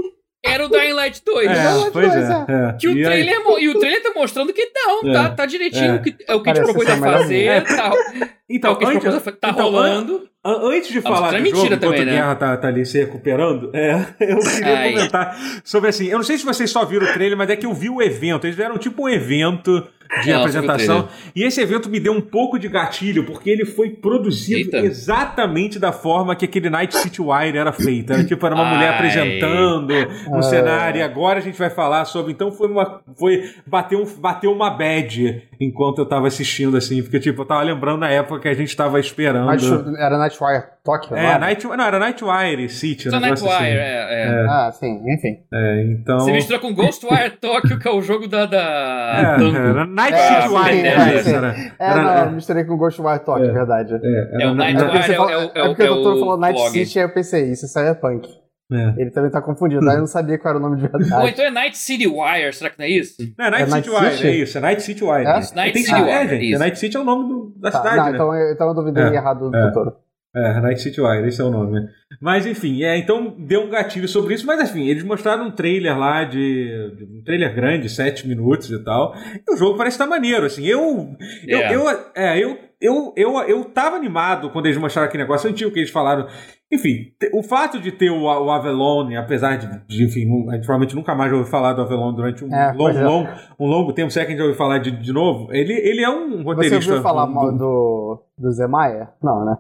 [0.43, 1.47] era o Dying Light 2.
[1.51, 1.53] É,
[1.93, 2.31] pois 2, é.
[2.49, 2.77] é.
[2.79, 5.13] Que o E aí- trailer, mo- e o trailer tá mostrando que não, É.
[5.13, 5.95] tá, tá direitinho É.
[5.95, 8.85] o que, é o que a gente propôs a fazer, tá, tá Então, o que
[8.85, 10.27] a gente antes, tá então, rolando.
[10.43, 12.11] An- Antes de Ah, falar isso do é mentira jogo, também, enquanto né?
[12.13, 14.93] a Guerra tá, tá ali se recuperando, é, eu queria Ai.
[14.93, 17.65] comentar sobre assim, eu não sei se vocês só viram o trailer, mas é que
[17.67, 19.87] eu vi o evento, eles fizeram tipo um evento
[20.23, 23.91] de É, apresentação, e esse evento me deu um pouco de gatilho, porque ele foi
[23.91, 24.79] produzido Eita.
[24.79, 28.89] exatamente da forma que aquele Night City Wire era feito, era tipo, era uma mulher
[28.89, 28.95] Ai.
[28.95, 29.93] apresentando
[30.29, 30.41] um Ah.
[30.41, 34.51] cenário, e agora a gente vai falar sobre, então foi uma, foi, bateu, um, bateu
[34.51, 38.47] uma bad enquanto eu tava assistindo, assim, porque tipo, eu tava lembrando na época que
[38.47, 39.45] a gente tava esperando...
[39.47, 39.65] Night-
[39.99, 41.39] Era Nightwire Tokyo, É, não era?
[41.39, 43.05] Night, não, era Nightwire City.
[43.09, 43.63] negócio Nightwire, assim.
[43.77, 44.45] é, é.
[44.49, 45.37] Ah, sim, enfim.
[45.53, 46.19] É, então.
[46.19, 48.45] Você mistura com Ghostwire Tokyo, que é o jogo da.
[48.47, 50.87] da É, era Night É, City sim, Wire.
[50.87, 50.91] é,
[51.35, 53.51] era É, era- não, eu misturei com Ghostwire Tokyo, É.
[53.53, 53.93] verdade.
[53.93, 53.97] é,
[54.33, 54.91] era É o na- Night na- Wire.
[54.91, 56.69] Porque, você é- é o- é porque é o doutor o falou Night.
[56.71, 58.27] City, aí eu pensei, isso é Cyberpunk.
[58.71, 59.01] É.
[59.01, 61.29] Ele também tá confundido, aí eu não sabia qual era o nome de Ou verdade.
[61.31, 63.15] então é Night City Wire, será que não é isso?
[63.37, 64.27] Não, é Night É City Night Wire, City?
[64.27, 65.25] é isso, é Night City Wire.
[65.25, 65.39] É?
[65.39, 65.55] Isso.
[65.55, 66.49] Night City é, Wire, gente.
[66.51, 66.59] isso.
[66.59, 68.11] Night City é o nome do- da Tá, cidade, não, né?
[68.15, 69.13] então, eu, então eu duvidei É.
[69.15, 69.61] errado do É.
[69.71, 69.97] doutor.
[70.33, 71.77] É, Night City Wire, esse é o nome.
[72.21, 75.97] Mas enfim, é, então deu um gatilho sobre isso, mas enfim, eles mostraram um trailer
[75.97, 76.95] lá de.
[76.95, 79.13] de- um trailer grande, sete minutos e tal.
[79.45, 80.65] E o jogo parece estar maneiro, assim.
[80.65, 81.09] Eu.
[81.45, 81.75] Eu, É.
[81.75, 85.79] eu, é, eu, eu, eu, eu tava animado quando eles mostraram aquele negócio antigo que
[85.79, 86.27] eles falaram.
[86.73, 90.95] Enfim, o fato de ter o, o Avalon, apesar de, de, enfim, a gente provavelmente
[90.95, 93.03] nunca mais ouviu falar do Avalon durante um, É, longo, é.
[93.03, 93.29] longo,
[93.59, 96.01] um longo tempo, se é que a gente ouviu falar de, de novo, ele, ele
[96.03, 96.89] é um Você roteirista.
[96.91, 99.09] ouviu falar do- mal do, do Zé Maia?
[99.21, 99.57] Não, né?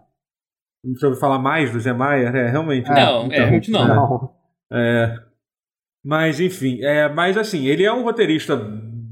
[0.83, 2.35] Você ouviu falar mais do Zé Maier?
[2.35, 2.89] É, realmente.
[2.89, 3.05] É, né?
[3.05, 3.87] Não, é, realmente não.
[3.87, 4.29] Não.
[4.73, 5.15] É,
[6.03, 8.55] mas enfim, é, mas assim, ele é um roteirista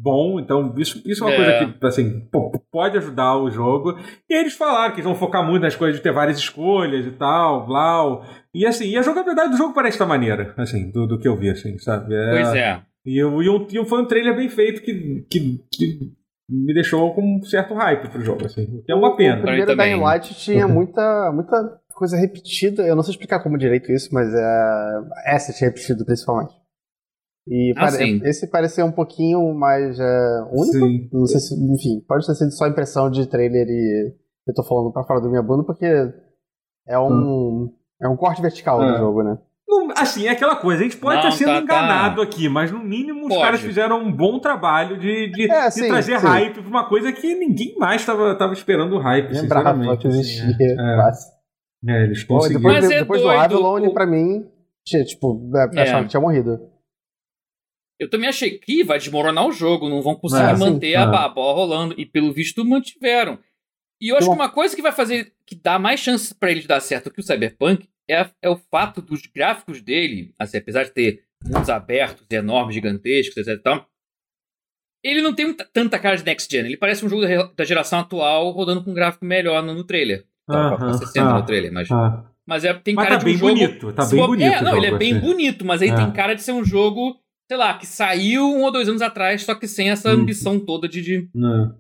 [0.02, 1.36] bom, então isso, isso é uma É.
[1.36, 2.28] coisa que assim,
[2.72, 3.98] pode ajudar o jogo.
[4.30, 7.12] E eles falaram que eles vão focar muito nas coisas de ter várias escolhas e
[7.12, 8.26] tal, blau.
[8.54, 11.36] E assim, e a jogabilidade do jogo parece estar maneira, assim, do, do que eu
[11.36, 12.14] vi, assim, sabe?
[12.32, 12.82] Pois é.
[13.06, 16.00] E, eu, e, um, e foi um trailer bem feito que, que, que
[16.50, 19.36] me deixou com um certo hype pro jogo, assim, o que é uma O pena.
[19.38, 19.76] Mim primeiro.
[19.76, 22.84] Dying Light tinha muita, muita coisa repetida.
[22.84, 26.54] Eu não sei explicar como direito isso, mas é, essa tinha repetido principalmente.
[27.52, 28.22] E Ah, pare- sim.
[28.26, 30.86] esse parecia um pouquinho mais é, único.
[30.86, 31.10] Sim.
[31.12, 34.14] Não sei se, enfim, pode ter sido só impressão de trailer e
[34.48, 35.86] eu tô falando pra fora da minha bunda porque
[36.88, 37.72] é um,
[38.02, 38.92] é um corte vertical É.
[38.92, 39.38] do jogo, né?
[39.68, 41.62] Não, assim, é aquela coisa, a gente pode estar sendo tá- tá.
[41.62, 43.42] enganado aqui, mas no mínimo os Pode.
[43.42, 46.26] caras fizeram um bom trabalho de, de, É, de sim, trazer sim.
[46.26, 50.02] hype pra uma coisa que ninguém mais estava esperando o hype, Lembrava sinceramente.
[50.02, 50.72] que assim, existia.
[50.72, 50.96] é.
[50.96, 51.28] quase.
[51.88, 52.62] É, eles conseguiram.
[52.62, 54.46] depois Mas é depois do Avalon, o- pra mim,
[54.84, 56.60] tinha, tipo, é, achava que tinha morrido.
[58.00, 60.60] Eu também achei que vai desmoronar o jogo, não vão conseguir É, sim.
[60.60, 61.04] manter a, É.
[61.04, 61.96] a bola rolando.
[61.98, 63.38] E pelo visto mantiveram.
[64.02, 64.34] E eu acho Bom.
[64.34, 67.20] que uma coisa que vai fazer, que dá mais chance pra eles dar certo que
[67.20, 71.70] o Cyberpunk é, a- é o fato dos gráficos dele, assim, apesar de ter mundos
[71.70, 73.86] abertos, enormes, gigantescos, etc e tal,
[75.04, 76.66] ele não tem muita- tanta cara de next gen.
[76.66, 79.84] Ele parece um jogo da, da geração atual rodando com um gráfico melhor no, no
[79.84, 80.26] trailer.
[80.48, 83.20] Tá, com Aham, 60 ah, no trailer, mas, Ah, mas é, tem Mas cara tá
[83.20, 83.54] de bem um jogo...
[83.54, 84.54] bonito, tá bem bonito.
[84.54, 85.22] É, não, ele é bem assim.
[85.22, 85.96] bonito, mas aí É.
[85.96, 87.20] tem cara de ser um jogo,
[87.50, 90.22] sei lá, que saiu um ou dois anos atrás, só que sem essa Hum.
[90.22, 91.76] ambição toda de, de- Não.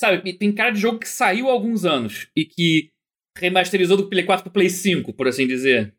[0.00, 2.90] Sabe, tem cara de jogo que saiu há alguns anos e que
[3.36, 5.94] remasterizou do Play 4 pro Play 5, por assim dizer.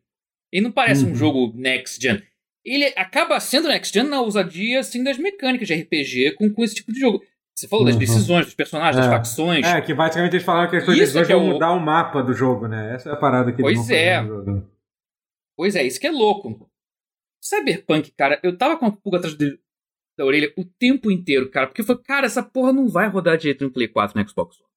[0.52, 1.14] Ele não parece um Uhum.
[1.14, 2.20] jogo next gen.
[2.64, 6.74] Ele acaba sendo next gen na ousadia assim, das mecânicas de RPG com, com esse
[6.74, 7.22] tipo de jogo.
[7.56, 8.00] Você falou das Uhum.
[8.00, 9.10] decisões, dos personagens, das É.
[9.10, 9.64] facções.
[9.66, 11.78] É, que basicamente eles falaram que as suas Isso decisões é vão o- mudar o
[11.80, 12.94] mapa do jogo, né?
[12.94, 14.20] Essa é a parada que eles Pois vão fazer é.
[14.20, 14.70] no jogo.
[15.56, 16.68] Pois é, isso que é louco.
[17.42, 19.58] Cyberpunk, cara, eu tava com a pulga atrás de-
[20.16, 23.36] da orelha o tempo inteiro, cara, porque eu falei, cara, essa porra não vai rodar
[23.36, 24.68] direito no Play 4 no Xbox One.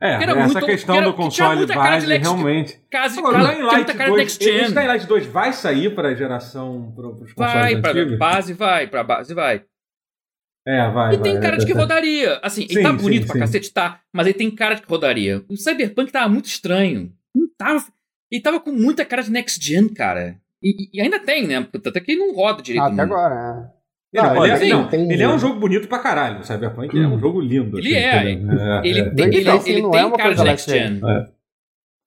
[0.00, 2.80] É, era essa muito- questão que era- do tinha console de base, realmente.
[2.90, 4.56] Caso, o cara, tem muita de 2, next gen.
[4.64, 8.18] esse Dying Light 2 vai sair pra geração, pro, pros consoles Vai, antigos?
[8.18, 9.64] base vai, pra base vai.
[10.68, 12.40] É, vai, E tem vai, cara é, de que rodaria.
[12.42, 13.38] Assim, Sim, ele tá sim, bonito pra sim.
[13.40, 14.00] cacete, tá.
[14.12, 15.44] Mas ele tem cara de que rodaria.
[15.48, 17.12] O Cyberpunk tava muito estranho.
[17.34, 17.86] Não tava.
[18.30, 20.38] Ele tava com muita cara de next gen, cara.
[20.68, 21.66] E, e ainda tem, né?
[21.72, 22.82] Tanto é que ele não roda direito.
[22.84, 23.72] Ah, até agora,
[24.12, 26.40] Ele, Não, ele é, assim, não, tem- ele é um jogo bonito pra caralho.
[26.40, 27.78] O Cyberpunk é um jogo lindo.
[27.78, 28.30] Ele assim, é.
[28.32, 28.60] entendeu?
[28.60, 28.80] é.
[28.84, 29.10] Ele, é.
[29.10, 31.00] tem, ele, Então, ele assim, não é tem uma cara de next gen.
[31.04, 31.28] É.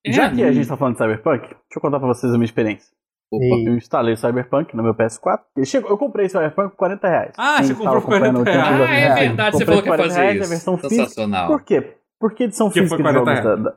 [0.08, 0.12] É.
[0.12, 2.46] Já que a gente tá falando de Cyberpunk, deixa eu contar pra vocês a minha
[2.46, 2.90] experiência.
[3.32, 3.46] Opa.
[3.46, 5.40] Eu instalei o Cyberpunk no meu PS4.
[5.56, 7.34] Ele chegou, eu comprei o Cyberpunk por 40 reais.
[7.38, 8.90] Ah, Quem você comprou por 40 acompanhando o reais.
[8.90, 10.50] Ah, é É, verdade, você falou que ia 40 fazer reais, a isso.
[10.50, 10.96] versão física.
[11.04, 11.48] Sensacional.
[11.48, 11.94] Por quê?
[12.20, 13.76] Porque edição Porque física de 40 jogos da, da- A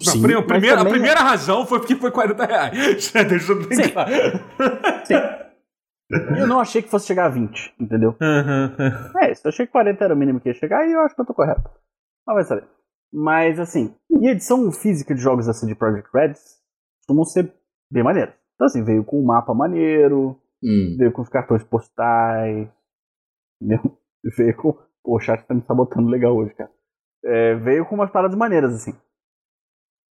[0.00, 2.72] Sim, a primeira, a também- primeira razão foi porque foi 40 reais.
[3.10, 3.90] Já deixou bem Sim.
[3.92, 4.10] claro.
[6.38, 8.14] Eu não achei que fosse chegar a 20, entendeu?
[8.20, 8.76] Aham.
[9.22, 11.14] É isso, eu achei que 40 era o mínimo que ia chegar e eu acho
[11.14, 11.62] que eu tô correto.
[12.26, 12.64] Mas vai saber.
[13.12, 16.34] Mas assim, e edição física de jogos assim de Project Red
[17.00, 17.52] costumam ser
[17.90, 18.34] bem maneiras.
[18.54, 20.96] Então assim, veio com um mapa maneiro, Hum.
[20.98, 22.68] veio com os cartões postais,
[23.60, 23.80] entendeu?
[24.36, 24.72] Veio com.
[25.02, 26.70] Pô, o chat tá me sabotando legal hoje, cara.
[27.24, 28.94] É, veio com umas paradas maneiras, assim.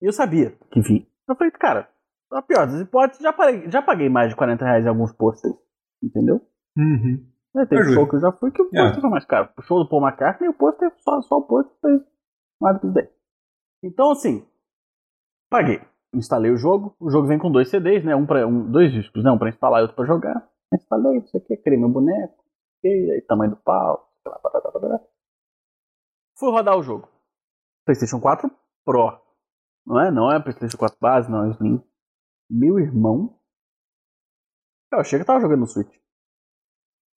[0.03, 1.07] E eu sabia que vinha.
[1.29, 1.89] Eu falei, cara,
[2.33, 5.55] a pior das hipóteses, já, parei, já paguei mais de 40 reais em alguns posters,
[6.03, 6.41] entendeu?
[6.77, 7.27] Uhum.
[7.57, 7.95] É, tem É justo.
[7.95, 8.83] show que eu já fui que o É.
[8.85, 9.49] pôster foi mais caro.
[9.59, 12.05] O show do Paul McCartney, o pôster, só, só o pôster foi
[12.61, 13.09] mais do que isso daí.
[13.83, 14.47] Então, assim,
[15.51, 15.81] paguei.
[16.15, 16.95] Instalei o jogo.
[16.99, 18.15] O jogo vem com dois CDs, né?
[18.17, 19.31] Um pra, um, dois discos, né?
[19.31, 20.49] Um pra instalar e outro pra jogar.
[20.75, 22.45] Instalei, isso aqui, criei meu boneco.
[22.85, 24.09] E aí, tamanho do pau.
[24.23, 25.01] sei lá, parará, parará.
[26.39, 27.09] Fui rodar o jogo.
[27.85, 28.51] PlayStation 4
[28.85, 29.21] Pro.
[29.87, 30.11] Não é?
[30.11, 31.81] Não é PlayStation 4 base, não é Slim.
[32.51, 33.37] Meu irmão.
[34.93, 35.95] Eu achei que eu tava jogando no Switch.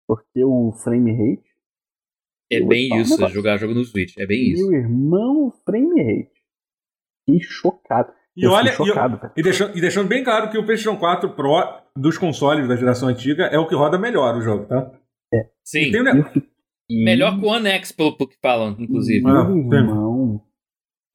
[0.07, 1.49] Porque o frame rate.
[2.51, 3.33] É Eu bem isso, negócio.
[3.33, 4.17] jogar jogo no Switch.
[4.17, 4.67] É bem isso.
[4.69, 6.31] Meu irmão, o frame rate.
[7.25, 8.11] Que chocado.
[8.35, 9.33] E Eu olha, fiquei e, chocado, velho.
[9.37, 13.09] e deixando, e deixando bem claro que o PlayStation 4 Pro dos consoles da geração
[13.09, 14.91] antiga é o que roda melhor o jogo, tá?
[15.63, 15.91] Sim.
[15.91, 16.25] Tem um Eu
[17.05, 19.25] Melhor que o One X, pelo que falam, inclusive.
[19.25, 19.79] Ah, Meu tem.
[19.79, 20.10] irmão.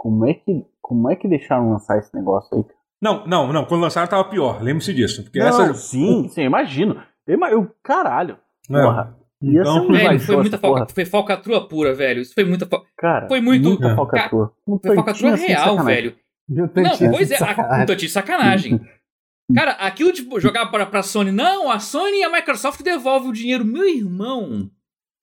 [0.06, 2.62] Como é que, como é que deixaram lançar esse negócio aí?
[2.62, 2.76] cara?
[3.02, 3.64] Não, não, não.
[3.64, 4.62] Quando lançaram tava pior.
[4.62, 5.24] Lembre-se disso.
[5.24, 5.74] Porque Não, essa.
[5.74, 7.02] sim, sim, imagino.
[7.26, 8.38] Eu, eu- caralho.
[8.70, 8.82] É.
[8.82, 9.16] Porra.
[9.42, 12.20] Ia Então- ser um Velho, foi muita falca, foi falcatrua pura, velho.
[12.22, 12.86] Isso foi muita falca.
[12.96, 13.96] Cara, Foi muito- Muita É.
[13.96, 14.52] falcatrua.
[14.66, 15.84] Um Foi falcatrua assim real, sacanagem.
[16.02, 16.16] velho.
[16.48, 16.68] Não,
[17.12, 17.82] pois é, a- sacanagem.
[17.82, 18.80] um tantinho de sacanagem.
[19.54, 23.32] Cara, aquilo tipo, jogar pra, pra Sony, não, a Sony e a Microsoft devolvem o
[23.32, 23.64] dinheiro.
[23.64, 24.70] Meu irmão.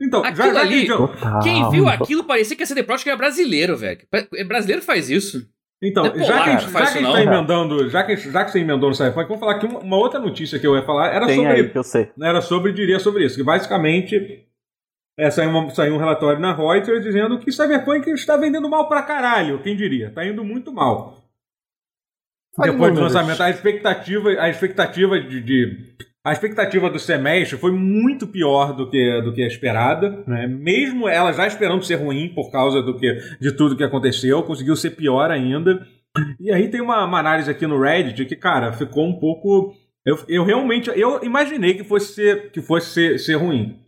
[0.02, 0.88] Então, já, Aquilo já ali- que.
[0.88, 1.40] Total.
[1.42, 4.00] Quem viu aquilo parecia que a CD Projekt era brasileiro, velho.
[4.36, 5.48] É brasileiro que faz isso.
[5.82, 7.18] Então, é já que, a gente- já que tá não.
[7.20, 10.20] emendando, já que, já que você emendou no Cyberpunk, vamos falar aqui uma, uma outra
[10.20, 11.14] notícia que eu ia falar.
[11.14, 11.52] Era Tem sobre.
[11.52, 12.10] aí que eu sei.
[12.22, 13.36] Era sobre, diria sobre isso.
[13.36, 14.46] Que basicamente
[15.20, 19.04] é, saiu, uma- saiu um relatório na Reuters dizendo que Cyberpunk está vendendo mal pra
[19.04, 19.62] caralho.
[19.62, 20.10] Quem diria?
[20.10, 21.22] Tá indo muito mal.
[22.58, 25.96] Depois do lançamento, a expectativa, a expectativa de, de-
[26.26, 30.48] a expectativa do semestre foi muito pior do que, do que a esperada, né?
[30.48, 34.76] Mesmo ela já esperando ser ruim por causa do que, de tudo que aconteceu, conseguiu
[34.78, 35.86] ser pior ainda.
[36.40, 39.76] E aí tem uma, uma análise aqui no Reddit que, cara, ficou um pouco.
[40.06, 40.90] Eu, eu realmente.
[40.96, 43.83] Eu imaginei que fosse ser, que fosse ser, ser ruim.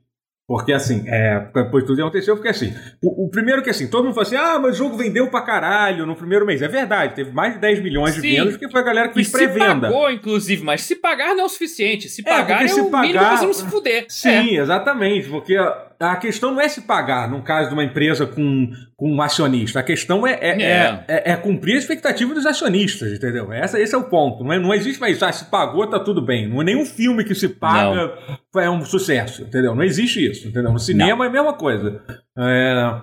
[0.48, 4.14] Porque assim, é, depois tudo aconteceu, porque assim, o, o primeiro que assim, todo mundo
[4.14, 6.62] fala assim, ah, mas o jogo vendeu pra caralho no primeiro mês.
[6.62, 8.30] É verdade, teve mais de 10 milhões de Sim.
[8.36, 9.88] vendas, porque foi a galera que fez pré-venda.
[9.88, 12.08] pagou, inclusive, mas se pagar não é o suficiente.
[12.10, 14.04] Se É, pagar porque é, se o mínimo pagar- pra você não se fuder.
[14.04, 14.06] É.
[14.08, 15.58] Sim, exatamente, porque
[16.00, 19.22] a, a questão não é se pagar, no caso de uma empresa com, com um
[19.22, 19.80] acionista.
[19.80, 21.06] A questão é, é, É.
[21.08, 23.52] é, é- cumprir a expectativa dos acionistas, entendeu?
[23.52, 24.44] Essa, esse é o ponto.
[24.44, 26.48] Não, é, não existe mais isso, ah, se pagou, tá tudo bem.
[26.48, 28.14] Não é nenhum filme que se paga
[28.58, 29.76] é um sucesso, entendeu?
[29.76, 30.72] Não existe isso, entendeu?
[30.72, 32.02] No cinema é a mesma coisa.
[32.38, 33.02] É,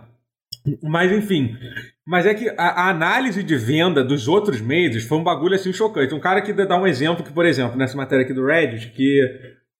[0.83, 1.57] mas enfim.
[2.07, 5.73] Mas é que a, a análise de venda dos outros meses foi um bagulho assim
[5.73, 6.15] chocante.
[6.15, 9.21] Um cara que dá um exemplo que, por exemplo, nessa matéria aqui do Reddit, que,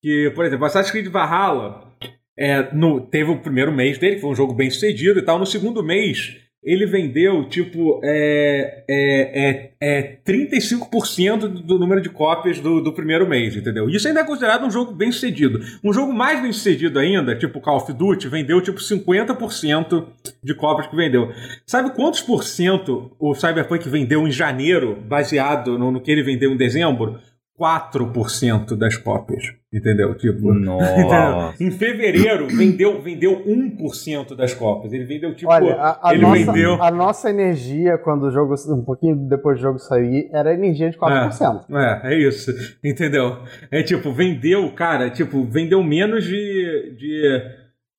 [0.01, 1.91] que por exemplo, Assassin's Creed Valhalla
[2.39, 5.39] é, no, teve o primeiro mês dele, que foi um jogo bem sucedido e tal.
[5.39, 12.61] No segundo mês, ele vendeu, tipo, é, é, é, é 35% do, número de cópias
[12.61, 13.91] do, do primeiro mês, entendeu?
[13.91, 15.59] Isso ainda é considerado um jogo bem sucedido.
[15.83, 20.07] Um jogo mais bem sucedido ainda, tipo Call of Duty, vendeu, tipo, 50%
[20.43, 21.33] de cópias que vendeu.
[21.67, 26.53] Sabe quantos por cento o Cyberpunk vendeu em janeiro, baseado no, no que ele vendeu
[26.53, 27.19] em dezembro?
[27.59, 30.15] 4% das cópias, entendeu?
[30.17, 30.93] Tipo, Nossa.
[30.99, 31.55] Entendeu?
[31.61, 34.93] Em fevereiro, vendeu, vendeu 1% das cópias.
[34.93, 35.51] Ele vendeu tipo.
[35.51, 36.83] Olha, a, a ele nossa, vendeu.
[36.83, 40.99] a nossa energia, quando o jogo, um pouquinho depois do jogo sair, era energia de
[40.99, 41.67] 4%.
[41.71, 42.51] É, é isso.
[42.83, 43.43] Entendeu?
[43.71, 46.97] É tipo, vendeu, cara, tipo, vendeu menos de.
[46.99, 47.43] de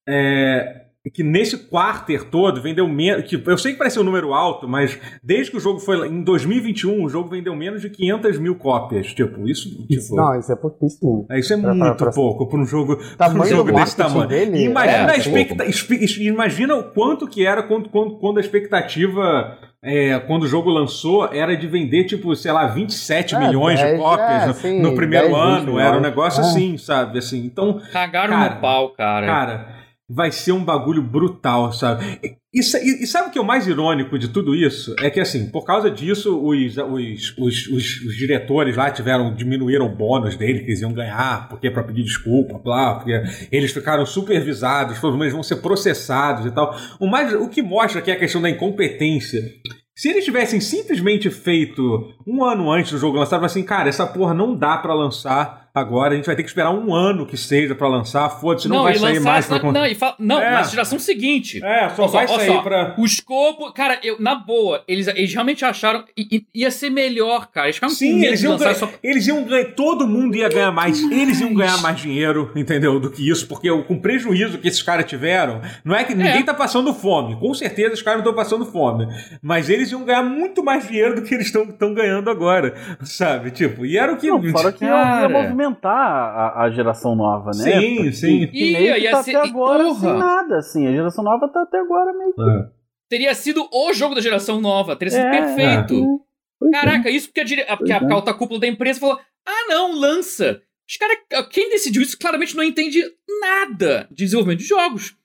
[0.07, 3.25] é, que nesse quarter todo vendeu menos.
[3.25, 6.07] Que, eu sei que parece um número alto, mas desde que o jogo foi.
[6.07, 9.07] Em 2021, o jogo vendeu menos de 500 mil cópias.
[9.13, 9.69] Tipo, isso.
[9.87, 11.25] Tipo, Não, isso é pouquíssimo.
[11.29, 14.27] é, isso é Pra- muito pra- pouco para um jogo, pra um jogo desse tamanho.
[14.27, 15.65] dele, imagina, é, a expecta-
[16.21, 19.57] imagina o quanto que era quando, quando, quando a expectativa.
[19.85, 23.83] é, quando o jogo lançou, era de vender, tipo, sei lá, 27 É, milhões de
[23.85, 25.77] 10, cópias é, no, sim, no primeiro 10, 20 ano.
[25.79, 26.45] Era um negócio É.
[26.45, 27.19] assim, sabe?
[27.19, 29.25] Assim, então, Cagaram Cara, no pau, cara.
[29.27, 29.67] Cara,
[30.09, 32.19] vai ser um bagulho brutal, sabe?
[32.53, 34.93] E, e- e sabe o que é o mais irônico de tudo isso?
[34.99, 39.95] É que, assim, por causa disso, os, os, os, os- diretores lá tiveram, diminuíram o
[39.95, 44.97] bônus dele que eles iam ganhar, porque para pedir desculpa, blá, porque eles ficaram supervisados,
[45.01, 46.75] eles vão ser processados e tal.
[46.99, 49.41] O, mais, o que mostra que é a questão da incompetência.
[49.95, 51.81] Se eles tivessem simplesmente feito
[52.27, 56.13] um ano antes do jogo lançar, assim, cara, essa porra não dá pra lançar agora,
[56.13, 58.93] a gente vai ter que esperar um ano que seja pra lançar, foda-se, não, vai
[58.93, 59.71] e sair lançar mais pra...
[59.71, 60.51] Não, e fala- não É.
[60.51, 61.63] na geração seguinte.
[61.63, 62.95] É, só Olha vai olha sair pra...
[62.97, 66.03] O escopo, cara, eu, na boa, eles, eles realmente acharam.
[66.17, 67.67] i- i- ia ser melhor, cara.
[67.67, 68.89] Eles ficaram com Sim, eles iam, ganhar, só.
[69.03, 73.09] eles iam ganhar, todo mundo ia ganhar mais, eles iam ganhar mais dinheiro, entendeu, do
[73.09, 76.53] que isso, porque com o prejuízo que esses caras tiveram, não é que ninguém tá
[76.53, 79.07] passando fome, com certeza os caras não estão passando fome,
[79.41, 83.85] mas eles iam ganhar muito mais dinheiro do que eles estão ganhando agora, sabe, tipo,
[83.85, 84.27] e era o que...
[84.27, 85.29] Não, fora que ia, ia Cara.
[85.63, 87.63] Movimentar a, a geração nova, né?
[87.79, 88.47] Sim, Porque- sim.
[88.47, 89.99] Que meio Ia, que ia tá ser- até agora porra.
[89.99, 90.87] sem nada, assim.
[90.87, 92.73] A geração nova tá até agora meio que...
[93.09, 94.95] Teria sido o jogo da geração nova.
[94.95, 96.19] Teria sido É, perfeito.
[96.59, 96.79] Pois é.
[96.79, 97.65] Caraca, isso porque a, dire...
[97.77, 98.11] porque a, é.
[98.11, 100.61] alta cúpula da empresa falou: ah, não, lança.
[100.89, 101.17] Os caras.
[101.51, 103.03] Quem decidiu isso claramente não entende
[103.41, 105.15] nada de desenvolvimento de jogos.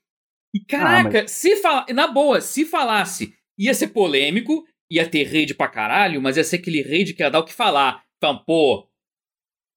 [0.54, 1.86] E caraca, se fala.
[1.94, 6.56] Na boa, se falasse, ia ser polêmico, ia ter raid pra caralho, mas ia ser
[6.56, 8.02] aquele raid que ia dar o que falar.
[8.18, 8.87] Então, pô.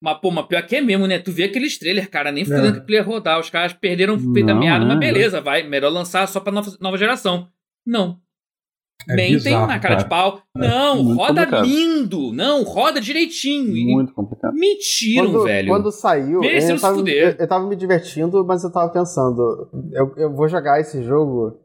[0.02, 1.20] Mas, pô, mas pior que é mesmo, né?
[1.20, 3.40] Tu vê aqueles trailers, cara, nem fudendo que ia rodar.
[3.40, 5.00] Os caras perderam feita a Não, meada, mas é.
[5.00, 5.62] beleza, vai.
[5.62, 7.48] Melhor lançar só pra nova, nova geração.
[7.86, 8.20] Não.
[9.10, 10.04] É Mentem bizarro, na cara cara.
[10.04, 10.42] de pau.
[10.56, 11.66] Não, muito roda complicado.
[11.66, 12.34] lindo.
[12.34, 13.94] Não, roda direitinho.
[13.94, 14.54] Muito complicado.
[14.54, 15.68] Mentiram, quando, velho.
[15.68, 17.36] Quando saiu, eu se tava, fuder.
[17.36, 21.60] eu, eu tava me divertindo, mas eu tava pensando, eu, eu vou jogar esse jogo,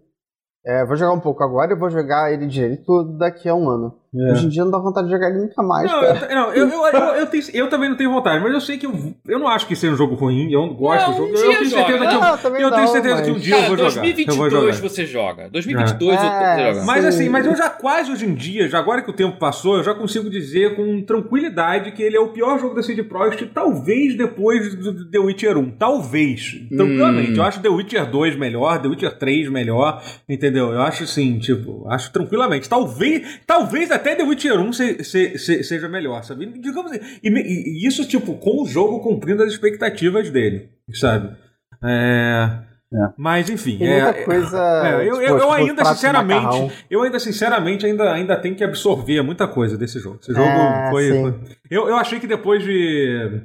[0.64, 3.98] é, vou jogar um pouco agora e vou jogar ele direito daqui a um ano.
[4.18, 4.32] É.
[4.32, 6.26] Hoje em dia não dá vontade de jogar ele nunca mais, Não, cara.
[6.30, 8.78] eu, não, eu, eu, eu, eu tenho- eu também não tenho vontade, mas eu sei
[8.78, 11.26] que eu, eu não acho que seja um jogo ruim, eu gosto Não, do um
[11.26, 11.36] jogo.
[11.36, 12.08] dia eu tenho certeza joga.
[12.08, 13.88] que eu, também eu tenho não, certeza que um mas- dia eu Cara, vou jogar.
[13.88, 14.88] eu vou 2022 jogar.
[14.88, 15.48] você joga.
[15.50, 16.24] 2022 É.
[16.24, 16.86] eu É, tô jogando.
[16.86, 17.08] Mas Sim.
[17.08, 19.82] assim, mas eu já quase hoje em dia, já agora que o tempo passou, eu
[19.84, 24.16] já consigo dizer com tranquilidade que ele é o pior jogo da CD Projekt, talvez
[24.16, 25.70] depois do The Witcher 1.
[25.72, 26.52] Talvez.
[26.68, 27.32] Tranquilamente.
[27.32, 27.36] Hum.
[27.36, 30.72] Eu acho The Witcher 2 melhor, The Witcher 3 melhor, entendeu?
[30.72, 32.68] Eu acho assim, tipo, acho tranquilamente.
[32.68, 36.46] Talvez, talvez até The Witcher 1 se- se- se- seja melhor, sabe?
[36.46, 37.00] Digamos assim.
[37.22, 41.34] E, e isso, tipo, com o jogo cumprindo as expectativas dele, sabe?
[41.82, 42.66] É.
[42.94, 42.98] É.
[43.18, 44.58] Mas enfim, Tem é, muita coisa.
[44.86, 48.62] é, eu, tipo, eu, eu tipo, ainda, sinceramente, eu ainda, sinceramente, ainda, ainda tenho que
[48.62, 50.18] absorver muita coisa desse jogo.
[50.22, 51.10] Esse jogo É, foi.
[51.10, 51.34] foi-
[51.68, 53.40] Eu, eu achei que depois de.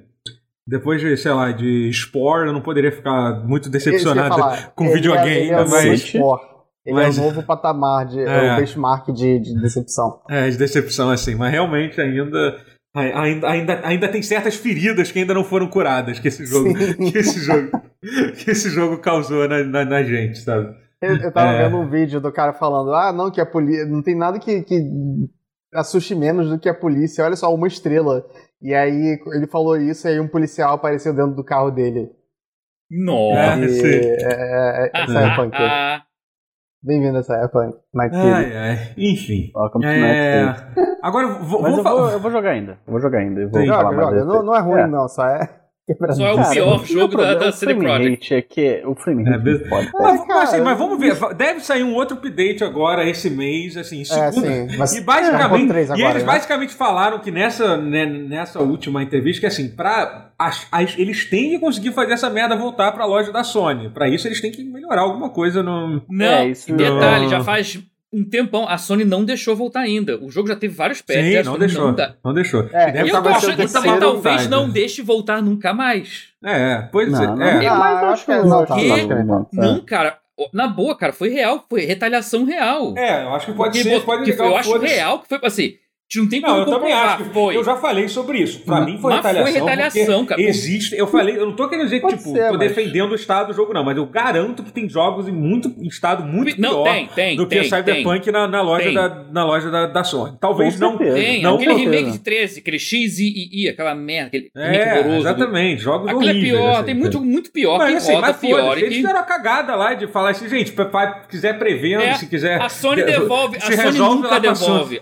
[0.65, 4.71] Depois de, sei lá, de Spore, eu não poderia ficar muito decepcionado falar.
[4.75, 6.13] com é- videogame, é o mas.
[6.85, 8.47] Ele mas- é o novo patamar, de, é.
[8.47, 8.53] É.
[8.53, 10.21] o benchmark de, de decepção.
[10.29, 11.35] É, de decepção, assim.
[11.35, 12.57] Mas realmente ainda.
[12.95, 16.73] ai- Ainda, ainda, ainda tem certas feridas que ainda não foram curadas que esse jogo,
[16.73, 17.69] que esse jogo,
[18.35, 20.75] que esse jogo causou na, na, na gente, sabe?
[21.01, 21.63] Eu, eu tava É.
[21.63, 23.85] vendo um vídeo do cara falando: ah, não, que a polícia.
[23.85, 24.79] Não tem nada que, que
[25.73, 27.23] assuste menos do que a polícia.
[27.23, 28.25] Olha só, uma estrela.
[28.61, 32.09] E aí ele falou isso, e aí um policial apareceu dentro do carro dele.
[32.91, 33.39] Nossa.
[33.39, 33.87] É, E, sim.
[33.87, 35.55] é, é, é Cyberpunk.
[35.55, 36.01] Ah,
[36.83, 37.77] Bem-vindo a Cyberpunk.
[37.93, 38.27] Night City.
[38.27, 38.77] Ai, ai.
[38.97, 39.51] Enfim.
[39.55, 40.45] Welcome to É...
[40.45, 40.97] Night City.
[41.03, 42.01] Agora, vou, Mas vou eu falar.
[42.01, 42.71] vou, eu vou jogar ainda.
[42.87, 43.41] Eu vou jogar ainda.
[43.41, 43.67] Eu vou Sim.
[43.67, 44.25] falar Joga, mais joga.
[44.25, 44.87] Não, não é ruim, É.
[44.87, 45.60] não, só é.
[46.13, 48.33] Só é o Cara, pior jogo da, da o CD Projekt.
[48.33, 49.89] é que o frame É, rate be- não pode.
[49.93, 51.15] Mas, É, mas, cara, assim, mas vamos ver.
[51.35, 54.47] Deve sair um outro update agora esse mês, assim, É, segunda.
[54.67, 54.77] sim.
[54.77, 56.23] Mas E basicamente, é, e eles né?
[56.23, 60.31] basicamente falaram que nessa, né, nessa última entrevista que assim, para
[60.97, 63.89] eles têm que conseguir fazer essa merda voltar para a loja da Sony.
[63.89, 67.41] Para isso eles têm que melhorar alguma coisa no Não, É, isso e detalhe, já
[67.41, 67.79] faz
[68.13, 70.17] um tempão, a Sony não deixou voltar ainda.
[70.21, 71.25] O jogo já teve vários patches.
[71.25, 71.85] Sim, não Sony deixou.
[71.87, 72.15] Não dá.
[72.23, 72.69] Não deixou.
[72.73, 74.47] É, E deve Eu tô achando que talvez vontade.
[74.49, 76.25] não deixe voltar nunca mais.
[76.43, 77.27] É, pois Não, é.
[77.27, 77.65] não, é.
[77.69, 79.81] não, mas eu acho que é- não, não, tá, tá, tá, tá, tá.
[79.85, 80.17] Cara,
[80.53, 82.93] na boa, cara, foi real, foi retaliação real.
[82.97, 85.39] É, eu acho que pode Porque ser, pode que ligar eu acho real que foi
[85.43, 85.73] assim.
[86.15, 87.55] Não tem como Não, eu também acho que foi.
[87.55, 88.59] Eu já falei sobre isso.
[88.61, 89.65] Pra Mas- mim foi mas foi retaliação.
[89.67, 90.41] retaliação, cara.
[90.41, 90.95] Existe.
[90.95, 93.47] Eu falei, eu não tô querendo dizer que, tipo, ser, tô mas- defendendo o estado
[93.47, 96.83] do jogo, não, mas eu garanto que tem jogos em muito em estado muito Não,
[96.83, 98.93] pior tem, tem, do que tem, o Cyberpunk na, na loja, Tem.
[98.93, 100.37] Da, na loja da, da Sony.
[100.39, 100.97] Talvez não.
[100.97, 104.77] Tem, Não, aquele remake de 13, aquele X e I, I, aquela merda, aquele remake
[104.77, 105.19] É, horroroso.
[105.19, 105.81] exatamente.
[105.81, 106.51] Jogos Aquilo é horríveis.
[106.53, 108.77] pior, assim, tem muito, muito pior Mas que assim, roda mas pior.
[108.77, 112.27] eles que- fizeram a cagada lá de falar assim, gente, se quiser prevendo, É, se
[112.27, 112.61] quiser.
[112.61, 115.01] A Sony devolve, a se Sony resolve nunca devolve.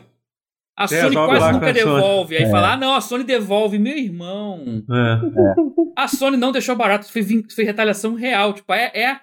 [0.80, 1.74] A Sony quase nunca a Sony.
[1.74, 2.38] devolve.
[2.38, 2.50] Aí É.
[2.50, 3.78] fala, ah, não, a Sony devolve.
[3.78, 4.64] Meu irmão.
[4.90, 6.02] É.
[6.02, 7.24] A Sony não deixou barato, foi,
[7.54, 8.54] foi retaliação real.
[8.54, 9.20] Tipo, é, é.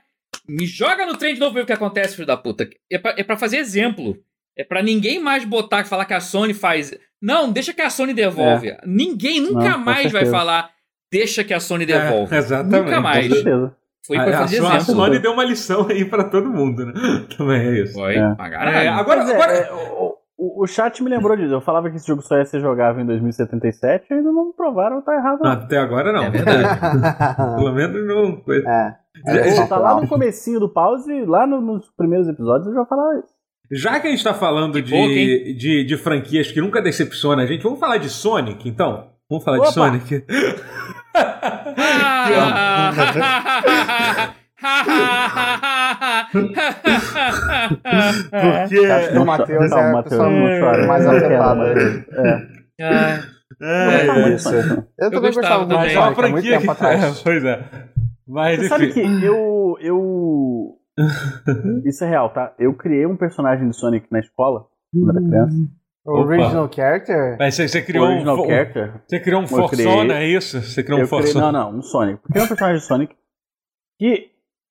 [0.49, 2.69] Me joga no trem de novo ver o que acontece, filho da puta.
[2.91, 4.17] É pra, é pra fazer exemplo.
[4.57, 6.93] É pra ninguém mais botar e falar que a Sony faz.
[7.21, 8.77] Não, deixa que a Sony devolve.
[8.87, 10.71] Ninguém nunca Não, mais vai falar.
[11.11, 12.35] Deixa que a Sony devolve.
[12.35, 12.85] É, exatamente.
[12.85, 13.29] Nunca mais.
[13.29, 13.77] Com certeza.
[14.07, 14.95] Foi A, pra a, fazer a exemplo.
[14.95, 16.93] Sony deu uma lição aí pra todo mundo, né?
[17.37, 17.95] Também é isso.
[17.95, 18.35] Foi, É.
[18.35, 18.91] pra É, caralho.
[18.93, 21.53] agora, é, agora, é, o, o- chat me lembrou disso.
[21.55, 25.01] Eu falava que esse jogo só ia ser jogável em 2077 e ainda não provaram,
[25.03, 25.41] tá errado.
[25.43, 25.51] não.
[25.51, 26.25] Até agora não.
[26.25, 26.81] É verdade.
[27.57, 28.37] Pelo menos não.
[28.37, 28.69] coisa.
[28.69, 28.97] é.
[29.27, 32.69] Já- É, Pô, só tá lá no comecinho do pause, lá no- nos primeiros episódios
[32.69, 33.35] eu já falava isso.
[33.73, 37.47] Já que a gente tá falando de, pouco, de, de franquias que nunca decepciona a
[37.47, 39.09] gente, vamos falar de Sonic, então?
[39.29, 39.67] Vamos falar Opa!
[39.67, 40.25] de Sonic?
[46.33, 46.61] Porque.
[48.87, 50.87] Acho que o Matheus Calma, é a Matheus, pessoa não chora.
[50.87, 51.55] mais afetada.
[51.55, 52.05] Matheus.
[52.79, 52.83] É.
[52.83, 53.21] Ah,
[53.63, 54.49] É, Gostava de isso.
[54.51, 54.69] Sonic.
[54.99, 55.95] Eu também gostava gostava muito também.
[55.95, 56.71] é uma franquia tempo que.
[56.71, 57.05] atrás.
[57.05, 57.65] É, pois é.
[58.29, 59.77] Mas Você sabe que eu.
[59.81, 60.73] eu...
[61.85, 62.55] Isso é real, tá?
[62.59, 65.57] Eu criei um personagem de Sonic na escola, quando era criança.
[66.05, 66.29] O Opa.
[66.31, 67.37] Original Character?
[67.39, 68.47] Mas você, você criou original um.
[68.47, 68.93] character.
[69.07, 70.61] Você criou um Eu criei- é isso?
[70.63, 72.21] Você criou um Eu criei, não, não, um Sonic.
[72.23, 73.15] Porque é um personagem de Sonic
[73.99, 74.31] que.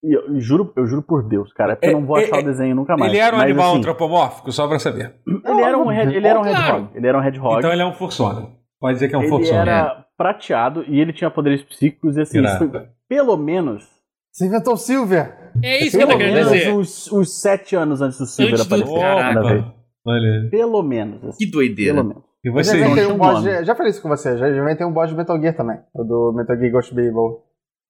[0.09, 1.73] E Eu, eu juro, eu juro por Deus, cara.
[1.73, 3.11] É porque É, eu não vou é, achar é, o desenho nunca mais.
[3.11, 5.15] Ele era um Mas, animal assim, antropomórfico, só pra saber.
[5.27, 6.59] Ele era um, red, ele era um Claro.
[6.59, 6.89] hedgehog.
[6.95, 7.57] Ele era um hedgehog.
[7.57, 8.47] Então ele é um Forsona.
[8.79, 9.59] Pode dizer que é um ele Forsona.
[9.61, 12.71] era prateado e ele tinha poderes psíquicos e assim, isso
[13.09, 13.85] pelo menos.
[14.31, 15.33] Você inventou o Silver?
[15.63, 16.71] é isso que eu tô Pelo querendo menos dizer.
[16.73, 18.99] uns, uns sete anos antes do Silver Antes do- aparecer.
[18.99, 19.73] Caraca.
[20.05, 20.49] Olha.
[20.51, 21.23] Pelo menos.
[21.23, 21.93] assim, Que doideira.
[21.95, 22.23] Pelo menos.
[22.43, 24.91] E Eu já você, tinha um boss Já falei isso com você, já inventei um
[24.91, 25.77] boss de Metal Gear também.
[25.95, 27.41] O do Metal Gear Ghost Babel.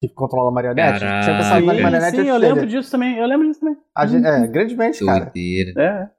[0.07, 0.99] Que controla a marionete.
[0.99, 1.23] Caralho.
[1.26, 2.68] Tinha pensado na Sim, marionete sim, eu lembro dele.
[2.77, 3.18] disso também.
[3.18, 3.77] Eu lembro disso também.
[3.98, 5.32] A gente- É, grandemente, cara.
[5.36, 6.10] É, é.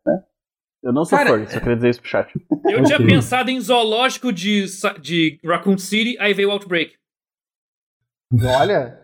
[0.83, 2.33] Eu não sou Cara, fã, só queria dizer isso pro chat.
[2.65, 4.67] Eu tinha pensado em zoológico de,
[5.01, 6.93] de Raccoon City, aí veio o Outbreak.
[8.61, 8.99] Olha.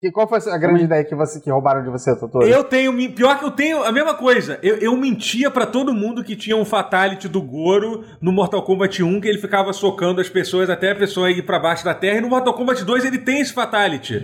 [0.00, 2.46] E qual foi a grande ideia que, você, que roubaram de você, Totoro?
[2.46, 2.92] Eu tenho.
[3.12, 4.56] Pior que eu tenho a mesma coisa.
[4.62, 9.02] Eu, eu mentia pra todo mundo que tinha um Fatality do Goro no Mortal Kombat
[9.02, 12.18] 1, que ele ficava socando as pessoas até a pessoa ir pra baixo da terra.
[12.18, 14.22] E no Mortal Kombat 2 ele tem esse Fatality.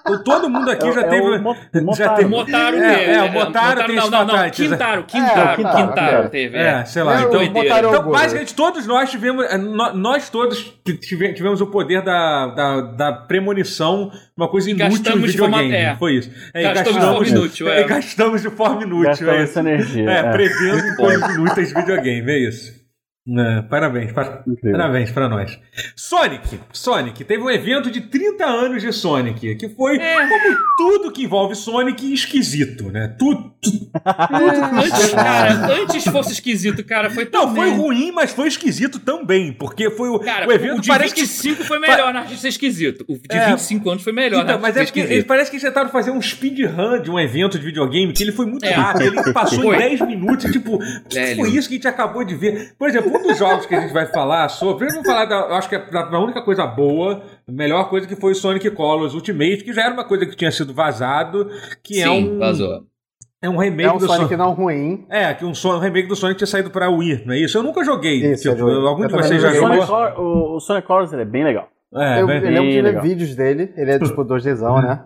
[0.00, 1.28] Então todo mundo aqui É- já é teve.
[1.28, 2.16] o Mo- já Motaro.
[2.16, 2.28] teve.
[2.30, 3.10] Motaro É, teve.
[3.12, 4.28] é, o Motaro tem não, esse não, não.
[4.28, 4.62] Fatality.
[4.68, 6.56] Quintaro, É, Quintaro, Quintaro, Quintaro teve.
[6.56, 7.20] É, sei lá.
[7.20, 9.44] É, Então, é então basicamente, todos nós tivemos.
[9.58, 10.72] nó- Nós todos
[11.02, 15.96] tive- tivemos o poder da, da, da premonição, uma coisa inútil Gastamos de forma- é.
[15.96, 16.30] Foi isso.
[16.54, 17.80] É, e Gastamos de forma inútil, é.
[17.80, 19.30] é, gastamos de forma inútil.
[19.30, 19.58] É essa isso.
[19.60, 20.10] energia.
[20.10, 20.30] É, é.
[20.32, 22.81] prevendo coisas inúteis de videogame, é isso.
[23.24, 24.72] É, parabéns, pa- Incrível.
[24.72, 25.56] parabéns pra nós.
[25.94, 30.26] Sonic, Sonic, teve um evento de 30 anos de Sonic, que foi, É.
[30.28, 33.14] como tudo que envolve Sonic, esquisito, né?
[33.16, 33.52] Tudo.
[33.94, 39.52] Antes, cara, antes fosse esquisito, cara, foi tão Não, foi ruim, mas foi esquisito também,
[39.52, 42.40] porque foi o, Cara, o evento de parece que 25 foi melhor na arte de
[42.40, 43.04] ser esquisito.
[43.08, 43.50] O de É.
[43.50, 45.64] 25 anos foi melhor Então, na mas arte é de ser porque parece que eles
[45.64, 48.70] tentaram fazer um speedrun de um evento de videogame que ele foi muito É.
[48.72, 49.20] rápido.
[49.20, 49.76] Ele passou em Foi.
[49.78, 52.72] 10 minutos, tipo, o que foi isso que a gente acabou de ver?
[52.78, 54.86] Por exemplo, um dos jogos que a gente vai falar sobre.
[54.86, 55.48] Primeiro vamos falar da.
[55.48, 58.70] Eu acho que é da, única coisa boa, a melhor coisa que foi o Sonic
[58.72, 61.48] Colors Ultimate, que já era uma coisa que tinha sido vazado,
[61.82, 62.38] que é Sim, um.
[62.38, 62.82] vazou.
[63.44, 64.36] É um remake É um do Sonic Sonic.
[64.36, 65.04] não ruim.
[65.10, 67.58] É, que um, um remake do Sonic tinha saído pra Wii, não é isso?
[67.58, 68.32] Eu nunca joguei.
[68.32, 68.86] Isso, tipo, é Wii.
[68.86, 69.84] algum Eu de vocês já jogou?
[69.86, 71.68] Cor- o, o Sonic Colors ele é bem legal.
[71.94, 73.72] É, eu, bem- eu lembro de ver vídeos dele.
[73.76, 75.00] Ele é tipo 2Dzão, né?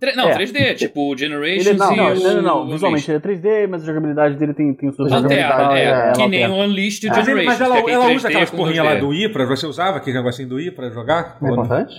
[0.00, 0.34] Tre- Não, É.
[0.34, 3.18] 3D, tipo Generations Ele é, não, e não, o- não, não, não, o Visualmente ele
[3.18, 6.28] é 3D, mas a jogabilidade dele tem, tem suas Alterna, jogabilidade, é, é, que ela
[6.30, 6.54] nem alterna.
[6.54, 7.58] o Unleashed Mas, ele- Generations.
[7.58, 9.00] mas ela, que é ela 3D usa aquelas porrinhas lá 2D.
[9.00, 9.44] do Wii pra.
[9.46, 11.38] Você usava aquele negocinho do Wii pra jogar?
[11.40, 11.64] É Ou não?
[11.64, 11.94] importante?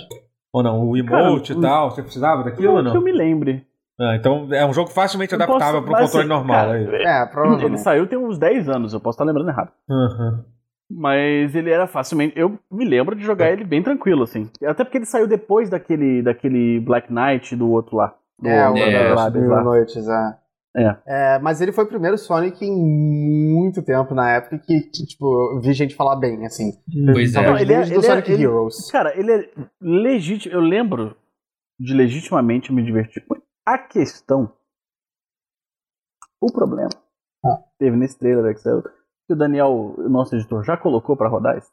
[0.53, 0.88] Ou não?
[0.89, 1.91] O emote Cara, e tal?
[1.91, 3.64] Você precisava daquilo ou Não que eu me lembre.
[3.99, 6.56] Ah, então é um jogo facilmente Eu adaptável posso- pro controle assim, normal.
[6.68, 7.03] cara, é.
[7.03, 7.65] É, provavelmente.
[7.65, 9.72] Ele saiu tem uns 10 anos, eu posso estar lembrando errado.
[9.89, 10.44] Uhum.
[10.89, 12.38] Mas ele era facilmente.
[12.39, 14.49] Eu me lembro de jogar ele bem tranquilo, assim.
[14.65, 18.15] Até porque ele saiu depois daquele, daquele Black Knight do outro lá.
[18.39, 19.30] Do, É, o do- É.
[19.39, 19.64] Mil lá.
[19.64, 20.38] Noites, é.
[20.77, 20.97] É.
[21.07, 25.55] É, mas ele foi o primeiro Sonic em muito tempo na época que, que, tipo,
[25.55, 26.72] eu vi gente falar bem, assim.
[27.11, 27.34] Pois é.
[27.34, 28.91] Talvez Não, ele é- ele é- Sonic ele- Heroes.
[28.91, 29.49] Cara, ele é
[29.81, 30.53] legítimo.
[30.55, 31.18] Eu lembro
[31.80, 33.43] de legitimamente me divertir com ele.
[33.65, 34.53] A questão.
[36.39, 36.89] O problema.
[37.43, 37.57] Ah.
[37.80, 38.84] Teve nesse trailer que saiu.
[39.28, 41.70] Que o Daniel, o nosso editor, já colocou pra rodar esse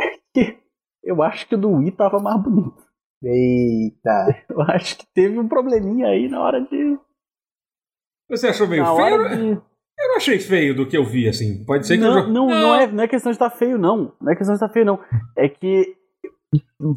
[0.00, 0.58] é que
[1.02, 2.82] eu acho que o do Wii tava mais bonito.
[3.22, 4.44] Eita.
[4.48, 6.98] Eu acho que teve um probleminha aí na hora de.
[8.30, 9.14] Você achou meio Na feio?
[9.14, 9.48] hora de...
[10.00, 11.64] Eu não achei feio do que eu vi, assim.
[11.64, 12.26] Pode ser que Não, eu já...
[12.28, 12.74] não, não, Não.
[12.74, 14.14] é, não é questão de estar feio, não.
[14.20, 15.00] Não é questão de estar feio, não.
[15.36, 15.96] É que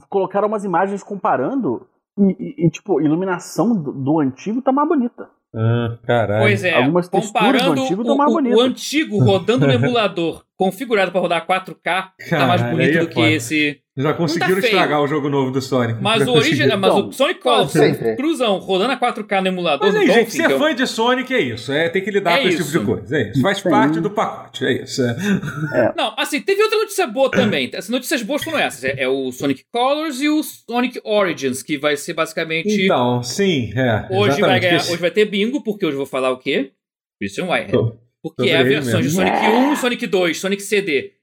[0.09, 4.87] colocaram umas imagens comparando e, e- e, tipo, a iluminação do, do antigo tá mais
[4.87, 5.29] bonita.
[5.53, 6.43] Ah, caralho.
[6.43, 10.45] Pois é, Algumas texturas do comparando antigo o, tão mais o antigo rodando no emulador,
[10.61, 13.79] configurado para rodar 4K, tá mais bonito é do que esse.
[13.97, 14.65] Já conseguiram feio.
[14.65, 15.99] estragar o jogo novo do Sonic.
[16.01, 16.77] Mas o origem, conseguiram.
[16.79, 17.73] mas Então, o Sonic Colors,
[18.15, 20.87] cruzão, rodando a 4K no emulador Mas aí, Dolphin, gente, ser é o- fã de
[20.87, 21.71] Sonic é isso.
[21.73, 22.79] É, tem que lidar É com esse tipo isso.
[22.79, 23.17] de coisa.
[23.17, 23.41] É isso.
[23.41, 23.69] Faz Sim.
[23.69, 24.63] parte do pacote.
[24.65, 25.01] É isso.
[25.01, 25.93] é.
[25.97, 27.69] Não, assim, teve outra notícia boa também.
[27.75, 28.83] As notícias boas foram essas.
[28.83, 32.85] É, é o Sonic Colors e o Sonic Origins, que vai ser basicamente.
[32.85, 34.07] Então, sim, é.
[34.11, 36.71] hoje, vai ganhar, hoje vai ter bingo, porque hoje eu vou falar o quê?
[37.19, 37.71] Christian Whitehead.
[37.73, 39.09] Tô- Porque é a versão de.
[39.09, 41.13] Sonic 1, Sonic 2, Sonic CD.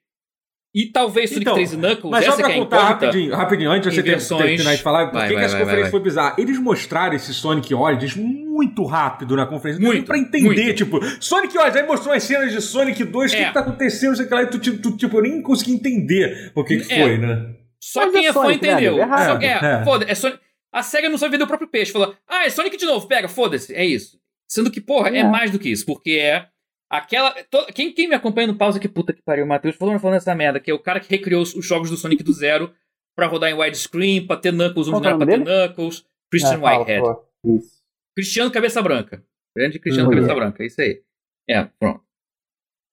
[0.75, 3.35] E talvez Sonic Então, 3 e Knuckles, Mas só essa pra que é contar rapidinho,
[3.35, 5.91] rapidinho, antes de você versões- terminar de falar, por que, que essa vai, conferência vai,
[5.91, 6.37] foi bizarra?
[6.39, 9.83] Eles mostraram esse Sonic Origins muito rápido na conferência.
[9.83, 10.75] Muito, pra entender, muito.
[10.75, 13.47] tipo, Sonic Origins, aí mostrou as cenas de Sonic 2, o que, É.
[13.47, 16.77] que tá acontecendo, sei lá, e tu, tu, tipo, eu nem consegui entender o que,
[16.81, 17.03] que É.
[17.03, 17.55] foi, né?
[17.83, 18.95] Só Mas quem é é fã Sonic, né, entendeu.
[18.99, 19.43] É Só- rápido.
[19.45, 19.85] é, É.
[19.85, 20.41] foda, é Sonic.
[20.71, 21.91] A SEGA não sabe vender o próprio peixe.
[21.93, 23.75] Falou, ah, é Sonic de novo, pega, foda-se.
[23.75, 24.19] É isso.
[24.47, 25.21] Sendo que, porra, é.
[25.21, 25.25] É.
[25.25, 25.87] mais do que isso.
[25.87, 26.45] Porque é
[26.91, 27.33] aquela.
[27.45, 30.17] to- Quem, quem me acompanha no pausa, que puta que pariu, o Matheus, falando, falando
[30.17, 32.75] essa merda, que é o cara que recriou os, os jogos do Sonic do zero
[33.17, 36.05] pra rodar em widescreen, pra ter Knuckles, um Qual que é o pra ter Knuckles.
[36.31, 37.19] Christian fala, Whitehead.
[37.45, 37.79] Isso.
[38.17, 39.25] Cristiano Cabeça Branca.
[39.57, 40.15] Grande Cristiano Uhum.
[40.17, 41.03] Cabeça Branca, é isso aí.
[41.49, 42.03] É, pronto.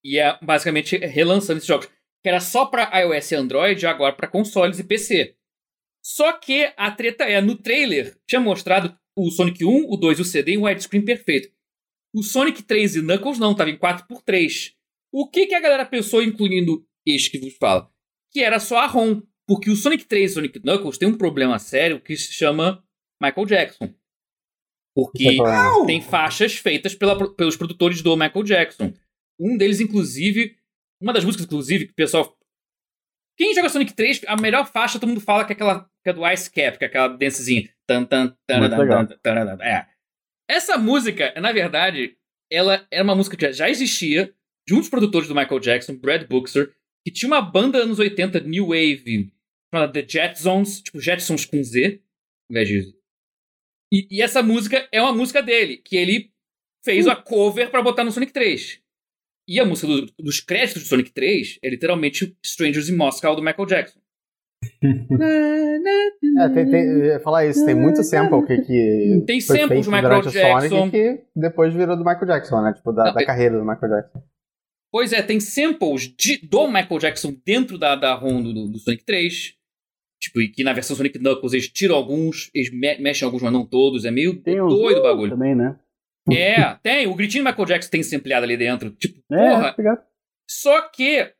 [0.03, 1.87] E é basicamente relançando esses jogos.
[2.23, 5.35] Que era só pra iOS e Android, agora pra consoles e PC.
[6.03, 10.21] Só que a treta é, no trailer, tinha mostrado o Sonic 1, o 2 e
[10.21, 11.49] o CD em widescreen perfeito.
[12.15, 14.71] O Sonic 3 e Knuckles não, tava em 4x3.
[15.11, 17.89] O que, que a galera pensou, incluindo este que vos fala?
[18.31, 19.21] Que era só a ROM.
[19.47, 22.83] Porque o Sonic 3 e Sonic Knuckles tem um problema sério que se chama
[23.21, 23.93] Michael Jackson.
[24.95, 28.93] Porque Isso é tem faixas feitas pela- pelos produtores do Michael Jackson.
[29.39, 30.57] Um deles, inclusive,
[31.01, 32.35] uma das músicas, inclusive, que o pessoal.
[33.37, 36.13] Quem joga Sonic 3, a melhor faixa todo mundo fala que é aquela que é
[36.13, 37.69] do Ice Cap, que é aquela dancezinha.
[37.85, 39.07] Tan, tan, taradan, legal.
[39.07, 39.61] tan, taradan.
[39.61, 39.85] É.
[40.49, 42.17] Essa música, na verdade,
[42.51, 44.33] ela era uma música que já existia
[44.67, 46.73] de um dos produtores do Michael Jackson, Brad Buxer,
[47.05, 49.31] que tinha uma banda anos 80, New Wave,
[49.73, 52.01] chamada The Jetsons, tipo Jetsons com Z,
[52.49, 52.95] ao invés de
[53.93, 56.31] e, e essa música é uma música dele, que ele
[56.83, 58.81] fez a cover pra botar no Sonic 3.
[59.47, 63.43] E a música do- dos créditos do Sonic 3 é literalmente Strangers in Moscow do
[63.43, 63.99] Michael Jackson.
[66.37, 69.91] É, tem, tem, eu ia falar isso, tem muito sample que, que Tem feito do
[69.91, 70.69] Michael Jackson.
[70.69, 72.73] Sonic que depois virou do Michael Jackson, né?
[72.73, 74.21] Tipo, da, Não, da eu- carreira do Michael Jackson.
[74.91, 79.05] Pois é, tem samples de- do Michael Jackson dentro da, da ROM do, do Sonic
[79.05, 79.53] 3.
[80.21, 83.53] Tipo, e que na versão Sonic Knuckles eles tiram alguns, eles me- mexem alguns, mas
[83.53, 84.03] não todos.
[84.05, 85.31] É meio Tem doido o bagulho.
[85.31, 85.77] também, né?
[86.31, 87.07] É, tem.
[87.07, 88.89] O gritinho do Michael Jackson tem sampleado ali dentro.
[88.91, 90.01] Tipo, É, porra, obrigado.
[90.49, 91.31] Só que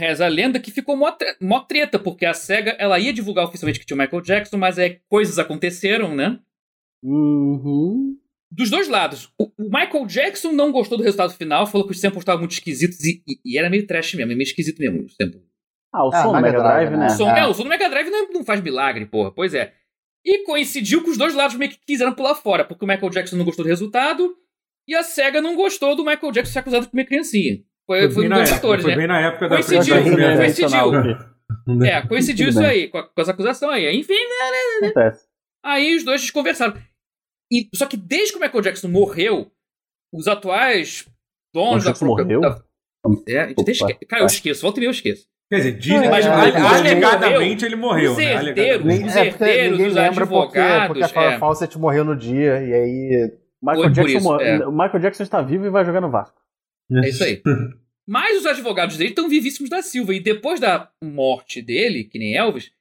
[0.00, 3.44] reza a lenda que ficou mó, tre- mó treta, porque a SEGA ela ia divulgar
[3.44, 6.38] oficialmente que tinha o Michael Jackson, mas é, coisas aconteceram, né?
[7.02, 8.16] Uhum.
[8.50, 9.32] Dos dois lados.
[9.38, 12.52] O, o Michael Jackson não gostou do resultado final, falou que os samples estavam muito
[12.52, 15.04] esquisitos e, e- e era meio trash mesmo, é meio esquisito mesmo.
[15.04, 15.42] Os samples.
[15.92, 16.96] Ah, o Ah, som do Mega Drive, Drive, né?
[16.98, 17.06] né?
[17.06, 17.38] O som, Ah.
[17.38, 19.30] é, o som do Mega Drive não, não faz milagre, porra.
[19.32, 19.72] Pois é.
[20.24, 23.36] E coincidiu que os dois lados meio que quiseram pular fora, porque o Michael Jackson
[23.36, 24.36] não gostou do resultado
[24.86, 27.62] e a SEGA não gostou do Michael Jackson ser acusado de comer criancinha.
[27.90, 28.96] Foi, foi, bem um na dos época, fatores, foi né?
[28.98, 30.00] bem na época da Coincidiu, né?
[30.02, 30.36] Nintendo.
[30.36, 30.94] coincidiu.
[30.94, 31.30] Aqui.
[31.84, 33.92] É, coincidiu isso aí, com, a- com essa acusação aí.
[33.98, 34.86] Enfim, né?
[34.88, 35.26] Acontece.
[35.64, 36.74] aí os dois conversaram.
[37.52, 39.50] E, só que desde que o Michael Jackson morreu,
[40.14, 41.08] os atuais
[41.52, 42.40] donos da morreu?
[42.40, 42.62] da-
[43.28, 43.70] É, a gente até Opa.
[43.72, 44.06] esque...
[44.06, 45.26] Cara, eu esqueço, volta e meia eu esqueço.
[45.50, 48.24] Quer dizer, dizem, É, mas é, ale- é, alegadamente ele morreu, Os né?
[48.34, 49.08] herdeiros, Alegadamente.
[49.08, 51.38] os é porque herdeiros, ninguém os lembra porque, advogados, porque a é.
[51.38, 53.30] Fawcett morreu no dia, e aí
[53.60, 54.66] Michael Foi Jackson, isso, é.
[54.68, 56.40] o Michael Jackson está vivo e vai jogar no Vasco.
[57.04, 57.42] É isso aí.
[58.08, 60.14] Mas os advogados dele estão vivíssimos da Silva.
[60.14, 62.72] E depois da morte dele, que nem Elvis,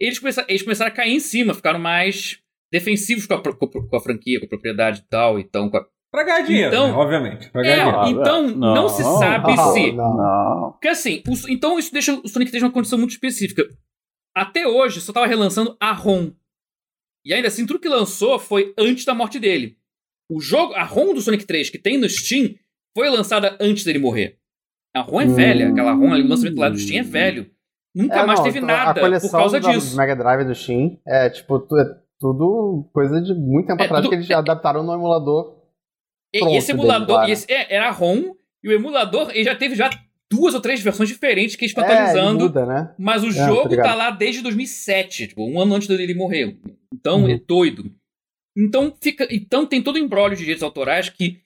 [0.00, 2.38] eles começaram, eles começaram a cair em cima, ficaram mais
[2.72, 5.38] defensivos com a, com a franquia, com a propriedade e tal.
[5.38, 6.92] Então, com a- Pra ganhar dinheiro, Então- né?
[6.94, 7.50] obviamente.
[7.50, 8.20] Pra ganhar É, dinheiro.
[8.20, 8.74] Então não.
[8.74, 9.92] não, se sabe Ah, se.
[9.92, 10.16] não.
[10.16, 10.72] Não.
[10.72, 13.68] Porque assim, o- então isso deixa o Sonic 3 numa condição muito específica.
[14.34, 16.30] Até hoje, só tava relançando a ROM.
[17.24, 19.76] E ainda assim, tudo que lançou foi antes da morte dele.
[20.30, 22.54] O jogo, a ROM do Sonic 3 que tem no Steam
[22.96, 24.38] foi lançada antes dele morrer.
[24.94, 25.34] A ROM é Hum.
[25.34, 27.50] velha, aquela ROM, o lançamento lá do Steam é velho.
[27.94, 29.90] Nunca É, mais não, teve então, nada por causa do, disso.
[29.90, 31.84] do Mega Drive do Steam é tipo tu- é
[32.18, 35.56] tudo coisa de muito tempo É atrás tudo- que eles já adaptaram no emulador.
[36.34, 39.88] E- esse emulador, esse- é, era a ROM, E o emulador, ele já teve já
[40.32, 42.44] duas ou três versões diferentes que eles estão É, ele atualizando.
[42.44, 42.94] muda, né?
[42.98, 43.86] Mas o tô jogo ligado.
[43.86, 46.58] tá lá desde 2007, tipo, um ano antes dele morrer.
[46.92, 47.30] Então, Uhum.
[47.30, 47.92] é doido.
[48.58, 51.38] Então, fica, então tem todo o embrólio de direitos autorais que,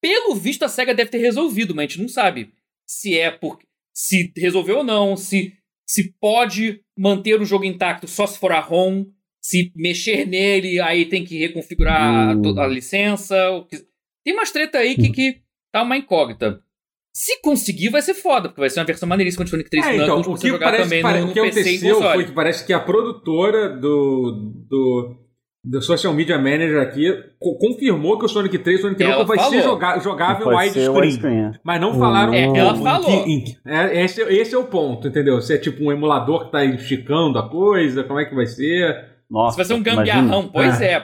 [0.00, 2.50] pelo visto, a SEGA deve ter resolvido, mas a gente não sabe
[2.86, 3.58] se é por.
[3.92, 5.52] se resolveu ou não, se,
[5.86, 9.04] se pode manter o jogo intacto só se for a ROM,
[9.40, 12.58] se mexer nele, aí tem que reconfigurar a Hum.
[12.60, 13.36] a, licença.
[14.24, 15.40] Tem umas treta aí que, que
[15.72, 16.62] tá uma incógnita.
[17.12, 19.96] Se conseguir, vai ser foda, porque vai ser uma versão maneiríssima de Sonic 3 É,
[19.96, 22.32] então, o que jogar parece também pare- no, o que no PC aconteceu foi que
[22.32, 25.16] parece que a produtora do, do,
[25.70, 29.12] do Social Media Manager aqui co- confirmou que o Sonic 3 e o Sonic Ela
[29.16, 29.52] Knuckles vai falou.
[29.52, 30.88] ser joga- jogável widescreen.
[30.88, 31.52] widescreen.
[31.62, 33.10] Mas não falaram É, ela falou.
[33.66, 35.40] é, esse, esse é o ponto, entendeu?
[35.42, 39.17] Se é tipo um emulador que tá esticando a coisa, como é que vai ser?
[39.30, 39.96] Nossa, Se vai ser um imagina.
[40.22, 41.00] gambiarrão, pois é.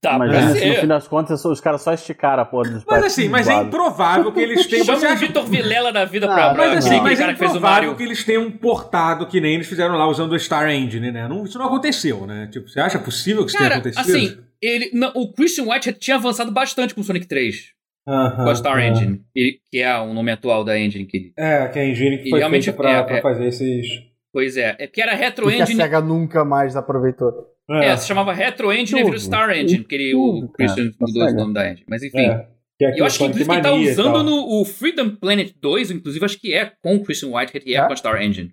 [0.00, 0.18] Tá
[0.54, 3.48] se no fim das contas os caras só esticaram a porra dos Mas assim, mas
[3.48, 4.84] é improvável que eles tenham.
[4.84, 7.94] Chama Você o Vitor Vilela da vida Ah, pra, pra Mas assim, mas é improvável
[7.96, 11.26] que eles tenham portado que nem eles fizeram lá usando o Star Engine, né?
[11.26, 12.46] Não, isso não aconteceu, né?
[12.52, 14.16] Tipo, você acha possível que isso Cara, tenha acontecido?
[14.16, 17.70] assim, ele, não, o Christian White tinha avançado bastante com o Sonic 3,
[18.06, 18.86] Aham, com a Star aham.
[18.88, 21.06] Engine, que é o nome atual da engine.
[21.06, 23.46] Que É, que é a engine que foi realmente feita pra, é- pra é- fazer
[23.46, 23.86] esses.
[24.32, 25.80] Pois é, é que era Retro E que a Engine.
[25.82, 27.48] SEGA nunca mais aproveitou.
[27.70, 29.18] É, se chamava Retro Engine e virou.
[29.18, 31.86] Star Engine, porque ele, o Tudo, Christian cara, mudou o nome da engine.
[31.88, 32.18] Mas enfim.
[32.18, 32.48] É,
[32.78, 35.52] que é E eu acho que inclusive quem tá e usando no o Freedom Planet
[35.60, 37.86] 2, inclusive, acho que é com o Christian White, que é, É?
[37.86, 38.52] com a Star Engine.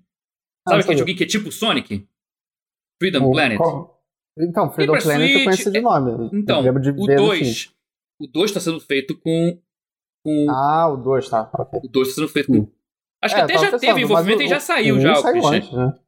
[0.67, 0.97] Ah, Sabe aquele sabia.
[0.99, 2.07] joguinho que é tipo Sonic?
[3.01, 3.57] Freedom O- Planet?
[3.57, 3.99] qual-
[4.37, 6.29] Então, Freedom Planet eu Switch, conheço de é- nome.
[6.33, 7.73] Então, Eu o ver no 2.
[8.21, 9.59] O 2 tá sendo feito com.
[10.23, 11.49] com Ah, o 2, tá.
[11.53, 11.79] ok.
[11.83, 12.67] O 2 tá sendo feito com.
[13.21, 15.13] Acho que É, até já pensando, teve envolvimento o- e já saiu o já um
[15.13, 15.51] o saiu Christian.
[15.57, 15.99] antes, né?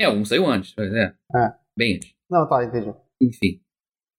[0.00, 1.14] É, um saiu antes, mas é.
[1.36, 1.54] É.
[1.76, 2.14] Bem antes.
[2.30, 2.92] Não, tá, entendi.
[3.22, 3.60] Enfim.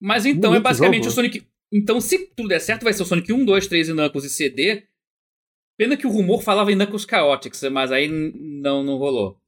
[0.01, 1.11] Mas então é Bonito basicamente jogo.
[1.11, 1.47] o Sonic.
[1.73, 4.29] Então, se tudo der certo, vai ser o Sonic 1, 2, 3 e Knuckles e
[4.29, 4.87] CD.
[5.77, 9.39] Pena que o rumor falava em Knuckles Chaotix, mas aí não, não rolou.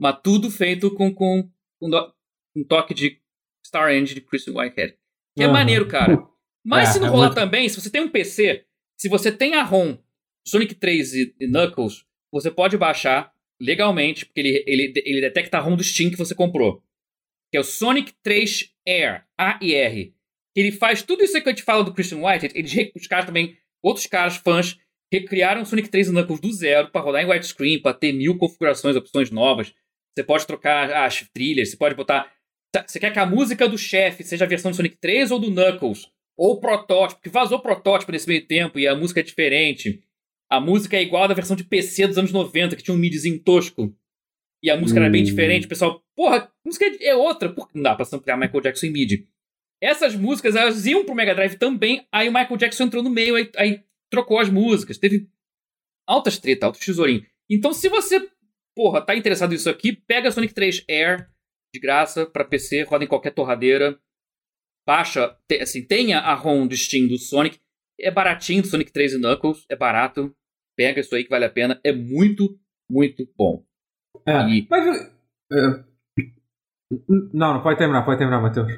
[0.00, 1.48] Mas tudo feito com, com,
[1.80, 2.12] com do-
[2.56, 3.20] um toque de
[3.64, 4.96] Star Engine de Christian Whitehead.
[5.36, 5.52] Que é Aham.
[5.52, 6.18] maneiro, cara.
[6.64, 8.66] Mas É, se não é rolar muito- também, se você tem um PC,
[8.98, 9.96] se você tem a ROM
[10.44, 15.60] Sonic 3 e, e Knuckles, você pode baixar legalmente, porque ele, ele, ele detecta a
[15.60, 16.82] ROM do Steam que você comprou.
[17.50, 20.14] Que é o Sonic 3 Air, A-I-R.
[20.54, 22.50] Ele faz tudo isso que eu te falo do Christian White.
[22.54, 24.78] Eles, os caras também, outros caras, fãs,
[25.12, 28.36] recriaram o Sonic 3 e Knuckles do zero para rodar em widescreen, para ter mil
[28.36, 29.72] configurações, opções novas.
[30.14, 32.32] Você pode trocar as trilhas, você pode botar.
[32.72, 35.38] tá, Você quer que a música do chefe seja a versão do Sonic 3 ou
[35.38, 36.10] do Knuckles?
[36.36, 40.02] Ou o protótipo, que vazou protótipo nesse meio tempo e a música é diferente.
[40.50, 42.98] A música é igual à da versão de PC dos anos 90, que tinha um
[42.98, 43.94] midzinho tosco.
[44.62, 45.24] E a música era bem Hum.
[45.24, 45.66] diferente.
[45.66, 47.52] O pessoal, porra, a música é outra.
[47.52, 49.26] Por que não dá pra samplear Michael Jackson em mid?
[49.80, 52.06] Essas músicas, elas iam pro Mega Drive também.
[52.10, 54.96] Aí o Michael Jackson entrou no meio, aí, aí trocou as músicas.
[54.98, 55.28] Teve
[56.08, 57.24] altas treta, altos tesourinho.
[57.50, 58.26] Então, se você,
[58.74, 61.28] porra, tá interessado nisso aqui, pega Sonic 3 Air
[61.74, 64.00] de graça pra PC, roda em qualquer torradeira.
[64.86, 67.58] Baixa, te- assim, tenha a ROM do Steam do Sonic.
[68.00, 70.34] É baratinho do Sonic 3 e Knuckles, é barato.
[70.76, 71.80] Pega isso aí que vale a pena.
[71.82, 72.58] É muito,
[72.90, 73.64] muito bom.
[74.26, 74.86] É, E- Mas.
[75.52, 75.84] é,
[77.32, 78.70] Não, não pode terminar, pode terminar, Matheus.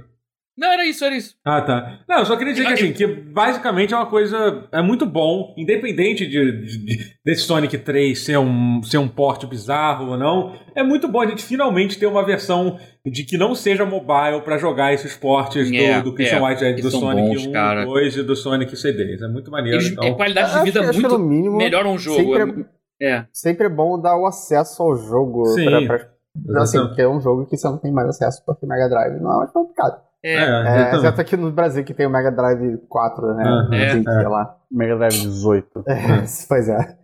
[0.58, 1.36] Não, era isso, era isso.
[1.44, 2.00] Ah, tá.
[2.08, 4.66] Não, eu só queria dizer que, assim, que basicamente é uma coisa.
[4.72, 9.46] É muito bom, independente de, de- de- desse Sonic 3 ser um, ser um porte
[9.46, 10.54] bizarro ou não.
[10.74, 12.76] É muito bom a gente finalmente ter uma versão
[13.06, 16.82] de que não seja mobile pra jogar esses portes É, do, do Christian é, Whitehead,
[16.82, 17.84] do Sonic bons, 1, cara.
[17.84, 19.22] 2 e do Sonic CDs.
[19.22, 19.78] É muito maneiro.
[19.78, 20.04] Eles, então.
[20.04, 22.34] é qualidade de Acho- vida acho muito no mínimo, melhora um jogo.
[22.36, 22.66] sempre
[23.00, 23.26] É, é.
[23.32, 25.44] Sempre é bom dar o acesso ao jogo.
[25.46, 25.86] Sim.
[25.86, 28.88] Pra, pra, assim, porque é um jogo que você não tem mais acesso porque Mega
[28.88, 30.07] Drive não é mais complicado.
[30.24, 33.44] É, É, É, exceto aqui no Brasil que tem o Mega Drive 4, né?
[33.44, 33.86] Aham, É.
[33.90, 34.56] Assim, sei lá.
[34.70, 35.84] Mega Drive 18.
[35.86, 35.94] É,
[36.48, 36.96] pois é.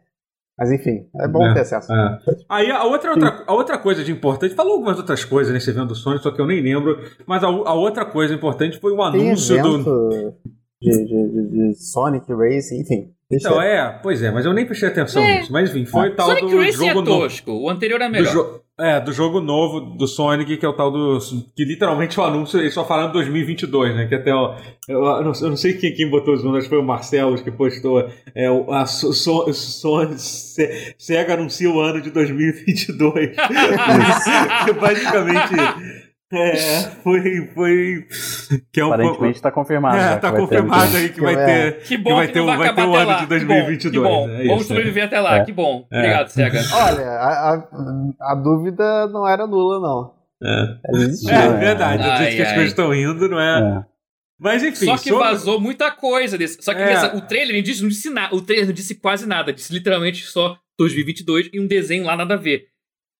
[0.56, 1.92] Mas enfim, é bom É, ter acesso.
[1.92, 2.18] É.
[2.48, 5.88] Aí a outra, outra, a outra coisa de importante, falou algumas outras coisas nesse evento
[5.88, 6.96] do Sonic, só que eu nem lembro,
[7.26, 10.32] mas a, a outra coisa importante foi o anúncio do.
[10.80, 13.10] de, de, de- de Sonic Racing, enfim.
[13.32, 15.38] Então, é, pois é, mas eu nem prestei atenção É.
[15.40, 15.52] nisso.
[15.52, 17.20] Mas enfim, foi o tal Sonic do Racing é jogo novo.
[17.22, 17.50] tosco.
[17.50, 18.60] O anterior é Do melhor.
[18.78, 21.18] É, do jogo novo do Sonic, que é o tal do.
[21.56, 24.06] Que literalmente o anúncio, eles só falaram 2022, né?
[24.06, 24.54] Que até o.
[24.88, 27.50] Eu, eu não, eu não sei quem, quem botou os números, foi o Marcelo que
[27.50, 28.08] postou.
[28.34, 33.30] É, o, a so, so, so- Se- Sega anuncia o ano de 2022.
[34.64, 36.03] que basicamente.
[36.36, 37.46] É, foi.
[37.54, 38.06] foi
[38.72, 39.96] que é um Aparentemente tá confirmado.
[39.96, 41.70] É, que tá ter confirmado que aí que Que vai é.
[41.70, 41.82] ter.
[41.82, 44.32] Que bom Que vai que, ter vai vai até ano de 2022, Que bom, que
[44.32, 44.48] é bom.
[44.48, 44.68] Vamos é.
[44.68, 45.44] sobreviver até lá, É.
[45.44, 45.86] que bom.
[45.90, 45.98] É.
[45.98, 46.60] Obrigado, Sega.
[46.74, 50.14] Olha, a, a, a dúvida não era nula, não.
[50.42, 51.32] É, existia.
[51.32, 51.58] é né?
[51.58, 52.02] verdade.
[52.02, 53.78] Ai, do jeito que as coisas estão indo, não é?
[53.78, 53.84] É.
[54.38, 54.84] Mas enfim.
[54.86, 56.60] Só que sobre- vazou muita coisa desse.
[56.62, 56.92] Só que É.
[56.92, 58.34] essa- o trailer não disse, não disse nada.
[58.34, 59.52] O trailer não disse quase nada.
[59.52, 62.64] Disse literalmente só 2022 e um desenho lá nada a ver.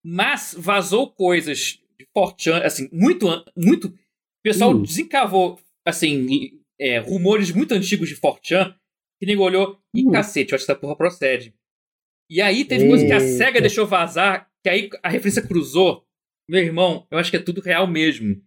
[0.05, 1.79] Mas vazou coisas
[2.15, 3.27] Fortran, assim, muito.
[3.57, 3.99] muito o
[4.43, 4.83] pessoal Hum.
[4.83, 8.75] desencavou, assim, é, rumores muito antigos de Fortran
[9.19, 10.11] que nego olhou e Hum.
[10.11, 11.55] cacete, eu acho que essa porra procede.
[12.31, 13.27] E aí teve coisa que a Eita.
[13.37, 16.07] SEGA deixou vazar, que aí a referência cruzou.
[16.49, 18.43] Meu irmão, eu acho que é tudo real mesmo.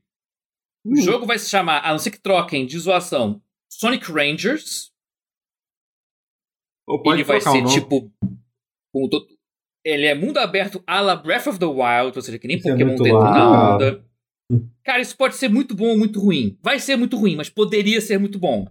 [0.86, 0.96] O Hum.
[0.96, 3.42] jogo vai se chamar, a não ser que troquem de zoação,
[3.72, 4.92] Sonic Rangers.
[6.88, 8.12] Ou pode ele vai ser tipo.
[8.94, 9.28] com to-
[9.90, 12.68] Ele é mundo aberto à la Breath of the Wild, ou seja, que nem Isso
[12.68, 13.76] é Pokémon louco, na cara.
[13.76, 14.04] onda.
[14.84, 16.58] Cara, isso pode ser muito bom ou muito ruim.
[16.62, 18.68] Vai ser muito ruim, mas poderia ser muito bom.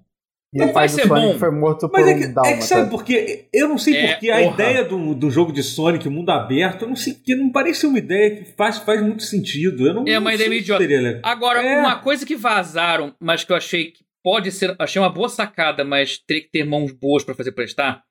[0.55, 1.39] E Não vai pai do ser Sonic bom.
[1.39, 2.57] foi morto por Mas é um que, é dálmata.
[2.57, 3.49] que sabe por quê?
[3.53, 4.55] Eu não sei É, porque a porra.
[4.55, 7.87] ideia do, do jogo de Sonic, mundo aberto, eu não sei porque não parece ser
[7.89, 9.87] uma ideia que faz, faz muito sentido.
[9.87, 10.81] Eu não, É uma não ideia meio idiota.
[10.83, 11.21] seria legal.
[11.25, 11.79] Agora, É.
[11.81, 14.75] uma coisa que vazaram, mas que eu achei que pode ser.
[14.79, 18.03] Achei uma boa sacada, mas teria que ter mãos boas pra fazer prestar.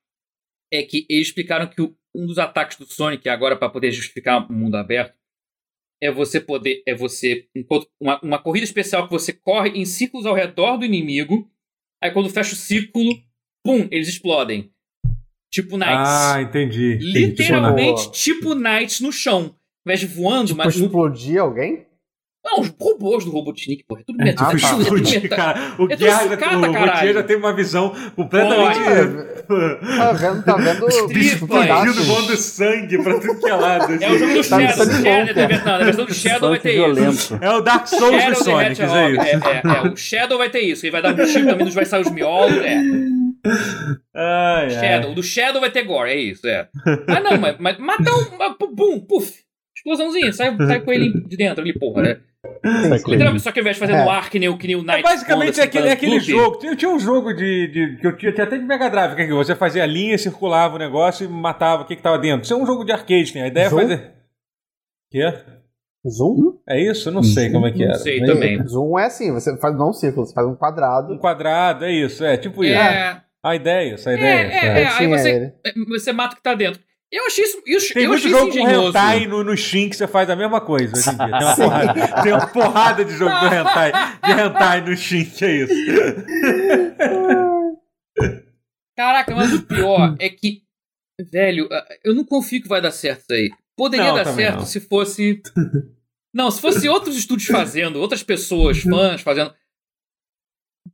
[0.72, 4.50] É que eles explicaram que o- um dos ataques do Sonic, agora pra poder justificar
[4.50, 5.16] o mundo aberto,
[6.02, 6.84] é você poder.
[6.88, 7.48] É você.
[8.00, 11.50] Uma, uma corrida especial que você corre em círculos ao redor do inimigo.
[12.04, 13.14] Aí quando fecha o círculo,
[13.64, 14.72] pum, eles explodem.
[15.52, 15.96] Tipo Knights.
[16.10, 16.96] Ah, entendi.
[16.96, 17.12] entendi.
[17.28, 19.44] Literalmente, Tipo, tipo Knights no chão.
[19.44, 20.76] Ao invés de voando, Tipo, mas.
[20.76, 21.86] no- explodir alguém?
[22.46, 24.02] Não, os robôs do Robotnik, porra.
[24.02, 24.56] É tudo É, metal.
[24.56, 24.68] tipo, Ah, tá.
[24.68, 25.38] é tudo explodir, metal.
[25.38, 25.60] cara.
[25.80, 26.58] O É Guerra, sucata,
[27.10, 28.80] o já tem uma visão completamente.
[29.98, 30.88] Tá vendo, tá vendo?
[30.88, 32.06] Street explodindo, pedaços?
[32.06, 33.94] voando sangue pra tudo que é lado.
[34.04, 34.86] É o jogo do Tá me Shadow.
[34.86, 36.86] Shadow bom, é, não, na versão do Shadow vai ter isso.
[36.86, 37.38] violento.
[37.42, 38.96] É o Dark Souls Shadow do Sonic, é isso.
[38.96, 39.82] É, é, é.
[39.92, 40.86] O Shadow vai ter isso.
[40.86, 42.58] Ele vai dar um tiro também, nos vai sair os miolos.
[42.58, 42.78] É.
[44.16, 44.70] Ai, ai.
[44.70, 45.12] Shadow.
[45.12, 46.68] O do Shadow vai ter gore, é isso, é.
[47.08, 48.76] Ah, não, mas, mas mata um.
[48.76, 49.34] Bum, puf.
[49.78, 52.18] Explosãozinha, sai, sai com ele de dentro ali, porra, né?
[53.08, 54.04] Literalmente, só que ao invés de fazer É.
[54.04, 55.02] no ar que nem o que nem o É Knight.
[55.04, 56.58] basicamente Bond, assim, aquele, aquele jogo.
[56.60, 59.22] Tinha, tinha um jogo de, de- que eu tinha, tinha até de Mega Drive, que
[59.22, 62.18] é que você fazia a linha, circulava o negócio e matava o que, que tava
[62.20, 62.44] dentro.
[62.44, 63.44] Isso é um jogo de arcade, né?
[63.44, 63.80] A ideia Zoom?
[63.80, 64.12] é fazer.
[65.12, 65.34] Quê?
[66.08, 66.58] Zoom?
[66.68, 67.10] É isso?
[67.10, 67.96] Eu não sei como é que Não era.
[67.96, 68.68] sei Mas- também.
[68.68, 71.14] Zoom é assim, você faz não um círculo, você faz um quadrado.
[71.14, 72.74] Um quadrado, é isso, é tipo isso.
[72.80, 74.40] É, A ideia, essa é, ideia.
[74.42, 74.66] é, sabe?
[74.68, 75.54] é, aí tinha você,
[75.88, 76.80] você mata o que tá dentro.
[77.18, 79.90] Eu achei isso, eu, Tem eu muito achei jogo isso com hentai no, no Steam
[79.90, 81.28] que você faz a mesma coisa hoje em dia.
[81.38, 85.46] Tem uma porrada, tem uma porrada de jogo do hentai, de hentai no Steam, que
[85.46, 85.74] é isso.
[88.98, 90.62] Caraca, mas o pior é que,
[91.32, 91.70] velho,
[92.04, 93.50] eu não confio que vai dar certo isso aí.
[93.78, 94.66] Poderia Não, dar certo não.
[94.66, 95.42] se fosse.
[96.34, 99.54] Não, se fosse outros estúdios fazendo, outras pessoas, fãs fazendo.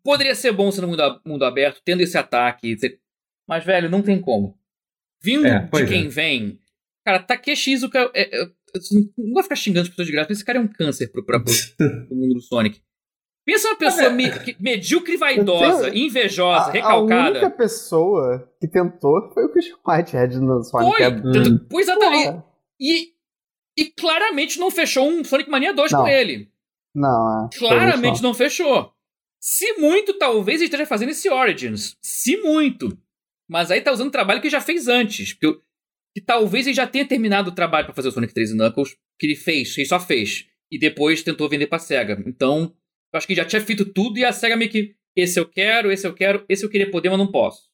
[0.03, 2.75] Poderia ser bom sendo mundo, a- mundo aberto, tendo esse ataque.
[3.47, 4.57] Mas, velho, não tem como.
[5.23, 6.09] Vindo É, de quem é.
[6.09, 6.59] vem.
[7.05, 8.11] Cara, Takeshi Izuka.
[8.13, 8.47] É, é,
[9.17, 11.23] não vai ficar xingando as pessoas de graça, mas esse cara é um câncer pro,
[11.25, 11.39] pro
[12.11, 12.79] mundo do Sonic.
[13.45, 14.25] Pensa uma pessoa me,
[14.59, 17.31] medíocre vaidosa, tenho- invejosa, A, a recalcada.
[17.31, 20.91] única pessoa que tentou foi o Christian Whitehead no Sonic.
[20.91, 21.01] Foi!
[21.03, 22.25] É- Tanto- Pois exatamente.
[22.31, 22.45] Porra.
[22.79, 23.07] E,
[23.77, 26.01] e claramente não fechou um Sonic Mania 2 Não.
[26.03, 26.49] com ele.
[26.95, 27.57] Não, é.
[27.57, 28.91] Claramente não fechou.
[29.39, 31.97] Se muito, talvez ele esteja fazendo esse Origins.
[32.01, 32.95] Se muito.
[33.51, 35.33] Mas aí tá usando trabalho que já fez antes.
[35.33, 35.61] Que, eu-
[36.15, 38.95] que talvez ele já tenha terminado o trabalho pra fazer o Sonic 3 e Knuckles,
[39.19, 40.45] que ele fez, ele só fez.
[40.71, 42.23] E depois tentou vender pra SEGA.
[42.25, 42.73] Então,
[43.13, 44.95] eu acho que já tinha feito tudo e a SEGA meio que.
[45.13, 47.69] Esse eu quero, esse eu quero, esse eu queria poder, mas não posso.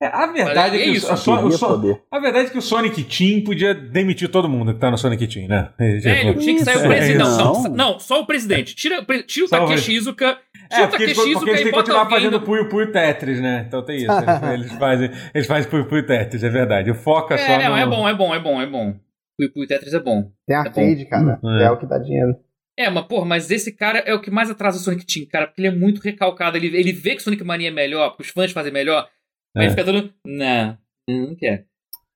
[0.00, 2.00] É, a verdade é é que isso, o, Son- Son- poder.
[2.08, 5.26] a verdade é que o Sonic Team podia demitir todo mundo que tá no Sonic
[5.26, 5.70] Team, né?
[5.76, 7.14] Velho, tinha que sair o presidente.
[7.16, 7.98] é, Não, não, não.
[7.98, 8.76] só o presidente.
[8.76, 10.38] Tira, tira o Só Takeshi Izuka.
[10.70, 12.68] Tira É, o Takeshi porque eles e têm que bota continuar alguém fazendo do- Puyo
[12.68, 13.64] Puyo Tetris, né?
[13.66, 14.06] Então tem isso.
[14.12, 16.90] Eles, eles fazem, eles fazem Puyo Puyo Tetris, é verdade.
[16.92, 17.76] O foco é, só É, não, no...
[17.78, 18.90] é bom, é bom, é bom, é bom.
[19.40, 20.30] O Puyo Tetris é bom.
[20.46, 21.40] Tem arcade, cara.
[21.60, 21.64] É.
[21.64, 21.70] É.
[21.72, 22.36] o que dá dinheiro.
[22.78, 25.48] É, mas, porra, mas esse cara é o que mais atrasa o Sonic Team, cara,
[25.48, 26.56] porque ele é muito recalcado.
[26.56, 29.08] Ele, ele vê que o Sonic Mania é melhor, que os fãs fazem melhor.
[29.58, 29.70] Aí É.
[29.70, 30.12] fica dando.
[30.24, 30.78] Não,
[31.08, 31.66] não quer.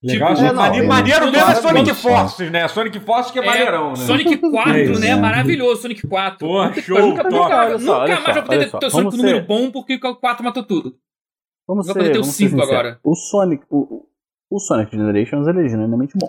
[0.05, 2.67] Legal, Tipo, assim, é, não, ele- maneiro mesmo é Sonic Forces, né?
[2.67, 3.97] Sonic Forces que é, maneirão, né?
[3.97, 5.01] Sonic 4, É isso.
[5.01, 5.15] né?
[5.15, 6.39] Maravilhoso, Sonic 4.
[6.47, 7.35] Porra, show, nunca, top.
[7.37, 9.71] nunca, Olha só, nunca olha mais vai poder ter teu Sonic com número ser- bom
[9.71, 10.97] porque o 4 matou tudo.
[11.69, 12.71] Vamos Vai ser, poder ter o vamos ser cinco sinceros.
[12.73, 13.01] agora.
[13.05, 14.07] O Sonic, o,
[14.51, 16.27] o Sonic Generations ele é genuinamente bom.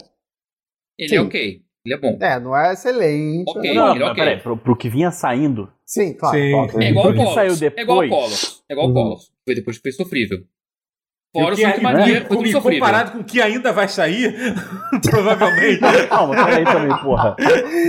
[0.99, 1.15] Ele Sim.
[1.15, 1.61] é ok.
[1.85, 2.18] Ele é bom.
[2.22, 3.49] É, não é excelente.
[3.49, 3.73] Ok.
[3.73, 4.23] não, ele é ok.
[4.23, 5.73] peraí, pro, pro que vinha saindo.
[5.84, 6.38] Sim, claro.
[6.38, 6.80] Sim.
[6.84, 7.34] É igual o Colors.
[7.34, 8.10] saiu É igual o depois.
[8.11, 8.64] Colors.
[8.69, 8.94] É igual o.
[8.94, 9.31] Colors.
[9.44, 10.44] Foi depois que foi sofrível.
[11.34, 12.80] Fora o tudo e sofrível.
[12.80, 14.35] comparado com o que ainda vai sair,
[15.10, 15.80] provavelmente.
[16.07, 17.35] Calma, peraí também, porra.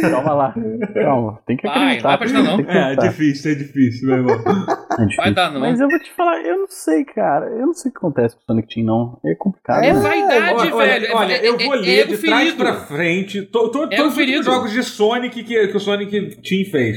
[0.00, 0.54] Calma lá.
[0.94, 2.08] Calma, tem que Vai, acreditar.
[2.10, 2.56] não vai pra não.
[2.56, 3.08] Tem que É, acreditar.
[3.08, 4.34] difícil, é difícil, meu irmão.
[4.34, 5.16] É difícil.
[5.22, 5.60] Vai dar, não.
[5.60, 7.46] Mas eu vou te falar, eu não sei, cara.
[7.50, 9.18] Eu não sei o que acontece com o Sonic Team, não.
[9.26, 9.84] É complicado.
[9.84, 10.00] É né?
[10.00, 11.06] vaidade, olha, velho.
[11.06, 12.56] É- olha, é- eu é- vou é ler ego de trás ferido.
[12.64, 16.96] pra frente to, todos os jogos de Sonic que, que o Sonic Team fez.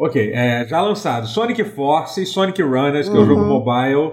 [0.00, 3.48] Ok, é, já lançado Sonic Force, Sonic Runners, que é o jogo Uhum.
[3.48, 4.12] mobile.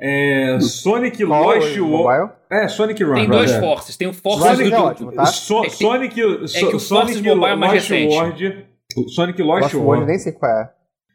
[0.00, 2.24] É, Sonic Qual Lost o World.
[2.24, 2.36] mobile?
[2.50, 3.20] É, Sonic Runners.
[3.22, 3.60] Tem dois é.
[3.60, 3.96] Forces.
[3.96, 4.76] Tem o Forces Sonic do.
[4.76, 5.26] é ótimo, tá?
[5.26, 8.14] So- É Sonic, so- que o Sonic Mobile é mais Lost recente.
[8.14, 8.64] World.
[8.96, 9.86] o Sonic Lost Lost World.
[9.88, 10.70] World, nem sei qual é.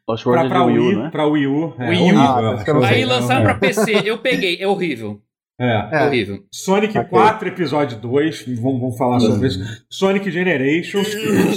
[0.08, 1.10] Lost Pra, World pra de Wii, Wii U, né?
[1.12, 1.74] pra Wii U.
[1.78, 2.18] É, Wii U.
[2.18, 2.78] Ah, acho.
[2.78, 3.06] Aí sei.
[3.06, 4.02] lançaram pra PC.
[4.06, 4.58] Eu peguei.
[4.60, 5.22] É horrível.
[5.60, 5.66] É.
[5.66, 6.08] É É.
[6.08, 6.40] horrível.
[6.52, 7.10] Sonic Ok.
[7.10, 9.60] 4, episódio 2, vamos, vamos falar sobre isso.
[9.90, 11.08] Sonic Generations,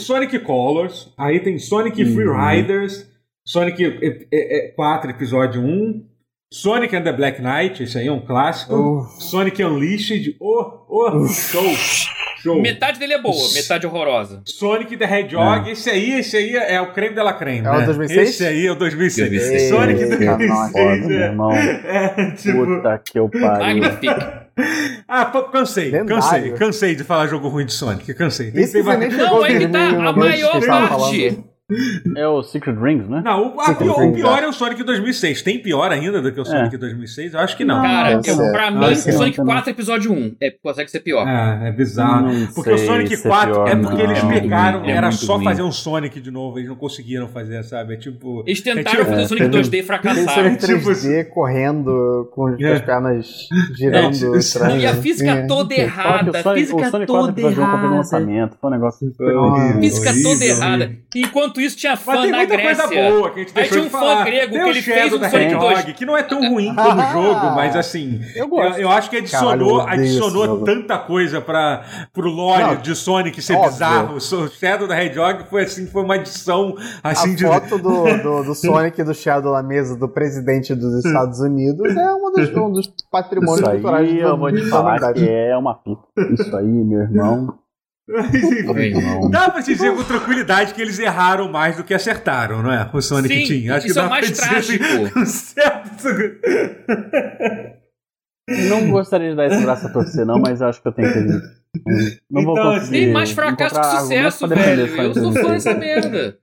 [0.04, 3.08] Sonic Colors, aí tem Sonic Free Riders,
[3.46, 6.04] Sonic eh, eh, eh, 4, episódio 1,
[6.52, 9.22] Sonic and the Black Knight, esse aí é um clássico, Uf.
[9.24, 11.64] Sonic Unleashed, oh, oh, show,
[12.42, 12.60] show.
[12.60, 14.42] Metade dele é boa, metade horrorosa.
[14.44, 17.78] Sonic the Hedgehog, esse aí, esse aí é o creme de la creme, É o
[17.78, 17.86] né?
[17.86, 18.28] 2006?
[18.28, 19.30] Esse aí é o 2006.
[19.30, 19.68] 2006.
[19.70, 21.52] Sonic Eita, 2006 nossa, foda, meu é, irmão.
[21.52, 22.66] é, tipo...
[22.66, 23.82] Puta que eu pariu.
[23.82, 24.42] Magnífico.
[25.08, 26.08] Ah, pô, cansei, Lendário.
[26.08, 28.50] cansei, cansei de falar jogo ruim de Sonic, cansei.
[28.50, 31.42] Tem Não, aí que tá a maior parte.
[32.16, 33.22] É o Secret Rings, né?
[33.24, 34.44] Não, o, pior, o pior sim.
[34.44, 35.42] é o Sonic 2006.
[35.42, 37.34] Tem pior ainda do que o Sonic 2006?
[37.34, 37.82] Eu acho que não.
[37.82, 39.12] Cara, deve eu, pra mim, ser.
[39.12, 41.26] Sonic Não, 4 episódio 1 é, consegue ser pior.
[41.26, 42.32] É, é bizarro.
[42.32, 44.10] Não porque o Sonic se é 4 pior, é porque não.
[44.10, 45.44] eles É pegaram, é era só ruim.
[45.44, 47.94] fazer um Sonic de novo, eles não conseguiram fazer, sabe?
[47.94, 48.42] É tipo.
[48.46, 50.28] Eles tentaram é tipo- fazer o Sonic teve- 2D e fracassaram.
[50.58, 52.78] Sonic 3D correndo com as É.
[52.80, 54.12] pernas girando.
[54.36, 57.64] É, E a física toda errada, o a Sonic, física o 4 toda episódio 1
[57.64, 57.96] comprou no errada.
[57.96, 58.56] lançamento.
[58.60, 59.12] Foi um negócio
[59.80, 60.92] Física toda errada.
[61.14, 62.88] Enquanto isso, tinha Mas fã tem na muita Grécia.
[62.88, 64.24] coisa boa que a gente Aí deixou tinha de um fã falar.
[64.24, 65.96] grego tem que o ele fez um Sonic Hedgehog, 2.
[65.96, 68.78] que não é tão ruim como jogo, mas assim, Eu eu, gosto.
[68.80, 73.40] eu acho que adicionou, Caralho, eu adicionou tanta coisa para pro lore Não, de Sonic
[73.42, 73.70] ser óbvio.
[73.70, 74.16] bizarro.
[74.16, 78.44] O Shadow da Hedgehog foi assim, foi uma adição assim a de foto do, do,
[78.44, 82.48] do Sonic e do Shadow na mesa do presidente dos Estados Unidos é uma dos,
[82.56, 86.02] um dos patrimônios Isso culturais aí eu vou te da falar que é uma pica.
[86.32, 87.54] Isso aí, meu irmão.
[89.30, 92.88] Dá pra te dizer com tranquilidade que eles erraram mais do que acertaram, não é?
[92.92, 93.76] O Sonic Sim, tinha.
[93.76, 94.84] Acho isso que é dá o mais trágico.
[95.14, 96.08] com certo.
[98.68, 101.12] Não gostaria de dar esse braço a torcer, não, mas eu acho que eu tenho
[101.12, 101.28] que.
[102.30, 102.90] Não vou Então, conseguir.
[102.90, 104.80] Tem mais fracasso que sucesso, velho.
[104.98, 105.64] Eu sou fã 2006.
[105.64, 106.38] dessa merda.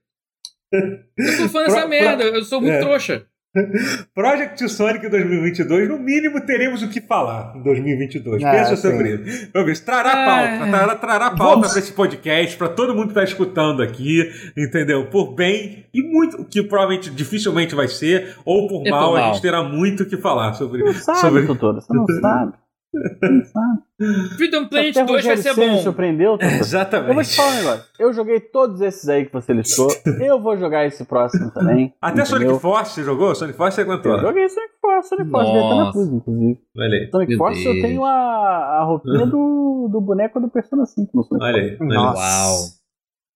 [1.18, 2.24] Eu sou fã dessa merda.
[2.24, 2.80] Eu sou muito É.
[2.80, 3.26] trouxa.
[4.14, 8.44] Project Sonic 2022, no mínimo teremos o que falar em 2022.
[8.44, 8.82] Ah, Pensa sim.
[8.90, 9.50] sobre isso.
[9.54, 10.26] Vamos ver, trará Ah.
[10.26, 15.08] pauta, trará, trará pauta para esse podcast, para todo mundo que está escutando aqui, entendeu?
[15.10, 19.22] Por bem e muito, que provavelmente dificilmente vai ser, ou por É mal, por a
[19.22, 19.34] mal.
[19.34, 22.54] gente terá muito o que falar sobre sabe, sobre doutora, você não sabe.
[24.36, 25.78] Freedom Planet Até 2 vai ser bom.
[25.78, 26.54] surpreendeu, doutora.
[26.58, 27.10] Exatamente.
[27.10, 27.86] Eu vou te falar um negócio.
[28.00, 29.88] Eu joguei todos esses aí que você listou.
[30.20, 31.94] Eu vou jogar esse próximo também.
[32.02, 32.26] Até entendeu?
[32.26, 33.36] Sonic Force você jogou?
[33.36, 34.14] Sonic Force você aguentou?
[34.14, 35.92] Eu joguei Sonic Force, Sonic Force, deve estar na.
[35.92, 36.60] Plus, inclusive.
[36.78, 37.10] Olha.
[37.12, 38.10] Sonic Meu Force eu tenho a,
[38.80, 41.78] a roupinha do, do boneco do Persona 5 no Sonic Olha aí.
[41.80, 41.96] Olha aí.
[41.96, 42.20] Nossa.
[42.22, 42.58] Uau.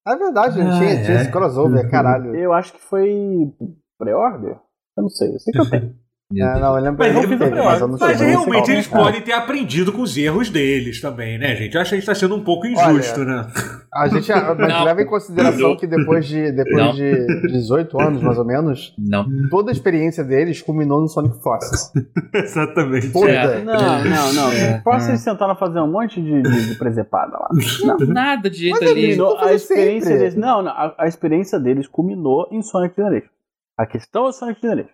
[0.05, 0.77] É verdade, gente.
[0.77, 1.21] Tinha, Ah, tinha é.
[1.21, 2.35] esse crossover, caralho.
[2.35, 3.53] Eu acho que foi
[3.99, 4.57] pré-order?
[4.97, 5.95] Eu não sei, eu sei que eu tenho.
[6.35, 8.07] É, não, eu Mas teve, mas eu não sei.
[8.07, 11.75] Mas realmente eles podem ter aprendido com os erros deles também, né, gente?
[11.75, 13.45] Eu acho que a gente tá sendo um pouco injusto, né?
[13.93, 15.77] A gente a- mas leva em consideração Não.
[15.77, 16.91] que depois de, depois Não.
[16.93, 19.27] de 18 anos, mais ou menos, Não.
[19.51, 21.91] toda a experiência deles culminou no Sonic Force.
[22.33, 23.11] Exatamente.
[23.11, 23.29] Toda.
[23.29, 23.63] É.
[23.63, 23.73] Não,
[24.03, 24.51] não, não.
[24.51, 24.81] É.
[24.81, 27.49] Force eles tentaram fazer um monte de, de, de presepada lá.
[27.85, 27.97] Não.
[28.07, 29.21] Nada de jeito Mas é ali.
[29.39, 30.19] a experiência sempre.
[30.19, 30.35] deles.
[30.35, 30.71] Não, não.
[30.71, 33.29] A, a experiência deles culminou em Sonic Generation.
[33.77, 34.89] A questão é o Sonic Generation.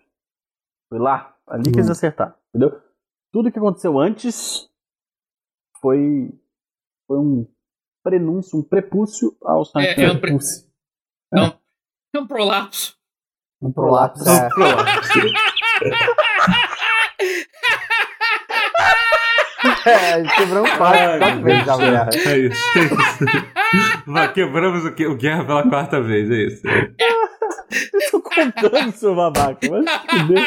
[0.89, 1.79] Foi lá, ali que Hum.
[1.79, 2.33] eles acertaram.
[2.49, 2.81] Entendeu?
[3.31, 4.67] Tudo que aconteceu antes
[5.79, 6.31] foi.
[7.07, 7.47] Foi um
[8.03, 10.67] prenúncio, um prepúcio ao Sonic É, é um pre- Pulse.
[11.33, 12.97] É um prolapso.
[13.61, 14.23] Um Prolapso.
[14.23, 15.19] prolapso.
[19.85, 21.89] É, quebramos quatro, quatro meu vezes já, Deus.
[21.89, 22.09] mulher.
[22.13, 22.77] É isso.
[22.77, 24.03] É isso.
[24.07, 26.61] Mas quebramos o, que- o Guerra pela quarta vez, é isso.
[27.93, 29.59] Eu tô contando, seu babaca.
[29.69, 29.85] Mas
[30.21, 30.43] fudeu.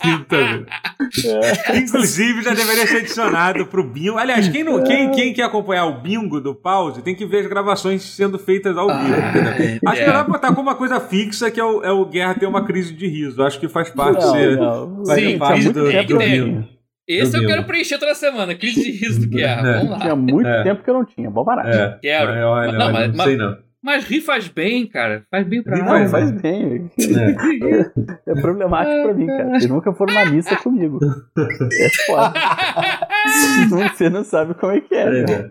[0.00, 1.82] Quinta vez.
[1.82, 4.18] Inclusive, já deveria ser adicionado pro bingo.
[4.18, 7.46] Aliás, quem, não, quem, quem quer acompanhar o bingo do pause tem que ver as
[7.46, 9.18] gravações sendo feitas ao vivo.
[9.18, 9.80] entendeu?
[9.86, 10.12] Acho que é.
[10.12, 12.64] dá pra botar como uma coisa fixa que é o, é o Guerra ter uma
[12.64, 13.42] crise de riso.
[13.42, 14.56] Acho que faz parte ser.
[14.58, 15.04] não.
[15.06, 16.18] Faz Sim, parte do, do que ter.
[16.18, 16.68] bingo.
[17.08, 18.52] Esse eu Meu quero preencher toda semana.
[18.56, 19.68] Crise de riso do Guerra.
[19.68, 19.72] É.
[19.74, 19.98] Vamos lá.
[20.00, 20.62] Tinha muito É.
[20.64, 21.30] tempo que eu não tinha.
[21.30, 21.68] Bom barato.
[21.68, 21.98] É.
[22.02, 22.30] Quero.
[22.32, 23.65] Olha, olha, Não, olha, mas- não mas- sei não.
[23.86, 25.22] Mas rir faz bem, cara.
[25.30, 25.78] Faz bem pra.
[25.78, 26.90] Não, faz bem.
[26.98, 28.32] É.
[28.32, 29.50] É problemático pra mim, cara.
[29.50, 30.98] Vocês nunca foram na missa comigo.
[31.04, 32.32] É foda.
[33.94, 35.20] Você não sabe como é que é.
[35.20, 35.24] É.
[35.24, 35.50] cara.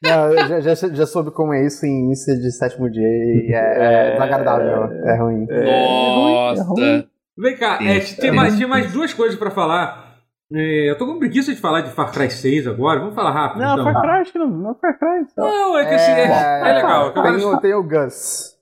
[0.00, 3.52] Não, eu já, já, já soube como é isso em missa de sétimo dia e
[3.52, 5.46] é, é desagradável, é ruim.
[5.48, 6.62] Nossa.
[6.62, 7.08] É ruim.
[7.36, 10.07] Vem cá, é, tem, mais, tem mais duas coisas pra falar.
[10.52, 13.00] É, eu tô com preguiça de falar de Far Cry 6 agora.
[13.00, 13.60] Vamos falar rápido.
[13.60, 13.92] Não, então.
[13.92, 14.48] Far Cry, acho que não.
[14.48, 15.26] Não, Far Cry.
[15.34, 15.42] Só.
[15.42, 17.12] Não, é que assim, é, é legal.
[17.12, 18.56] Tem, o- tem o Gus.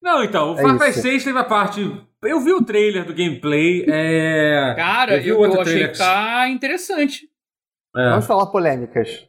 [0.00, 1.00] Não, então, o É Far Cry isso.
[1.02, 2.04] 6 teve a parte.
[2.22, 3.84] Eu vi o trailer do gameplay.
[3.88, 4.74] É...
[4.76, 7.28] Cara, Eu vi eu, eu outro achei trailer que que- tá interessante.
[7.96, 8.10] é.
[8.10, 9.28] Vamos falar polêmicas.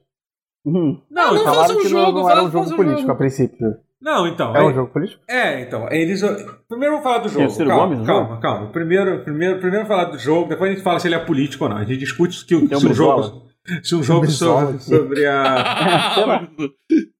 [0.66, 1.02] Hum.
[1.10, 2.76] Não, não, então, fala- Falaram um que jogo, não, não era um faz jogo um
[2.76, 3.11] político jogo.
[3.14, 3.78] a princípio.
[4.01, 4.55] Não, então.
[4.55, 5.21] É um jogo político?
[5.27, 6.21] É, então, eles.
[6.67, 7.49] Primeiro vamos falar do jogo.
[7.49, 8.67] Ciro Calma, Gomes no calma, calma.
[8.71, 11.69] Primeiro, primeiro, primeiro falar do jogo, depois a gente fala se ele é político ou
[11.69, 11.77] não.
[11.77, 13.49] A gente discute que, Tem o se um jogo.
[13.84, 16.47] Se um jogo sobre, sobre a.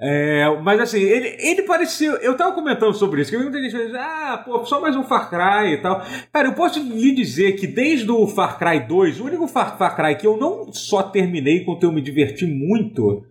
[0.00, 2.10] É, mas assim, ele, ele parecia.
[2.20, 5.30] Eu tava comentando sobre isso, que muita gente diz, ah, pô, só mais um Far
[5.30, 6.02] Cry e tal.
[6.32, 9.94] Cara, eu posso lhe dizer que desde o Far Cry 2, o único Far, Far
[9.94, 13.24] Cry que eu não só terminei, quanto eu me diverti muito.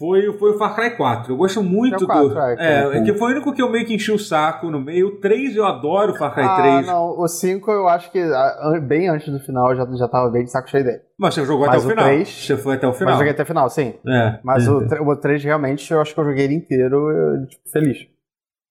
[0.00, 1.32] Foi, foi o Far Cry 4.
[1.32, 2.38] Eu gosto muito É o 4, do.
[2.38, 4.80] é, É, é que foi o único que eu meio que enchi o saco no
[4.80, 5.08] meio.
[5.08, 6.86] O 3 eu adoro o Far Cry Ah, 3.
[6.86, 7.18] não.
[7.18, 10.44] O 5 eu acho que ah, bem antes do final eu já, já tava bem
[10.44, 11.00] de saco cheio dele.
[11.18, 12.04] Mas você jogou Mas até o o final.
[12.04, 13.12] 3 Você foi até o Mas final.
[13.14, 13.94] eu joguei até o final, sim.
[14.06, 14.38] É.
[14.44, 17.98] Mas o, o 3 realmente eu acho que eu joguei ele inteiro eu, tipo, feliz.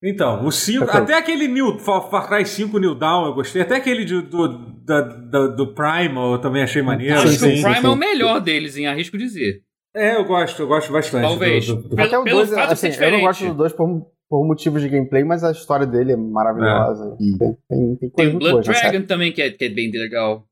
[0.02, 1.02] Então, o 5, Perfeito.
[1.02, 4.46] até aquele New, Far, Cry 5 New Dawn eu gostei, até aquele de- do,
[4.84, 7.16] da- da- do Primal eu também achei maneiro.
[7.16, 7.86] Acho Sim, que o sim, Prime sim.
[7.86, 8.86] é o melhor deles, hein?
[8.86, 9.60] Arrisco dizer.
[9.98, 11.22] É, eu gosto, eu gosto bastante.
[11.22, 11.66] Talvez.
[11.66, 13.72] do- do- do- até o pelo 2, fato de assim, eu não gosto do 2
[13.72, 17.16] por, por motivos de gameplay, mas a história dele é maravilhosa.
[17.18, 19.90] Tem, tem, tem Tem coisa o Blood boa, Dragon também, que é, que é bem
[19.90, 20.46] legal.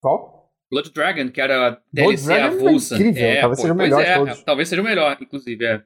[0.00, 0.50] Qual?
[0.70, 2.94] Blood Dragon, que era a Blood DLC é avulsa.
[2.94, 4.42] incrível, talvez seja o melhor é, todos.
[4.44, 5.82] Talvez seja o melhor, inclusive, é.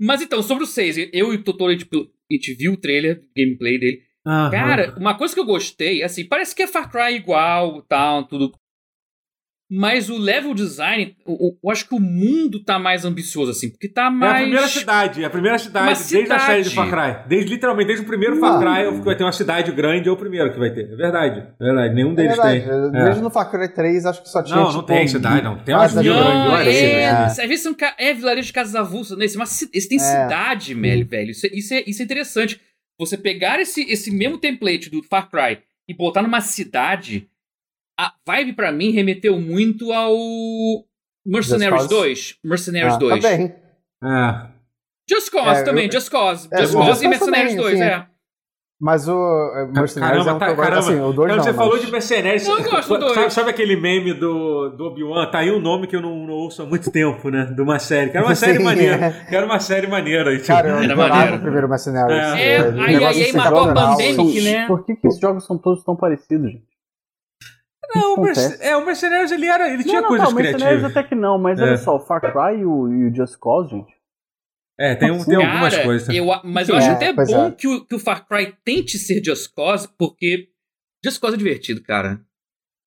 [0.00, 2.76] Mas então, sobre o 6, eu e o Totoro, a gente, a gente viu o
[2.76, 4.00] trailer, o gameplay dele.
[4.26, 4.50] Aham.
[4.50, 8.52] Cara, uma coisa que eu gostei, assim, parece que é Far Cry igual, tal, tudo.
[9.76, 14.02] Mas o level design, eu, acho que o mundo tá mais ambicioso, assim, porque tá
[14.02, 14.42] É a mais.
[14.42, 16.90] primeira cidade, é a primeira cidade, Uma desde a série de cidade.
[16.90, 17.28] Far Cry.
[17.28, 18.60] Desde, literalmente, desde o primeiro Far.
[18.60, 20.92] Cry, vai ter uma cidade grande, é o primeiro que vai ter.
[20.92, 21.94] É verdade, é verdade.
[21.94, 23.00] Nenhum É deles verdade, tem.
[23.00, 23.04] É.
[23.04, 25.58] mesmo no Far Cry 3 acho que só tinha Não, tipo, não tem cidade, não.
[25.58, 27.10] Tem umas cidade vilas grande, é, é.
[27.10, 29.24] às vezes são, ca- é vilarejo de casas avulsas, né?
[29.24, 30.00] Esse, é uma esse tem É.
[30.00, 31.30] cidade, velho, velho.
[31.30, 32.60] Isso, é- isso, é, isso é interessante.
[32.98, 37.26] Você pegar esse, esse mesmo template do Far Cry e botar numa cidade,
[37.98, 40.14] a vibe pra mim remeteu muito ao
[41.26, 42.04] Mercenaries Just Cause?
[42.04, 42.38] 2.
[42.44, 43.22] Mercenaries Ah, 2.
[43.22, 43.54] Tá bem.
[44.04, 44.54] É.
[45.10, 46.48] Just Cause É, também, eu- Just Cause.
[46.52, 48.06] É, Just Cause e Mercenaries também, 2, assim, é.
[48.80, 49.14] Mas o
[49.72, 51.56] Mercenaries Caramba, é um tá- que eu gosto, assim, o 2 Cara, não, você mas...
[51.56, 52.46] falou de mercenários.
[52.46, 53.14] Eu gosto do dois.
[53.14, 55.30] sabe, sabe aquele meme do, do Obi-Wan?
[55.30, 57.46] Tá aí um nome que eu não, não ouço há muito tempo, né?
[57.54, 58.10] De uma série.
[58.10, 58.96] Que era uma série Sim, maneira.
[59.06, 59.10] é.
[59.30, 60.34] Que era uma série maneira.
[60.34, 61.36] tipo, Cara, eu Era maneiro.
[61.36, 62.16] o primeiro Mercenaries.
[62.18, 62.56] É.
[62.56, 64.66] É, aí- aí de ser matou a Pandemic, e- né?
[64.66, 66.64] Por que, que esses jogos são todos tão parecidos, gente?
[67.94, 68.26] Não, o
[68.60, 70.96] é, o Mercenários ele, era, ele tinha não, não, coisas tá, o Mercenários criativas.
[70.96, 71.62] até que não, mas É.
[71.62, 73.94] olha só, o Far Cry e o, e o Just Cause, gente.
[74.78, 76.08] É, tem, um, tem algumas Cara, coisas.
[76.14, 77.50] eu mas eu É, acho até bom é.
[77.52, 80.48] que, o, que o Far Cry tente ser Just Cause, porque
[81.04, 82.20] Just Cause é divertido, cara.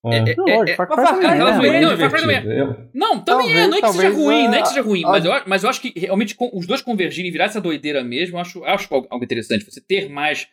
[0.06, 0.18] É.
[0.30, 2.88] É- Não, é- é- Far Cry também é, é, não, é Far Cry também é.
[2.94, 5.08] Não, também é, Talvez- não é que seja ruim, não é que seja ruim, a-
[5.08, 8.04] mas, eu, mas eu acho que realmente com os dois convergirem e virar essa doideira
[8.04, 9.64] mesmo, eu acho, acho algo interessante.
[9.64, 10.46] Você ter mais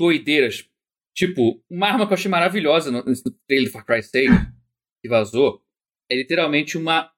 [0.00, 0.64] doideiras.
[1.14, 3.14] Tipo, uma arma que eu achei maravilhosa no, no
[3.46, 4.30] trailer do Far Cry 6,
[5.02, 5.60] que vazou,
[6.10, 7.08] é literalmente uma,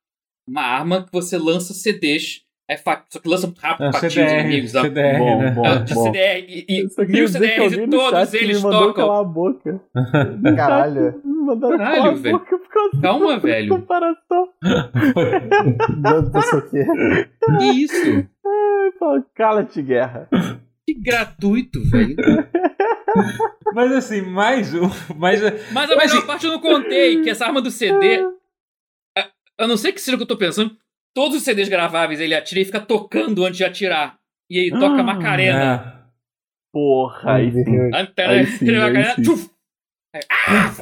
[0.46, 4.00] uma arma que você lança CDs, é fa- só que lança muito rápido É, pra
[4.10, 4.72] CDR, inimigos.
[4.72, 5.50] CDR, Bom, né?
[5.52, 5.64] bom.
[5.64, 9.06] Ah, de CDR, e, e mil CDRs e todos me eles mandou tocam.
[9.06, 9.80] calar a boca.
[10.56, 11.20] Caralho.
[11.24, 12.38] Me mandaram Caralho, velho.
[12.40, 13.68] boca por causa Calma, velho.
[13.68, 14.48] comparação.
[15.96, 16.84] Não, não sei o quê.
[17.58, 18.28] Que isso?
[19.36, 20.28] Cala-te, guerra.
[20.84, 22.16] Que gratuito, velho.
[23.74, 24.88] Mas assim, mais um.
[25.16, 28.24] Mais, Mas a Mas, melhor assim- parte eu não contei, que essa arma do CD.
[29.16, 29.28] a-
[29.58, 30.76] Eu não sei que seja o que eu tô pensando.
[31.14, 34.16] Todos os CDs graváveis ele atira e fica tocando antes de atirar.
[34.50, 36.02] E aí toca Ah, Macarena.
[36.02, 36.06] é,
[36.72, 37.64] Porra, aí sim.
[37.94, 38.46] Aí aí
[38.78, 39.14] Macarena.
[39.14, 39.22] sim.
[39.22, 39.50] tchuf.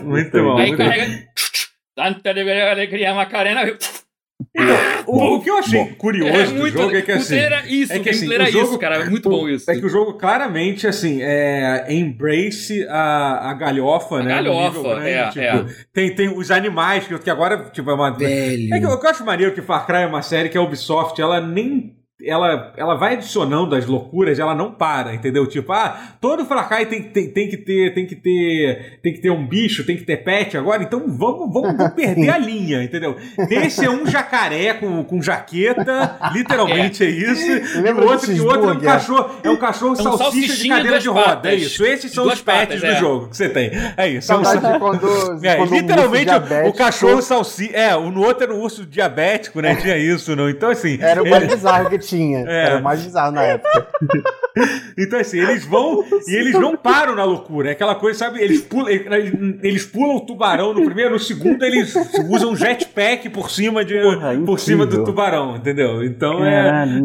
[0.02, 0.56] muito bom.
[0.58, 0.84] Aí muito bom.
[0.90, 1.28] carrega.
[1.96, 3.76] Antena Alegria Macarena.
[3.76, 4.03] tchuf.
[5.06, 7.36] O, o que eu achei curioso do jogo é que assim.
[7.36, 8.96] era isso, é que, assim, era o jogo- isso, cara.
[8.96, 9.68] É muito bom isso.
[9.70, 14.34] É que o jogo claramente, assim, é embrace a, a galhofa, A né?
[14.36, 15.66] galhofa, nível grande, é, tipo, é.
[15.92, 18.10] Tem, tem os animais, que, que agora, tipo, é uma.
[18.16, 18.72] Velho.
[18.74, 21.20] É que eu, eu acho maneiro que Far Cry é uma série que a Ubisoft,
[21.20, 21.96] ela nem.
[22.26, 25.46] Ela, ela vai adicionando as loucuras, ela não para, entendeu?
[25.46, 29.30] Tipo, ah, todo Far tem, tem, tem que ter, tem que ter, tem que ter
[29.30, 33.16] um bicho, tem que ter pet agora, então vamos, vamos, vamos perder a linha, entendeu?
[33.50, 37.78] Esse é um jacaré com, com jaqueta, literalmente é, isso.
[37.78, 40.02] E Lembra o outro, e o outro é um cachorro, é um cachorro É um
[40.02, 41.52] salsicha de salsichinha cadeira de roda, patas.
[41.52, 41.84] é isso.
[41.84, 42.96] Esses são os pets patas, do é.
[42.96, 43.70] jogo que você tem.
[43.96, 44.32] É isso.
[44.32, 47.76] É um de quando, é, quando um literalmente urso o, cachorro salsicha.
[47.76, 49.74] É, o no outro era um urso diabético, né?
[49.76, 50.48] Tinha isso, não?
[50.48, 50.98] Então, assim.
[51.00, 52.13] Era o ele- mais bizarro que tinha.
[52.22, 52.66] É.
[52.66, 53.86] Era o mais bizarro na época.
[54.96, 57.70] Então, assim, eles vão e eles não param na loucura.
[57.70, 58.40] É aquela coisa, sabe?
[58.40, 58.88] Eles pulam,
[59.62, 61.92] eles pulam o tubarão no primeiro, no segundo eles
[62.30, 66.04] usam jetpack por cima, de, Porra, por cima do tubarão, entendeu?
[66.04, 66.62] Então é.
[66.62, 67.04] Caralho.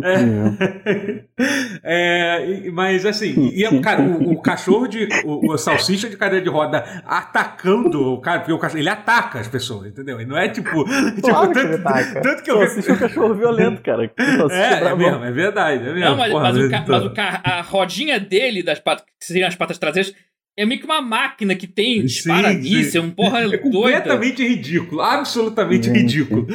[1.83, 5.07] É, e- mas assim, e, é, cara, o, o cachorro de.
[5.25, 9.39] O, o salsicha de cadeira de roda atacando o cara, porque o cachorro, ele ataca
[9.39, 10.21] as pessoas, entendeu?
[10.21, 10.83] E não é tipo.
[11.15, 12.21] tipo Claro que tanto, ele ataca.
[12.21, 14.11] tanto que eu Salsicha é um cachorro violento, cara.
[14.51, 14.95] É, é.
[14.99, 15.99] Mesmo, é verdade, é mesmo.
[16.09, 19.05] Não, mas, Porra, mas o ca- então- mas o ca- a rodinha dele, das patas,
[19.19, 20.13] que seriam as patas traseiras,
[20.57, 22.59] é meio que uma máquina que tem Sim, dispara sim.
[22.59, 23.59] míssil, um porra É doida.
[23.59, 26.47] completamente ridículo, absolutamente ridículo.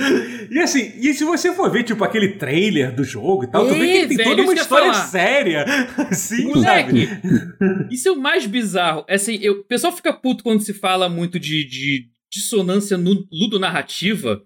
[0.50, 3.72] E assim, e se você for ver, tipo, aquele trailer do jogo e tal, tu
[3.72, 5.64] vê que É, ele tem velho, toda uma história séria.
[6.10, 7.88] Assim, Moleque, sabe?
[7.90, 9.06] isso é o mais bizarro.
[9.08, 12.98] É Assim, eu, o pessoal fica puto quando se fala muito de, de dissonância
[13.32, 14.42] ludonarrativa.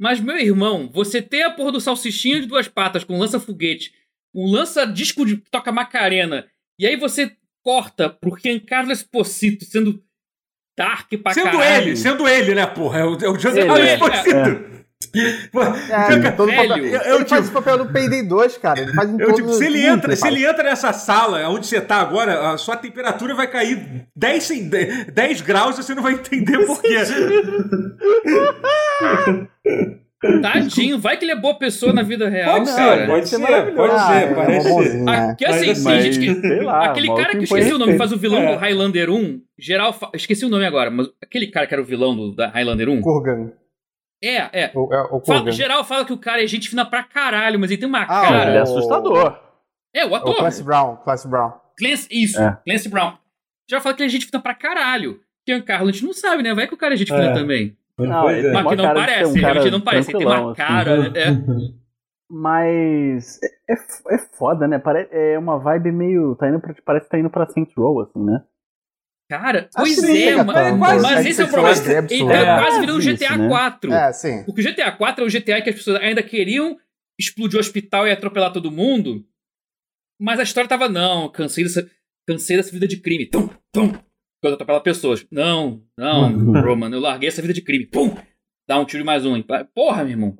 [0.00, 3.92] Mas, meu irmão, você ter a porra do salsichinho de duas patas com lança-foguete,
[4.34, 6.46] um lança-disco de toca Macarena,
[6.78, 10.02] e aí você corta pro Giancarlo Esposito sendo
[10.76, 11.88] dark pra Sendo caralho.
[11.88, 13.00] ele, sendo ele, né, porra?
[13.00, 14.36] É o, é o José Sendo Carlos ele, Esposito.
[14.36, 14.84] É,
[16.32, 16.68] todo velho.
[16.68, 18.80] papel, ele Eu, faz tipo- o papel do Payday 2, cara.
[18.80, 20.34] Ele faz em Eu, todo tipo, se ele muito, entra, se faz.
[20.34, 24.68] ele entra nessa sala onde você tá agora, a sua temperatura vai cair 10, sem-
[24.68, 26.96] 10 graus e você não vai entender por quê.
[30.40, 33.06] Tadinho, vai que ele é boa pessoa na vida real, Pode ser, cara.
[33.06, 34.94] pode ser ser, pode Ah, ser, é parece um ser.
[35.02, 35.30] né?
[35.32, 36.40] Aqui, assim, Mas, tem gente que.
[36.40, 38.52] sei lá, aquele cara que eu esqueci o nome, faz o vilão É.
[38.52, 39.40] do Highlander 1.
[39.58, 39.92] Geral.
[39.92, 42.88] fa- Esqueci o nome agora, mas aquele cara que era o vilão do da Highlander
[42.88, 43.00] 1.
[43.00, 43.50] Kurgan.
[44.22, 44.70] É, é.
[44.74, 47.70] O, é, o Fala- geral fala que o cara é gente fina pra caralho, mas
[47.70, 48.62] ele tem uma Ah, Ele é cara.
[48.62, 49.38] assustador.
[49.94, 50.36] É, o O ator.
[50.36, 50.96] Clancy Brown.
[50.96, 51.52] Clancy Brown.
[51.78, 52.56] Clancy, isso, É.
[52.64, 53.14] Clancy Brown.
[53.68, 55.20] Já fala que ele é gente fina pra caralho.
[55.48, 56.54] Giancarlo, a gente não sabe, né?
[56.54, 57.34] Vai que o cara é gente fina É.
[57.34, 57.76] também.
[57.98, 58.52] Não, é.
[58.52, 60.10] Mas que não cara parece, um cara realmente não parece.
[60.10, 60.56] Ele tem uma tranquilão, assim.
[60.62, 61.12] cara.
[61.18, 61.72] É.
[62.30, 64.78] Mas é, é, é foda, né?
[64.78, 66.34] Pare- é uma vibe meio.
[66.36, 68.42] Tá indo pra, parece que tá indo pra Saints Row, assim, né?
[69.32, 71.70] Cara, Ah, pois sim, é, cara, mas, é mas quase- esse é o é problema.
[71.76, 72.12] absurdo.
[72.12, 72.58] Ele tá É.
[72.60, 73.48] quase virando um Isso, GTA né?
[73.48, 73.92] 4.
[73.94, 74.44] É, sim.
[74.44, 76.78] Porque o GTA 4 é o GTA que as pessoas ainda queriam
[77.18, 79.24] explodir o hospital e atropelar todo mundo.
[80.20, 81.90] Mas a história tava, não, cansei dessa,
[82.28, 83.24] cansei dessa vida de crime.
[83.26, 83.92] Tum, tum.
[84.42, 85.26] Quando atropela pessoas.
[85.30, 86.52] Não, não.
[86.60, 87.86] Roman, eu larguei essa vida de crime.
[87.86, 88.14] Pum!
[88.68, 89.42] Dá um tiro e mais um.
[89.74, 90.36] Porra, meu irmão.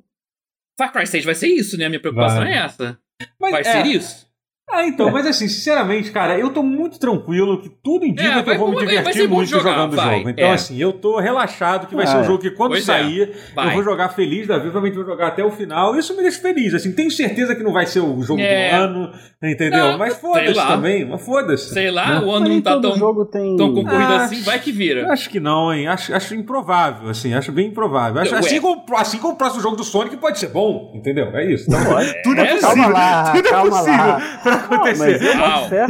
[0.77, 1.85] Far Cry 6 vai ser isso, né?
[1.85, 2.53] A minha preocupação Vai.
[2.53, 2.99] é essa.
[3.39, 4.27] Mas, Vai é, ser isso.
[4.75, 8.49] Ah, então, mas assim, sinceramente, cara, eu tô muito tranquilo que tudo indica É, que
[8.49, 10.29] eu vou me divertir muito jogar, jogando o jogo.
[10.29, 10.51] Então, é.
[10.51, 12.23] assim, eu tô relaxado que vai Ah, ser um é.
[12.23, 12.93] jogo que quando Pois é.
[13.03, 13.67] sair, Vai.
[13.67, 15.95] eu vou jogar feliz da vida, provavelmente vou jogar até o final.
[15.95, 18.71] Isso me deixa feliz, assim, tenho certeza que não vai ser o jogo É.
[18.71, 19.11] do ano,
[19.43, 19.79] entendeu?
[19.91, 21.71] Não, mas foda-se também, mas foda-se.
[21.73, 23.55] Sei lá, o ano não tá todo tão, jogo tem.
[23.55, 25.11] tão concorrido Ah, assim, vai que vira.
[25.13, 25.87] acho que não, hein?
[25.87, 28.21] Acho, acho improvável, assim, acho bem improvável.
[28.21, 31.27] Acho, assim, como, assim como o próximo jogo do Sonic pode ser bom, entendeu?
[31.35, 31.65] É isso.
[31.67, 31.79] Então,
[32.23, 32.67] tudo é, É, possível.
[32.69, 34.62] calma lá, tudo é calma possível lá.
[34.69, 35.19] Não, acontecer.
[35.19, 35.85] mas eu boto fé.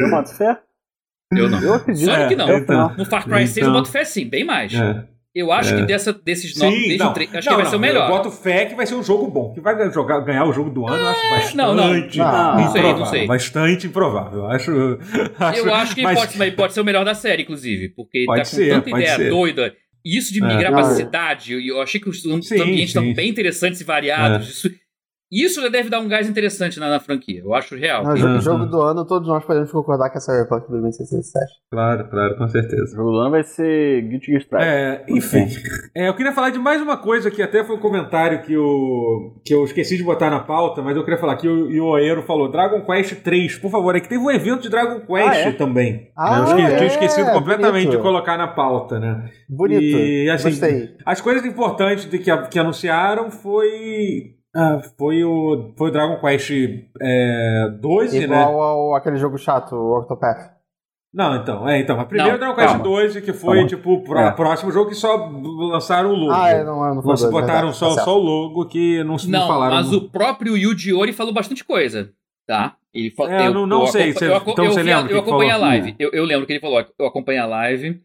[0.00, 0.58] Eu boto fé.
[1.32, 1.60] Eu não.
[1.62, 2.04] Eu acredito.
[2.06, 2.56] Sonic É, não.
[2.58, 2.94] então.
[2.96, 3.72] No Far Cry 6 eu Então.
[3.74, 4.72] boto fé sim, bem mais.
[4.74, 5.04] É.
[5.34, 5.80] Eu acho É.
[5.80, 7.80] que dessa, desses novos, desde não, o 3, acho não, que vai não, ser o
[7.80, 8.08] melhor.
[8.10, 9.52] Eu boto fé que vai ser um jogo bom.
[9.52, 11.88] Que vai jogar, ganhar o jogo do ano, eu acho bastante, não, não.
[11.88, 12.06] Não, não sei,
[12.80, 12.98] improvável.
[12.98, 13.26] não sei.
[13.26, 14.46] Bastante improvável.
[14.50, 17.90] Acho, Eu acho que mas- pode, mas pode ser o melhor da série, inclusive.
[17.90, 19.28] Porque Pode tá com ser, tanta ideia ser.
[19.30, 19.74] doida.
[20.04, 20.46] E isso de É.
[20.46, 20.94] migrar Não, pra é.
[20.94, 24.48] cidade, eu achei que os, Sim, ambientes estão bem interessantes e variados.
[24.48, 24.70] Isso,
[25.30, 27.40] isso já deve dar um gás interessante na, na franquia.
[27.44, 28.02] Eu acho real.
[28.04, 28.40] No Uhum.
[28.40, 31.44] jogo do ano, todos nós podemos concordar que é Cyberpunk 2077.
[31.70, 32.96] Claro, claro, com O certeza.
[32.96, 34.64] jogo do ano vai ser Guilty Gear Strive.
[34.64, 35.46] É, enfim.
[35.94, 39.34] É, eu queria falar de mais uma coisa que até foi um comentário que, o,
[39.44, 42.50] que eu esqueci de botar na pauta, mas eu queria falar que o Ioeiro falou
[42.50, 45.52] Dragon Quest 3, por favor, é que teve um evento de Dragon Quest Ah, é?
[45.52, 46.10] também.
[46.16, 46.38] Ah?
[46.38, 46.76] Eu esque- é?
[46.76, 47.96] tinha esquecido completamente Bonito.
[47.98, 49.28] de colocar na pauta, né?
[49.48, 49.82] Bonito.
[49.82, 50.90] E, assim, Gostei.
[51.04, 54.37] As coisas importantes de que, que anunciaram foi.
[54.58, 55.72] Ah, foi o.
[55.76, 56.50] Foi o Dragon Quest
[57.00, 58.24] é, 12, né?
[58.24, 60.56] Igual ao aquele jogo chato, o Octopath.
[61.14, 61.98] Não, então, é, então.
[61.98, 62.84] A primeira Não, Dragon Quest calma.
[62.84, 63.68] 12, que foi, Calma.
[63.68, 64.30] tipo, o É.
[64.32, 65.16] próximo jogo que só
[65.70, 66.32] lançaram o logo.
[66.32, 69.02] Ah, é, não, não foi Vocês dois, botaram verdade, só, tá só o logo que
[69.04, 69.74] não, não Não, falaram.
[69.76, 72.10] mas o próprio Yuji Ori falou bastante coisa,
[72.46, 72.74] tá?
[72.92, 75.18] Ele fa- É, eu não- não sei, acompa- você- eu, então eu, você lembra eu
[75.20, 75.68] acompanhei a falou?
[75.68, 75.96] live.
[75.98, 78.02] Eu, eu lembro que ele falou, eu acompanhei a live.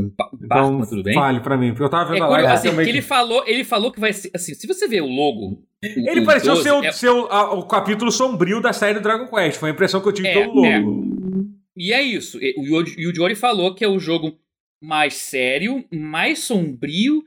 [0.02, 1.14] Então, barco, mas tudo bem.
[1.14, 2.84] fale pra mim, porque eu tava É vendo a curioso, live assim, também.
[2.84, 4.30] que ele falou, ele falou que vai ser.
[4.34, 5.62] Assim, se você vê o logo.
[5.82, 8.94] Ele o pareceu 12, ser, o, é- ser o, a- o capítulo sombrio da série
[8.98, 9.58] do Dragon Quest.
[9.58, 10.66] Foi a impressão que eu tive É, pelo logo.
[10.66, 10.82] é.
[11.76, 12.38] E é isso.
[12.42, 14.36] E- O Yuji falou que é o jogo
[14.82, 17.22] mais sério, mais sombrio,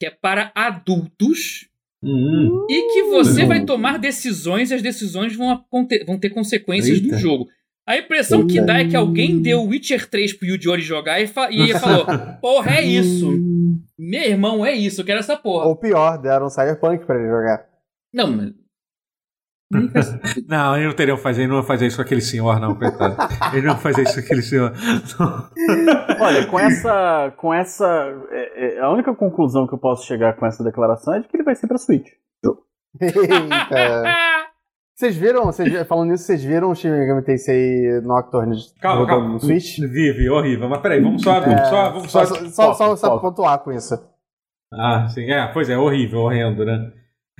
[0.00, 1.68] que é para adultos.
[2.02, 2.66] Hum.
[2.70, 3.48] E que você Hum.
[3.48, 5.64] vai tomar decisões e as decisões vão,
[6.06, 7.12] vão ter consequências Eita.
[7.14, 7.48] no jogo.
[7.88, 11.26] A impressão que dá é que alguém deu Witcher 3 pro Yuji Ori jogar e,
[11.26, 12.04] fa- e falou:
[12.40, 13.30] Porra, é isso.
[13.98, 15.66] Meu irmão, é isso, eu quero essa porra.
[15.66, 17.64] Ou pior, deram Cyberpunk pra ele jogar.
[18.12, 18.52] Não, mas.
[20.48, 23.16] Não, eles não teriam fazer, eles não iam fazer isso com aquele senhor, não, coitado.
[23.52, 24.72] Eles não iam fazer isso com aquele senhor.
[26.20, 27.34] Olha, com essa.
[27.36, 27.86] Com essa.
[28.30, 31.36] é, é, a única conclusão que eu posso chegar com essa declaração é de que
[31.36, 32.08] ele vai ser pra Switch.
[32.98, 34.02] Eita.
[34.98, 39.28] Vocês viram, vocês, falando nisso, vocês viram o Shin Megami Tensei Nocturne Calma, calma.
[39.28, 39.78] no Switch?
[39.78, 40.68] Vive, horrível.
[40.68, 41.38] Mas peraí, vamos só.
[41.38, 42.24] Vamos só, vamos só.
[42.24, 43.94] Só, só, só, só, só pontuar com isso.
[44.72, 46.90] Ah, sim, é, pois é, horrível, horrendo, né?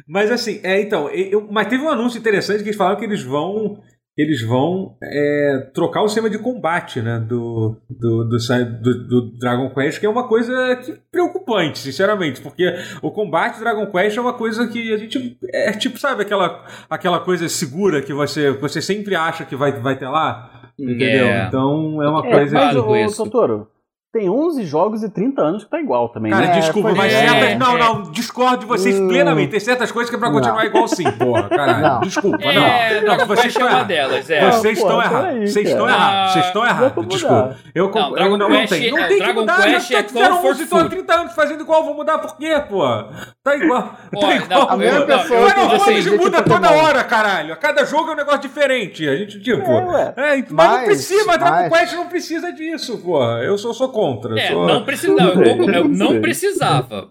[0.07, 3.25] Mas assim, é, então, eu, mas teve um anúncio interessante que eles falaram que eles
[3.25, 3.83] vão.
[4.19, 8.37] Eles vão é, trocar o sistema de combate né, do, do, do,
[8.83, 13.61] do- do Dragon Quest, que é uma coisa que preocupante, sinceramente, porque o combate do
[13.61, 15.39] Dragon Quest é uma coisa que a gente.
[15.55, 19.97] É tipo, sabe, aquela, aquela coisa segura que você, você sempre acha que vai, vai
[19.97, 20.73] ter lá?
[20.77, 21.27] Entendeu?
[21.27, 21.47] É.
[21.47, 22.55] Então é uma É, coisa.
[22.55, 23.23] mas, ô, isso.
[23.25, 23.69] Totoro,
[24.13, 26.57] tem 11 jogos e 30 anos que tá igual também, Cara, né?
[26.57, 27.29] É, desculpa, pois mas é.
[27.29, 27.59] certas.
[27.59, 27.79] Não, É.
[27.79, 29.07] não, discordo de vocês Hum.
[29.09, 29.51] plenamente.
[29.51, 30.65] Tem certas coisas que é pra continuar Não.
[30.65, 31.83] igual sim, porra, caralho.
[31.83, 32.01] Não.
[32.01, 33.17] Desculpa, É, não.
[33.19, 33.87] Não, vocês é estão errados.
[33.89, 34.41] delas, é.
[34.41, 35.53] Não, Vocês pô, estão errados.
[35.53, 36.33] Vocês estão errados.
[36.33, 37.07] Vocês estão errados.
[37.09, 37.57] Desculpa.
[37.75, 38.15] Eu Não, concordo.
[38.15, 38.91] Dragon Não, não Quest tem.
[38.91, 39.63] Não é- tem que Dragon mudar.
[39.63, 40.95] Quest Já é fizeram comfort 11 estão há food.
[40.97, 41.85] 30 anos fazendo igual.
[41.85, 42.83] Vou mudar por quê, pô?
[43.45, 43.93] Tá igual.
[44.19, 44.71] Tá não, igual.
[44.71, 47.53] A mesma pessoa Final assim, muda toda hora, caralho.
[47.53, 49.07] A cada jogo é um negócio diferente.
[49.07, 49.71] A gente, tipo.
[49.71, 50.15] É.
[50.17, 53.23] É, mas, não Mas- precisa, mas Dragon mas- Quest não precisa disso, pô.
[53.39, 54.39] Eu sou, sou contra.
[54.41, 55.15] É, sou- não precisa.
[55.15, 57.09] Não, eu, eu Não não precisava.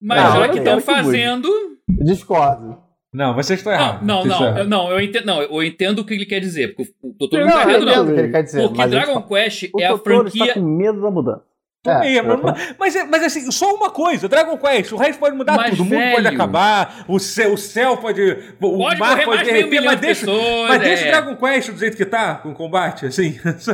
[0.00, 1.48] Mas Não, já que estão quero que fazendo.
[1.88, 2.78] Discordo.
[3.12, 4.06] Não, vocês estão Não, errados.
[4.06, 6.38] não, Vocês estão não, eu, não, eu entendo, não, eu entendo o que ele quer
[6.40, 8.02] dizer, porque o doutor não Não, tá eu errado, não.
[8.04, 8.68] o que ele quer dizer.
[8.68, 10.42] Porque Dragon Quest é a franquia.
[10.44, 11.42] está com medo da mudança.
[11.88, 15.36] É, É, mas, mas, é- mas assim, só uma coisa, Dragon Quest, o resto pode
[15.36, 18.20] mudar Mas, tudo, o mundo pode acabar, o céu, o céu pode.
[18.60, 20.80] O Pode mar morrer pode mais de meio derreter, milhão mas de deixa, pessoas, mas
[20.80, 21.08] deixa é.
[21.08, 23.38] o Dragon Quest do jeito que tá, com combate, assim.
[23.58, 23.72] Só,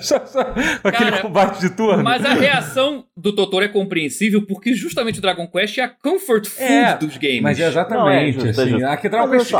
[0.00, 2.02] só- só com aquele Cara, combate de turno.
[2.02, 6.46] Mas a reação do Totoro é compreensível porque justamente o Dragon Quest é a comfort
[6.46, 7.42] food É, dos games.
[7.42, 8.82] Mas é exatamente, Não, é justo, é assim.
[8.84, 9.54] Aqui Dragon Quest.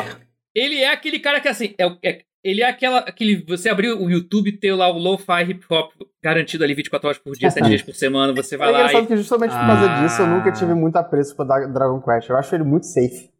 [0.54, 3.92] Ele é aquele cara que assim, é, o- é- ele é aquela aquele você abrir
[3.92, 5.92] o YouTube e ter lá o lo-fi hip hop
[6.22, 9.04] garantido ali 24 horas por dia, 7 dias por semana, você vai É lá engraçado
[9.04, 10.02] e que justamente por causa Ah.
[10.02, 12.28] disso eu nunca tive muito apreço por Dra- Dragon Quest.
[12.30, 13.30] Eu acho ele muito safe.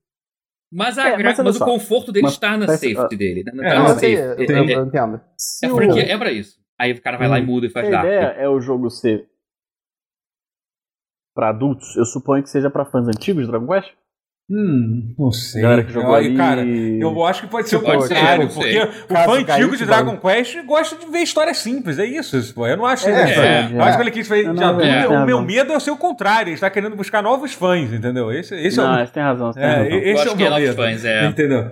[0.73, 3.43] mas, a É, gra- mas mas o conforto dele Mas está na parece- safety dele.
[3.45, 3.53] né?
[3.67, 4.29] É, Tá Não, na eu, sei, safe.
[4.29, 5.17] eu, É- eu, é- eu entendo.
[5.17, 6.61] é Se a o- franquia é pra isso.
[6.79, 9.29] Aí o cara vai lá e muda e faz a ideia é o jogo ser
[11.35, 11.97] pra adultos.
[11.97, 13.93] Eu suponho que seja pra fãs antigos de Dragon Quest.
[14.53, 15.63] Hum, não sei.
[15.63, 16.17] Galera que jogou.
[16.37, 18.79] Cara, eu acho que pode ser o contrário, porque
[19.09, 22.67] o fã antigo de Dragon Quest gosta de ver histórias simples, é isso, pô.
[22.67, 23.41] Eu não acho É, isso.
[23.41, 24.87] é, Eu acho que ele quis fazer Não, de não, adulto.
[24.87, 27.93] é, o é, meu medo é ser o contrário, ele está querendo buscar novos fãs,
[27.93, 28.33] entendeu?
[28.33, 29.07] Esse, esse Não, é o.
[29.07, 29.87] você tem razão, você tem É, razão.
[29.99, 30.77] esse Eu é o que é meu novos medo.
[30.77, 31.27] fãs, é.
[31.27, 31.71] Entendeu?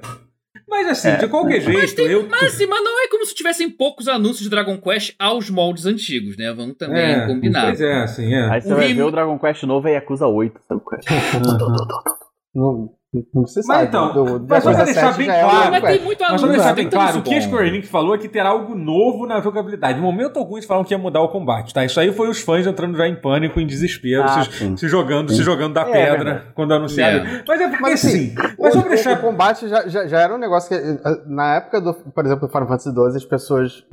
[0.70, 1.16] Mas assim, É.
[1.16, 2.28] de qualquer jeito, Mas, tem, eu.
[2.28, 5.84] mas, assim, mas não é como se tivessem poucos anúncios de Dragon Quest aos moldes
[5.86, 6.52] antigos, né?
[6.52, 7.64] Vamos também É, combinar.
[7.66, 8.50] Pois é, assim, é.
[8.50, 10.60] Aí você O vai rem- ver o Dragon Quest novo é Yakuza 8.
[10.68, 12.17] Sabe qual é?
[12.58, 12.90] Não,
[13.34, 15.82] não se Mas então, do, mas só pra deixar 7 bem é claro- Dragon Mas
[15.96, 17.40] tem muito Mas só pra deixar bem claro, o que a bom.
[17.46, 19.98] Square Enix falou é que terá algo novo na jogabilidade.
[19.98, 21.84] No momento algum eles falaram que ia mudar o combate, tá?
[21.86, 24.76] Isso aí foi os fãs entrando já em pânico, em desespero, Ah, se, sim.
[24.76, 25.36] se jogando, Sim.
[25.36, 26.52] se jogando da É, pedra verdade.
[26.54, 27.24] quando anunciaram.
[27.26, 27.44] É.
[27.48, 30.20] Mas é porque Mas assim, assim, mas só pra deixar o combate já, já, já
[30.20, 33.24] era um negócio que, eh, na época do, por exemplo, do Final Fantasy XII, as
[33.24, 33.84] pessoas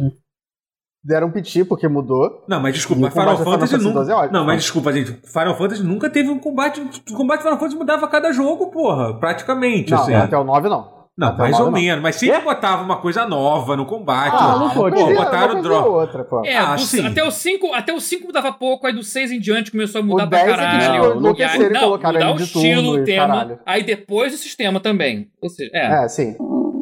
[1.06, 2.44] deram piti porque mudou.
[2.48, 4.26] Não, mas desculpa, Final do Final Fantasy Fantasy nunca.
[4.26, 4.32] É.
[4.32, 5.12] Não, mas desculpa, gente.
[5.26, 6.82] Final Fantasy nunca teve um combate.
[7.12, 9.14] O combate Final Fantasy mudava a cada jogo, porra.
[9.20, 10.14] Praticamente, Não, assim.
[10.16, 10.96] até o 9 não.
[11.18, 11.82] Não, Até mais ou 9 não.
[11.82, 12.04] menos.
[12.04, 12.44] Mas sempre Quê?
[12.44, 14.36] botava uma coisa nova no combate.
[14.38, 14.70] Ah, não.
[14.72, 15.88] Pô, coisa- botaram drop.
[15.88, 16.44] ou outra, pô.
[16.44, 17.08] É, Ah, do- sim.
[17.08, 20.04] até o 5 até o 5 mudava pouco, aí do 6 em diante começou a
[20.04, 20.80] mudar O pra 10 é que caralho.
[20.82, 23.60] tipo, E aí- não, mudar ele o de estilo, o tema, caralho.
[23.66, 25.30] aí depois o sistema também.
[25.42, 26.04] Ou seja, é.
[26.04, 26.36] É, sim.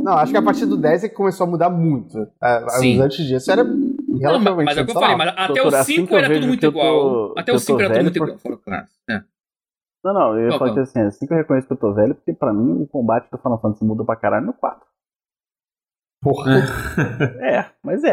[0.03, 2.27] Não, acho que a partir do 10 é que começou a mudar muito.
[2.43, 2.99] É, Sim.
[2.99, 3.63] Antes disso era
[4.21, 6.17] Não, mas, é o que eu falei, mas até Doutor, o assim 5 que eu
[6.19, 7.33] era tudo muito tô- igual.
[7.37, 8.37] Até o eu 5 tô era tudo muito igual.
[8.39, 8.85] fora claro.
[9.09, 9.21] É.
[10.03, 12.13] Não, não, eu ia falar que assim, assim que eu reconheço que eu tô velho,
[12.15, 14.85] porque pra mim o combate do Final Fantasy muda pra caralho no 4.
[16.21, 16.61] Porra.
[17.41, 18.11] É, mas é.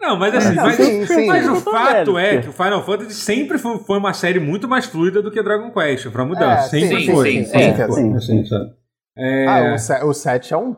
[0.00, 1.26] Não, mas assim, É, mas, sim, sim.
[1.26, 4.12] mas o Eu tô fato velho, é que o Final Fantasy sempre foi, foi uma
[4.12, 6.76] série muito mais fluida do que Dragon Quest, pra mudança.
[6.76, 7.30] É, sempre sim, foi.
[7.30, 8.14] sim, sim, sim.
[8.14, 8.44] Assim?
[9.16, 10.76] É, Ah, o, se- o 7 é um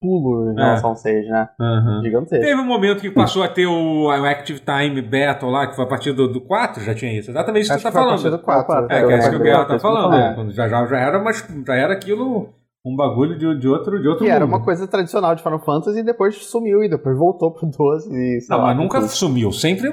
[0.00, 0.64] pulo em É.
[0.64, 1.48] relação ao 6, né?
[1.60, 2.00] aham.
[2.02, 2.44] Gigantesco.
[2.44, 5.84] Teve um momento que passou a ter o, o Active Time Battle lá, que foi
[5.84, 7.30] a partir do, do 4, já tinha isso.
[7.30, 8.38] Exatamente isso que você tá foi a partir falando.
[8.38, 8.86] do 4.
[8.90, 10.14] É, que é isso que o Guerra tá falando.
[10.16, 10.34] é.
[10.34, 12.48] Quando já, já, já, era, mas já era aquilo,
[12.84, 16.00] um bagulho de, de outro, de outro Que era uma coisa tradicional de Final Fantasy
[16.00, 19.10] e depois sumiu e depois voltou pro 12 e sei Não, lá, mas nunca tudo.
[19.10, 19.52] sumiu.
[19.52, 19.92] Sempre.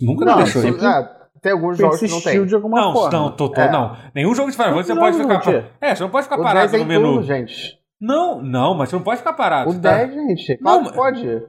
[0.00, 0.62] Nunca Não, deixou.
[0.62, 1.10] su- é,
[1.42, 2.44] tem alguns jogos que não tem.
[2.46, 3.18] de alguma Não, forma.
[3.18, 3.72] não, Totó, É.
[3.72, 3.96] não.
[4.14, 5.64] Nenhum jogo de Final Fantasy você pode ficar.
[5.80, 7.02] É, você não pode ficar O parado 10 é no menu.
[7.02, 7.79] turno, gente.
[8.00, 9.70] Não, não, mas você não pode ficar parado.
[9.70, 9.96] O tá?
[10.04, 10.56] 10, gente.
[10.58, 11.42] Claro Não, que pode.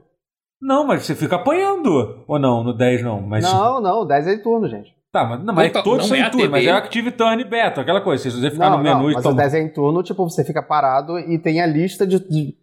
[0.60, 2.22] Não, mas você fica apanhando.
[2.28, 3.20] Ou não, no 10 não.
[3.22, 4.94] Mas Não, não, o 10 é em turno, gente.
[5.10, 7.44] Tá, mas, não, mas Não, todos não são é em turno, mas é Active Turn
[7.44, 8.22] Beta, aquela coisa.
[8.22, 9.34] Se você ficar Não, no menu não, e mas tomar.
[9.34, 12.54] o 10 é em turno, tipo, você fica parado e tem a lista de, de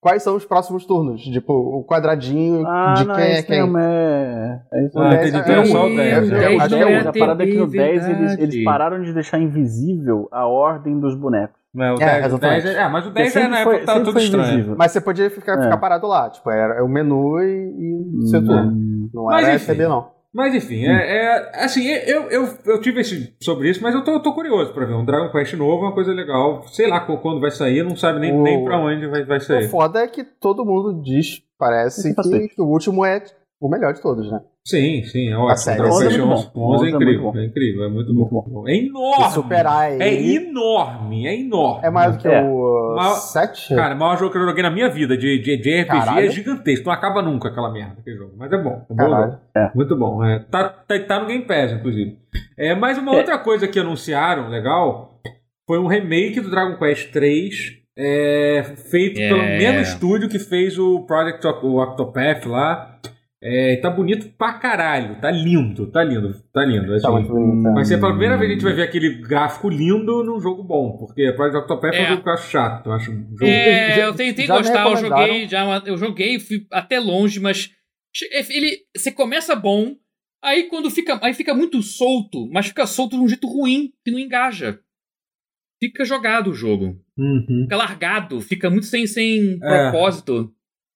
[0.00, 1.22] quais são os próximos turnos.
[1.22, 3.60] Tipo, o quadradinho Ah, de não, quem é é quem.
[3.62, 4.62] mesmo, é...
[4.72, 5.22] é isso Ah, mesmo.
[5.22, 5.98] entendi, é, então é só o é, 10.
[5.98, 6.38] é, né?
[6.54, 9.12] é, acho que é a o- parada é que no 10 eles, eles pararam de
[9.12, 11.63] deixar invisível a ordem dos bonecos.
[11.74, 12.62] Não, o É, 10, o exatamente.
[12.62, 14.46] 10 é, é, mas o 10 Porque é época foi- que tava sempre tudo estranho.
[14.52, 14.76] invisível.
[14.78, 15.62] Mas você podia ficar, É.
[15.64, 16.30] ficar parado lá.
[16.30, 18.46] Tipo, era o menu e, e seu Hum.
[18.46, 19.10] turno.
[19.12, 19.54] Não Mas era.
[19.58, 20.14] STB, não.
[20.32, 20.90] Mas enfim, é,
[21.26, 24.72] é- assim, eu, eu, eu tive esse, sobre isso, mas eu tô, eu tô curioso
[24.74, 24.94] pra ver.
[24.94, 26.64] Um Dragon Quest novo é uma coisa legal.
[26.68, 29.38] Sei lá qu- quando vai sair, não sabe nem, O- nem pra onde vai, vai
[29.38, 29.68] O sair.
[29.68, 33.22] foda é que todo mundo diz, parece, que, que o último é
[33.60, 34.40] o melhor de todos, né?
[34.66, 35.56] Sim, sim, é ótimo.
[35.58, 36.74] série, Dragon esse é Quest muito 11, bom.
[36.74, 38.66] 11 é 11 é incrível, é incrível, é muito, Muito bom.
[38.66, 39.34] É Se enorme!
[39.34, 41.86] superar É ele enorme, é enorme.
[41.86, 42.42] é maior do que É.
[42.42, 43.74] o Maior- 7.
[43.74, 46.26] Cara, o maior jogo que eu joguei na minha vida de, de, de RPG Caralho.
[46.26, 46.86] é gigantesco.
[46.86, 48.32] Não acaba nunca aquela merda, aquele jogo.
[48.38, 48.86] Mas é bom.
[48.90, 49.38] É bom.
[49.54, 49.70] É.
[49.74, 50.24] Muito bom.
[50.24, 52.16] É, tá, tá, tá no Game Pass, inclusive.
[52.56, 53.18] É, mas uma É.
[53.18, 55.20] outra coisa que anunciaram, legal,
[55.66, 57.54] foi um remake do Dragon Quest 3,
[57.98, 59.28] é, feito É.
[59.28, 62.93] pelo mesmo estúdio que fez o Project o Octopath lá.
[63.46, 65.20] É, tá bonito pra caralho.
[65.20, 66.86] Tá lindo, tá lindo, tá lindo.
[66.88, 67.10] Tá assim.
[67.10, 67.74] muito bonito.
[67.74, 70.62] Vai ser pela primeira vez que a gente vai ver aquele gráfico lindo num jogo
[70.64, 70.96] bom.
[70.96, 72.04] Porque Project Octopath é, É.
[72.04, 72.86] um jogo que eu acho chato.
[72.86, 76.38] Eu acho um jogo É, Já- eu tentei já gostar, eu joguei, já, eu joguei,
[76.40, 77.70] fui até longe, mas
[78.50, 79.94] ele, você começa bom,
[80.42, 84.10] aí quando fica, aí fica muito solto, mas fica solto de um jeito ruim, que
[84.10, 84.78] não engaja.
[85.82, 87.62] Fica jogado o jogo, Uhum.
[87.64, 89.90] fica largado, fica muito sem, sem É.
[89.90, 90.50] propósito.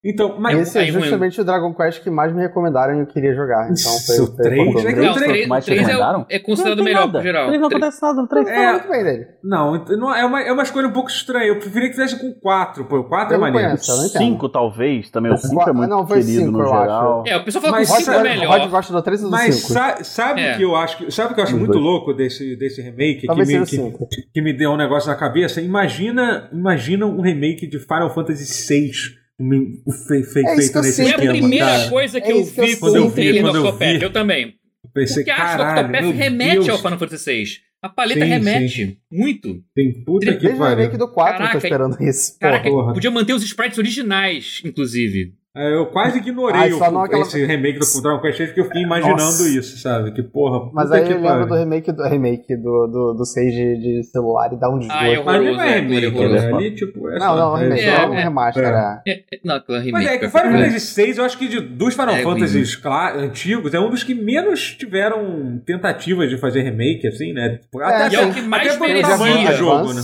[0.04, 3.34] Então, mas Esse é justamente o Dragon Quest que mais me recomendaram e eu queria
[3.34, 3.64] jogar.
[3.64, 5.72] Então foi, Isso, foi três, foi- é que Não, o o três- 3, mais te
[5.72, 6.20] é, recomendaram?
[6.20, 7.18] o- é considerado melhor, nada.
[7.18, 7.46] no geral.
[7.48, 8.46] Três não Tre- acontece nada no 3.
[8.48, 8.54] É.
[8.54, 9.26] Fala muito bem dele.
[9.42, 11.46] Não, não é, uma, é uma escolha um pouco estranha.
[11.48, 12.98] Eu preferia que fizesse com 4, pô.
[13.00, 13.68] O 4 é Eu não maneiro.
[13.70, 13.90] conheço.
[13.90, 14.18] eu não entendo.
[14.22, 17.24] 5 talvez, também o 5 é muito não, foi querido cinco, no eu geral.
[17.26, 18.58] É, o pessoal fala Mas que o 5 é melhor.
[18.60, 19.72] Rod gosta do 3 ou do Mas 5?
[19.72, 20.56] sa- sabe o É.
[20.56, 21.10] que eu acho que.
[21.10, 23.26] Sabe o que eu acho muito louco desse, desse remake?
[23.66, 24.06] 5.
[24.32, 25.60] que me deu um negócio na cabeça?
[25.60, 30.82] Imagina, imagina um remake de Final Fantasy VI um, fe, fe, É isso feito eu
[30.82, 31.20] nesse Foi sinto.
[31.20, 31.32] a esquema.
[31.32, 31.88] primeira cara.
[31.90, 33.64] coisa que É eu eu vi com Quando eu o vi, trailer do quando eu
[33.66, 33.96] Octopath.
[33.98, 34.02] vi.
[34.04, 34.54] Eu também.
[34.94, 37.44] Pensei, Porque acho que o caralho, Octopath remete Deus, ao Final Fantasy VI.
[37.80, 38.98] A paleta Sim, remete.
[39.12, 39.62] Muito.
[39.74, 40.76] Tem puta que Desde o pariu.
[40.78, 42.36] remake do 4 eu Caraca, tô esperando isso.
[42.40, 42.92] Caraca, porra.
[42.92, 45.34] podia manter os sprites originais, inclusive.
[45.60, 48.64] É, eu quase ignorei só o- não aquela- esse remake do Dragon Quest porque eu
[48.66, 49.48] fiquei imaginando Nossa.
[49.48, 50.12] isso, sabe?
[50.12, 50.70] Que porra.
[50.72, 54.04] Mas aí que eu lembro do remake do remake do, do, do 6 de, de
[54.04, 55.24] celular e dá um Ah, eu desgosto.
[55.24, 56.54] Mas ali não é é, remake, né?
[56.54, 58.22] Ali, tipo, é Não, só- não, é remake, É, é um é.
[58.22, 58.64] remaster.
[58.64, 58.68] É.
[59.06, 59.10] É.
[59.10, 59.92] É, é, não, aquela remake.
[59.92, 62.80] Mas é que o Final Fantasy VI, eu acho que de, dos Final É, Fantasies
[63.16, 67.58] antigos, é um dos que menos tiveram tentativas de fazer remake, assim, né?
[67.74, 69.10] É, E é o que mais até merecia.
[69.16, 70.02] tamanho do jogo, né?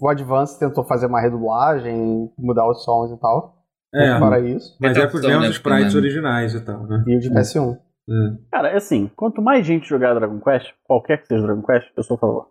[0.00, 3.55] O Advance tentou fazer uma redublagem, mudar os sons e tal.
[3.94, 4.76] É, Mas fora isso.
[4.80, 7.04] mas é os Retração, mesmos né, sprites porque, originais e tal, né?
[7.06, 7.76] E o de PS1.
[8.08, 8.12] É.
[8.52, 12.02] Cara, é assim, quanto mais gente jogar Dragon Quest, qualquer que seja Dragon Quest, eu
[12.02, 12.48] sou a favor.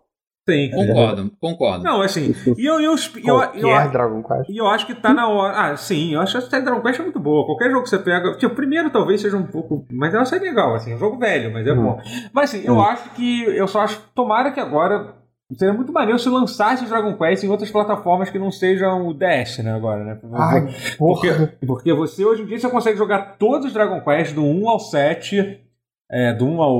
[0.48, 0.70] Sim.
[0.70, 1.82] Concordo, concordo.
[1.82, 2.94] Não, assim, e eu, eu,
[3.24, 4.48] eu, eu, Dragon Quest.
[4.48, 5.72] E eu acho que tá na hora.
[5.72, 7.44] Ah, sim, eu acho que a série Dragon Quest é muito boa.
[7.44, 8.32] Qualquer jogo que você pega.
[8.36, 9.84] Tipo, o primeiro talvez seja um pouco.
[9.90, 10.92] Mas é uma série legal, assim.
[10.92, 11.82] É um jogo velho, mas é Hum.
[11.82, 12.00] bom.
[12.32, 12.80] Mas assim, eu Hum.
[12.80, 13.42] acho que.
[13.44, 14.00] Eu só acho.
[14.14, 15.14] Tomara que agora.
[15.54, 19.58] Seria muito maneiro se lançasse Dragon Quest em outras plataformas que não sejam o DS,
[19.58, 19.74] né?
[19.74, 20.18] Agora, né?
[20.32, 20.66] Ai,
[20.98, 21.52] porque, porra.
[21.64, 24.80] porque você hoje em dia você consegue jogar todos os Dragon Quest do 1 ao
[24.80, 25.60] 7,
[26.10, 26.74] é, do 1 ao,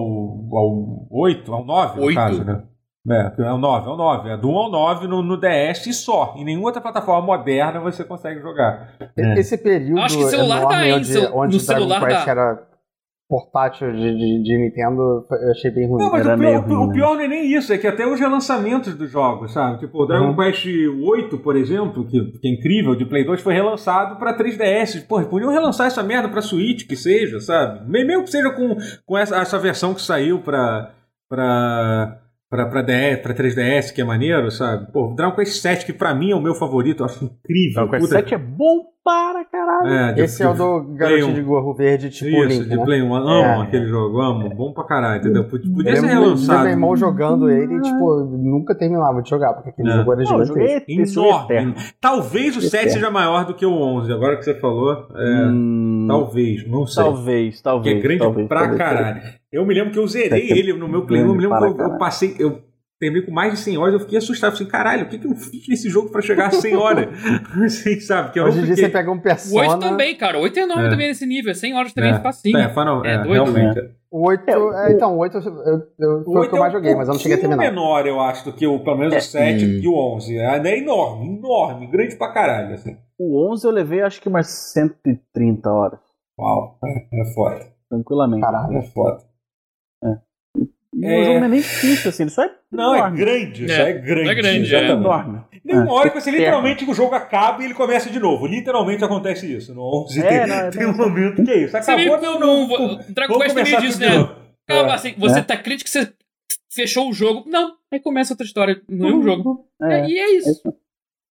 [0.52, 2.16] ao 8, ao 9, no Oito.
[2.16, 2.62] caso, né?
[3.08, 4.30] É, é o 9, é o 9.
[4.30, 6.34] É do 1 ao 9 no, no DS e só.
[6.36, 8.94] Em nenhuma outra plataforma moderna você consegue jogar.
[9.16, 9.38] É.
[9.38, 12.30] Esse período Acho que celular tá aí, onde, onde no Dragon celular Quest dá.
[12.32, 12.62] era
[13.28, 15.98] portátil de, de, de Nintendo, eu achei bem ruim.
[16.02, 16.94] Não, mas Era o meio pior, o ruim, né?
[16.94, 19.80] pior não é nem isso, é que até os relançamentos dos jogos, sabe?
[19.80, 20.36] Tipo, o Dragon Uhum.
[20.36, 25.06] Quest 8, por exemplo, que, que é incrível, de Play 2, foi relançado pra 3DS.
[25.08, 27.80] Pô, podiam relançar essa merda pra Switch, que seja, sabe?
[27.90, 30.92] Mesmo que seja com, com essa, essa versão que saiu pra.
[31.28, 34.92] pra Pra, pra, DS, pra 3DS, que é maneiro, sabe?
[34.92, 37.74] Pô, Dragon Quest 7, que pra mim é o meu favorito, eu acho incrível.
[37.74, 39.86] Dragon Quest Puta- 7 é bom para caralho.
[39.88, 42.84] É, de- Esse é o do garotinho de gorro verde, tipo Isso, Link, de né?
[42.84, 43.14] Play 1.
[43.14, 43.62] Amo É.
[43.62, 44.48] aquele jogo, amo.
[44.52, 45.44] Bom pra caralho, entendeu?
[45.44, 46.62] Podia Eu ser relançado.
[46.64, 49.92] meu irmão jogando ele e, tipo, nunca terminava de jogar, porque aquele É.
[49.98, 51.20] jogo era Não, eu gigantesco.
[51.20, 51.74] enorme.
[52.00, 52.90] Talvez o 7 Eterno.
[52.92, 55.06] seja maior do que o 11, agora que você falou.
[55.14, 57.04] é, Hum, Talvez, não sei.
[57.04, 57.96] talvez, que talvez.
[57.96, 59.20] é grande talvez, pra talvez, caralho.
[59.52, 61.86] Eu me lembro que eu zerei ele no meu Play, eu me lembro que eu,
[61.86, 62.34] eu passei.
[62.38, 62.58] Eu
[62.98, 64.52] terminei com mais de 100 horas, eu fiquei assustado.
[64.54, 67.08] Assim, caralho, o que, que eu fiz nesse jogo pra chegar a 100 horas?
[67.64, 68.32] Assim, sabe?
[68.32, 69.68] Que eu Hoje em dia você pega um O Persona...
[69.74, 70.38] 8 também, cara.
[70.38, 70.90] O 8 é enorme É.
[70.90, 71.54] também nesse nível.
[71.54, 72.14] 100 horas também É.
[72.16, 72.56] é facinho.
[72.58, 73.90] É, Final, É é, doido, realmente.
[74.10, 74.48] O 8...
[74.48, 76.94] É, o- É, então, o 8 eu, eu, eu, foi o que eu mais joguei,
[76.94, 77.62] mas eu não cheguei a terminar.
[77.62, 79.18] menor, eu acho, do que o, pelo menos É.
[79.18, 79.68] o 7 Hum.
[79.82, 80.38] e o 11.
[80.38, 82.74] É, é enorme, enorme, grande pra caralho.
[82.74, 82.96] Assim.
[83.18, 85.98] O 11 eu levei acho que umas 130 horas.
[86.38, 87.60] Uau, é, é foda.
[87.90, 88.40] Tranquilamente.
[88.42, 88.76] Caralho.
[88.78, 89.18] É foda.
[90.98, 91.20] E É.
[91.20, 93.18] o jogo não é nem difícil, assim, ele só é Não, é enorme.
[93.18, 94.30] grande, É, só é grande.
[94.30, 94.88] é grande, é.
[94.90, 95.40] enorme.
[95.64, 98.18] Tem uma É, hora que você você literalmente o jogo acaba e ele começa de
[98.18, 98.46] novo.
[98.46, 99.74] Literalmente acontece isso.
[99.74, 101.72] No 11 É, tem, não, é tem um momento que é isso.
[101.72, 102.66] Você Acabou, eu não.
[102.68, 104.28] vou- Dragon Quest também de né?
[104.66, 104.94] Calma, É.
[104.94, 105.42] assim, você É.
[105.42, 106.12] tá crítico, você
[106.72, 107.44] fechou o jogo.
[107.48, 109.66] Não, aí começa outra história no mesmo jogo.
[109.82, 110.62] É, e é isso.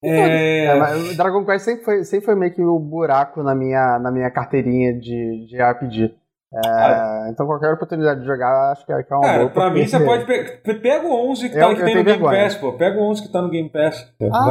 [0.04, 4.12] É, É, Dragon Quest sempre foi, sempre foi meio que o buraco na minha, na
[4.12, 6.14] minha carteirinha de, de RPG.
[6.56, 9.50] É, então qualquer oportunidade de jogar, acho que é, que é uma Cara, boa.
[9.50, 12.20] pra mim você pode pe- pega o 11 que, Eu- tá, que tem no Game
[12.20, 12.44] vergonha.
[12.44, 12.74] Pass, pô.
[12.74, 14.08] Pega o 11 que tá no Game Pass.
[14.20, 14.30] Vai.
[14.32, 14.46] Ah,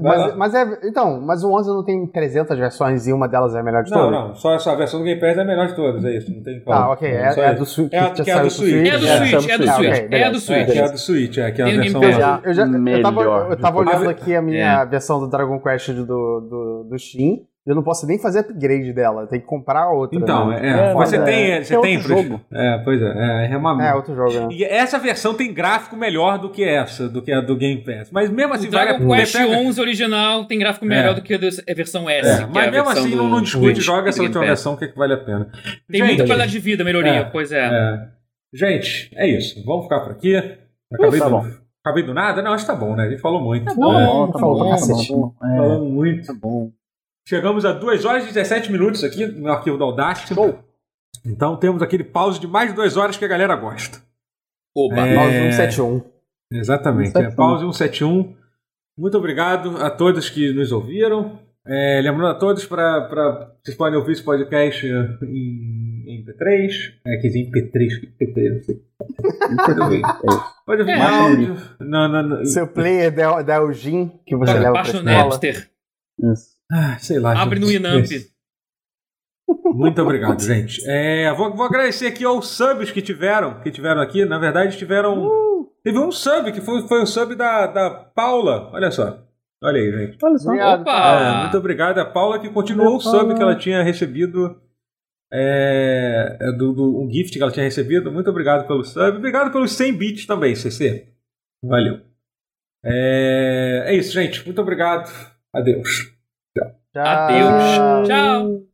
[0.00, 0.78] Vai mas, mas é.
[0.84, 3.90] Então, mas o 11 não tem 300 versões e uma delas é a melhor de
[3.90, 4.12] Não, todas?
[4.12, 6.42] não, só essa versão do Game Pass é a melhor de todas, é isso, não
[6.42, 6.76] tem como.
[6.76, 7.08] Ah, ok.
[7.08, 7.92] É, é do Switch.
[7.92, 8.74] É a- que é do Switch.
[8.86, 9.90] É a do É, Switch, é a do Switch.
[9.90, 10.76] É do É, Switch.
[10.76, 12.02] é a do Switch, é, que é a versão...
[12.44, 12.68] Eu, já,
[13.50, 17.40] eu tava, olhando aqui a minha versão do Dragon Quest do, do, do Steam.
[17.68, 19.26] Eu não posso nem fazer upgrade dela.
[19.26, 20.18] Tem que comprar outra.
[20.18, 20.60] Então, né?
[20.62, 21.50] é, É, você mas tem...
[21.52, 22.40] é- você é tem outro jogo.
[22.50, 23.86] É, pois é, é, é uma...
[23.86, 24.48] É, outro jogo, né?
[24.50, 28.10] E essa versão tem gráfico melhor do que essa, do que a do Game Pass.
[28.10, 31.14] Mas mesmo assim, O Dragon vale a Quest pega- 11 original tem gráfico melhor É.
[31.14, 32.28] do que a versão S.
[32.28, 34.74] É, que é mas a mesmo assim, do não, não discute, joga essa última versão,
[34.74, 35.50] que, é que vale a pena.
[35.90, 37.10] Tem Gente, muita qualidade de vida, melhoria.
[37.12, 37.66] É, Pois é.
[37.66, 38.08] é.
[38.54, 39.62] Gente, é isso.
[39.66, 40.34] Vamos ficar por aqui.
[40.90, 41.46] Acabei, Tá do, bom.
[41.84, 42.40] acabei do nada?
[42.40, 43.04] Não, acho que tá bom, né?
[43.04, 43.66] A gente falou muito.
[43.66, 45.12] Tá bom, É, tá falou bom, pra tá cacete.
[45.12, 45.34] bom.
[45.44, 46.26] É, Falamos muito.
[46.26, 46.70] tá bom.
[47.28, 50.34] Chegamos a 2 horas e 17 minutos aqui no arquivo da Audacity.
[51.26, 53.98] Então temos aquele pause de mais de 2 horas que a galera gosta.
[54.74, 55.06] Opa.
[55.06, 55.14] É.
[55.14, 56.02] Nós 171.
[56.50, 57.10] Exatamente.
[57.10, 57.30] 171.
[57.30, 58.34] É, pause 171.
[58.96, 61.38] Muito obrigado a todos que nos ouviram.
[61.66, 66.94] É, lembrando a todos para vocês podem ouvir esse podcast em, em MP3.
[67.06, 68.82] É, quer dizer, em P3, P3, não sei.
[69.66, 70.02] Pode ouvir.
[70.64, 71.02] Pode ouvir É.
[71.02, 71.56] áudio.
[71.78, 72.44] Não, não, não.
[72.46, 75.24] Seu player da, da Elgin, que você leva pra Baixa no escola.
[75.24, 75.70] Napster.
[76.32, 76.57] Isso.
[76.70, 77.40] Ah, sei lá.
[77.40, 77.70] Abre no.
[77.70, 78.06] Inamp.
[79.74, 80.82] Muito obrigado, gente.
[80.86, 84.24] É, vou, vou agradecer aqui aos subs que tiveram, que tiveram aqui.
[84.24, 85.66] Na verdade, tiveram.
[85.82, 88.70] Teve um sub que foi, foi o sub da, da Paula.
[88.72, 89.24] Olha só.
[89.62, 90.18] Olha aí, gente.
[90.22, 90.48] Olha só.
[90.48, 90.88] Obrigado.
[90.88, 94.60] É, muito obrigado a Paula que continuou o sub que ela tinha recebido.
[95.32, 98.10] É, é do, do- um gift que ela tinha recebido.
[98.12, 99.16] Muito obrigado pelo sub.
[99.16, 101.08] Obrigado pelos 100 bits também, CC.
[101.62, 102.00] Valeu.
[102.84, 104.44] É, é isso, gente.
[104.44, 105.10] Muito obrigado.
[105.54, 106.16] Adeus.
[106.92, 107.04] Tchau.
[107.04, 108.08] Adeus.
[108.08, 108.67] Tchau.